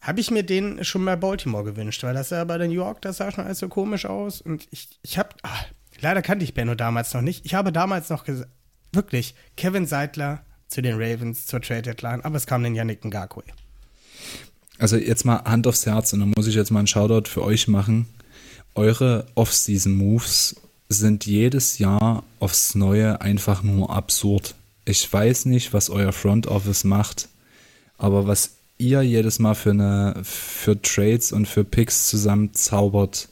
Habe 0.00 0.20
ich 0.20 0.30
mir 0.30 0.42
den 0.42 0.82
schon 0.82 1.04
bei 1.04 1.14
Baltimore 1.14 1.62
gewünscht, 1.62 2.02
weil 2.02 2.14
das 2.14 2.30
ja 2.30 2.42
bei 2.44 2.56
den 2.56 2.70
York, 2.70 3.02
das 3.02 3.18
sah 3.18 3.30
schon 3.30 3.44
alles 3.44 3.58
so 3.58 3.68
komisch 3.68 4.06
aus. 4.06 4.40
Und 4.40 4.66
ich, 4.70 4.88
ich 5.02 5.18
habe, 5.18 5.28
ah, 5.42 5.64
leider 6.00 6.22
kannte 6.22 6.44
ich 6.44 6.54
Benno 6.54 6.74
damals 6.74 7.14
noch 7.14 7.22
nicht. 7.22 7.44
Ich 7.44 7.54
habe 7.54 7.72
damals 7.72 8.10
noch 8.10 8.24
gesagt, 8.24 8.50
wirklich 8.92 9.34
Kevin 9.56 9.86
Seidler 9.86 10.44
zu 10.68 10.82
den 10.82 10.94
Ravens 11.00 11.46
zur 11.46 11.60
Trade 11.60 11.82
Deadline, 11.82 12.22
aber 12.22 12.36
es 12.36 12.46
kam 12.46 12.62
dann 12.62 12.74
Yannick 12.74 13.04
Ngakwe. 13.04 13.42
Also 14.78 14.96
jetzt 14.96 15.24
mal 15.24 15.42
Hand 15.44 15.66
aufs 15.66 15.84
Herz 15.84 16.12
und 16.12 16.20
dann 16.20 16.32
muss 16.36 16.46
ich 16.46 16.54
jetzt 16.54 16.70
mal 16.70 16.80
einen 16.80 16.86
Shoutout 16.86 17.28
für 17.28 17.42
euch 17.42 17.68
machen. 17.68 18.06
Eure 18.74 19.26
Off-Season-Moves 19.34 20.56
sind 20.88 21.26
jedes 21.26 21.78
Jahr 21.78 22.24
aufs 22.38 22.74
Neue 22.74 23.20
einfach 23.20 23.62
nur 23.62 23.90
absurd. 23.90 24.54
Ich 24.84 25.12
weiß 25.12 25.44
nicht, 25.46 25.72
was 25.72 25.90
euer 25.90 26.12
Front 26.12 26.46
Office 26.46 26.84
macht, 26.84 27.28
aber 27.98 28.26
was 28.26 28.52
ihr 28.78 29.02
jedes 29.02 29.38
Mal 29.38 29.54
für 29.54 29.70
eine 29.70 30.20
für 30.22 30.80
Trades 30.80 31.32
und 31.32 31.46
für 31.46 31.64
Picks 31.64 32.08
zusammenzaubert 32.08 33.28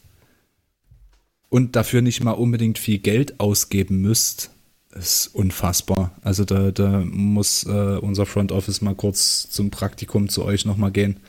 und 1.48 1.76
dafür 1.76 2.02
nicht 2.02 2.22
mal 2.22 2.32
unbedingt 2.32 2.78
viel 2.78 2.98
Geld 2.98 3.40
ausgeben 3.40 4.00
müsst, 4.00 4.50
ist 4.90 5.28
unfassbar. 5.28 6.12
Also 6.22 6.44
da, 6.44 6.70
da 6.70 7.00
muss 7.00 7.64
äh, 7.64 7.98
unser 8.00 8.26
Front 8.26 8.52
Office 8.52 8.80
mal 8.80 8.94
kurz 8.94 9.48
zum 9.48 9.70
Praktikum 9.70 10.28
zu 10.28 10.44
euch 10.44 10.64
nochmal 10.64 10.90
gehen. 10.90 11.20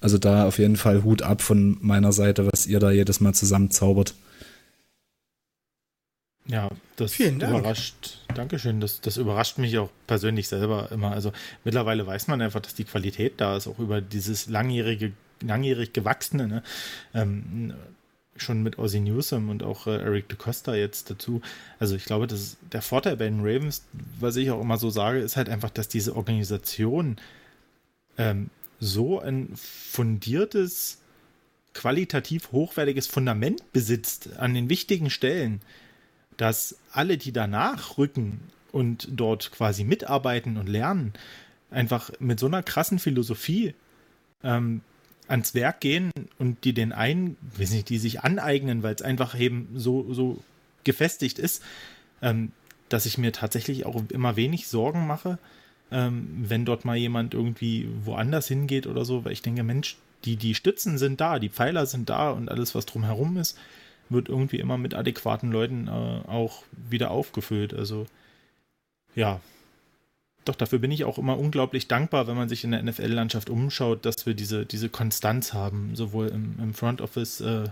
Also 0.00 0.18
da 0.18 0.46
auf 0.46 0.58
jeden 0.58 0.76
Fall 0.76 1.02
Hut 1.02 1.22
ab 1.22 1.42
von 1.42 1.78
meiner 1.80 2.12
Seite, 2.12 2.50
was 2.50 2.66
ihr 2.66 2.78
da 2.78 2.90
jedes 2.90 3.20
Mal 3.20 3.34
zusammenzaubert. 3.34 4.14
Ja, 6.46 6.70
das 6.96 7.12
Vielen 7.12 7.38
Dank. 7.38 7.58
überrascht. 7.58 8.20
Dankeschön. 8.34 8.80
Das, 8.80 9.00
das 9.02 9.18
überrascht 9.18 9.58
mich 9.58 9.76
auch 9.78 9.90
persönlich 10.06 10.48
selber 10.48 10.90
immer. 10.90 11.12
Also 11.12 11.32
mittlerweile 11.64 12.06
weiß 12.06 12.26
man 12.28 12.40
einfach, 12.40 12.60
dass 12.60 12.74
die 12.74 12.84
Qualität 12.84 13.34
da 13.36 13.56
ist, 13.56 13.66
auch 13.66 13.78
über 13.78 14.00
dieses 14.00 14.46
langjährige, 14.46 15.12
langjährig 15.42 15.92
gewachsene. 15.92 16.48
Ne? 16.48 16.62
Ähm, 17.12 17.74
schon 18.42 18.62
mit 18.62 18.78
Ozzy 18.78 19.00
Newsom 19.00 19.48
und 19.48 19.62
auch 19.62 19.86
äh, 19.86 19.96
Eric 19.96 20.28
DeCosta 20.28 20.74
jetzt 20.74 21.10
dazu. 21.10 21.40
Also 21.78 21.96
ich 21.96 22.04
glaube, 22.04 22.26
dass 22.26 22.56
der 22.72 22.82
Vorteil 22.82 23.16
bei 23.16 23.24
den 23.24 23.40
Ravens, 23.40 23.84
was 24.18 24.36
ich 24.36 24.50
auch 24.50 24.60
immer 24.60 24.78
so 24.78 24.90
sage, 24.90 25.20
ist 25.20 25.36
halt 25.36 25.48
einfach, 25.48 25.70
dass 25.70 25.88
diese 25.88 26.16
Organisation 26.16 27.16
ähm, 28.16 28.50
so 28.80 29.20
ein 29.20 29.50
fundiertes, 29.56 30.98
qualitativ 31.74 32.52
hochwertiges 32.52 33.06
Fundament 33.06 33.72
besitzt 33.72 34.36
an 34.38 34.54
den 34.54 34.68
wichtigen 34.68 35.10
Stellen, 35.10 35.60
dass 36.36 36.76
alle, 36.92 37.18
die 37.18 37.32
danach 37.32 37.98
rücken 37.98 38.40
und 38.72 39.08
dort 39.10 39.50
quasi 39.52 39.84
mitarbeiten 39.84 40.56
und 40.56 40.68
lernen, 40.68 41.12
einfach 41.70 42.10
mit 42.20 42.40
so 42.40 42.46
einer 42.46 42.62
krassen 42.62 42.98
Philosophie 42.98 43.74
ähm, 44.42 44.80
ans 45.28 45.54
Werk 45.54 45.80
gehen 45.80 46.10
und 46.38 46.64
die 46.64 46.72
den 46.72 46.92
einen, 46.92 47.36
weiß 47.56 47.70
nicht, 47.70 47.88
die 47.88 47.98
sich 47.98 48.22
aneignen, 48.22 48.82
weil 48.82 48.94
es 48.94 49.02
einfach 49.02 49.38
eben 49.38 49.68
so, 49.74 50.12
so 50.12 50.42
gefestigt 50.84 51.38
ist, 51.38 51.62
ähm, 52.22 52.52
dass 52.88 53.06
ich 53.06 53.18
mir 53.18 53.32
tatsächlich 53.32 53.86
auch 53.86 54.02
immer 54.08 54.36
wenig 54.36 54.68
Sorgen 54.68 55.06
mache, 55.06 55.38
ähm, 55.90 56.44
wenn 56.48 56.64
dort 56.64 56.84
mal 56.84 56.96
jemand 56.96 57.34
irgendwie 57.34 57.88
woanders 58.04 58.48
hingeht 58.48 58.86
oder 58.86 59.04
so, 59.04 59.24
weil 59.24 59.32
ich 59.32 59.42
denke, 59.42 59.62
Mensch, 59.62 59.96
die, 60.24 60.36
die 60.36 60.54
Stützen 60.54 60.98
sind 60.98 61.20
da, 61.20 61.38
die 61.38 61.50
Pfeiler 61.50 61.86
sind 61.86 62.10
da 62.10 62.30
und 62.30 62.50
alles, 62.50 62.74
was 62.74 62.86
drumherum 62.86 63.36
ist, 63.36 63.56
wird 64.08 64.28
irgendwie 64.28 64.58
immer 64.58 64.78
mit 64.78 64.94
adäquaten 64.94 65.52
Leuten 65.52 65.86
äh, 65.86 65.90
auch 66.28 66.62
wieder 66.72 67.10
aufgefüllt. 67.10 67.74
Also 67.74 68.06
ja, 69.14 69.40
doch, 70.48 70.56
dafür 70.56 70.78
bin 70.78 70.90
ich 70.90 71.04
auch 71.04 71.18
immer 71.18 71.38
unglaublich 71.38 71.88
dankbar, 71.88 72.26
wenn 72.26 72.36
man 72.36 72.48
sich 72.48 72.64
in 72.64 72.72
der 72.72 72.82
NFL-Landschaft 72.82 73.50
umschaut, 73.50 74.04
dass 74.04 74.26
wir 74.26 74.34
diese, 74.34 74.66
diese 74.66 74.88
Konstanz 74.88 75.52
haben, 75.52 75.94
sowohl 75.94 76.28
im, 76.28 76.56
im 76.60 76.74
Front 76.74 77.00
Office, 77.00 77.40
äh, 77.40 77.64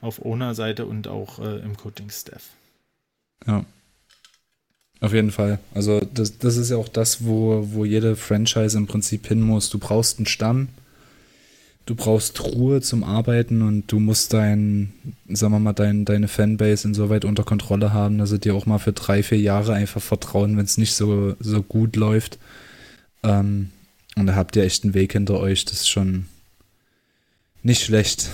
auf 0.00 0.24
Owner-Seite 0.24 0.86
und 0.86 1.08
auch 1.08 1.38
äh, 1.38 1.58
im 1.58 1.76
Coaching-Staff. 1.76 2.50
Ja. 3.46 3.64
Auf 5.00 5.12
jeden 5.12 5.30
Fall. 5.30 5.60
Also 5.74 6.00
das, 6.00 6.38
das 6.38 6.56
ist 6.56 6.70
ja 6.70 6.76
auch 6.76 6.88
das, 6.88 7.24
wo, 7.24 7.68
wo 7.72 7.84
jede 7.84 8.16
Franchise 8.16 8.76
im 8.76 8.86
Prinzip 8.86 9.26
hin 9.26 9.40
muss. 9.40 9.70
Du 9.70 9.78
brauchst 9.78 10.18
einen 10.18 10.26
Stamm, 10.26 10.68
du 11.88 11.94
brauchst 11.94 12.44
Ruhe 12.44 12.82
zum 12.82 13.02
Arbeiten 13.02 13.62
und 13.62 13.90
du 13.90 13.98
musst 13.98 14.34
dein, 14.34 14.92
sagen 15.26 15.54
wir 15.54 15.58
mal, 15.58 15.72
dein, 15.72 16.04
deine 16.04 16.28
Fanbase 16.28 16.86
insoweit 16.86 17.24
unter 17.24 17.44
Kontrolle 17.44 17.94
haben, 17.94 18.18
dass 18.18 18.28
sie 18.28 18.38
dir 18.38 18.54
auch 18.54 18.66
mal 18.66 18.78
für 18.78 18.92
drei, 18.92 19.22
vier 19.22 19.38
Jahre 19.38 19.72
einfach 19.72 20.02
vertrauen, 20.02 20.58
wenn 20.58 20.66
es 20.66 20.76
nicht 20.76 20.94
so, 20.94 21.34
so 21.40 21.62
gut 21.62 21.96
läuft. 21.96 22.38
Ähm, 23.22 23.72
und 24.16 24.26
da 24.26 24.34
habt 24.34 24.54
ihr 24.56 24.64
echt 24.64 24.84
einen 24.84 24.92
Weg 24.92 25.12
hinter 25.14 25.40
euch. 25.40 25.64
Das 25.64 25.80
ist 25.80 25.88
schon 25.88 26.26
nicht 27.62 27.82
schlecht. 27.82 28.28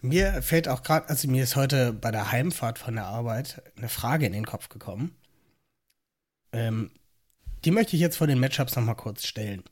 Mir 0.00 0.40
fällt 0.40 0.68
auch 0.68 0.82
gerade, 0.82 1.10
also 1.10 1.28
mir 1.28 1.42
ist 1.42 1.56
heute 1.56 1.92
bei 1.92 2.10
der 2.10 2.32
Heimfahrt 2.32 2.78
von 2.78 2.94
der 2.94 3.06
Arbeit 3.06 3.60
eine 3.76 3.90
Frage 3.90 4.24
in 4.24 4.32
den 4.32 4.46
Kopf 4.46 4.70
gekommen. 4.70 5.14
Ähm, 6.52 6.90
die 7.66 7.70
möchte 7.70 7.96
ich 7.96 8.00
jetzt 8.00 8.16
vor 8.16 8.26
den 8.26 8.40
Matchups 8.40 8.76
nochmal 8.76 8.94
kurz 8.94 9.26
stellen. 9.26 9.62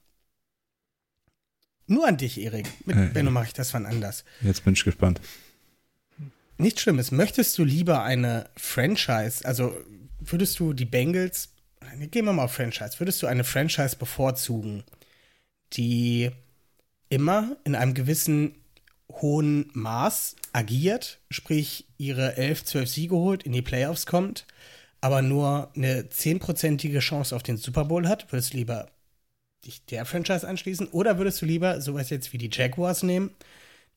Nur 1.87 2.07
an 2.07 2.17
dich, 2.17 2.41
Erik. 2.41 2.67
Mit 2.87 2.97
Äh, 2.97 3.11
Benno 3.13 3.31
mache 3.31 3.47
ich 3.47 3.53
das 3.53 3.75
wann 3.75 3.87
anders. 3.87 4.25
Jetzt 4.41 4.65
bin 4.65 4.75
ich 4.75 4.85
gespannt. 4.85 5.21
Nichts 6.57 6.83
Schlimmes. 6.83 7.11
Möchtest 7.11 7.59
du 7.59 7.65
lieber 7.65 8.03
eine 8.03 8.49
Franchise, 8.57 9.45
also 9.45 9.77
würdest 10.21 10.59
du 10.61 10.73
die 10.73 10.85
Bengals, 10.85 11.51
gehen 12.11 12.25
wir 12.25 12.33
mal 12.33 12.45
auf 12.45 12.55
Franchise, 12.55 12.99
würdest 13.01 13.23
du 13.23 13.27
eine 13.27 13.45
Franchise 13.45 13.97
bevorzugen, 13.97 14.85
die 15.73 16.31
immer 17.09 17.57
in 17.65 17.75
einem 17.75 17.95
gewissen 17.95 18.55
hohen 19.11 19.71
Maß 19.75 20.37
agiert, 20.53 21.19
sprich 21.31 21.87
ihre 21.99 22.37
11, 22.37 22.65
12 22.65 22.89
Siege 22.89 23.17
holt, 23.17 23.43
in 23.43 23.53
die 23.53 23.63
Playoffs 23.63 24.07
kommt, 24.07 24.47
aber 25.01 25.23
nur 25.23 25.71
eine 25.77 26.09
zehnprozentige 26.09 27.01
Chance 27.01 27.35
auf 27.35 27.43
den 27.43 27.57
Super 27.57 27.85
Bowl 27.85 28.09
hat? 28.09 28.31
Würdest 28.33 28.55
du 28.55 28.59
lieber 28.59 28.91
dich 29.67 29.85
der 29.87 30.05
Franchise 30.05 30.47
anschließen 30.47 30.89
oder 30.89 31.19
würdest 31.19 31.41
du 31.43 31.47
lieber 31.47 31.81
sowas 31.81 32.11
jetzt 32.11 32.33
wie 32.33 32.39
die 32.39 32.51
Jaguars 32.53 33.03
nehmen, 33.03 33.31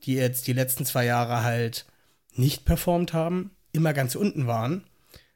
die 0.03 0.13
jetzt 0.15 0.47
die 0.47 0.53
letzten 0.53 0.85
zwei 0.85 1.05
Jahre 1.05 1.43
halt 1.43 1.85
nicht 2.33 2.65
performt 2.65 3.13
haben, 3.13 3.51
immer 3.71 3.93
ganz 3.93 4.15
unten 4.15 4.47
waren, 4.47 4.83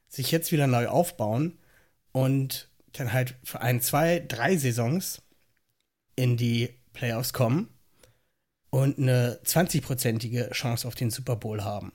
sich 0.07 0.31
jetzt 0.31 0.51
wieder 0.51 0.67
neu 0.67 0.87
aufbauen 0.87 1.57
und 2.11 2.69
dann 2.93 3.13
halt 3.13 3.35
für 3.43 3.61
ein, 3.61 3.81
zwei, 3.81 4.19
drei 4.19 4.57
Saisons 4.57 5.21
in 6.15 6.37
die 6.37 6.69
Playoffs 6.93 7.33
kommen 7.33 7.69
und 8.69 8.97
eine 8.99 9.39
20-prozentige 9.45 10.51
Chance 10.51 10.87
auf 10.87 10.95
den 10.95 11.09
Super 11.09 11.35
Bowl 11.37 11.63
haben. 11.63 11.93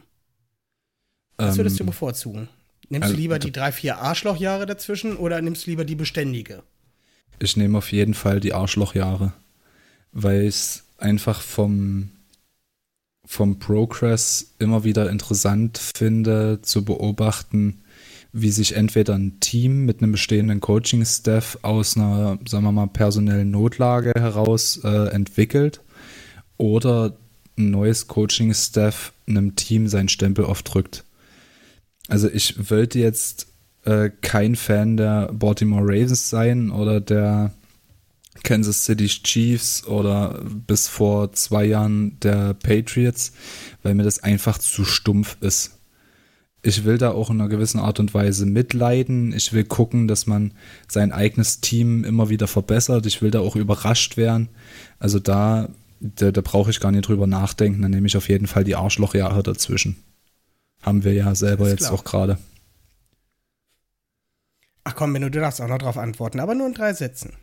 Was 1.36 1.56
würdest 1.58 1.78
du 1.78 1.82
Ähm, 1.84 1.88
bevorzugen? 1.88 2.48
Nimmst 2.88 3.04
also- 3.04 3.14
du 3.14 3.20
lieber 3.20 3.38
die 3.38 3.52
drei, 3.52 3.72
vier 3.72 3.98
Arschlochjahre 3.98 4.64
dazwischen 4.66 5.16
oder 5.16 5.40
nimmst 5.42 5.66
du 5.66 5.70
lieber 5.70 5.84
die 5.84 5.94
beständige? 5.96 6.62
Ich 7.38 7.56
nehme 7.56 7.78
auf 7.78 7.92
jeden 7.92 8.14
Fall 8.14 8.40
die 8.40 8.54
Arschlochjahre, 8.54 9.32
weil 10.12 10.42
ich 10.42 10.54
es 10.54 10.84
einfach 10.98 11.40
vom, 11.40 12.10
vom 13.24 13.58
Progress 13.58 14.54
immer 14.58 14.84
wieder 14.84 15.10
interessant 15.10 15.78
finde 15.96 16.60
zu 16.62 16.84
beobachten, 16.84 17.82
wie 18.32 18.50
sich 18.50 18.74
entweder 18.76 19.14
ein 19.14 19.40
Team 19.40 19.84
mit 19.84 20.02
einem 20.02 20.12
bestehenden 20.12 20.60
Coaching-Staff 20.60 21.58
aus 21.62 21.96
einer, 21.96 22.38
sagen 22.46 22.64
wir 22.64 22.72
mal, 22.72 22.86
personellen 22.86 23.50
Notlage 23.50 24.12
heraus 24.14 24.80
äh, 24.84 25.08
entwickelt 25.08 25.80
oder 26.58 27.16
ein 27.58 27.70
neues 27.70 28.08
Coaching-Staff 28.08 29.12
einem 29.26 29.56
Team 29.56 29.88
seinen 29.88 30.08
Stempel 30.08 30.44
aufdrückt. 30.44 31.04
Also 32.08 32.28
ich 32.28 32.70
wollte 32.70 32.98
jetzt 32.98 33.48
äh, 33.86 34.10
kein 34.20 34.56
Fan 34.56 34.96
der 34.96 35.30
Baltimore 35.32 35.82
Ravens 35.82 36.28
sein 36.28 36.70
oder 36.70 37.00
der 37.00 37.52
Kansas 38.42 38.84
City 38.84 39.06
Chiefs 39.06 39.86
oder 39.86 40.40
bis 40.44 40.88
vor 40.88 41.32
zwei 41.32 41.64
Jahren 41.64 42.18
der 42.20 42.54
Patriots, 42.54 43.32
weil 43.82 43.94
mir 43.94 44.02
das 44.02 44.22
einfach 44.22 44.58
zu 44.58 44.84
stumpf 44.84 45.36
ist. 45.40 45.78
Ich 46.62 46.84
will 46.84 46.98
da 46.98 47.12
auch 47.12 47.30
in 47.30 47.40
einer 47.40 47.48
gewissen 47.48 47.78
Art 47.78 48.00
und 48.00 48.12
Weise 48.12 48.44
mitleiden. 48.44 49.32
Ich 49.32 49.52
will 49.52 49.64
gucken, 49.64 50.08
dass 50.08 50.26
man 50.26 50.52
sein 50.88 51.12
eigenes 51.12 51.60
Team 51.60 52.02
immer 52.02 52.28
wieder 52.28 52.48
verbessert. 52.48 53.06
Ich 53.06 53.22
will 53.22 53.30
da 53.30 53.38
auch 53.38 53.54
überrascht 53.54 54.16
werden. 54.16 54.48
Also 54.98 55.20
da, 55.20 55.68
da, 56.00 56.32
da 56.32 56.40
brauche 56.40 56.70
ich 56.70 56.80
gar 56.80 56.90
nicht 56.90 57.06
drüber 57.06 57.28
nachdenken. 57.28 57.82
Dann 57.82 57.92
nehme 57.92 58.08
ich 58.08 58.16
auf 58.16 58.28
jeden 58.28 58.48
Fall 58.48 58.64
die 58.64 58.74
Arschlochjahre 58.74 59.44
dazwischen. 59.44 59.96
Haben 60.82 61.04
wir 61.04 61.14
ja 61.14 61.36
selber 61.36 61.68
jetzt 61.68 61.86
klar. 61.86 61.92
auch 61.92 62.02
gerade. 62.02 62.38
Ach 64.88 64.94
komm, 64.94 65.12
Benno, 65.12 65.28
du 65.30 65.40
darfst 65.40 65.60
auch 65.60 65.66
noch 65.66 65.78
drauf 65.78 65.98
antworten, 65.98 66.38
aber 66.38 66.54
nur 66.54 66.68
in 66.68 66.72
drei 66.72 66.92
Sätzen. 66.92 67.36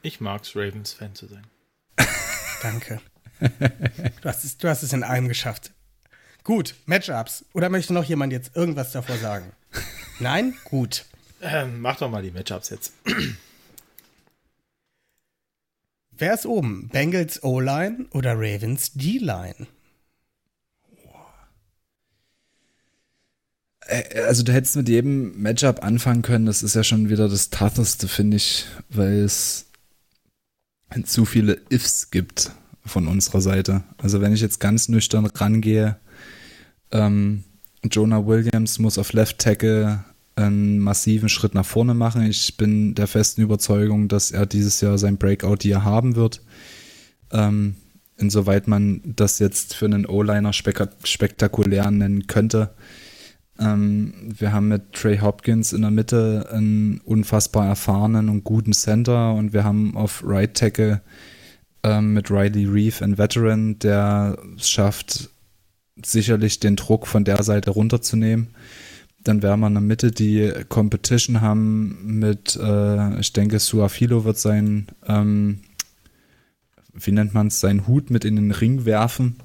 Ich 0.00 0.22
mag's, 0.22 0.56
Ravens-Fan 0.56 1.14
zu 1.14 1.26
sein. 1.26 1.46
Danke. 2.62 2.98
Du 3.38 4.24
hast, 4.24 4.42
es, 4.42 4.56
du 4.56 4.70
hast 4.70 4.82
es 4.82 4.94
in 4.94 5.02
einem 5.02 5.28
geschafft. 5.28 5.72
Gut, 6.44 6.76
Matchups. 6.86 7.44
Oder 7.52 7.68
möchte 7.68 7.92
noch 7.92 8.04
jemand 8.04 8.32
jetzt 8.32 8.56
irgendwas 8.56 8.92
davor 8.92 9.18
sagen? 9.18 9.52
Nein? 10.18 10.54
Gut. 10.64 11.04
Ähm, 11.42 11.82
mach 11.82 11.98
doch 11.98 12.10
mal 12.10 12.22
die 12.22 12.30
Matchups 12.30 12.70
jetzt. 12.70 12.94
Wer 16.12 16.32
ist 16.32 16.46
oben? 16.46 16.88
Bengals 16.88 17.42
O-Line 17.42 18.06
oder 18.12 18.32
Ravens 18.34 18.94
D-Line? 18.94 19.66
Also 24.26 24.42
du 24.42 24.52
hättest 24.52 24.76
mit 24.76 24.88
jedem 24.88 25.40
Matchup 25.40 25.82
anfangen 25.84 26.22
können, 26.22 26.46
das 26.46 26.62
ist 26.62 26.74
ja 26.74 26.82
schon 26.82 27.08
wieder 27.08 27.28
das 27.28 27.50
tougheste, 27.50 28.08
finde 28.08 28.38
ich, 28.38 28.64
weil 28.88 29.24
es 29.24 29.66
zu 31.04 31.24
viele 31.24 31.60
Ifs 31.70 32.10
gibt 32.10 32.52
von 32.84 33.06
unserer 33.06 33.40
Seite. 33.40 33.82
Also 33.98 34.20
wenn 34.20 34.32
ich 34.32 34.40
jetzt 34.40 34.60
ganz 34.60 34.88
nüchtern 34.88 35.26
rangehe, 35.26 35.96
ähm, 36.90 37.44
Jonah 37.90 38.26
Williams 38.26 38.78
muss 38.78 38.98
auf 38.98 39.12
Left 39.12 39.38
Tackle 39.38 40.04
einen 40.36 40.78
massiven 40.78 41.28
Schritt 41.28 41.54
nach 41.54 41.66
vorne 41.66 41.94
machen. 41.94 42.22
Ich 42.22 42.56
bin 42.56 42.94
der 42.94 43.06
festen 43.06 43.42
Überzeugung, 43.42 44.08
dass 44.08 44.30
er 44.30 44.46
dieses 44.46 44.80
Jahr 44.80 44.98
sein 44.98 45.18
Breakout-Year 45.18 45.84
haben 45.84 46.16
wird. 46.16 46.42
Ähm, 47.30 47.76
insoweit 48.16 48.68
man 48.68 49.02
das 49.04 49.38
jetzt 49.38 49.74
für 49.74 49.86
einen 49.86 50.06
O-Liner 50.06 50.52
spek 50.52 50.88
spektakulär 51.04 51.90
nennen 51.90 52.26
könnte. 52.26 52.70
Ähm, 53.62 54.12
wir 54.38 54.52
haben 54.52 54.68
mit 54.68 54.92
Trey 54.92 55.18
Hopkins 55.18 55.72
in 55.72 55.82
der 55.82 55.90
Mitte 55.90 56.48
einen 56.50 57.00
unfassbar 57.04 57.66
erfahrenen 57.66 58.28
und 58.28 58.44
guten 58.44 58.72
Center 58.72 59.34
und 59.34 59.52
wir 59.52 59.64
haben 59.64 59.96
auf 59.96 60.22
Right 60.26 60.54
Tackle 60.54 61.00
ähm, 61.82 62.14
mit 62.14 62.30
Riley 62.30 62.66
Reeve 62.66 63.04
einen 63.04 63.18
Veteran, 63.18 63.78
der 63.78 64.38
es 64.56 64.68
schafft, 64.68 65.30
sicherlich 66.04 66.60
den 66.60 66.76
Druck 66.76 67.06
von 67.06 67.24
der 67.24 67.42
Seite 67.42 67.70
runterzunehmen. 67.70 68.48
Dann 69.22 69.42
werden 69.42 69.60
wir 69.60 69.68
in 69.68 69.74
der 69.74 69.82
Mitte 69.82 70.10
die 70.10 70.52
Competition 70.68 71.40
haben 71.40 72.18
mit, 72.18 72.58
äh, 72.60 73.20
ich 73.20 73.32
denke, 73.32 73.60
Suafilo 73.60 74.24
wird 74.24 74.38
sein, 74.38 74.88
ähm, 75.06 75.60
wie 76.92 77.12
nennt 77.12 77.32
man 77.32 77.46
es, 77.46 77.60
seinen 77.60 77.86
Hut 77.86 78.10
mit 78.10 78.24
in 78.24 78.36
den 78.36 78.50
Ring 78.50 78.84
werfen. 78.84 79.36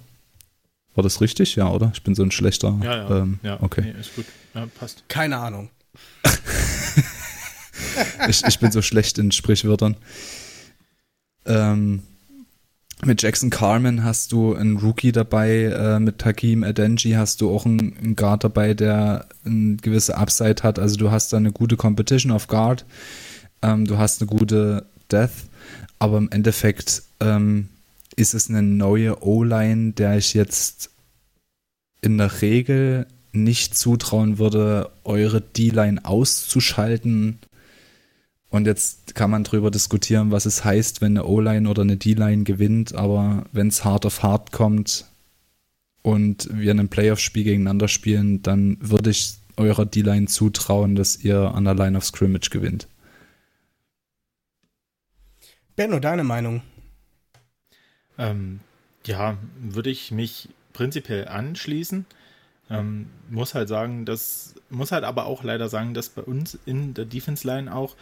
War 0.98 1.04
das 1.04 1.22
richtig? 1.22 1.56
Ja, 1.56 1.70
oder? 1.70 1.92
Ich 1.94 2.02
bin 2.02 2.16
so 2.16 2.24
ein 2.24 2.32
schlechter. 2.32 2.76
Ja, 2.82 2.98
ja. 2.98 3.20
Ähm, 3.20 3.40
ja 3.44 3.62
Okay. 3.62 3.82
Nee, 3.82 4.02
ist 4.02 4.16
gut. 4.16 4.26
Ja, 4.56 4.66
passt. 4.66 5.04
Keine 5.08 5.38
Ahnung. 5.38 5.70
ich, 8.28 8.44
ich 8.44 8.58
bin 8.58 8.72
so 8.72 8.82
schlecht 8.82 9.20
in 9.20 9.32
Sprichwörtern. 9.32 9.96
Ähm, 11.46 12.02
mit 13.06 13.22
Jackson 13.22 13.52
Carmen 13.52 14.04
hast 14.04 14.32
du 14.32 14.56
einen 14.56 14.78
Rookie 14.78 15.12
dabei, 15.12 15.66
äh, 15.66 16.00
mit 16.00 16.26
Hakim 16.26 16.64
Adenji 16.64 17.12
hast 17.12 17.42
du 17.42 17.54
auch 17.54 17.68
einen, 17.68 17.96
einen 17.96 18.16
Guard 18.16 18.44
dabei, 18.44 18.74
der 18.74 19.28
eine 19.46 19.76
gewisse 19.76 20.18
Upside 20.18 20.64
hat. 20.64 20.80
Also 20.80 20.98
du 20.98 21.12
hast 21.12 21.32
da 21.32 21.38
eine 21.38 21.52
gute 21.52 21.78
Competition 21.78 22.32
auf 22.32 22.48
Guard, 22.48 22.86
ähm, 23.62 23.86
du 23.86 24.00
hast 24.00 24.20
eine 24.20 24.28
gute 24.28 24.88
Death, 25.12 25.30
aber 26.00 26.18
im 26.18 26.32
Endeffekt 26.32 27.04
ähm, 27.20 27.70
ist 28.18 28.34
es 28.34 28.50
eine 28.50 28.64
neue 28.64 29.24
O-Line, 29.24 29.94
der 29.94 30.18
ich 30.18 30.34
jetzt 30.34 30.90
in 32.02 32.18
der 32.18 32.42
Regel 32.42 33.08
nicht 33.32 33.78
zutrauen 33.78 34.40
würde, 34.40 34.92
eure 35.04 35.40
D-Line 35.40 36.04
auszuschalten. 36.04 37.40
Und 38.50 38.66
jetzt 38.66 39.14
kann 39.14 39.30
man 39.30 39.44
drüber 39.44 39.70
diskutieren, 39.70 40.32
was 40.32 40.46
es 40.46 40.66
heißt, 40.66 41.02
wenn 41.02 41.18
eine 41.18 41.26
O-Line 41.26 41.70
oder 41.70 41.84
eine 41.84 41.98
D-Line 41.98 42.44
gewinnt. 42.44 42.96
Aber 42.96 43.46
wenn 43.52 43.68
es 43.68 43.86
hart 43.86 44.06
auf 44.06 44.24
hart 44.24 44.52
kommt 44.52 45.06
und 46.02 46.50
wir 46.52 46.72
in 46.72 46.80
einem 46.80 46.90
Playoff-Spiel 46.90 47.44
gegeneinander 47.44 47.88
spielen, 47.88 48.42
dann 48.42 48.78
würde 48.82 49.12
ich 49.12 49.38
eurer 49.58 49.86
D-Line 49.86 50.26
zutrauen, 50.26 50.96
dass 50.96 51.18
ihr 51.18 51.54
an 51.54 51.66
der 51.66 51.76
Line 51.76 51.98
of 51.98 52.06
Scrimmage 52.06 52.50
gewinnt. 52.50 52.88
Benno, 55.76 56.00
deine 56.00 56.24
Meinung? 56.24 56.62
Ähm, 58.18 58.60
ja, 59.06 59.38
würde 59.60 59.90
ich 59.90 60.12
mich 60.12 60.50
prinzipiell 60.74 61.28
anschließen. 61.28 62.06
Ähm, 62.70 63.10
muss 63.30 63.56
halt 63.56 63.70
sagen, 63.70 64.06
dass, 64.06 64.56
muss 64.70 64.92
halt 64.92 65.06
aber 65.06 65.26
auch 65.26 65.44
leider 65.44 65.70
sagen, 65.70 65.94
dass 65.94 66.10
bei 66.10 66.22
uns 66.22 66.58
in 66.66 66.94
der 66.94 67.06
Defense 67.06 67.48
Line 67.48 67.74
auch 67.74 67.96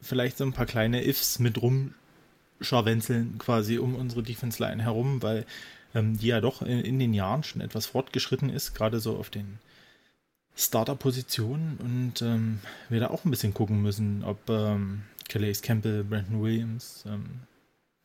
vielleicht 0.00 0.38
so 0.38 0.44
ein 0.44 0.52
paar 0.52 0.66
kleine 0.66 1.04
Ifs 1.04 1.40
mit 1.40 1.58
rumscharwenzeln 1.60 3.38
quasi 3.38 3.78
um 3.78 3.96
unsere 3.96 4.22
Defense 4.22 4.62
Line 4.62 4.82
herum, 4.82 5.20
weil 5.22 5.44
ähm, 5.94 6.16
die 6.18 6.28
ja 6.28 6.40
doch 6.40 6.62
in, 6.62 6.80
in, 6.80 6.98
den 6.98 7.12
Jahren 7.12 7.42
schon 7.42 7.60
etwas 7.60 7.86
fortgeschritten 7.86 8.50
ist, 8.50 8.74
gerade 8.74 9.00
so 9.00 9.16
auf 9.16 9.30
den 9.30 9.58
Starter-Positionen 10.54 11.78
und 11.78 12.22
ähm, 12.22 12.60
wir 12.88 13.00
da 13.00 13.08
auch 13.08 13.24
ein 13.24 13.30
bisschen 13.30 13.52
gucken 13.52 13.82
müssen, 13.82 14.22
ob 14.24 14.38
ähm, 14.48 15.02
Calais 15.28 15.60
Campbell, 15.60 16.04
Brandon 16.04 16.40
Williams 16.40 17.04
ähm, 17.06 17.40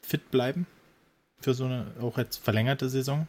fit 0.01 0.31
bleiben 0.31 0.65
für 1.41 1.53
so 1.53 1.65
eine 1.65 1.87
auch 2.01 2.17
jetzt 2.17 2.37
verlängerte 2.37 2.89
Saison. 2.89 3.27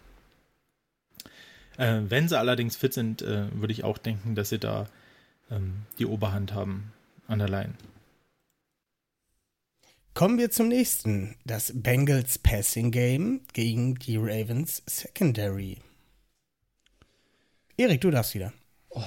Äh, 1.79 2.03
wenn 2.09 2.29
sie 2.29 2.39
allerdings 2.39 2.77
fit 2.77 2.93
sind, 2.93 3.23
äh, 3.23 3.47
würde 3.53 3.73
ich 3.73 3.85
auch 3.85 3.99
denken, 3.99 4.35
dass 4.35 4.51
sie 4.51 4.59
da 4.59 4.89
ähm, 5.51 5.87
die 5.99 6.07
Oberhand 6.07 6.55
haben 6.55 6.93
an 7.29 7.39
der 7.39 7.49
Line. 7.49 7.75
Kommen 10.15 10.37
wir 10.39 10.51
zum 10.51 10.69
nächsten. 10.69 11.37
Das 11.47 11.73
Bengals 11.75 12.39
Passing 12.39 12.91
Game 12.91 13.41
gegen 13.55 13.95
die 13.95 14.19
Ravens 14.19 14.83
Secondary. 14.87 15.79
Erik, 17.79 18.03
du 18.03 18.11
darfst 18.11 18.35
wieder. 18.35 18.53
Oh. 18.91 19.03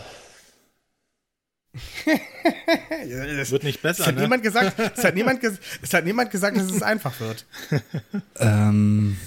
Das 2.05 3.51
wird 3.51 3.63
nicht 3.63 3.81
besser. 3.81 4.01
Es 4.01 4.07
hat, 4.07 4.15
ne? 4.15 4.21
niemand, 4.21 4.43
gesagt, 4.43 4.79
es, 4.97 5.03
hat 5.03 5.15
niemand, 5.15 5.41
es 5.81 5.93
hat 5.93 6.05
niemand 6.05 6.31
gesagt, 6.31 6.57
dass 6.57 6.71
es 6.71 6.81
einfach 6.81 7.19
wird. 7.19 7.45
ähm, 8.37 9.17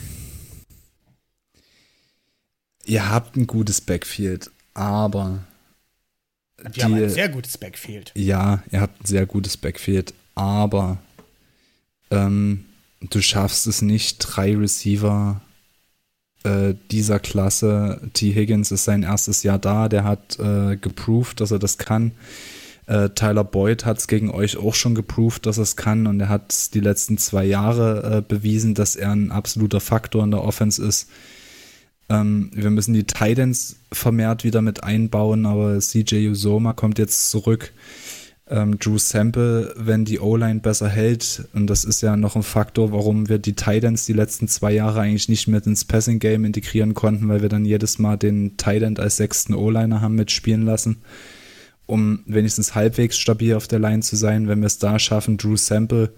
ihr 2.85 3.11
habt 3.11 3.37
ein 3.37 3.47
gutes 3.47 3.81
Backfield, 3.81 4.51
aber. 4.75 5.45
Wir 6.59 6.70
die, 6.70 6.83
haben 6.83 6.95
ein 6.95 7.11
sehr 7.11 7.29
gutes 7.29 7.57
Backfield. 7.59 8.12
Ja, 8.15 8.62
ihr 8.73 8.81
habt 8.81 9.03
ein 9.03 9.07
sehr 9.07 9.27
gutes 9.27 9.57
Backfield, 9.57 10.12
aber 10.35 10.99
ähm, 12.11 12.65
du 13.01 13.20
schaffst 13.20 13.66
es 13.66 13.83
nicht, 13.83 14.19
drei 14.19 14.57
Receiver 14.57 15.41
äh, 16.49 16.75
dieser 16.91 17.19
Klasse. 17.19 18.01
T. 18.15 18.33
Higgins 18.33 18.70
ist 18.70 18.85
sein 18.85 19.03
erstes 19.03 19.43
Jahr 19.43 19.59
da, 19.59 19.89
der 19.89 20.05
hat 20.05 20.39
äh, 20.39 20.77
geproved, 20.77 21.41
dass 21.41 21.51
er 21.51 21.59
das 21.59 21.79
kann. 21.79 22.12
Äh, 22.87 23.11
Tyler 23.11 23.45
Boyd 23.45 23.85
hat 23.85 23.99
es 23.99 24.09
gegen 24.09 24.31
euch 24.31 24.57
auch 24.57 24.75
schon 24.75 24.95
geproved, 24.95 25.45
dass 25.45 25.59
er 25.59 25.65
es 25.65 25.77
kann 25.77 26.07
und 26.07 26.20
er 26.20 26.31
hat 26.31 26.75
die 26.75 26.81
letzten 26.81 27.19
zwei 27.19 27.45
Jahre 27.45 28.19
äh, 28.19 28.23
bewiesen, 28.23 28.75
dass 28.75 28.97
er 28.97 29.12
ein 29.12 29.31
absoluter 29.31 29.81
Faktor 29.81 30.25
in 30.25 30.31
der 30.31 30.43
Offense 30.43 30.83
ist. 30.83 31.11
Ähm, 32.09 32.51
wir 32.55 32.70
müssen 32.70 32.95
die 32.95 33.05
Titans 33.05 33.77
vermehrt 33.93 34.43
wieder 34.43 34.62
mit 34.62 34.83
einbauen, 34.83 35.45
aber 35.45 35.79
CJ 35.79 36.29
Usoma 36.29 36.73
kommt 36.73 36.99
jetzt 36.99 37.31
zurück 37.31 37.73
ähm, 38.51 38.79
Drew 38.79 38.99
Sample, 38.99 39.75
wenn 39.77 40.05
die 40.05 40.20
O-Line 40.20 40.61
besser 40.61 40.89
hält, 40.89 41.49
und 41.53 41.66
das 41.66 41.85
ist 41.85 42.01
ja 42.01 42.16
noch 42.16 42.37
ein 42.37 42.43
Faktor, 42.43 42.93
warum 42.93 43.29
wir 43.29 43.39
die 43.39 43.55
Titans 43.55 44.07
die 44.07 44.12
letzten 44.12 44.49
zwei 44.49 44.73
Jahre 44.73 45.01
eigentlich 45.01 45.29
nicht 45.29 45.49
mehr 45.49 45.65
ins 45.66 45.85
Passing 45.85 46.19
Game 46.19 46.45
integrieren 46.45 46.95
konnten, 46.95 47.29
weil 47.29 47.43
wir 47.43 47.49
dann 47.49 47.65
jedes 47.65 47.99
Mal 47.99 48.16
den 48.16 48.57
Titan 48.57 48.97
als 48.97 49.16
sechsten 49.16 49.55
O-Liner 49.55 50.01
haben 50.01 50.15
mitspielen 50.15 50.65
lassen, 50.65 50.99
um 51.87 52.20
wenigstens 52.27 52.75
halbwegs 52.75 53.19
stabil 53.19 53.55
auf 53.55 53.69
der 53.69 53.79
Line 53.79 54.01
zu 54.01 54.16
sein. 54.16 54.49
Wenn 54.49 54.61
wir 54.61 54.66
es 54.66 54.79
da 54.79 54.99
schaffen, 54.99 55.37
Drew 55.37 55.57
Sample, 55.57 56.12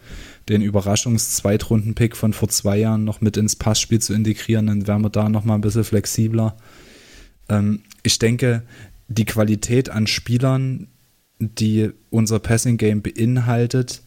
den 0.48 0.62
Überraschungs-Zweitrunden-Pick 0.62 2.16
von 2.16 2.32
vor 2.32 2.48
zwei 2.48 2.78
Jahren, 2.78 3.05
noch 3.05 3.20
mit 3.20 3.36
ins 3.36 3.57
Passspiel 3.57 4.01
zu 4.01 4.15
integrieren, 4.15 4.66
dann 4.66 4.86
wären 4.86 5.02
wir 5.02 5.11
da 5.11 5.28
noch 5.28 5.44
mal 5.44 5.57
ein 5.57 5.61
bisschen 5.61 5.85
flexibler. 5.85 6.57
Ähm, 7.48 7.81
ich 8.02 8.19
denke, 8.19 8.62
die 9.09 9.24
Qualität 9.24 9.90
an 9.90 10.07
Spielern, 10.07 10.86
die 11.41 11.91
unser 12.11 12.39
Passing 12.39 12.77
Game 12.77 13.03
beinhaltet, 13.03 14.03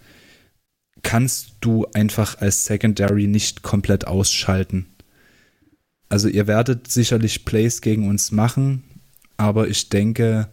kannst 1.02 1.56
du 1.60 1.86
einfach 1.94 2.40
als 2.40 2.66
Secondary 2.66 3.28
nicht 3.28 3.64
komplett 3.64 4.08
ausschalten. 4.08 4.86
Also 6.08 6.30
ihr 6.30 6.48
werdet 6.48 6.90
sicherlich 6.90 7.44
Plays 7.44 7.82
gegen 7.82 8.08
uns 8.08 8.32
machen, 8.32 8.84
aber 9.36 9.68
ich 9.68 9.90
denke, 9.90 10.50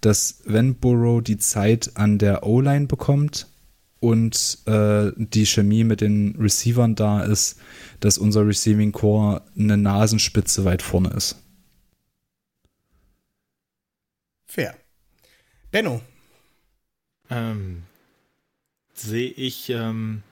dass 0.00 0.42
wenn 0.44 0.74
Burrow 0.74 1.22
die 1.22 1.38
Zeit 1.38 1.92
an 1.94 2.18
der 2.18 2.44
O-Line 2.44 2.86
bekommt 2.86 3.46
und 4.00 4.58
äh, 4.66 5.12
die 5.16 5.46
Chemie 5.46 5.84
mit 5.84 6.02
den 6.02 6.36
Receivern 6.36 6.94
da 6.94 7.22
ist, 7.22 7.58
dass 8.00 8.18
unser 8.18 8.46
Receiving 8.46 8.92
Core 8.92 9.42
eine 9.58 9.78
Nasenspitze 9.78 10.64
weit 10.64 10.82
vorne 10.82 11.10
ist. 11.10 11.36
Fair. 14.46 14.76
Benno, 15.70 16.02
ähm, 17.30 17.82
sehe 18.94 19.30
ich, 19.30 19.70
ähm, 19.70 20.22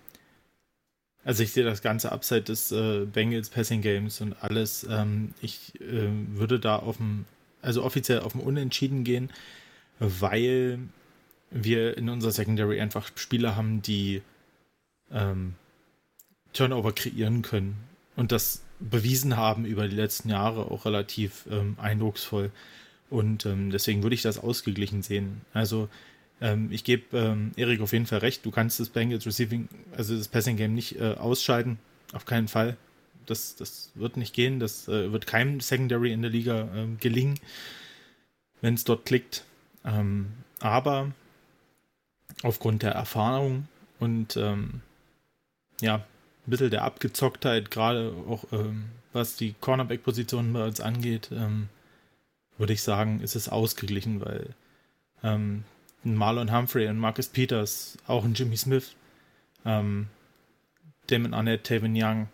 also 1.24 1.42
ich 1.42 1.52
sehe 1.52 1.64
das 1.64 1.82
ganze 1.82 2.12
Upside 2.12 2.42
des 2.42 2.72
äh, 2.72 3.06
Bengals 3.06 3.50
Passing 3.50 3.82
Games 3.82 4.20
und 4.20 4.34
alles. 4.42 4.86
Ähm, 4.88 5.34
ich 5.40 5.80
äh, 5.80 6.08
würde 6.28 6.58
da 6.58 6.76
auf 6.76 6.96
dem, 6.96 7.24
also 7.60 7.82
offiziell 7.84 8.20
auf 8.20 8.32
dem 8.32 8.40
Unentschieden 8.40 9.04
gehen, 9.04 9.30
weil 9.98 10.78
wir 11.50 11.96
in 11.96 12.08
unserer 12.08 12.32
Secondary 12.32 12.80
einfach 12.80 13.10
Spieler 13.16 13.56
haben, 13.56 13.82
die 13.82 14.22
ähm, 15.12 15.54
Turnover 16.52 16.92
kreieren 16.92 17.42
können 17.42 17.76
und 18.16 18.32
das 18.32 18.62
bewiesen 18.80 19.36
haben 19.36 19.64
über 19.64 19.88
die 19.88 19.96
letzten 19.96 20.28
Jahre 20.28 20.70
auch 20.70 20.84
relativ 20.84 21.46
ähm, 21.50 21.76
eindrucksvoll. 21.80 22.50
Und 23.10 23.46
ähm, 23.46 23.70
deswegen 23.70 24.02
würde 24.02 24.14
ich 24.14 24.22
das 24.22 24.38
ausgeglichen 24.38 25.02
sehen. 25.02 25.42
Also 25.52 25.88
ähm, 26.42 26.72
ich 26.72 26.82
gebe 26.82 27.16
ähm, 27.16 27.52
Erik 27.56 27.80
auf 27.80 27.92
jeden 27.92 28.06
Fall 28.06 28.18
recht. 28.18 28.44
Du 28.44 28.50
kannst 28.50 28.80
das 28.80 28.88
Bengals 28.88 29.24
Receiving, 29.24 29.68
also 29.96 30.16
das 30.16 30.26
Passing 30.26 30.56
Game 30.56 30.74
nicht 30.74 31.00
äh, 31.00 31.14
ausscheiden. 31.14 31.78
Auf 32.12 32.26
keinen 32.26 32.48
Fall. 32.48 32.76
Das, 33.26 33.54
das 33.54 33.92
wird 33.94 34.16
nicht 34.16 34.34
gehen. 34.34 34.58
Das 34.58 34.88
äh, 34.88 35.12
wird 35.12 35.28
keinem 35.28 35.60
Secondary 35.60 36.12
in 36.12 36.20
der 36.20 36.32
Liga 36.32 36.68
äh, 36.74 36.88
gelingen, 36.98 37.38
wenn 38.60 38.74
es 38.74 38.82
dort 38.82 39.06
klickt. 39.06 39.44
Ähm, 39.84 40.32
aber 40.58 41.12
aufgrund 42.42 42.82
der 42.82 42.92
Erfahrung 42.92 43.68
und 44.00 44.36
ähm, 44.36 44.80
ja, 45.80 45.96
ein 45.96 46.50
bisschen 46.50 46.70
der 46.70 46.82
Abgezocktheit, 46.82 47.70
gerade 47.70 48.12
auch 48.28 48.44
ähm, 48.52 48.86
was 49.12 49.36
die 49.36 49.54
Cornerback-Positionen 49.60 50.52
bei 50.52 50.66
uns 50.66 50.80
angeht, 50.80 51.30
ähm, 51.32 51.68
würde 52.58 52.72
ich 52.72 52.82
sagen, 52.82 53.20
ist 53.20 53.36
es 53.36 53.48
ausgeglichen, 53.48 54.20
weil 54.20 54.54
ähm, 55.22 55.62
Marlon 56.04 56.52
Humphrey 56.52 56.88
und 56.88 56.98
Marcus 56.98 57.28
Peters, 57.28 57.96
auch 58.06 58.24
ein 58.24 58.34
Jimmy 58.34 58.56
Smith, 58.56 58.94
ähm, 59.64 60.08
Damon 61.06 61.34
Arnett, 61.34 61.64
Taven 61.64 61.94
Young 61.96 62.28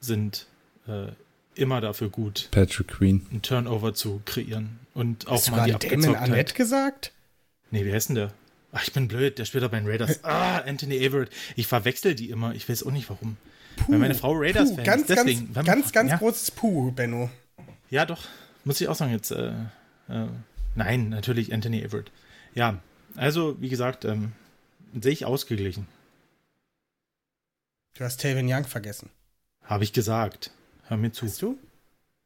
sind 0.00 0.46
äh, 0.86 1.08
immer 1.54 1.80
dafür 1.80 2.10
gut, 2.10 2.48
Patrick 2.50 2.88
Queen, 2.88 3.26
einen 3.30 3.42
Turnover 3.42 3.94
zu 3.94 4.20
kreieren 4.24 4.78
und 4.94 5.26
auch 5.26 5.34
Hast 5.34 5.50
mal 5.50 5.70
du 5.70 5.78
die 5.78 5.88
Damon 5.88 6.16
Arnett 6.16 6.54
gesagt? 6.54 7.12
Nee, 7.70 7.84
wie 7.84 7.92
heißt 7.92 8.10
denn 8.10 8.16
der? 8.16 8.32
Ach, 8.72 8.82
ich 8.82 8.92
bin 8.92 9.08
blöd, 9.08 9.38
der 9.38 9.44
spielt 9.46 9.64
doch 9.64 9.70
bei 9.70 9.78
den 9.78 9.88
Raiders. 9.88 10.22
Ah, 10.22 10.58
Anthony 10.58 10.98
Everett. 10.98 11.30
Ich 11.56 11.66
verwechsel 11.66 12.14
die 12.14 12.30
immer. 12.30 12.54
Ich 12.54 12.68
weiß 12.68 12.84
auch 12.84 12.90
nicht 12.90 13.08
warum. 13.08 13.38
Puh, 13.76 13.92
Weil 13.92 13.98
meine 13.98 14.14
Frau 14.14 14.32
Raiders-Fan 14.34 14.84
ganz, 14.84 15.02
ist. 15.02 15.10
Deswegen, 15.10 15.52
ganz, 15.54 15.66
ganz, 15.66 15.92
ganz 15.92 16.10
ja. 16.10 16.16
großes 16.18 16.50
Puh, 16.50 16.90
Benno. 16.92 17.30
Ja, 17.90 18.04
doch. 18.04 18.24
Muss 18.64 18.80
ich 18.80 18.88
auch 18.88 18.94
sagen 18.94 19.12
jetzt. 19.12 19.30
Äh, 19.30 19.52
äh, 20.08 20.26
nein, 20.74 21.08
natürlich 21.08 21.54
Anthony 21.54 21.80
Everett. 21.80 22.10
Ja, 22.54 22.80
also, 23.16 23.60
wie 23.60 23.68
gesagt, 23.68 24.04
ähm, 24.04 24.32
sehe 25.00 25.12
ich 25.12 25.24
ausgeglichen. 25.24 25.86
Du 27.94 28.04
hast 28.04 28.20
Taven 28.20 28.46
Young 28.50 28.64
vergessen. 28.64 29.10
Habe 29.64 29.84
ich 29.84 29.92
gesagt. 29.92 30.50
Hör 30.84 30.96
mir 30.96 31.12
zu. 31.12 31.26
Hast 31.26 31.42
du? 31.42 31.58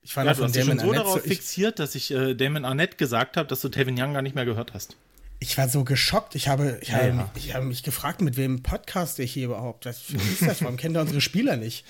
Ich 0.03 0.15
fand 0.15 0.27
ja, 0.27 0.35
du 0.35 0.45
hast 0.45 0.55
dich 0.55 0.65
schon 0.65 0.79
so 0.79 0.87
Arnett 0.87 1.01
darauf 1.01 1.23
so, 1.23 1.29
fixiert, 1.29 1.79
dass 1.79 1.95
ich 1.95 2.11
äh, 2.11 2.35
Damon 2.35 2.65
Arnett 2.65 2.99
gesagt 2.99 3.37
habe, 3.37 3.49
dass 3.49 3.61
du 3.61 3.69
Taven 3.69 4.01
Young 4.01 4.15
gar 4.15 4.23
nicht 4.23 4.35
mehr 4.35 4.45
gehört 4.45 4.75
hast. 4.75 4.97
Ich 5.39 5.57
war 5.57 5.69
so 5.69 5.85
geschockt. 5.85 6.35
Ich 6.35 6.49
habe, 6.49 6.79
ich, 6.83 6.89
ja, 6.89 6.97
habe, 6.97 7.09
ja. 7.09 7.31
Mich, 7.35 7.47
ich 7.47 7.55
habe 7.55 7.65
mich 7.65 7.83
gefragt, 7.83 8.21
mit 8.21 8.37
wem 8.37 8.63
Podcast 8.63 9.19
ich 9.19 9.33
hier 9.33 9.47
überhaupt. 9.47 9.87
Was 9.87 10.11
ist 10.11 10.43
das? 10.43 10.63
Warum 10.63 10.77
kennt 10.77 10.97
er 10.97 11.03
unsere 11.03 11.21
Spieler 11.21 11.57
nicht? 11.57 11.87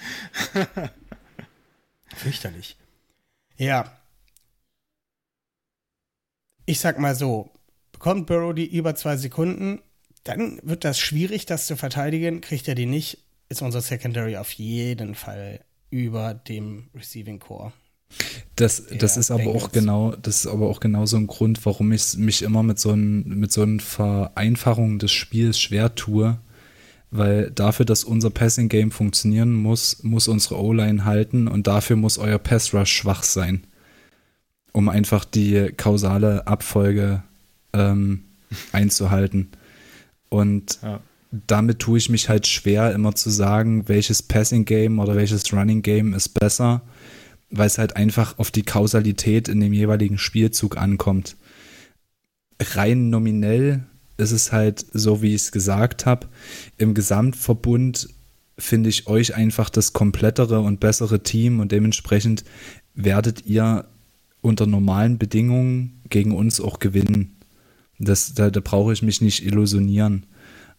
Fürchterlich. 2.16 2.76
Ja. 3.56 3.96
Ich 6.66 6.78
sag 6.78 6.98
mal 6.98 7.14
so, 7.14 7.52
bekommt 8.00 8.26
Burrow 8.26 8.54
die 8.54 8.64
über 8.64 8.94
zwei 8.94 9.18
Sekunden, 9.18 9.80
dann 10.24 10.58
wird 10.62 10.84
das 10.84 10.98
schwierig, 10.98 11.44
das 11.44 11.66
zu 11.66 11.76
verteidigen. 11.76 12.40
Kriegt 12.40 12.66
er 12.66 12.74
die 12.74 12.86
nicht, 12.86 13.18
ist 13.50 13.60
unser 13.60 13.82
Secondary 13.82 14.38
auf 14.38 14.50
jeden 14.52 15.14
Fall 15.14 15.60
über 15.90 16.32
dem 16.32 16.88
Receiving 16.94 17.40
Core. 17.40 17.72
Das, 18.56 18.86
das 18.86 19.18
ist 19.18 19.30
aber 19.30 19.50
auch 19.50 19.70
genau, 19.70 20.16
das 20.16 20.40
ist 20.40 20.46
aber 20.46 20.70
auch 20.70 20.80
genau 20.80 21.04
so 21.04 21.18
ein 21.18 21.26
Grund, 21.26 21.64
warum 21.66 21.92
ich 21.92 22.16
mich 22.16 22.40
immer 22.40 22.62
mit 22.62 22.78
so, 22.78 22.92
ein, 22.92 23.28
mit 23.28 23.52
so 23.52 23.62
einer 23.62 23.80
Vereinfachung 23.80 24.98
des 24.98 25.12
Spiels 25.12 25.60
schwer 25.60 25.94
tue. 25.94 26.38
Weil 27.10 27.50
dafür, 27.50 27.84
dass 27.84 28.02
unser 28.04 28.30
Passing 28.30 28.70
Game 28.70 28.92
funktionieren 28.92 29.52
muss, 29.52 30.02
muss 30.02 30.26
unsere 30.26 30.58
O-Line 30.58 31.04
halten 31.04 31.48
und 31.48 31.66
dafür 31.66 31.96
muss 31.96 32.16
euer 32.16 32.38
Pass 32.38 32.72
Rush 32.72 32.92
schwach 32.92 33.24
sein. 33.24 33.66
um 34.72 34.88
einfach 34.88 35.24
die 35.24 35.72
kausale 35.76 36.46
Abfolge 36.46 37.24
ähm, 37.72 38.24
einzuhalten. 38.72 39.50
Und 40.28 40.78
ja. 40.82 41.00
damit 41.30 41.80
tue 41.80 41.98
ich 41.98 42.08
mich 42.08 42.28
halt 42.28 42.46
schwer, 42.46 42.92
immer 42.94 43.14
zu 43.14 43.30
sagen, 43.30 43.88
welches 43.88 44.22
Passing 44.22 44.64
Game 44.64 44.98
oder 44.98 45.16
welches 45.16 45.52
Running 45.52 45.82
Game 45.82 46.14
ist 46.14 46.30
besser, 46.30 46.82
weil 47.50 47.66
es 47.66 47.78
halt 47.78 47.96
einfach 47.96 48.38
auf 48.38 48.50
die 48.50 48.62
Kausalität 48.62 49.48
in 49.48 49.60
dem 49.60 49.72
jeweiligen 49.72 50.18
Spielzug 50.18 50.76
ankommt. 50.76 51.36
Rein 52.60 53.10
nominell 53.10 53.84
ist 54.16 54.32
es 54.32 54.52
halt 54.52 54.84
so, 54.92 55.22
wie 55.22 55.34
ich 55.34 55.42
es 55.42 55.52
gesagt 55.52 56.06
habe. 56.06 56.28
Im 56.76 56.94
Gesamtverbund 56.94 58.08
finde 58.58 58.90
ich 58.90 59.06
euch 59.06 59.34
einfach 59.34 59.70
das 59.70 59.92
komplettere 59.92 60.60
und 60.60 60.80
bessere 60.80 61.22
Team 61.22 61.60
und 61.60 61.72
dementsprechend 61.72 62.44
werdet 62.94 63.46
ihr 63.46 63.86
unter 64.42 64.66
normalen 64.66 65.18
Bedingungen 65.18 66.02
gegen 66.08 66.32
uns 66.32 66.60
auch 66.60 66.78
gewinnen. 66.78 67.39
Das, 68.00 68.34
da, 68.34 68.50
da 68.50 68.60
brauche 68.60 68.92
ich 68.92 69.02
mich 69.02 69.20
nicht 69.20 69.44
illusionieren. 69.44 70.26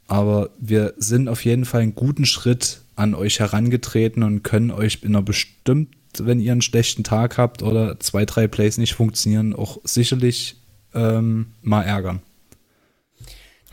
Aber 0.08 0.50
wir 0.60 0.94
sind 0.98 1.30
auf 1.30 1.46
jeden 1.46 1.66
Fall 1.66 1.82
einen 1.82 1.96
guten 1.96 2.26
Schritt 2.26 2.82
an 2.96 3.14
euch 3.14 3.40
herangetreten 3.40 4.24
und 4.24 4.44
können 4.44 4.72
euch 4.72 5.00
in 5.04 5.10
einer 5.10 5.22
bestimmt, 5.22 5.96
wenn 6.18 6.40
ihr 6.42 6.52
einen 6.52 6.62
schlechten 6.62 7.04
Tag 7.04 7.38
habt 7.38 7.64
oder 7.64 8.00
zwei, 8.00 8.26
drei 8.26 8.48
Plays 8.48 8.78
nicht 8.78 8.94
funktionieren, 8.94 9.56
auch 9.56 9.78
sicherlich 9.84 10.58
ähm, 10.94 11.54
mal 11.62 11.84
ärgern. 11.84 12.22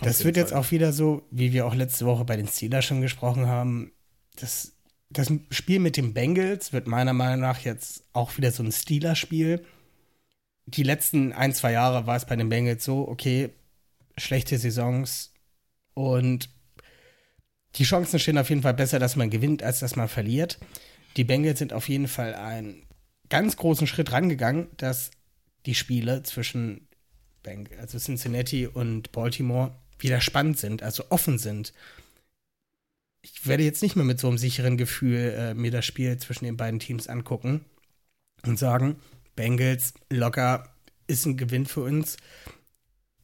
Das 0.01 0.25
wird 0.25 0.37
jetzt 0.37 0.53
auch 0.53 0.71
wieder 0.71 0.93
so, 0.93 1.23
wie 1.31 1.53
wir 1.53 1.67
auch 1.67 1.75
letzte 1.75 2.07
Woche 2.07 2.25
bei 2.25 2.37
den 2.37 2.47
Steelers 2.47 2.85
schon 2.85 3.01
gesprochen 3.01 3.47
haben. 3.47 3.91
Das, 4.37 4.75
das 5.11 5.33
Spiel 5.51 5.81
mit 5.81 5.97
den 5.97 6.15
Bengals 6.15 6.73
wird 6.73 6.87
meiner 6.87 7.15
Meinung 7.15 7.41
nach 7.41 7.61
jetzt 7.61 8.05
auch 8.13 8.37
wieder 8.37 8.53
so 8.53 8.63
ein 8.63 8.71
Steelers-Spiel 8.71 9.65
die 10.75 10.83
letzten 10.83 11.33
ein, 11.33 11.55
zwei 11.55 11.73
Jahre 11.73 12.07
war 12.07 12.17
es 12.17 12.27
bei 12.27 12.37
den 12.37 12.49
Bengals 12.49 12.85
so, 12.85 13.09
okay, 13.09 13.51
schlechte 14.17 14.59
Saisons 14.59 15.33
und 15.95 16.51
die 17.77 17.85
Chancen 17.85 18.19
stehen 18.19 18.39
auf 18.39 18.51
jeden 18.51 18.63
Fall 18.63 18.75
besser, 18.75 18.99
dass 18.99 19.17
man 19.17 19.31
gewinnt, 19.31 19.63
als 19.63 19.81
dass 19.81 19.97
man 19.97 20.09
verliert. 20.09 20.59
Die 21.17 21.25
Bengals 21.25 21.59
sind 21.59 21.73
auf 21.73 21.89
jeden 21.89 22.09
Fall 22.09 22.35
einen 22.35 22.83
ganz 23.29 23.57
großen 23.57 23.87
Schritt 23.87 24.13
rangegangen, 24.13 24.69
dass 24.77 25.11
die 25.67 25.75
Spiele 25.75 26.23
zwischen 26.23 26.87
also 27.79 27.99
Cincinnati 27.99 28.67
und 28.67 29.11
Baltimore 29.11 29.75
wieder 29.99 30.21
spannend 30.21 30.59
sind, 30.59 30.83
also 30.83 31.05
offen 31.09 31.39
sind. 31.39 31.73
Ich 33.23 33.47
werde 33.47 33.63
jetzt 33.63 33.83
nicht 33.83 33.97
mehr 33.97 34.05
mit 34.05 34.21
so 34.21 34.29
einem 34.29 34.37
sicheren 34.37 34.77
Gefühl 34.77 35.35
äh, 35.35 35.55
mir 35.55 35.71
das 35.71 35.87
Spiel 35.87 36.19
zwischen 36.19 36.45
den 36.45 36.59
beiden 36.59 36.79
Teams 36.79 37.09
angucken 37.09 37.65
und 38.45 38.59
sagen, 38.59 38.97
Bengals 39.39 39.95
locker 40.11 40.69
ist 41.07 41.25
ein 41.25 41.37
Gewinn 41.37 41.65
für 41.65 41.83
uns. 41.83 42.17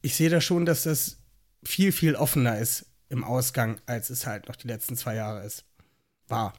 Ich 0.01 0.15
sehe 0.15 0.29
da 0.29 0.39
schon, 0.39 0.65
dass 0.65 0.83
das 0.83 1.17
viel, 1.61 1.91
viel 1.91 2.15
offener 2.15 2.57
ist 2.57 2.85
im 3.09 3.25
Ausgang, 3.25 3.81
als 3.85 4.09
es 4.09 4.25
halt 4.25 4.47
noch 4.47 4.55
die 4.55 4.67
letzten 4.67 4.95
zwei 4.95 5.15
Jahre 5.15 5.45
ist. 5.45 5.65
War. 6.29 6.53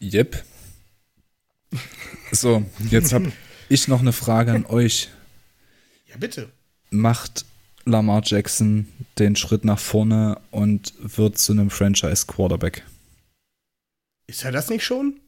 Yep. 0.00 0.42
So, 2.32 2.64
jetzt 2.88 3.12
habe 3.12 3.30
ich 3.68 3.86
noch 3.86 4.00
eine 4.00 4.14
Frage 4.14 4.52
an 4.52 4.64
euch. 4.64 5.10
Ja, 6.06 6.16
bitte. 6.16 6.50
Macht 6.88 7.44
Lamar 7.84 8.22
Jackson 8.24 8.88
den 9.18 9.36
Schritt 9.36 9.66
nach 9.66 9.78
vorne 9.78 10.40
und 10.50 10.94
wird 10.98 11.36
zu 11.36 11.52
einem 11.52 11.68
Franchise-Quarterback? 11.68 12.86
Ist 14.26 14.44
er 14.46 14.52
das 14.52 14.70
nicht 14.70 14.82
schon? 14.82 15.20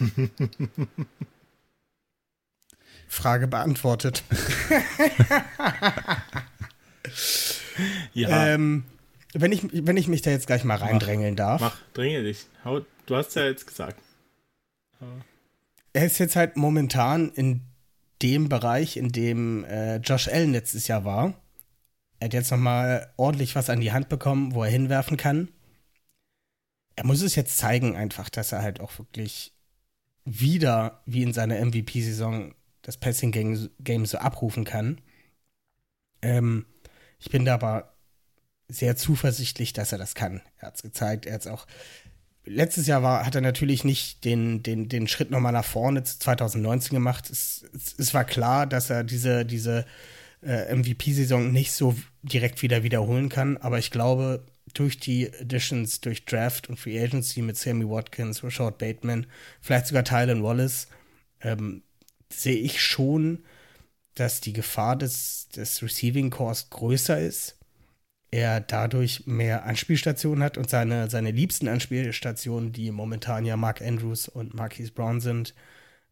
Frage 3.08 3.46
beantwortet. 3.46 4.22
ja. 8.12 8.48
Ähm, 8.48 8.84
wenn, 9.32 9.52
ich, 9.52 9.62
wenn 9.72 9.96
ich 9.96 10.08
mich 10.08 10.22
da 10.22 10.30
jetzt 10.30 10.46
gleich 10.46 10.64
mal 10.64 10.76
reindrängeln 10.76 11.36
darf. 11.36 11.60
Mach, 11.60 11.76
dränge 11.92 12.22
dich. 12.22 12.46
Du 13.06 13.16
hast 13.16 13.34
ja 13.36 13.44
jetzt 13.44 13.66
gesagt. 13.66 14.00
Er 15.92 16.06
ist 16.06 16.18
jetzt 16.18 16.36
halt 16.36 16.56
momentan 16.56 17.30
in 17.30 17.62
dem 18.22 18.48
Bereich, 18.48 18.96
in 18.96 19.10
dem 19.10 19.64
äh, 19.64 19.96
Josh 19.96 20.28
Allen 20.28 20.52
letztes 20.52 20.88
Jahr 20.88 21.04
war. 21.04 21.34
Er 22.20 22.26
hat 22.26 22.34
jetzt 22.34 22.50
nochmal 22.50 23.12
ordentlich 23.16 23.54
was 23.54 23.70
an 23.70 23.80
die 23.80 23.92
Hand 23.92 24.08
bekommen, 24.08 24.54
wo 24.54 24.64
er 24.64 24.70
hinwerfen 24.70 25.16
kann. 25.16 25.48
Er 26.96 27.04
muss 27.04 27.22
es 27.22 27.34
jetzt 27.34 27.58
zeigen, 27.58 27.96
einfach, 27.96 28.30
dass 28.30 28.52
er 28.52 28.62
halt 28.62 28.80
auch 28.80 28.98
wirklich 28.98 29.52
wieder 30.24 31.02
wie 31.06 31.22
in 31.22 31.32
seiner 31.32 31.64
MVP-Saison 31.64 32.54
das 32.82 32.96
Passing-Game 32.96 34.06
so 34.06 34.18
abrufen 34.18 34.64
kann. 34.64 35.00
Ähm, 36.22 36.66
ich 37.18 37.30
bin 37.30 37.44
da 37.44 37.54
aber 37.54 37.94
sehr 38.68 38.96
zuversichtlich, 38.96 39.72
dass 39.72 39.92
er 39.92 39.98
das 39.98 40.14
kann. 40.14 40.42
Er 40.58 40.68
hat 40.68 40.76
es 40.76 40.82
gezeigt, 40.82 41.26
er 41.26 41.34
hat 41.34 41.40
es 41.42 41.46
auch. 41.46 41.66
Letztes 42.46 42.86
Jahr 42.86 43.02
war, 43.02 43.24
hat 43.24 43.34
er 43.34 43.40
natürlich 43.40 43.84
nicht 43.84 44.24
den, 44.24 44.62
den, 44.62 44.88
den 44.88 45.08
Schritt 45.08 45.30
nochmal 45.30 45.52
nach 45.52 45.64
vorne 45.64 46.02
2019 46.02 46.94
gemacht. 46.94 47.30
Es, 47.30 47.64
es, 47.74 47.94
es, 47.98 48.12
war 48.12 48.24
klar, 48.24 48.66
dass 48.66 48.90
er 48.90 49.02
diese, 49.02 49.46
diese 49.46 49.86
äh, 50.42 50.74
MVP-Saison 50.74 51.52
nicht 51.52 51.72
so 51.72 51.96
direkt 52.22 52.60
wieder 52.60 52.82
wiederholen 52.82 53.30
kann, 53.30 53.56
aber 53.56 53.78
ich 53.78 53.90
glaube, 53.90 54.44
durch 54.72 54.98
die 54.98 55.30
Additions, 55.40 56.00
durch 56.00 56.24
Draft 56.24 56.68
und 56.68 56.78
Free 56.78 57.00
Agency 57.02 57.42
mit 57.42 57.56
Sammy 57.56 57.88
Watkins, 57.88 58.42
Rashad 58.42 58.78
Bateman, 58.78 59.26
vielleicht 59.60 59.88
sogar 59.88 60.04
Tylen 60.04 60.42
Wallace, 60.42 60.88
ähm, 61.42 61.82
sehe 62.32 62.56
ich 62.56 62.80
schon, 62.82 63.44
dass 64.14 64.40
die 64.40 64.52
Gefahr 64.52 64.96
des, 64.96 65.48
des 65.48 65.82
Receiving 65.82 66.30
Cores 66.30 66.70
größer 66.70 67.20
ist. 67.20 67.58
Er 68.30 68.60
dadurch 68.60 69.26
mehr 69.26 69.64
Anspielstationen 69.64 70.42
hat 70.42 70.58
und 70.58 70.70
seine, 70.70 71.08
seine 71.10 71.30
liebsten 71.30 71.68
Anspielstationen, 71.68 72.72
die 72.72 72.90
momentan 72.90 73.44
ja 73.44 73.56
Mark 73.56 73.80
Andrews 73.82 74.28
und 74.28 74.54
Marquise 74.54 74.92
Brown 74.92 75.20
sind, 75.20 75.54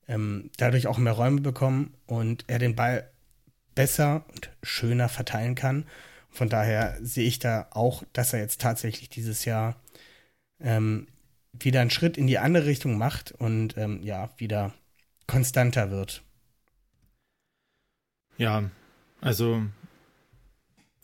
ähm, 0.07 0.51
dadurch 0.57 0.87
auch 0.87 0.99
mehr 0.99 1.15
Räume 1.15 1.41
bekommen 1.41 1.95
und 2.07 2.45
er 2.47 2.59
den 2.59 2.77
Ball 2.77 3.11
besser 3.75 4.25
und 4.33 4.51
schöner 4.63 5.09
verteilen 5.09 5.55
kann 5.55 5.87
von 6.33 6.49
daher 6.49 6.97
sehe 7.03 7.27
ich 7.27 7.39
da 7.39 7.69
auch, 7.71 8.03
dass 8.13 8.33
er 8.33 8.41
jetzt 8.41 8.61
tatsächlich 8.61 9.11
dieses 9.11 9.45
Jahr 9.45 9.77
ähm, 10.61 11.07
wieder 11.53 11.81
einen 11.81 11.91
Schritt 11.91 12.17
in 12.17 12.27
die 12.27 12.39
andere 12.39 12.67
Richtung 12.67 12.97
macht 12.97 13.33
und 13.33 13.77
ähm, 13.77 14.03
ja, 14.03 14.31
wieder 14.39 14.73
konstanter 15.27 15.91
wird. 15.91 16.23
Ja, 18.39 18.71
also 19.21 19.63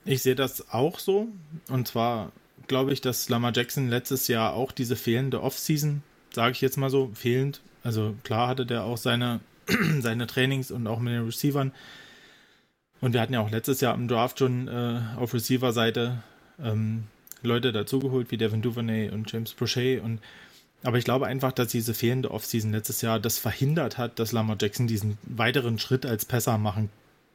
ich 0.05 0.23
sehe 0.23 0.35
das 0.35 0.71
auch 0.71 0.99
so. 0.99 1.29
Und 1.69 1.87
zwar 1.87 2.33
glaube 2.67 2.93
ich, 2.93 3.01
dass 3.01 3.29
Lamar 3.29 3.53
Jackson 3.55 3.89
letztes 3.89 4.29
Jahr 4.29 4.55
auch 4.55 4.73
diese 4.73 4.97
fehlende 4.97 5.43
Offseason, 5.43 6.03
sage 6.33 6.53
ich 6.53 6.61
jetzt 6.63 6.79
mal 6.79 6.91
so, 6.91 7.11
fehlend. 7.15 7.61
Also 7.83 8.15
klar 8.25 8.49
hatte 8.49 8.65
der 8.65 8.85
auch 8.85 8.97
seine, 8.97 9.41
seine 10.01 10.27
Trainings 10.27 10.71
und 10.71 10.87
auch 10.87 11.01
mit 11.01 11.13
den 11.13 11.25
Receivern 11.27 11.73
und 13.01 13.12
wir 13.12 13.20
hatten 13.20 13.35
ja 13.35 13.41
auch 13.41 13.51
letztes 13.51 13.81
Jahr 13.81 13.95
im 13.95 14.09
Draft 14.09 14.39
schon 14.39 14.69
äh, 14.69 15.01
auf 15.16 15.35
Receiver-Seite 15.35 16.23
ähm, 16.62 17.05
Leute 17.43 17.73
dazugeholt, 17.73 18.31
wie 18.31 18.37
Devin 18.37 18.62
Duvernay 18.62 19.11
und 19.11 19.31
James 19.31 19.53
Prochet. 19.53 20.03
Und, 20.03 20.20
aber 20.83 20.99
ich 20.99 21.05
glaube 21.05 21.27
einfach, 21.27 21.53
dass 21.53 21.69
diese 21.69 21.95
fehlende 21.95 22.31
Offseason 22.31 22.73
letztes 22.73 23.01
Jahr 23.01 23.20
das 23.20 23.39
verhindert 23.39 23.99
hat, 23.99 24.19
dass 24.19 24.33
Lamar 24.33 24.57
Jackson 24.61 24.87
diesen 24.87 25.19
weiteren 25.23 25.79
Schritt 25.79 26.05
als 26.05 26.25
Passer 26.25 26.59
machen 26.59 26.91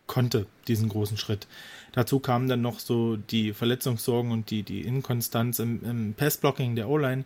konnte, 0.08 0.46
diesen 0.68 0.90
großen 0.90 1.18
Schritt. 1.18 1.48
Dazu 1.94 2.20
kamen 2.20 2.50
dann 2.50 2.62
noch 2.62 2.80
so 2.80 3.16
die 3.16 3.54
Verletzungssorgen 3.54 4.32
und 4.32 4.50
die, 4.50 4.64
die 4.64 4.82
Inkonstanz 4.82 5.60
im, 5.60 5.82
im 5.84 6.14
Passblocking 6.14 6.76
der 6.76 6.90
O-Line. 6.90 7.24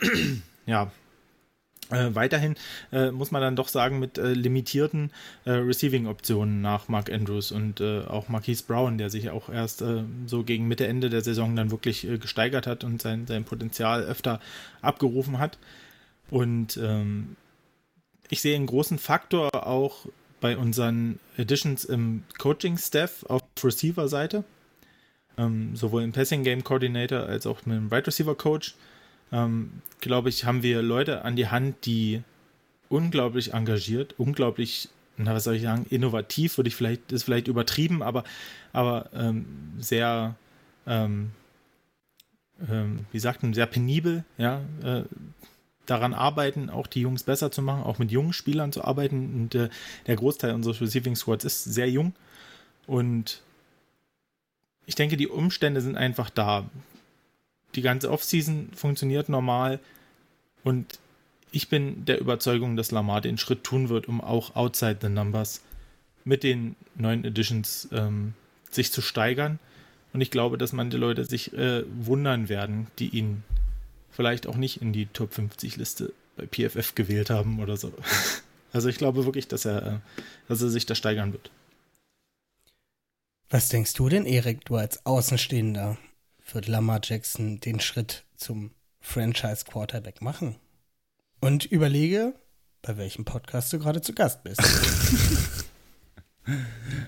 ja, 0.66 0.90
äh, 1.90 2.14
weiterhin 2.14 2.56
äh, 2.92 3.10
muss 3.10 3.30
man 3.30 3.42
dann 3.42 3.56
doch 3.56 3.68
sagen, 3.68 3.98
mit 3.98 4.18
äh, 4.18 4.32
limitierten 4.32 5.10
äh, 5.44 5.52
Receiving-Optionen 5.52 6.60
nach 6.60 6.88
Mark 6.88 7.10
Andrews 7.10 7.52
und 7.52 7.80
äh, 7.80 8.02
auch 8.02 8.28
Marquise 8.28 8.64
Brown, 8.66 8.98
der 8.98 9.10
sich 9.10 9.30
auch 9.30 9.48
erst 9.48 9.82
äh, 9.82 10.02
so 10.26 10.42
gegen 10.42 10.68
Mitte, 10.68 10.86
Ende 10.86 11.10
der 11.10 11.22
Saison 11.22 11.54
dann 11.56 11.70
wirklich 11.70 12.06
gesteigert 12.20 12.66
hat 12.66 12.84
und 12.84 13.02
sein, 13.02 13.26
sein 13.26 13.44
Potenzial 13.44 14.02
öfter 14.02 14.40
abgerufen 14.82 15.38
hat. 15.38 15.58
Und 16.30 16.76
ähm, 16.76 17.36
ich 18.28 18.40
sehe 18.40 18.56
einen 18.56 18.66
großen 18.66 18.98
Faktor 18.98 19.50
auch 19.54 20.06
bei 20.40 20.56
unseren 20.56 21.18
Additions 21.38 21.84
im 21.84 22.24
Coaching-Staff 22.38 23.24
auf 23.24 23.42
Receiver-Seite, 23.62 24.44
ähm, 25.38 25.76
sowohl 25.76 26.02
im 26.02 26.12
Passing-Game-Coordinator 26.12 27.20
als 27.20 27.46
auch 27.46 27.64
mit 27.66 27.76
dem 27.76 27.90
Wide 27.90 28.06
Receiver-Coach 28.06 28.74
ähm, 29.32 29.82
glaube 30.00 30.28
ich, 30.28 30.44
haben 30.44 30.62
wir 30.62 30.82
Leute 30.82 31.24
an 31.24 31.36
die 31.36 31.48
Hand, 31.48 31.86
die 31.86 32.22
unglaublich 32.88 33.52
engagiert, 33.54 34.14
unglaublich, 34.18 34.88
na, 35.16 35.34
was 35.34 35.44
soll 35.44 35.56
ich 35.56 35.62
sagen, 35.62 35.86
innovativ, 35.90 36.58
würde 36.58 36.68
ich 36.68 36.76
vielleicht, 36.76 37.12
ist 37.12 37.24
vielleicht 37.24 37.48
übertrieben, 37.48 38.02
aber, 38.02 38.24
aber 38.72 39.10
ähm, 39.14 39.46
sehr, 39.78 40.36
ähm, 40.86 41.30
ähm, 42.68 43.06
wie 43.12 43.18
sagt 43.18 43.42
man, 43.42 43.54
sehr 43.54 43.66
penibel, 43.66 44.24
ja, 44.38 44.60
äh, 44.82 45.02
daran 45.86 46.14
arbeiten, 46.14 46.68
auch 46.68 46.86
die 46.86 47.00
Jungs 47.00 47.22
besser 47.22 47.50
zu 47.50 47.62
machen, 47.62 47.82
auch 47.82 47.98
mit 47.98 48.10
jungen 48.10 48.32
Spielern 48.32 48.72
zu 48.72 48.84
arbeiten. 48.84 49.34
Und 49.34 49.54
äh, 49.54 49.68
der 50.06 50.16
Großteil 50.16 50.52
unseres 50.52 50.80
Receiving 50.80 51.16
Squads 51.16 51.44
ist 51.44 51.64
sehr 51.64 51.88
jung. 51.88 52.12
Und 52.86 53.42
ich 54.84 54.94
denke, 54.94 55.16
die 55.16 55.28
Umstände 55.28 55.80
sind 55.80 55.96
einfach 55.96 56.30
da. 56.30 56.68
Die 57.76 57.82
ganze 57.82 58.10
Offseason 58.10 58.70
funktioniert 58.74 59.28
normal. 59.28 59.78
Und 60.64 60.98
ich 61.52 61.68
bin 61.68 62.04
der 62.04 62.20
Überzeugung, 62.20 62.76
dass 62.76 62.90
Lamar 62.90 63.20
den 63.20 63.38
Schritt 63.38 63.64
tun 63.64 63.88
wird, 63.88 64.08
um 64.08 64.20
auch 64.20 64.56
outside 64.56 64.98
the 65.00 65.08
numbers 65.08 65.62
mit 66.24 66.42
den 66.42 66.74
neuen 66.96 67.24
Editions 67.24 67.88
ähm, 67.92 68.34
sich 68.70 68.90
zu 68.92 69.00
steigern. 69.00 69.58
Und 70.12 70.20
ich 70.20 70.30
glaube, 70.30 70.58
dass 70.58 70.72
manche 70.72 70.96
Leute 70.96 71.24
sich 71.24 71.52
äh, 71.52 71.84
wundern 71.98 72.48
werden, 72.48 72.88
die 72.98 73.08
ihn 73.08 73.44
vielleicht 74.10 74.46
auch 74.46 74.56
nicht 74.56 74.80
in 74.80 74.92
die 74.92 75.06
Top 75.06 75.34
50 75.34 75.76
Liste 75.76 76.12
bei 76.36 76.46
PFF 76.46 76.94
gewählt 76.94 77.30
haben 77.30 77.60
oder 77.60 77.76
so. 77.76 77.92
Also 78.72 78.90
ich 78.90 78.98
glaube 78.98 79.24
wirklich, 79.24 79.48
dass 79.48 79.64
er, 79.64 79.86
äh, 79.86 79.98
dass 80.48 80.60
er 80.60 80.68
sich 80.68 80.84
da 80.84 80.94
steigern 80.94 81.32
wird. 81.32 81.50
Was 83.48 83.70
denkst 83.70 83.94
du 83.94 84.10
denn, 84.10 84.26
Erik, 84.26 84.66
du 84.66 84.76
als 84.76 85.06
Außenstehender, 85.06 85.96
wird 86.54 86.68
Lamar 86.68 87.00
Jackson 87.02 87.60
den 87.60 87.80
Schritt 87.80 88.24
zum 88.36 88.70
Franchise 89.00 89.64
Quarterback 89.64 90.22
machen? 90.22 90.56
Und 91.40 91.64
überlege, 91.64 92.34
bei 92.82 92.96
welchem 92.96 93.24
Podcast 93.24 93.72
du 93.72 93.78
gerade 93.78 94.00
zu 94.00 94.12
Gast 94.12 94.42
bist. 94.44 94.60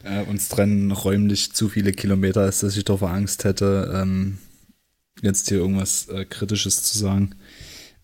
äh, 0.04 0.22
uns 0.24 0.48
trennen 0.48 0.90
räumlich 0.90 1.52
zu 1.52 1.68
viele 1.68 1.92
Kilometer, 1.92 2.42
als 2.42 2.60
dass 2.60 2.76
ich 2.76 2.84
davor 2.84 3.10
Angst 3.10 3.44
hätte, 3.44 3.92
ähm, 3.94 4.38
jetzt 5.22 5.48
hier 5.48 5.58
irgendwas 5.58 6.08
äh, 6.08 6.24
Kritisches 6.24 6.82
zu 6.82 6.98
sagen. 6.98 7.34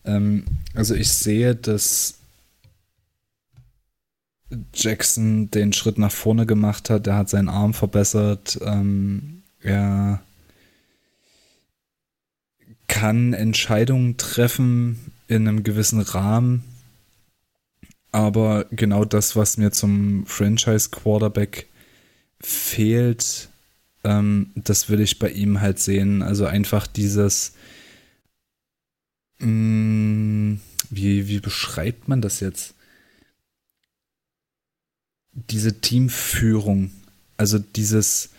Ähm, 0.05 0.45
also 0.75 0.95
ich 0.95 1.11
sehe, 1.13 1.55
dass 1.55 2.19
Jackson 4.75 5.51
den 5.51 5.73
Schritt 5.73 5.99
nach 5.99 6.13
vorne 6.13 6.47
gemacht 6.47 6.91
hat. 6.91 7.07
Er 7.07 7.17
hat 7.17 7.29
seinen 7.29 7.49
Arm 7.49 7.75
verbessert. 7.75 8.59
Ähm, 8.63 9.43
er 9.61 10.23
kann 12.89 13.33
Entscheidungen 13.33 14.17
treffen 14.17 15.13
in 15.29 15.49
einem 15.49 15.63
gewissen 15.63 16.01
Rahmen. 16.01 16.65
Aber 18.13 18.67
genau 18.71 19.05
das, 19.05 19.35
was 19.35 19.57
mir 19.57 19.73
zum 19.73 20.25
Franchise 20.27 20.91
Quarterback 20.91 21.67
fehlt, 22.41 23.49
ähm, 24.05 24.53
das 24.55 24.89
will 24.89 25.01
ich 25.01 25.19
bei 25.19 25.31
ihm 25.31 25.61
halt 25.61 25.81
sehen. 25.81 26.23
Also 26.23 26.47
einfach 26.47 26.87
dieses, 26.87 27.55
mh, 29.39 29.49
mm, 29.49 30.61
wie, 30.91 31.29
wie 31.29 31.41
beschreibt 31.41 32.07
man 32.07 32.21
das 32.21 32.41
jetzt? 32.41 32.75
Diese 35.33 35.81
Teamführung, 35.81 36.93
also 37.37 37.59
dieses, 37.59 38.31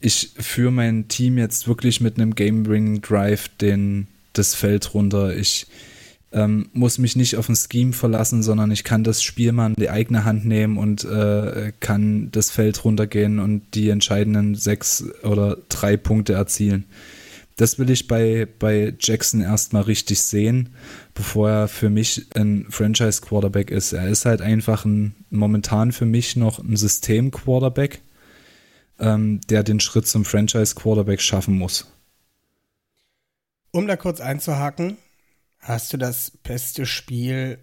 ich 0.00 0.32
führe 0.38 0.72
mein 0.72 1.08
Team 1.08 1.38
jetzt 1.38 1.66
wirklich 1.66 2.00
mit 2.00 2.16
einem 2.16 2.34
Game-Winning-Drive 2.34 3.48
den, 3.60 4.06
das 4.32 4.54
Feld 4.54 4.94
runter. 4.94 5.36
Ich 5.36 5.66
ähm, 6.32 6.68
muss 6.72 6.98
mich 6.98 7.16
nicht 7.16 7.36
auf 7.36 7.48
ein 7.48 7.56
Scheme 7.56 7.92
verlassen, 7.92 8.42
sondern 8.42 8.70
ich 8.70 8.84
kann 8.84 9.02
das 9.02 9.22
Spiel 9.22 9.52
mal 9.52 9.68
in 9.68 9.74
die 9.74 9.90
eigene 9.90 10.24
Hand 10.24 10.44
nehmen 10.44 10.76
und 10.76 11.04
äh, 11.04 11.72
kann 11.80 12.30
das 12.30 12.50
Feld 12.50 12.84
runtergehen 12.84 13.38
und 13.38 13.62
die 13.74 13.88
entscheidenden 13.88 14.54
sechs 14.54 15.04
oder 15.22 15.56
drei 15.68 15.96
Punkte 15.96 16.34
erzielen. 16.34 16.84
Das 17.56 17.78
will 17.80 17.90
ich 17.90 18.06
bei, 18.06 18.46
bei 18.60 18.94
Jackson 19.00 19.40
erstmal 19.40 19.82
richtig 19.82 20.20
sehen, 20.20 20.68
bevor 21.14 21.50
er 21.50 21.68
für 21.68 21.90
mich 21.90 22.26
ein 22.36 22.66
Franchise-Quarterback 22.70 23.72
ist. 23.72 23.92
Er 23.92 24.08
ist 24.08 24.26
halt 24.26 24.42
einfach 24.42 24.84
ein, 24.84 25.16
momentan 25.30 25.90
für 25.90 26.06
mich 26.06 26.36
noch 26.36 26.60
ein 26.60 26.76
System-Quarterback, 26.76 28.00
ähm, 28.98 29.40
der 29.48 29.62
den 29.62 29.80
Schritt 29.80 30.06
zum 30.06 30.24
Franchise-Quarterback 30.24 31.20
schaffen 31.20 31.56
muss. 31.56 31.90
Um 33.70 33.86
da 33.86 33.96
kurz 33.96 34.20
einzuhaken, 34.20 34.96
Hast 35.60 35.92
du 35.92 35.96
das 35.96 36.30
beste 36.30 36.86
Spiel 36.86 37.58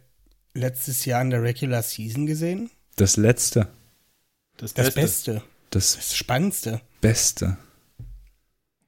letztes 0.53 1.05
Jahr 1.05 1.21
in 1.21 1.29
der 1.29 1.41
Regular 1.41 1.81
Season 1.81 2.25
gesehen? 2.25 2.69
Das 2.97 3.17
letzte. 3.17 3.67
Das, 4.57 4.73
das 4.73 4.93
Beste. 4.93 5.41
Das, 5.69 5.95
das 5.95 6.15
Spannendste. 6.15 6.81
Beste. 7.01 7.57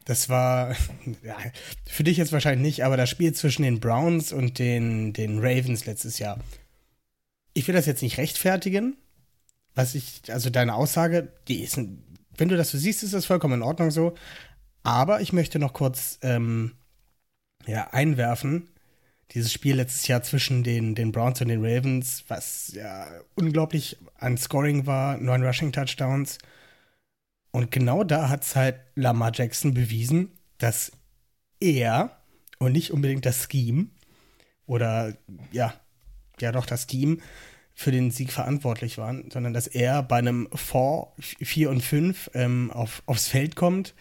Das 0.05 0.29
war, 0.29 0.75
ja, 1.23 1.37
für 1.85 2.03
dich 2.03 2.17
jetzt 2.17 2.31
wahrscheinlich 2.31 2.65
nicht, 2.65 2.85
aber 2.85 2.95
das 2.95 3.09
Spiel 3.09 3.33
zwischen 3.33 3.63
den 3.63 3.79
Browns 3.79 4.31
und 4.31 4.59
den, 4.59 5.13
den 5.13 5.39
Ravens 5.39 5.85
letztes 5.85 6.19
Jahr. 6.19 6.39
Ich 7.53 7.67
will 7.67 7.75
das 7.75 7.85
jetzt 7.85 8.03
nicht 8.03 8.17
rechtfertigen. 8.17 8.97
Was 9.73 9.95
ich, 9.95 10.21
also 10.29 10.49
deine 10.49 10.73
Aussage, 10.73 11.31
die 11.47 11.61
ist, 11.63 11.79
wenn 12.37 12.49
du 12.49 12.57
das 12.57 12.71
so 12.71 12.77
siehst, 12.77 13.03
ist 13.03 13.13
das 13.13 13.25
vollkommen 13.25 13.55
in 13.55 13.63
Ordnung 13.63 13.91
so. 13.91 14.15
Aber 14.83 15.21
ich 15.21 15.33
möchte 15.33 15.59
noch 15.59 15.73
kurz 15.73 16.19
ähm, 16.21 16.75
ja, 17.65 17.89
einwerfen, 17.91 18.69
dieses 19.31 19.51
Spiel 19.51 19.75
letztes 19.75 20.07
Jahr 20.07 20.23
zwischen 20.23 20.63
den, 20.63 20.95
den 20.95 21.11
Browns 21.11 21.41
und 21.41 21.49
den 21.49 21.63
Ravens, 21.63 22.23
was 22.29 22.71
ja 22.73 23.07
unglaublich 23.35 23.97
an 24.15 24.37
Scoring 24.37 24.85
war, 24.85 25.17
neun 25.17 25.43
Rushing 25.43 25.71
Touchdowns. 25.71 26.37
Und 27.51 27.71
genau 27.71 28.03
da 28.03 28.29
hat 28.29 28.43
es 28.43 28.55
halt 28.55 28.79
Lamar 28.95 29.31
Jackson 29.33 29.73
bewiesen, 29.73 30.31
dass 30.57 30.91
er 31.59 32.21
und 32.59 32.71
nicht 32.71 32.91
unbedingt 32.91 33.25
das 33.25 33.47
Scheme 33.51 33.87
oder 34.65 35.17
ja, 35.51 35.73
ja 36.39 36.51
doch 36.51 36.65
das 36.65 36.87
Scheme 36.89 37.17
für 37.79 37.91
den 37.91 38.09
Sieg 38.09 38.33
verantwortlich 38.33 38.97
waren, 38.97 39.29
sondern 39.29 39.53
dass 39.53 39.67
er 39.67 40.01
bei 40.01 40.17
einem 40.17 40.49
4, 40.51 41.09
4 41.19 41.69
und 41.69 41.83
5 41.83 42.31
ähm, 42.33 42.71
auf, 42.71 43.03
aufs 43.05 43.27
Feld 43.27 43.55
kommt, 43.55 43.93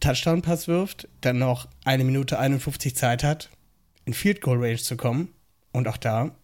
Touchdown-Pass 0.00 0.66
wirft, 0.66 1.08
dann 1.20 1.38
noch 1.38 1.68
eine 1.84 2.02
Minute 2.02 2.40
51 2.40 2.96
Zeit 2.96 3.22
hat 3.22 3.50
in 4.04 4.14
Field 4.14 4.40
Goal 4.40 4.58
Range 4.58 4.78
zu 4.78 4.96
kommen. 4.96 5.32
Und 5.70 5.86
auch 5.86 5.96
da 5.96 6.34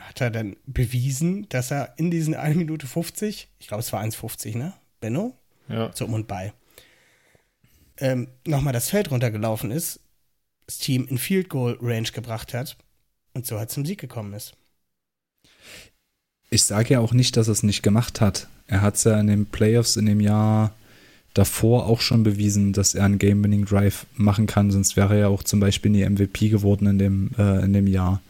hat 0.00 0.20
er 0.20 0.32
dann 0.32 0.56
bewiesen, 0.66 1.48
dass 1.48 1.70
er 1.70 1.94
in 1.96 2.10
diesen 2.10 2.34
1 2.34 2.56
Minute 2.56 2.88
50, 2.88 3.48
ich 3.60 3.68
glaube 3.68 3.80
es 3.80 3.92
war 3.92 4.02
1,50, 4.02 4.58
ne? 4.58 4.74
Benno? 4.98 5.38
Ja. 5.68 5.92
So 5.94 6.06
um 6.06 6.14
und 6.14 6.26
bei. 6.26 6.52
Ähm, 7.98 8.26
nochmal 8.44 8.72
das 8.72 8.90
Feld 8.90 9.12
runtergelaufen 9.12 9.70
ist, 9.70 10.00
das 10.66 10.78
Team 10.78 11.06
in 11.06 11.18
Field 11.18 11.48
Goal 11.48 11.78
Range 11.80 12.10
gebracht 12.10 12.52
hat 12.52 12.76
und 13.32 13.46
so 13.46 13.60
halt 13.60 13.70
zum 13.70 13.86
Sieg 13.86 14.00
gekommen 14.00 14.32
ist. 14.32 14.56
Ich 16.54 16.62
sage 16.62 16.94
ja 16.94 17.00
auch 17.00 17.12
nicht, 17.12 17.36
dass 17.36 17.48
er 17.48 17.52
es 17.52 17.64
nicht 17.64 17.82
gemacht 17.82 18.20
hat. 18.20 18.46
Er 18.68 18.80
hat 18.80 18.94
es 18.94 19.02
ja 19.02 19.18
in 19.18 19.26
den 19.26 19.44
Playoffs 19.44 19.96
in 19.96 20.06
dem 20.06 20.20
Jahr 20.20 20.72
davor 21.34 21.86
auch 21.86 22.00
schon 22.00 22.22
bewiesen, 22.22 22.72
dass 22.72 22.94
er 22.94 23.06
einen 23.06 23.18
Game-Winning 23.18 23.64
Drive 23.64 24.06
machen 24.14 24.46
kann, 24.46 24.70
sonst 24.70 24.96
wäre 24.96 25.14
er 25.14 25.20
ja 25.20 25.26
auch 25.26 25.42
zum 25.42 25.58
Beispiel 25.58 25.90
nie 25.90 26.08
MVP 26.08 26.50
geworden 26.50 26.86
in 26.86 26.98
dem, 27.00 27.30
äh, 27.36 27.64
in 27.64 27.72
dem 27.72 27.88
Jahr. 27.88 28.22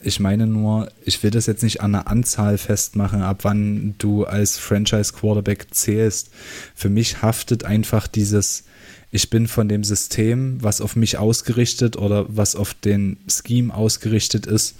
Ich 0.00 0.20
meine 0.20 0.46
nur, 0.46 0.90
ich 1.04 1.22
will 1.22 1.30
das 1.30 1.44
jetzt 1.44 1.62
nicht 1.62 1.82
an 1.82 1.94
einer 1.94 2.06
Anzahl 2.06 2.56
festmachen, 2.56 3.20
ab 3.20 3.40
wann 3.42 3.94
du 3.98 4.24
als 4.24 4.56
Franchise-Quarterback 4.56 5.66
zählst. 5.70 6.30
Für 6.74 6.88
mich 6.88 7.20
haftet 7.20 7.64
einfach 7.64 8.06
dieses, 8.06 8.64
ich 9.10 9.28
bin 9.28 9.48
von 9.48 9.68
dem 9.68 9.84
System, 9.84 10.62
was 10.62 10.80
auf 10.80 10.96
mich 10.96 11.18
ausgerichtet 11.18 11.98
oder 11.98 12.24
was 12.34 12.56
auf 12.56 12.72
den 12.72 13.18
Scheme 13.28 13.74
ausgerichtet 13.74 14.46
ist, 14.46 14.76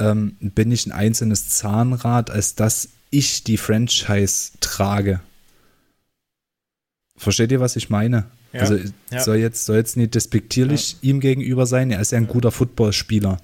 ähm, 0.00 0.36
bin 0.40 0.72
ich 0.72 0.86
ein 0.86 0.92
einzelnes 0.92 1.48
Zahnrad, 1.48 2.30
als 2.30 2.54
dass 2.54 2.88
ich 3.10 3.44
die 3.44 3.56
Franchise 3.56 4.52
trage. 4.60 5.20
Versteht 7.16 7.52
ihr, 7.52 7.60
was 7.60 7.76
ich 7.76 7.90
meine? 7.90 8.24
Ja, 8.52 8.60
also 8.60 8.78
ja. 9.10 9.20
soll 9.20 9.36
jetzt 9.36 9.64
soll 9.66 9.76
jetzt 9.76 9.96
nicht 9.96 10.14
despektierlich 10.14 10.96
ja. 11.00 11.10
ihm 11.10 11.20
gegenüber 11.20 11.66
sein. 11.66 11.90
Er 11.90 12.00
ist 12.00 12.12
ja 12.12 12.18
ein 12.18 12.26
guter 12.26 12.50
Footballspieler 12.50 13.38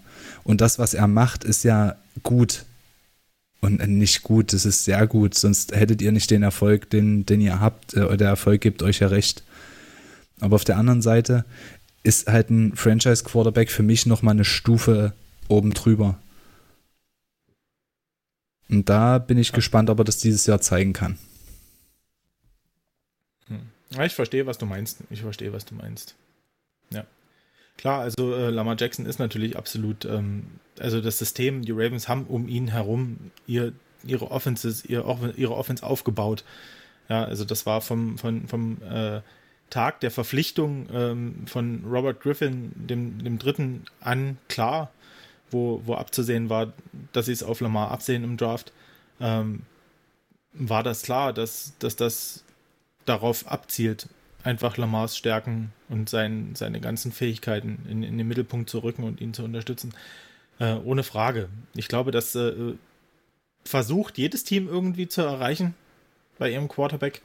und 0.45 0.61
das, 0.61 0.79
was 0.79 0.95
er 0.95 1.07
macht, 1.07 1.45
ist 1.45 1.63
ja 1.63 1.97
gut 2.23 2.65
und 3.61 3.87
nicht 3.87 4.23
gut. 4.23 4.53
Das 4.53 4.65
ist 4.65 4.85
sehr 4.85 5.07
gut. 5.07 5.35
Sonst 5.35 5.77
hättet 5.77 6.03
ihr 6.03 6.11
nicht 6.11 6.31
den 6.31 6.43
Erfolg, 6.43 6.91
den 6.91 7.27
den 7.27 7.41
ihr 7.41 7.61
habt. 7.61 7.95
Äh, 7.95 8.17
der 8.17 8.29
Erfolg 8.29 8.61
gibt 8.61 8.83
euch 8.83 9.01
ja 9.01 9.09
recht. 9.09 9.45
Aber 10.41 10.57
auf 10.57 10.65
der 10.65 10.77
anderen 10.77 11.03
Seite 11.03 11.45
ist 12.03 12.29
halt 12.29 12.51
ein 12.51 12.75
Franchise 12.77 13.25
Quarterback 13.25 13.71
für 13.71 13.83
mich 13.83 14.07
noch 14.07 14.23
mal 14.23 14.33
eine 14.33 14.45
Stufe 14.45 15.13
oben 15.49 15.73
drüber. 15.73 16.19
Und 18.69 18.89
da 18.89 19.19
bin 19.19 19.39
ich 19.39 19.53
gespannt, 19.53 19.91
ob 19.91 19.99
er 19.99 20.05
das 20.05 20.19
dieses 20.19 20.47
Jahr 20.47 20.61
zeigen 20.61 20.93
kann. 20.93 21.19
Ja, 23.91 24.05
ich 24.05 24.15
verstehe, 24.15 24.47
was 24.47 24.59
du 24.59 24.67
meinst. 24.67 24.99
Ich 25.11 25.23
verstehe, 25.23 25.53
was 25.53 25.65
du 25.65 25.75
meinst. 25.75 26.17
Ja. 26.91 27.05
Klar, 27.79 28.01
also 28.01 28.35
äh, 28.35 28.51
Lamar 28.51 28.77
Jackson 28.79 29.07
ist 29.07 29.19
natürlich 29.19 29.57
absolut, 29.57 30.05
ähm, 30.05 30.47
also 30.79 31.01
das 31.01 31.19
System, 31.19 31.63
die 31.63 31.73
Ravens 31.73 32.09
haben 32.09 32.25
um 32.25 32.49
ihn 32.49 32.69
herum 32.69 33.31
ihr, 33.47 33.73
ihre 34.05 34.31
Offenses, 34.31 34.85
ihr, 34.85 35.05
ihre 35.37 35.55
Offense 35.55 35.85
aufgebaut. 35.85 36.45
Ja, 37.09 37.25
also 37.25 37.45
das 37.45 37.67
war 37.67 37.81
vom, 37.81 38.19
vom, 38.19 38.49
vom 38.49 38.83
äh, 38.83 39.21
Tag 39.71 40.01
der 40.01 40.11
Verpflichtung 40.11 40.89
ähm, 40.93 41.47
von 41.47 41.85
Robert 41.85 42.21
Griffin, 42.21 42.73
dem, 42.75 43.23
dem 43.23 43.39
Dritten, 43.39 43.85
an 44.01 44.39
klar, 44.49 44.91
wo, 45.51 45.83
wo 45.85 45.95
abzusehen 45.95 46.51
war, 46.51 46.73
dass 47.13 47.27
sie 47.27 47.33
es 47.33 47.43
auf 47.43 47.61
Lamar 47.61 47.91
absehen 47.91 48.25
im 48.25 48.37
Draft, 48.37 48.73
ähm, 49.21 49.63
war 50.53 50.83
das 50.83 51.03
klar, 51.03 51.33
dass, 51.33 51.75
dass 51.79 51.97
das 51.97 52.45
darauf 53.05 53.47
abzielt, 53.47 54.09
einfach 54.43 54.77
Lamars 54.77 55.17
Stärken 55.17 55.73
und 55.89 56.09
sein, 56.09 56.55
seine 56.55 56.81
ganzen 56.81 57.13
Fähigkeiten 57.13 57.79
in, 57.89 58.03
in 58.03 58.19
den 58.19 58.29
Mittelpunkt 58.29 58.71
zu 58.71 58.79
rücken 58.79 59.05
und 59.05 59.21
ihn 59.21 59.35
zu 59.35 59.45
unterstützen. 59.45 59.95
Äh, 60.59 60.75
ohne 60.85 61.03
Frage. 61.03 61.49
Ich 61.75 61.89
glaube, 61.89 62.11
das 62.11 62.35
äh, 62.35 62.75
versucht 63.65 64.19
jedes 64.19 64.45
Team 64.45 64.69
irgendwie 64.69 65.09
zu 65.09 65.23
erreichen 65.23 65.75
bei 66.39 66.51
ihrem 66.51 66.69
Quarterback. 66.69 67.23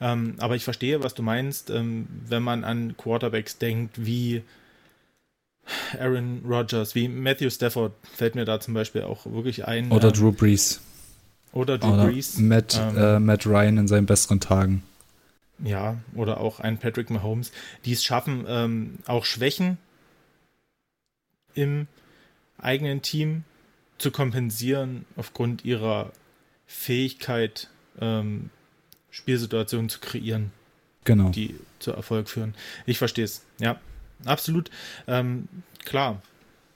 Ähm, 0.00 0.36
aber 0.38 0.56
ich 0.56 0.64
verstehe, 0.64 1.02
was 1.02 1.14
du 1.14 1.22
meinst, 1.22 1.68
ähm, 1.70 2.08
wenn 2.26 2.42
man 2.42 2.64
an 2.64 2.96
Quarterbacks 2.96 3.58
denkt, 3.58 4.06
wie 4.06 4.42
Aaron 5.98 6.42
Rodgers, 6.46 6.94
wie 6.94 7.08
Matthew 7.08 7.50
Stafford, 7.50 7.92
fällt 8.14 8.34
mir 8.34 8.44
da 8.44 8.60
zum 8.60 8.74
Beispiel 8.74 9.02
auch 9.02 9.26
wirklich 9.26 9.66
ein. 9.66 9.90
Oder 9.90 10.08
ähm, 10.08 10.14
Drew 10.14 10.32
Brees. 10.32 10.80
Oder 11.52 11.78
Drew 11.78 11.92
Oder 11.94 12.06
Brees. 12.06 12.38
Matt, 12.38 12.78
ähm, 12.80 12.96
äh, 12.96 13.18
Matt 13.20 13.46
Ryan 13.46 13.78
in 13.78 13.88
seinen 13.88 14.06
besseren 14.06 14.40
Tagen. 14.40 14.82
Ja, 15.62 15.98
oder 16.14 16.40
auch 16.40 16.60
ein 16.60 16.78
Patrick 16.78 17.10
Mahomes, 17.10 17.52
die 17.84 17.92
es 17.92 18.02
schaffen, 18.04 18.44
ähm, 18.48 18.98
auch 19.06 19.24
Schwächen 19.24 19.76
im 21.54 21.86
eigenen 22.58 23.02
Team 23.02 23.44
zu 23.98 24.10
kompensieren 24.10 25.04
aufgrund 25.16 25.64
ihrer 25.64 26.12
Fähigkeit, 26.66 27.68
ähm, 28.00 28.50
Spielsituationen 29.10 29.88
zu 29.90 29.98
kreieren, 30.00 30.52
Genau. 31.04 31.30
die 31.30 31.56
zu 31.78 31.92
Erfolg 31.92 32.28
führen. 32.28 32.54
Ich 32.86 32.98
verstehe 32.98 33.24
es. 33.24 33.42
Ja, 33.58 33.78
absolut. 34.24 34.70
Ähm, 35.06 35.48
klar, 35.84 36.22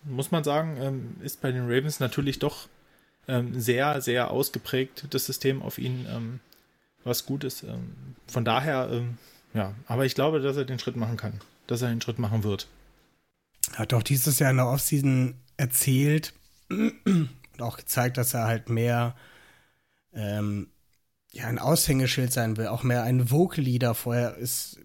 muss 0.05 0.31
man 0.31 0.45
sagen, 0.45 0.77
ähm, 0.81 1.17
ist 1.23 1.41
bei 1.41 1.53
den 1.53 1.65
Ravens 1.65 2.01
natürlich 2.01 2.39
doch 2.39 2.69
ähm, 3.29 3.59
sehr, 3.59 4.01
sehr 4.01 4.31
ausgeprägt, 4.31 5.07
das 5.11 5.27
System 5.27 5.63
auf 5.63 5.79
ihn, 5.79 6.07
ähm, 6.09 6.41
was 7.05 7.27
gut 7.27 7.45
ist. 7.45 7.63
Ähm, 7.63 7.95
von 8.27 8.45
daher, 8.45 8.89
ähm, 8.91 9.19
ja, 9.55 9.75
aber 9.87 10.05
ich 10.05 10.15
glaube, 10.15 10.41
dass 10.41 10.57
er 10.57 10.65
den 10.65 10.79
Schritt 10.79 10.97
machen 10.97 11.17
kann, 11.17 11.41
dass 11.67 11.83
er 11.83 11.89
den 11.89 12.01
Schritt 12.01 12.19
machen 12.19 12.45
wird. 12.45 12.69
Hat 13.73 13.95
auch 13.95 14.03
dieses 14.03 14.39
Jahr 14.39 14.51
in 14.51 14.59
der 14.59 14.69
Offseason 14.69 15.35
erzählt 15.57 16.35
und 16.69 17.31
auch 17.61 17.77
gezeigt, 17.77 18.19
dass 18.19 18.35
er 18.35 18.45
halt 18.45 18.69
mehr 18.69 19.15
ja, 21.35 21.49
ein 21.49 21.59
Aushängeschild 21.59 22.33
sein 22.33 22.57
will, 22.57 22.69
auch 22.69 22.85
mehr 22.85 23.03
ein 23.03 23.33
Vocal 23.33 23.65
Leader. 23.65 23.95
Vorher 23.95 24.37
ist, 24.37 24.79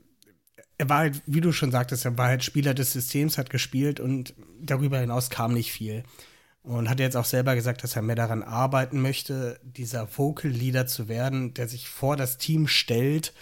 er 0.80 0.90
war 0.90 1.00
halt, 1.00 1.22
wie 1.26 1.42
du 1.42 1.52
schon 1.52 1.72
sagtest, 1.72 2.06
er 2.06 2.18
war 2.18 2.28
halt 2.28 2.44
Spieler 2.44 2.74
des 2.74 2.94
Systems, 2.94 3.38
hat 3.38 3.50
gespielt 3.50 4.00
und 4.00 4.34
darüber 4.62 4.98
hinaus 4.98 5.30
kam 5.30 5.54
nicht 5.54 5.72
viel. 5.72 6.04
Und 6.64 6.90
hat 6.90 7.00
jetzt 7.00 7.18
auch 7.18 7.26
selber 7.26 7.56
gesagt, 7.56 7.84
dass 7.84 7.96
er 7.96 8.02
mehr 8.02 8.16
daran 8.16 8.44
arbeiten 8.44 9.02
möchte, 9.02 9.60
dieser 9.64 10.08
Vocal 10.18 10.52
Leader 10.52 10.88
zu 10.88 11.08
werden, 11.08 11.54
der 11.54 11.68
sich 11.68 11.90
vor 11.90 12.16
das 12.16 12.38
Team 12.38 12.68
stellt 12.68 13.34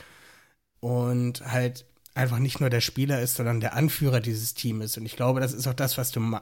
und 0.80 1.46
halt 1.46 1.86
einfach 2.16 2.40
nicht 2.40 2.60
nur 2.60 2.70
der 2.70 2.82
Spieler 2.82 3.22
ist, 3.22 3.36
sondern 3.36 3.60
der 3.60 3.74
Anführer 3.74 4.20
dieses 4.20 4.54
Teams. 4.54 4.98
Und 4.98 5.06
ich 5.06 5.16
glaube, 5.16 5.40
das 5.40 5.54
ist 5.54 5.68
auch 5.68 5.74
das, 5.74 5.98
was 5.98 6.12
du 6.12 6.40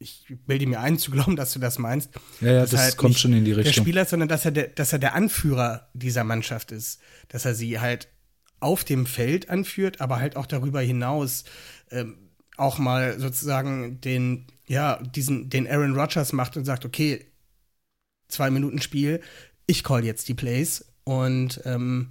ich 0.00 0.26
bilde 0.46 0.66
mir 0.66 0.78
ein 0.78 0.96
zu 0.98 1.10
glauben, 1.10 1.34
dass 1.34 1.52
du 1.52 1.58
das 1.58 1.78
meinst. 1.78 2.10
Ja, 2.40 2.52
ja, 2.52 2.66
das 2.66 2.78
halt 2.78 2.96
kommt 2.96 3.18
schon 3.18 3.32
in 3.32 3.44
die 3.44 3.50
Der 3.54 3.64
Richtung. 3.64 3.82
Spieler, 3.84 4.02
ist, 4.02 4.10
sondern 4.10 4.28
dass 4.28 4.44
er, 4.44 4.52
der, 4.52 4.68
dass 4.68 4.92
er 4.92 5.00
der 5.00 5.14
Anführer 5.14 5.88
dieser 5.92 6.22
Mannschaft 6.22 6.70
ist. 6.70 7.00
Dass 7.26 7.44
er 7.44 7.54
sie 7.56 7.80
halt 7.80 8.08
auf 8.60 8.84
dem 8.84 9.06
Feld 9.06 9.50
anführt, 9.50 10.00
aber 10.00 10.18
halt 10.18 10.36
auch 10.36 10.46
darüber 10.46 10.80
hinaus 10.80 11.44
ähm, 11.90 12.18
auch 12.56 12.78
mal 12.78 13.18
sozusagen 13.20 14.00
den, 14.00 14.46
ja, 14.66 15.00
diesen, 15.02 15.48
den 15.50 15.68
Aaron 15.68 15.94
Rodgers 15.98 16.32
macht 16.32 16.56
und 16.56 16.64
sagt, 16.64 16.84
okay, 16.84 17.24
zwei 18.28 18.50
Minuten 18.50 18.80
Spiel, 18.80 19.20
ich 19.66 19.84
call 19.84 20.04
jetzt 20.04 20.28
die 20.28 20.34
Plays 20.34 20.84
und 21.04 21.60
ähm, 21.64 22.10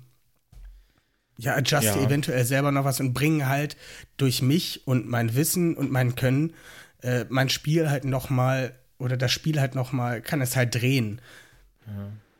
ja, 1.37 1.55
adjuste 1.55 1.99
Ja. 1.99 2.05
eventuell 2.05 2.45
selber 2.45 2.71
noch 2.71 2.85
was 2.85 2.99
und 2.99 3.13
bringe 3.13 3.47
halt 3.47 3.77
durch 4.17 4.41
mich 4.41 4.87
und 4.87 5.07
mein 5.07 5.35
Wissen 5.35 5.75
und 5.75 5.91
mein 5.91 6.15
Können 6.15 6.53
äh, 7.01 7.25
mein 7.29 7.49
Spiel 7.49 7.89
halt 7.89 8.05
noch 8.05 8.29
mal 8.29 8.73
oder 8.97 9.17
das 9.17 9.31
Spiel 9.31 9.59
halt 9.59 9.75
noch 9.75 9.91
mal 9.91 10.21
kann 10.21 10.41
es 10.41 10.55
halt 10.55 10.73
drehen. 10.73 11.21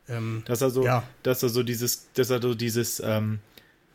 Ähm, 0.08 0.42
Dass 0.46 0.60
er 0.62 0.70
so, 0.70 0.84
Ja. 0.84 1.04
dass 1.22 1.42
er 1.42 1.48
so 1.48 1.62
dieses, 1.62 2.08
dass 2.14 2.30
er 2.30 2.42
so 2.42 2.54
dieses, 2.54 3.00
ähm, 3.04 3.38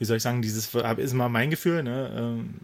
wie 0.03 0.05
soll 0.05 0.17
ich 0.17 0.23
sagen, 0.23 0.41
dieses, 0.41 0.75
ist 0.97 1.13
mal 1.13 1.30
mein 1.30 1.49
Gefühl, 1.49 1.81
ne, 1.81 2.11
ähm, 2.13 2.55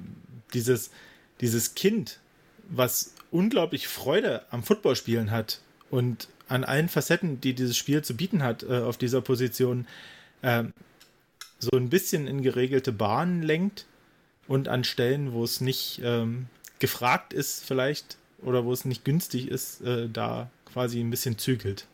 dieses, 0.53 0.91
dieses 1.39 1.73
Kind, 1.73 2.19
was 2.67 3.13
unglaublich 3.31 3.87
Freude 3.87 4.41
am 4.51 4.61
Footballspielen 4.61 5.31
hat 5.31 5.61
und 5.89 6.27
an 6.49 6.65
allen 6.65 6.89
Facetten, 6.89 7.39
die 7.39 7.53
dieses 7.53 7.77
Spiel 7.77 8.03
zu 8.03 8.13
bieten 8.13 8.43
hat, 8.43 8.63
äh, 8.63 8.79
auf 8.79 8.97
dieser 8.97 9.21
Position, 9.21 9.87
ähm, 10.43 10.73
so 11.59 11.77
ein 11.77 11.89
bisschen 11.89 12.27
in 12.27 12.41
geregelte 12.41 12.91
Bahnen 12.91 13.41
lenkt 13.41 13.85
und 14.49 14.67
an 14.67 14.83
Stellen, 14.83 15.31
wo 15.31 15.45
es 15.45 15.61
nicht 15.61 16.01
ähm, 16.03 16.47
gefragt 16.79 17.31
ist, 17.31 17.63
vielleicht, 17.63 18.17
oder 18.41 18.65
wo 18.65 18.73
es 18.73 18.83
nicht 18.83 19.05
günstig 19.05 19.47
ist, 19.47 19.79
äh, 19.79 20.09
da 20.11 20.49
quasi 20.65 20.99
ein 20.99 21.09
bisschen 21.09 21.37
zügelt. 21.37 21.87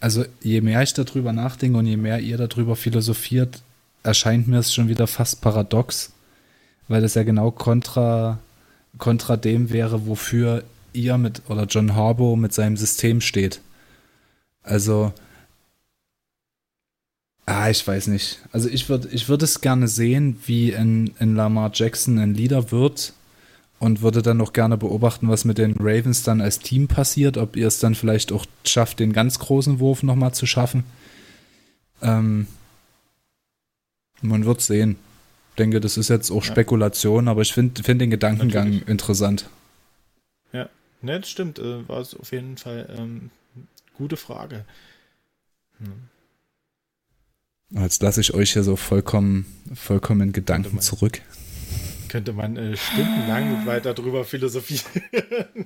Also 0.00 0.26
je 0.42 0.60
mehr 0.60 0.82
ich 0.82 0.92
darüber 0.92 1.32
nachdenke 1.32 1.78
und 1.78 1.86
je 1.86 1.96
mehr 1.96 2.20
ihr 2.20 2.36
darüber 2.36 2.76
philosophiert, 2.76 3.62
erscheint 4.02 4.48
mir 4.48 4.58
es 4.58 4.72
schon 4.72 4.88
wieder 4.88 5.06
fast 5.06 5.40
paradox, 5.40 6.12
weil 6.88 7.02
das 7.02 7.14
ja 7.14 7.22
genau 7.22 7.50
kontra, 7.50 8.38
kontra 8.98 9.36
dem 9.36 9.70
wäre, 9.70 10.06
wofür 10.06 10.64
ihr 10.92 11.18
mit 11.18 11.42
oder 11.48 11.64
John 11.64 11.94
Harbaugh 11.94 12.36
mit 12.36 12.52
seinem 12.52 12.76
System 12.76 13.20
steht. 13.20 13.60
Also, 14.62 15.12
ah, 17.46 17.70
ich 17.70 17.86
weiß 17.86 18.08
nicht. 18.08 18.40
Also 18.52 18.68
ich 18.68 18.88
würde 18.88 19.08
ich 19.12 19.28
würd 19.28 19.42
es 19.42 19.60
gerne 19.60 19.88
sehen, 19.88 20.40
wie 20.46 20.70
in, 20.70 21.12
in 21.18 21.36
Lamar 21.36 21.70
Jackson 21.72 22.18
ein 22.18 22.34
Leader 22.34 22.70
wird 22.70 23.12
und 23.78 24.02
würde 24.02 24.22
dann 24.22 24.36
noch 24.36 24.52
gerne 24.52 24.76
beobachten, 24.76 25.28
was 25.28 25.44
mit 25.44 25.58
den 25.58 25.76
Ravens 25.78 26.22
dann 26.22 26.40
als 26.40 26.58
Team 26.58 26.88
passiert, 26.88 27.38
ob 27.38 27.56
ihr 27.56 27.66
es 27.66 27.78
dann 27.78 27.94
vielleicht 27.94 28.32
auch 28.32 28.46
schafft, 28.64 29.00
den 29.00 29.12
ganz 29.12 29.38
großen 29.38 29.80
Wurf 29.80 30.02
nochmal 30.02 30.34
zu 30.34 30.46
schaffen. 30.46 30.84
Ähm, 32.02 32.46
man 34.22 34.44
wird 34.44 34.60
sehen. 34.60 34.96
Ich 35.50 35.56
denke, 35.56 35.80
das 35.80 35.96
ist 35.96 36.08
jetzt 36.08 36.30
auch 36.30 36.44
Ja. 36.44 36.52
Spekulation, 36.52 37.28
aber 37.28 37.42
ich 37.42 37.52
finde 37.52 37.82
find 37.82 38.00
den 38.00 38.10
Gedankengang 38.10 38.64
Natürlich. 38.66 38.88
interessant. 38.88 39.48
Ne, 41.02 41.18
das 41.18 41.30
stimmt. 41.30 41.58
Äh, 41.58 41.88
war 41.88 41.98
es 42.00 42.14
auf 42.14 42.30
jeden 42.30 42.58
Fall 42.58 42.86
ähm, 42.98 43.30
gute 43.96 44.18
Frage. 44.18 44.66
Hm. 45.78 45.92
Jetzt 47.82 48.02
lasse 48.02 48.20
ich 48.20 48.34
euch 48.34 48.52
hier 48.52 48.64
so 48.64 48.76
vollkommen, 48.76 49.46
vollkommen 49.74 50.20
in 50.20 50.32
Gedanken 50.34 50.74
man- 50.74 50.82
zurück. 50.82 51.22
Könnte 52.08 52.34
man 52.34 52.56
äh, 52.58 52.76
stundenlang 52.76 53.64
weiter 53.64 53.94
drüber 53.94 54.26
philosophieren. 54.26 54.84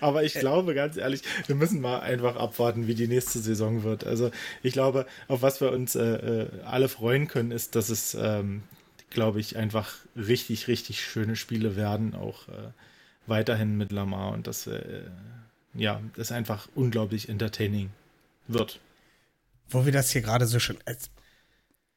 Aber 0.00 0.24
ich 0.24 0.34
glaube, 0.34 0.74
ganz 0.74 0.96
ehrlich, 0.96 1.22
wir 1.46 1.54
müssen 1.54 1.80
mal 1.80 2.00
einfach 2.00 2.36
abwarten, 2.36 2.86
wie 2.86 2.94
die 2.94 3.08
nächste 3.08 3.38
Saison 3.38 3.82
wird. 3.82 4.04
Also 4.04 4.30
ich 4.62 4.72
glaube, 4.72 5.06
auf 5.28 5.42
was 5.42 5.60
wir 5.60 5.72
uns 5.72 5.94
äh, 5.94 6.02
äh, 6.42 6.48
alle 6.64 6.88
freuen 6.88 7.28
können, 7.28 7.50
ist, 7.50 7.74
dass 7.76 7.88
es, 7.88 8.14
ähm, 8.14 8.62
glaube 9.10 9.40
ich, 9.40 9.56
einfach 9.56 9.94
richtig, 10.16 10.68
richtig 10.68 11.04
schöne 11.04 11.36
Spiele 11.36 11.76
werden, 11.76 12.14
auch 12.14 12.48
äh, 12.48 12.52
weiterhin 13.26 13.76
mit 13.76 13.92
Lamar 13.92 14.32
und 14.32 14.46
dass 14.46 14.66
äh, 14.66 15.02
ja, 15.74 16.00
das 16.16 16.32
einfach 16.32 16.68
unglaublich 16.74 17.28
entertaining 17.28 17.90
wird. 18.48 18.80
wo 19.70 19.84
wir 19.86 19.92
das 19.92 20.10
hier 20.10 20.20
gerade 20.22 20.46
so 20.46 20.58
schön. 20.58 20.76
als- 20.84 21.10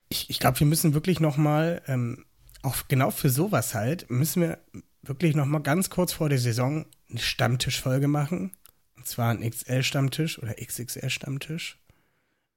Ich, 0.10 0.30
ich 0.30 0.40
glaube, 0.40 0.60
wir 0.60 0.68
müssen 0.68 0.94
wirklich 0.94 1.20
noch 1.20 1.36
mal 1.38 1.82
ähm, 1.88 2.26
auch 2.62 2.88
genau 2.88 3.12
für 3.12 3.30
sowas 3.30 3.74
halt 3.74 4.10
müssen 4.10 4.42
wir 4.42 4.58
wirklich 5.08 5.36
noch 5.36 5.46
mal 5.46 5.60
ganz 5.60 5.90
kurz 5.90 6.14
vor 6.14 6.30
der 6.30 6.40
Saison 6.40 6.86
eine 7.10 7.20
Stammtischfolge 7.20 8.08
machen. 8.08 8.56
Und 8.96 9.08
zwar 9.08 9.32
ein 9.32 9.48
XL-Stammtisch 9.50 10.40
oder 10.40 10.54
XXL-Stammtisch 10.56 11.78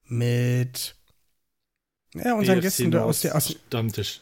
mit 0.04 0.96
ja, 2.14 2.34
unseren 2.34 2.56
EFC 2.58 2.62
Gästen 2.62 2.90
da 2.90 3.04
aus 3.04 3.20
der 3.20 3.34
aus 3.36 3.50
Stammtisch. 3.68 4.20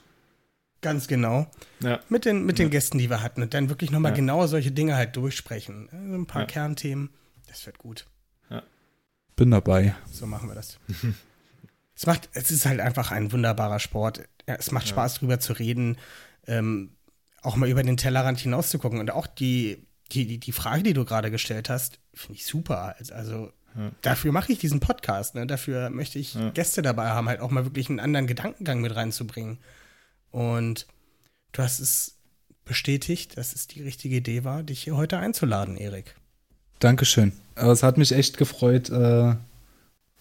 ganz 0.81 1.07
genau 1.07 1.49
Ja, 1.81 2.01
mit 2.09 2.25
den 2.25 2.45
mit 2.45 2.59
den 2.59 2.67
Ja. 2.67 2.71
Gästen, 2.71 2.99
die 2.99 3.09
wir 3.09 3.23
hatten 3.23 3.43
und 3.43 3.55
dann 3.55 3.69
wirklich 3.69 3.91
noch 3.91 4.01
mal 4.01 4.09
Ja. 4.11 4.15
genau 4.17 4.47
solche 4.47 4.73
Dinge 4.73 4.97
halt 4.97 5.15
durchsprechen. 5.17 5.89
Also 5.93 6.15
ein 6.15 6.27
paar 6.27 6.43
Ja. 6.43 6.47
Kernthemen. 6.47 7.11
Das 7.47 7.65
wird 7.67 7.79
gut. 7.79 8.07
Bin 9.37 9.51
dabei. 9.51 9.95
So 10.11 10.27
machen 10.27 10.49
wir 10.49 10.55
das. 10.55 10.79
es 11.95 12.07
macht, 12.07 12.31
es 12.33 12.51
ist 12.51 12.65
halt 12.65 12.81
einfach 12.81 13.11
ein 13.11 13.33
wunderbarer 13.33 13.81
Sport. 13.81 14.23
Ja, 14.49 14.55
es 14.55 14.71
macht 14.73 14.87
Ja. 14.87 14.93
Spaß 14.93 15.17
drüber 15.17 15.39
zu 15.41 15.53
reden, 15.53 15.99
ähm, 16.47 16.96
auch 17.47 17.57
mal 17.57 17.69
über 17.69 17.83
den 17.83 17.97
Tellerrand 17.97 18.39
hinaus 18.41 18.71
zu 18.71 18.79
gucken. 18.79 18.99
Und 19.01 19.11
auch 19.11 19.27
die, 19.27 19.87
die, 20.13 20.27
die, 20.27 20.39
die 20.39 20.53
Frage, 20.53 20.83
die 20.83 20.93
du 20.93 21.05
gerade 21.05 21.31
gestellt 21.31 21.69
hast, 21.71 21.99
finde 22.15 22.39
ich 22.39 22.47
super. 22.47 22.95
Also- 22.99 23.15
Also 23.15 23.53
Ja. 23.77 23.91
dafür 24.03 24.33
mache 24.33 24.53
ich 24.53 24.59
diesen 24.59 24.81
Podcast. 24.81 25.35
Ne? 25.35 25.47
Dafür 25.47 25.91
möchte 25.91 26.19
ich 26.19 26.35
Ja. 26.35 26.51
Gäste 26.51 26.81
dabei 26.83 27.11
haben, 27.11 27.29
halt 27.29 27.41
auch 27.41 27.51
mal 27.51 27.65
wirklich 27.65 27.89
einen 27.91 28.01
anderen 28.01 28.27
Gedankengang 28.27 28.81
mit 28.81 28.95
reinzubringen. 28.97 29.59
Und 30.31 30.87
du 31.53 31.63
hast 31.63 31.81
es 31.81 32.17
bestätigt, 32.65 33.37
dass 33.37 33.55
es 33.55 33.67
die 33.67 33.83
richtige 33.83 34.17
Idee 34.17 34.45
war, 34.45 34.63
dich 34.63 34.83
hier 34.83 34.97
heute 34.97 35.19
einzuladen, 35.19 35.77
Erik. 35.77 36.17
Dankeschön. 36.81 37.33
Aber 37.55 37.73
es 37.73 37.83
hat 37.83 37.97
mich 37.97 38.13
echt 38.13 38.37
gefreut, 38.39 38.91
äh, 38.91 39.35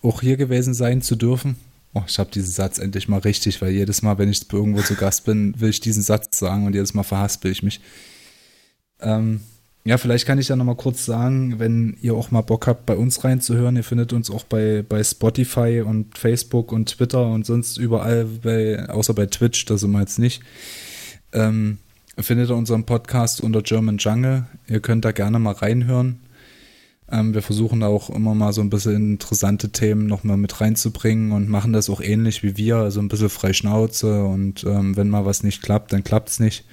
auch 0.01 0.21
hier 0.21 0.37
gewesen 0.37 0.73
sein 0.73 1.01
zu 1.01 1.15
dürfen. 1.15 1.57
Oh, 1.97 2.03
ich 2.05 2.19
habe 2.19 2.29
diesen 2.29 2.51
Satz 2.51 2.77
endlich 2.77 3.07
mal 3.07 3.21
richtig, 3.21 3.61
weil 3.61 3.71
jedes 3.71 4.01
Mal, 4.01 4.17
wenn 4.17 4.29
ich 4.29 4.51
irgendwo 4.51 4.81
zu 4.81 4.95
Gast 4.95 5.23
bin, 5.23 5.59
will 5.59 5.69
ich 5.69 5.79
diesen 5.79 6.03
Satz 6.03 6.37
sagen 6.37 6.65
und 6.65 6.73
jedes 6.73 6.93
Mal 6.93 7.03
verhaspel 7.03 7.51
ich 7.51 7.63
mich. 7.63 7.79
Ähm, 8.99 9.39
ja, 9.85 9.97
vielleicht 9.97 10.25
kann 10.25 10.37
ich 10.37 10.49
ja 10.49 10.57
noch 10.57 10.65
mal 10.65 10.75
kurz 10.75 11.05
sagen, 11.05 11.57
wenn 11.57 11.95
ihr 12.01 12.15
auch 12.15 12.31
mal 12.31 12.41
Bock 12.41 12.67
habt, 12.67 12.85
bei 12.85 12.97
uns 12.97 13.23
reinzuhören, 13.23 13.77
ihr 13.77 13.83
findet 13.85 14.11
uns 14.11 14.29
auch 14.29 14.43
bei, 14.43 14.83
bei 14.87 15.01
Spotify 15.01 15.83
und 15.85 16.17
Facebook 16.17 16.73
und 16.73 16.89
Twitter 16.89 17.27
und 17.27 17.45
sonst 17.45 17.77
überall, 17.77 18.25
bei, 18.25 18.89
außer 18.89 19.13
bei 19.13 19.27
Twitch, 19.27 19.63
da 19.63 19.77
sind 19.77 19.91
wir 19.91 20.01
jetzt 20.01 20.19
nicht. 20.19 20.41
Ähm, 21.31 21.77
findet 22.17 22.49
ihr 22.49 22.57
unseren 22.57 22.85
Podcast 22.85 23.39
unter 23.39 23.61
German 23.61 23.99
Jungle. 23.99 24.47
Ihr 24.67 24.81
könnt 24.81 25.05
da 25.05 25.13
gerne 25.13 25.39
mal 25.39 25.53
reinhören. 25.53 26.19
Ähm, 27.11 27.33
wir 27.33 27.41
versuchen 27.41 27.81
da 27.81 27.87
auch 27.87 28.09
immer 28.09 28.33
mal 28.33 28.53
so 28.53 28.61
ein 28.61 28.69
bisschen 28.69 29.13
interessante 29.13 29.69
Themen 29.69 30.07
nochmal 30.07 30.37
mit 30.37 30.59
reinzubringen 30.59 31.31
und 31.31 31.49
machen 31.49 31.73
das 31.73 31.89
auch 31.89 32.01
ähnlich 32.01 32.41
wie 32.41 32.57
wir, 32.57 32.77
also 32.77 32.99
ein 32.99 33.07
bisschen 33.07 33.29
frei 33.29 33.53
Schnauze 33.53 34.23
und 34.25 34.63
ähm, 34.63 34.97
wenn 34.97 35.09
mal 35.09 35.25
was 35.25 35.43
nicht 35.43 35.61
klappt, 35.61 35.93
dann 35.93 36.03
klappt 36.03 36.29
es 36.29 36.39
nicht. 36.39 36.65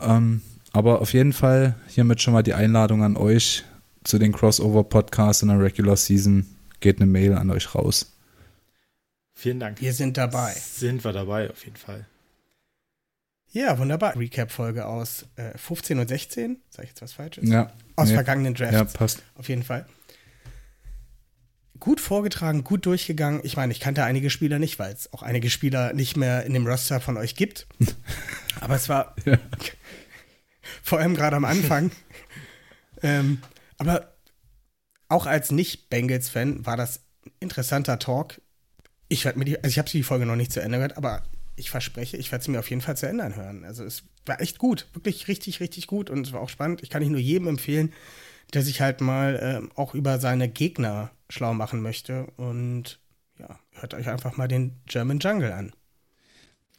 Ähm, 0.00 0.42
aber 0.72 1.00
auf 1.00 1.12
jeden 1.12 1.32
Fall 1.32 1.74
hiermit 1.88 2.22
schon 2.22 2.34
mal 2.34 2.42
die 2.42 2.54
Einladung 2.54 3.02
an 3.02 3.16
euch 3.16 3.64
zu 4.04 4.18
den 4.18 4.32
Crossover-Podcasts 4.32 5.42
in 5.42 5.48
der 5.48 5.60
Regular 5.60 5.96
Season. 5.96 6.46
Geht 6.80 7.00
eine 7.00 7.10
Mail 7.10 7.32
an 7.32 7.50
euch 7.50 7.74
raus. 7.74 8.12
Vielen 9.34 9.58
Dank. 9.58 9.80
Wir 9.80 9.92
sind 9.92 10.16
dabei. 10.16 10.52
Sind 10.52 11.04
wir 11.04 11.12
dabei, 11.12 11.50
auf 11.50 11.64
jeden 11.64 11.76
Fall. 11.76 12.06
Ja, 13.52 13.78
wunderbar. 13.78 14.16
Recap-Folge 14.16 14.86
aus 14.86 15.26
äh, 15.36 15.56
15 15.56 15.98
und 15.98 16.08
16. 16.08 16.60
Sag 16.68 16.84
ich 16.84 16.90
jetzt 16.90 17.02
was 17.02 17.12
Falsches? 17.14 17.48
Ja. 17.48 17.72
Aus 17.96 18.08
nee. 18.08 18.14
vergangenen 18.14 18.54
Drafts. 18.54 18.74
Ja, 18.74 18.84
passt. 18.84 19.22
Auf 19.34 19.48
jeden 19.48 19.62
Fall. 19.62 19.86
Gut 21.78 22.00
vorgetragen, 22.00 22.64
gut 22.64 22.86
durchgegangen. 22.86 23.40
Ich 23.44 23.56
meine, 23.56 23.72
ich 23.72 23.80
kannte 23.80 24.04
einige 24.04 24.30
Spieler 24.30 24.58
nicht, 24.58 24.78
weil 24.78 24.92
es 24.92 25.12
auch 25.12 25.22
einige 25.22 25.50
Spieler 25.50 25.92
nicht 25.92 26.16
mehr 26.16 26.44
in 26.44 26.54
dem 26.54 26.66
Roster 26.66 27.00
von 27.00 27.16
euch 27.16 27.36
gibt. 27.36 27.66
Aber 28.60 28.74
es 28.76 28.88
war 28.88 29.14
Ja. 29.24 29.38
vor 30.82 30.98
allem 30.98 31.14
gerade 31.14 31.36
am 31.36 31.44
Anfang. 31.44 31.90
ähm, 33.02 33.42
aber 33.78 34.14
auch 35.08 35.26
als 35.26 35.50
Nicht-Bengals-Fan 35.50 36.64
war 36.64 36.76
das 36.76 37.00
ein 37.24 37.32
interessanter 37.40 37.98
Talk. 37.98 38.40
Ich 39.08 39.24
werde 39.24 39.38
mir 39.38 39.44
die, 39.44 39.56
also 39.58 39.68
ich 39.68 39.78
habe 39.78 39.88
die 39.88 40.02
Folge 40.02 40.26
noch 40.26 40.36
nicht 40.36 40.52
zu 40.52 40.60
Ende 40.60 40.78
gehört, 40.78 40.96
aber 40.96 41.22
ich 41.56 41.70
verspreche, 41.70 42.16
ich 42.16 42.30
werde 42.30 42.44
sie 42.44 42.50
mir 42.50 42.58
auf 42.58 42.70
jeden 42.70 42.82
Fall 42.82 42.96
zu 42.96 43.08
Ende 43.08 43.24
anhören. 43.24 43.64
Also 43.64 43.84
es 43.84 44.04
war 44.26 44.40
echt 44.40 44.58
gut, 44.58 44.86
wirklich 44.92 45.26
richtig, 45.28 45.60
richtig 45.60 45.86
gut 45.86 46.10
und 46.10 46.26
es 46.26 46.32
war 46.32 46.40
auch 46.40 46.48
spannend. 46.48 46.82
Ich 46.82 46.90
kann 46.90 47.02
nicht 47.02 47.10
nur 47.10 47.20
jedem 47.20 47.48
empfehlen, 47.48 47.92
der 48.52 48.62
sich 48.62 48.80
halt 48.80 49.00
mal 49.00 49.38
ähm, 49.42 49.72
auch 49.74 49.94
über 49.94 50.18
seine 50.18 50.48
Gegner 50.48 51.10
schlau 51.28 51.54
machen 51.54 51.80
möchte. 51.80 52.26
Und 52.36 53.00
ja, 53.38 53.58
hört 53.72 53.94
euch 53.94 54.08
einfach 54.08 54.36
mal 54.36 54.48
den 54.48 54.76
German 54.86 55.18
Jungle 55.18 55.52
an. 55.52 55.72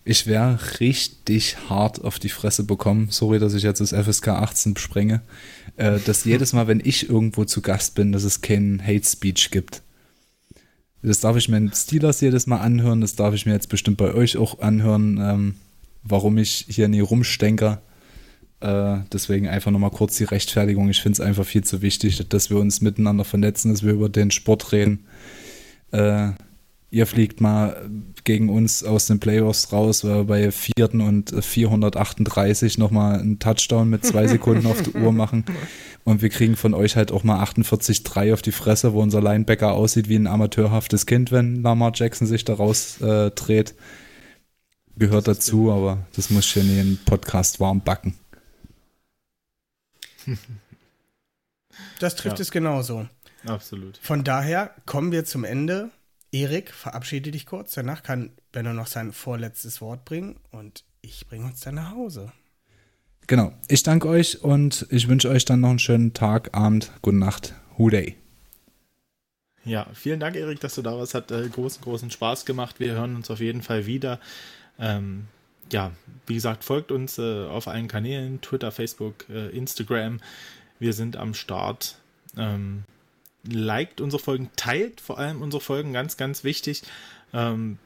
Ich 0.03 0.25
wäre 0.25 0.57
richtig 0.79 1.57
hart 1.69 2.01
auf 2.01 2.17
die 2.17 2.29
Fresse 2.29 2.63
bekommen. 2.63 3.09
Sorry, 3.09 3.39
dass 3.39 3.53
ich 3.53 3.63
jetzt 3.63 3.81
das 3.81 3.91
FSK 3.91 4.29
18 4.29 4.77
sprenge. 4.77 5.21
Äh, 5.75 5.99
dass 6.05 6.23
jedes 6.23 6.53
Mal, 6.53 6.67
wenn 6.67 6.79
ich 6.79 7.09
irgendwo 7.09 7.43
zu 7.43 7.61
Gast 7.61 7.95
bin, 7.95 8.13
dass 8.13 8.23
es 8.23 8.41
keinen 8.41 8.81
Hate 8.81 9.03
Speech 9.03 9.51
gibt. 9.51 9.81
Das 11.01 11.19
darf 11.19 11.37
ich 11.37 11.47
mir 11.47 11.57
in 11.57 11.71
Steelers 11.71 12.21
jedes 12.21 12.47
Mal 12.47 12.57
anhören. 12.57 13.01
Das 13.01 13.15
darf 13.15 13.33
ich 13.33 13.45
mir 13.45 13.53
jetzt 13.53 13.69
bestimmt 13.69 13.97
bei 13.97 14.13
euch 14.13 14.37
auch 14.37 14.59
anhören, 14.59 15.19
ähm, 15.21 15.55
warum 16.03 16.37
ich 16.37 16.65
hier 16.69 16.87
nie 16.87 16.99
rumstenker. 16.99 17.81
Äh, 18.59 18.97
deswegen 19.13 19.47
einfach 19.47 19.71
nochmal 19.71 19.91
kurz 19.91 20.17
die 20.17 20.23
Rechtfertigung. 20.23 20.89
Ich 20.89 21.01
finde 21.01 21.13
es 21.13 21.19
einfach 21.19 21.45
viel 21.45 21.63
zu 21.63 21.81
wichtig, 21.81 22.27
dass 22.29 22.49
wir 22.49 22.57
uns 22.57 22.81
miteinander 22.81 23.23
vernetzen, 23.23 23.71
dass 23.71 23.83
wir 23.83 23.93
über 23.93 24.09
den 24.09 24.31
Sport 24.31 24.71
reden. 24.71 25.05
Äh, 25.91 26.29
ihr 26.89 27.05
fliegt 27.05 27.41
mal 27.41 27.89
gegen 28.23 28.49
uns 28.49 28.83
aus 28.83 29.05
den 29.07 29.19
Playoffs 29.19 29.71
raus, 29.71 30.03
weil 30.03 30.15
wir 30.15 30.23
bei 30.23 30.51
vierten 30.51 31.01
und 31.01 31.33
438 31.39 32.77
nochmal 32.77 33.19
einen 33.19 33.39
Touchdown 33.39 33.89
mit 33.89 34.05
zwei 34.05 34.27
Sekunden 34.27 34.65
auf 34.65 34.81
die 34.81 34.93
Uhr 34.93 35.11
machen. 35.11 35.45
Und 36.07 36.21
wir 36.21 36.29
kriegen 36.29 36.55
von 36.55 36.73
euch 36.73 36.95
halt 36.95 37.11
auch 37.11 37.25
mal 37.25 37.43
48-3 37.43 38.31
auf 38.31 38.41
die 38.41 38.53
Fresse, 38.53 38.93
wo 38.93 39.01
unser 39.01 39.19
Linebacker 39.21 39.73
aussieht 39.73 40.07
wie 40.07 40.15
ein 40.15 40.25
amateurhaftes 40.25 41.05
Kind, 41.05 41.33
wenn 41.33 41.61
Lamar 41.61 41.91
Jackson 41.93 42.25
sich 42.25 42.45
da 42.45 42.53
raus 42.53 43.01
äh, 43.01 43.29
dreht. 43.31 43.75
Gehört 44.95 45.27
dazu, 45.27 45.69
aber 45.69 46.07
das 46.15 46.29
muss 46.29 46.45
schon 46.45 46.61
in 46.69 46.75
den 46.77 46.99
Podcast 47.03 47.59
warm 47.59 47.81
backen. 47.81 48.17
Das 51.99 52.15
trifft 52.15 52.37
Ja. 52.37 52.41
es 52.41 52.51
genauso. 52.51 53.07
Absolut. 53.45 53.97
Von 53.97 54.23
daher 54.23 54.73
kommen 54.85 55.11
wir 55.11 55.25
zum 55.25 55.43
Ende. 55.43 55.89
Erik, 56.31 56.71
verabschiede 56.73 57.31
dich 57.31 57.45
kurz. 57.45 57.73
Danach 57.73 58.01
kann 58.01 58.31
Benno 58.51 58.71
noch 58.73 58.87
sein 58.87 59.11
vorletztes 59.11 59.81
Wort 59.81 60.05
bringen 60.05 60.39
und 60.51 60.85
ich 61.01 61.27
bringe 61.27 61.45
uns 61.45 61.59
dann 61.59 61.75
nach 61.75 61.91
Hause. 61.91 62.31
Genau. 63.27 63.51
Ich 63.67 63.83
danke 63.83 64.07
euch 64.07 64.41
und 64.41 64.87
ich 64.89 65.09
wünsche 65.09 65.29
euch 65.29 65.43
dann 65.43 65.59
noch 65.59 65.69
einen 65.69 65.79
schönen 65.79 66.13
Tag, 66.13 66.55
Abend, 66.55 66.91
gute 67.01 67.17
Nacht. 67.17 67.53
Hooday. 67.77 68.15
Ja, 69.65 69.85
vielen 69.93 70.21
Dank, 70.21 70.37
Erik, 70.37 70.61
dass 70.61 70.75
du 70.75 70.81
da 70.81 70.97
warst. 70.97 71.13
Hat 71.13 71.29
äh, 71.31 71.47
großen, 71.49 71.81
großen 71.81 72.09
Spaß 72.09 72.45
gemacht. 72.45 72.79
Wir 72.79 72.93
hören 72.93 73.17
uns 73.17 73.29
auf 73.29 73.41
jeden 73.41 73.61
Fall 73.61 73.85
wieder. 73.85 74.19
Ähm, 74.79 75.25
ja, 75.71 75.91
wie 76.25 76.35
gesagt, 76.35 76.63
folgt 76.63 76.91
uns 76.91 77.17
äh, 77.17 77.45
auf 77.45 77.67
allen 77.67 77.89
Kanälen: 77.89 78.39
Twitter, 78.39 78.71
Facebook, 78.71 79.25
äh, 79.29 79.49
Instagram. 79.49 80.21
Wir 80.79 80.93
sind 80.93 81.17
am 81.17 81.33
Start. 81.33 81.97
Ähm, 82.37 82.85
liked 83.43 83.99
unsere 83.99 84.23
Folgen, 84.23 84.49
teilt 84.55 85.01
vor 85.01 85.19
allem 85.19 85.41
unsere 85.41 85.61
Folgen, 85.61 85.91
ganz, 85.91 86.15
ganz 86.15 86.45
wichtig. 86.45 86.83
Ähm, 87.33 87.77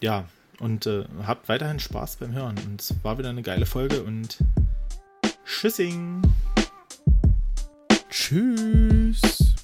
ja, 0.00 0.28
und 0.60 0.86
äh, 0.86 1.04
habt 1.26 1.48
weiterhin 1.48 1.80
Spaß 1.80 2.16
beim 2.16 2.32
Hören. 2.32 2.58
Und 2.64 2.80
es 2.80 2.94
war 3.02 3.18
wieder 3.18 3.30
eine 3.30 3.42
geile 3.42 3.66
Folge 3.66 4.02
und 4.02 4.38
Tschüssing! 5.44 6.22
Tschüss. 8.10 9.54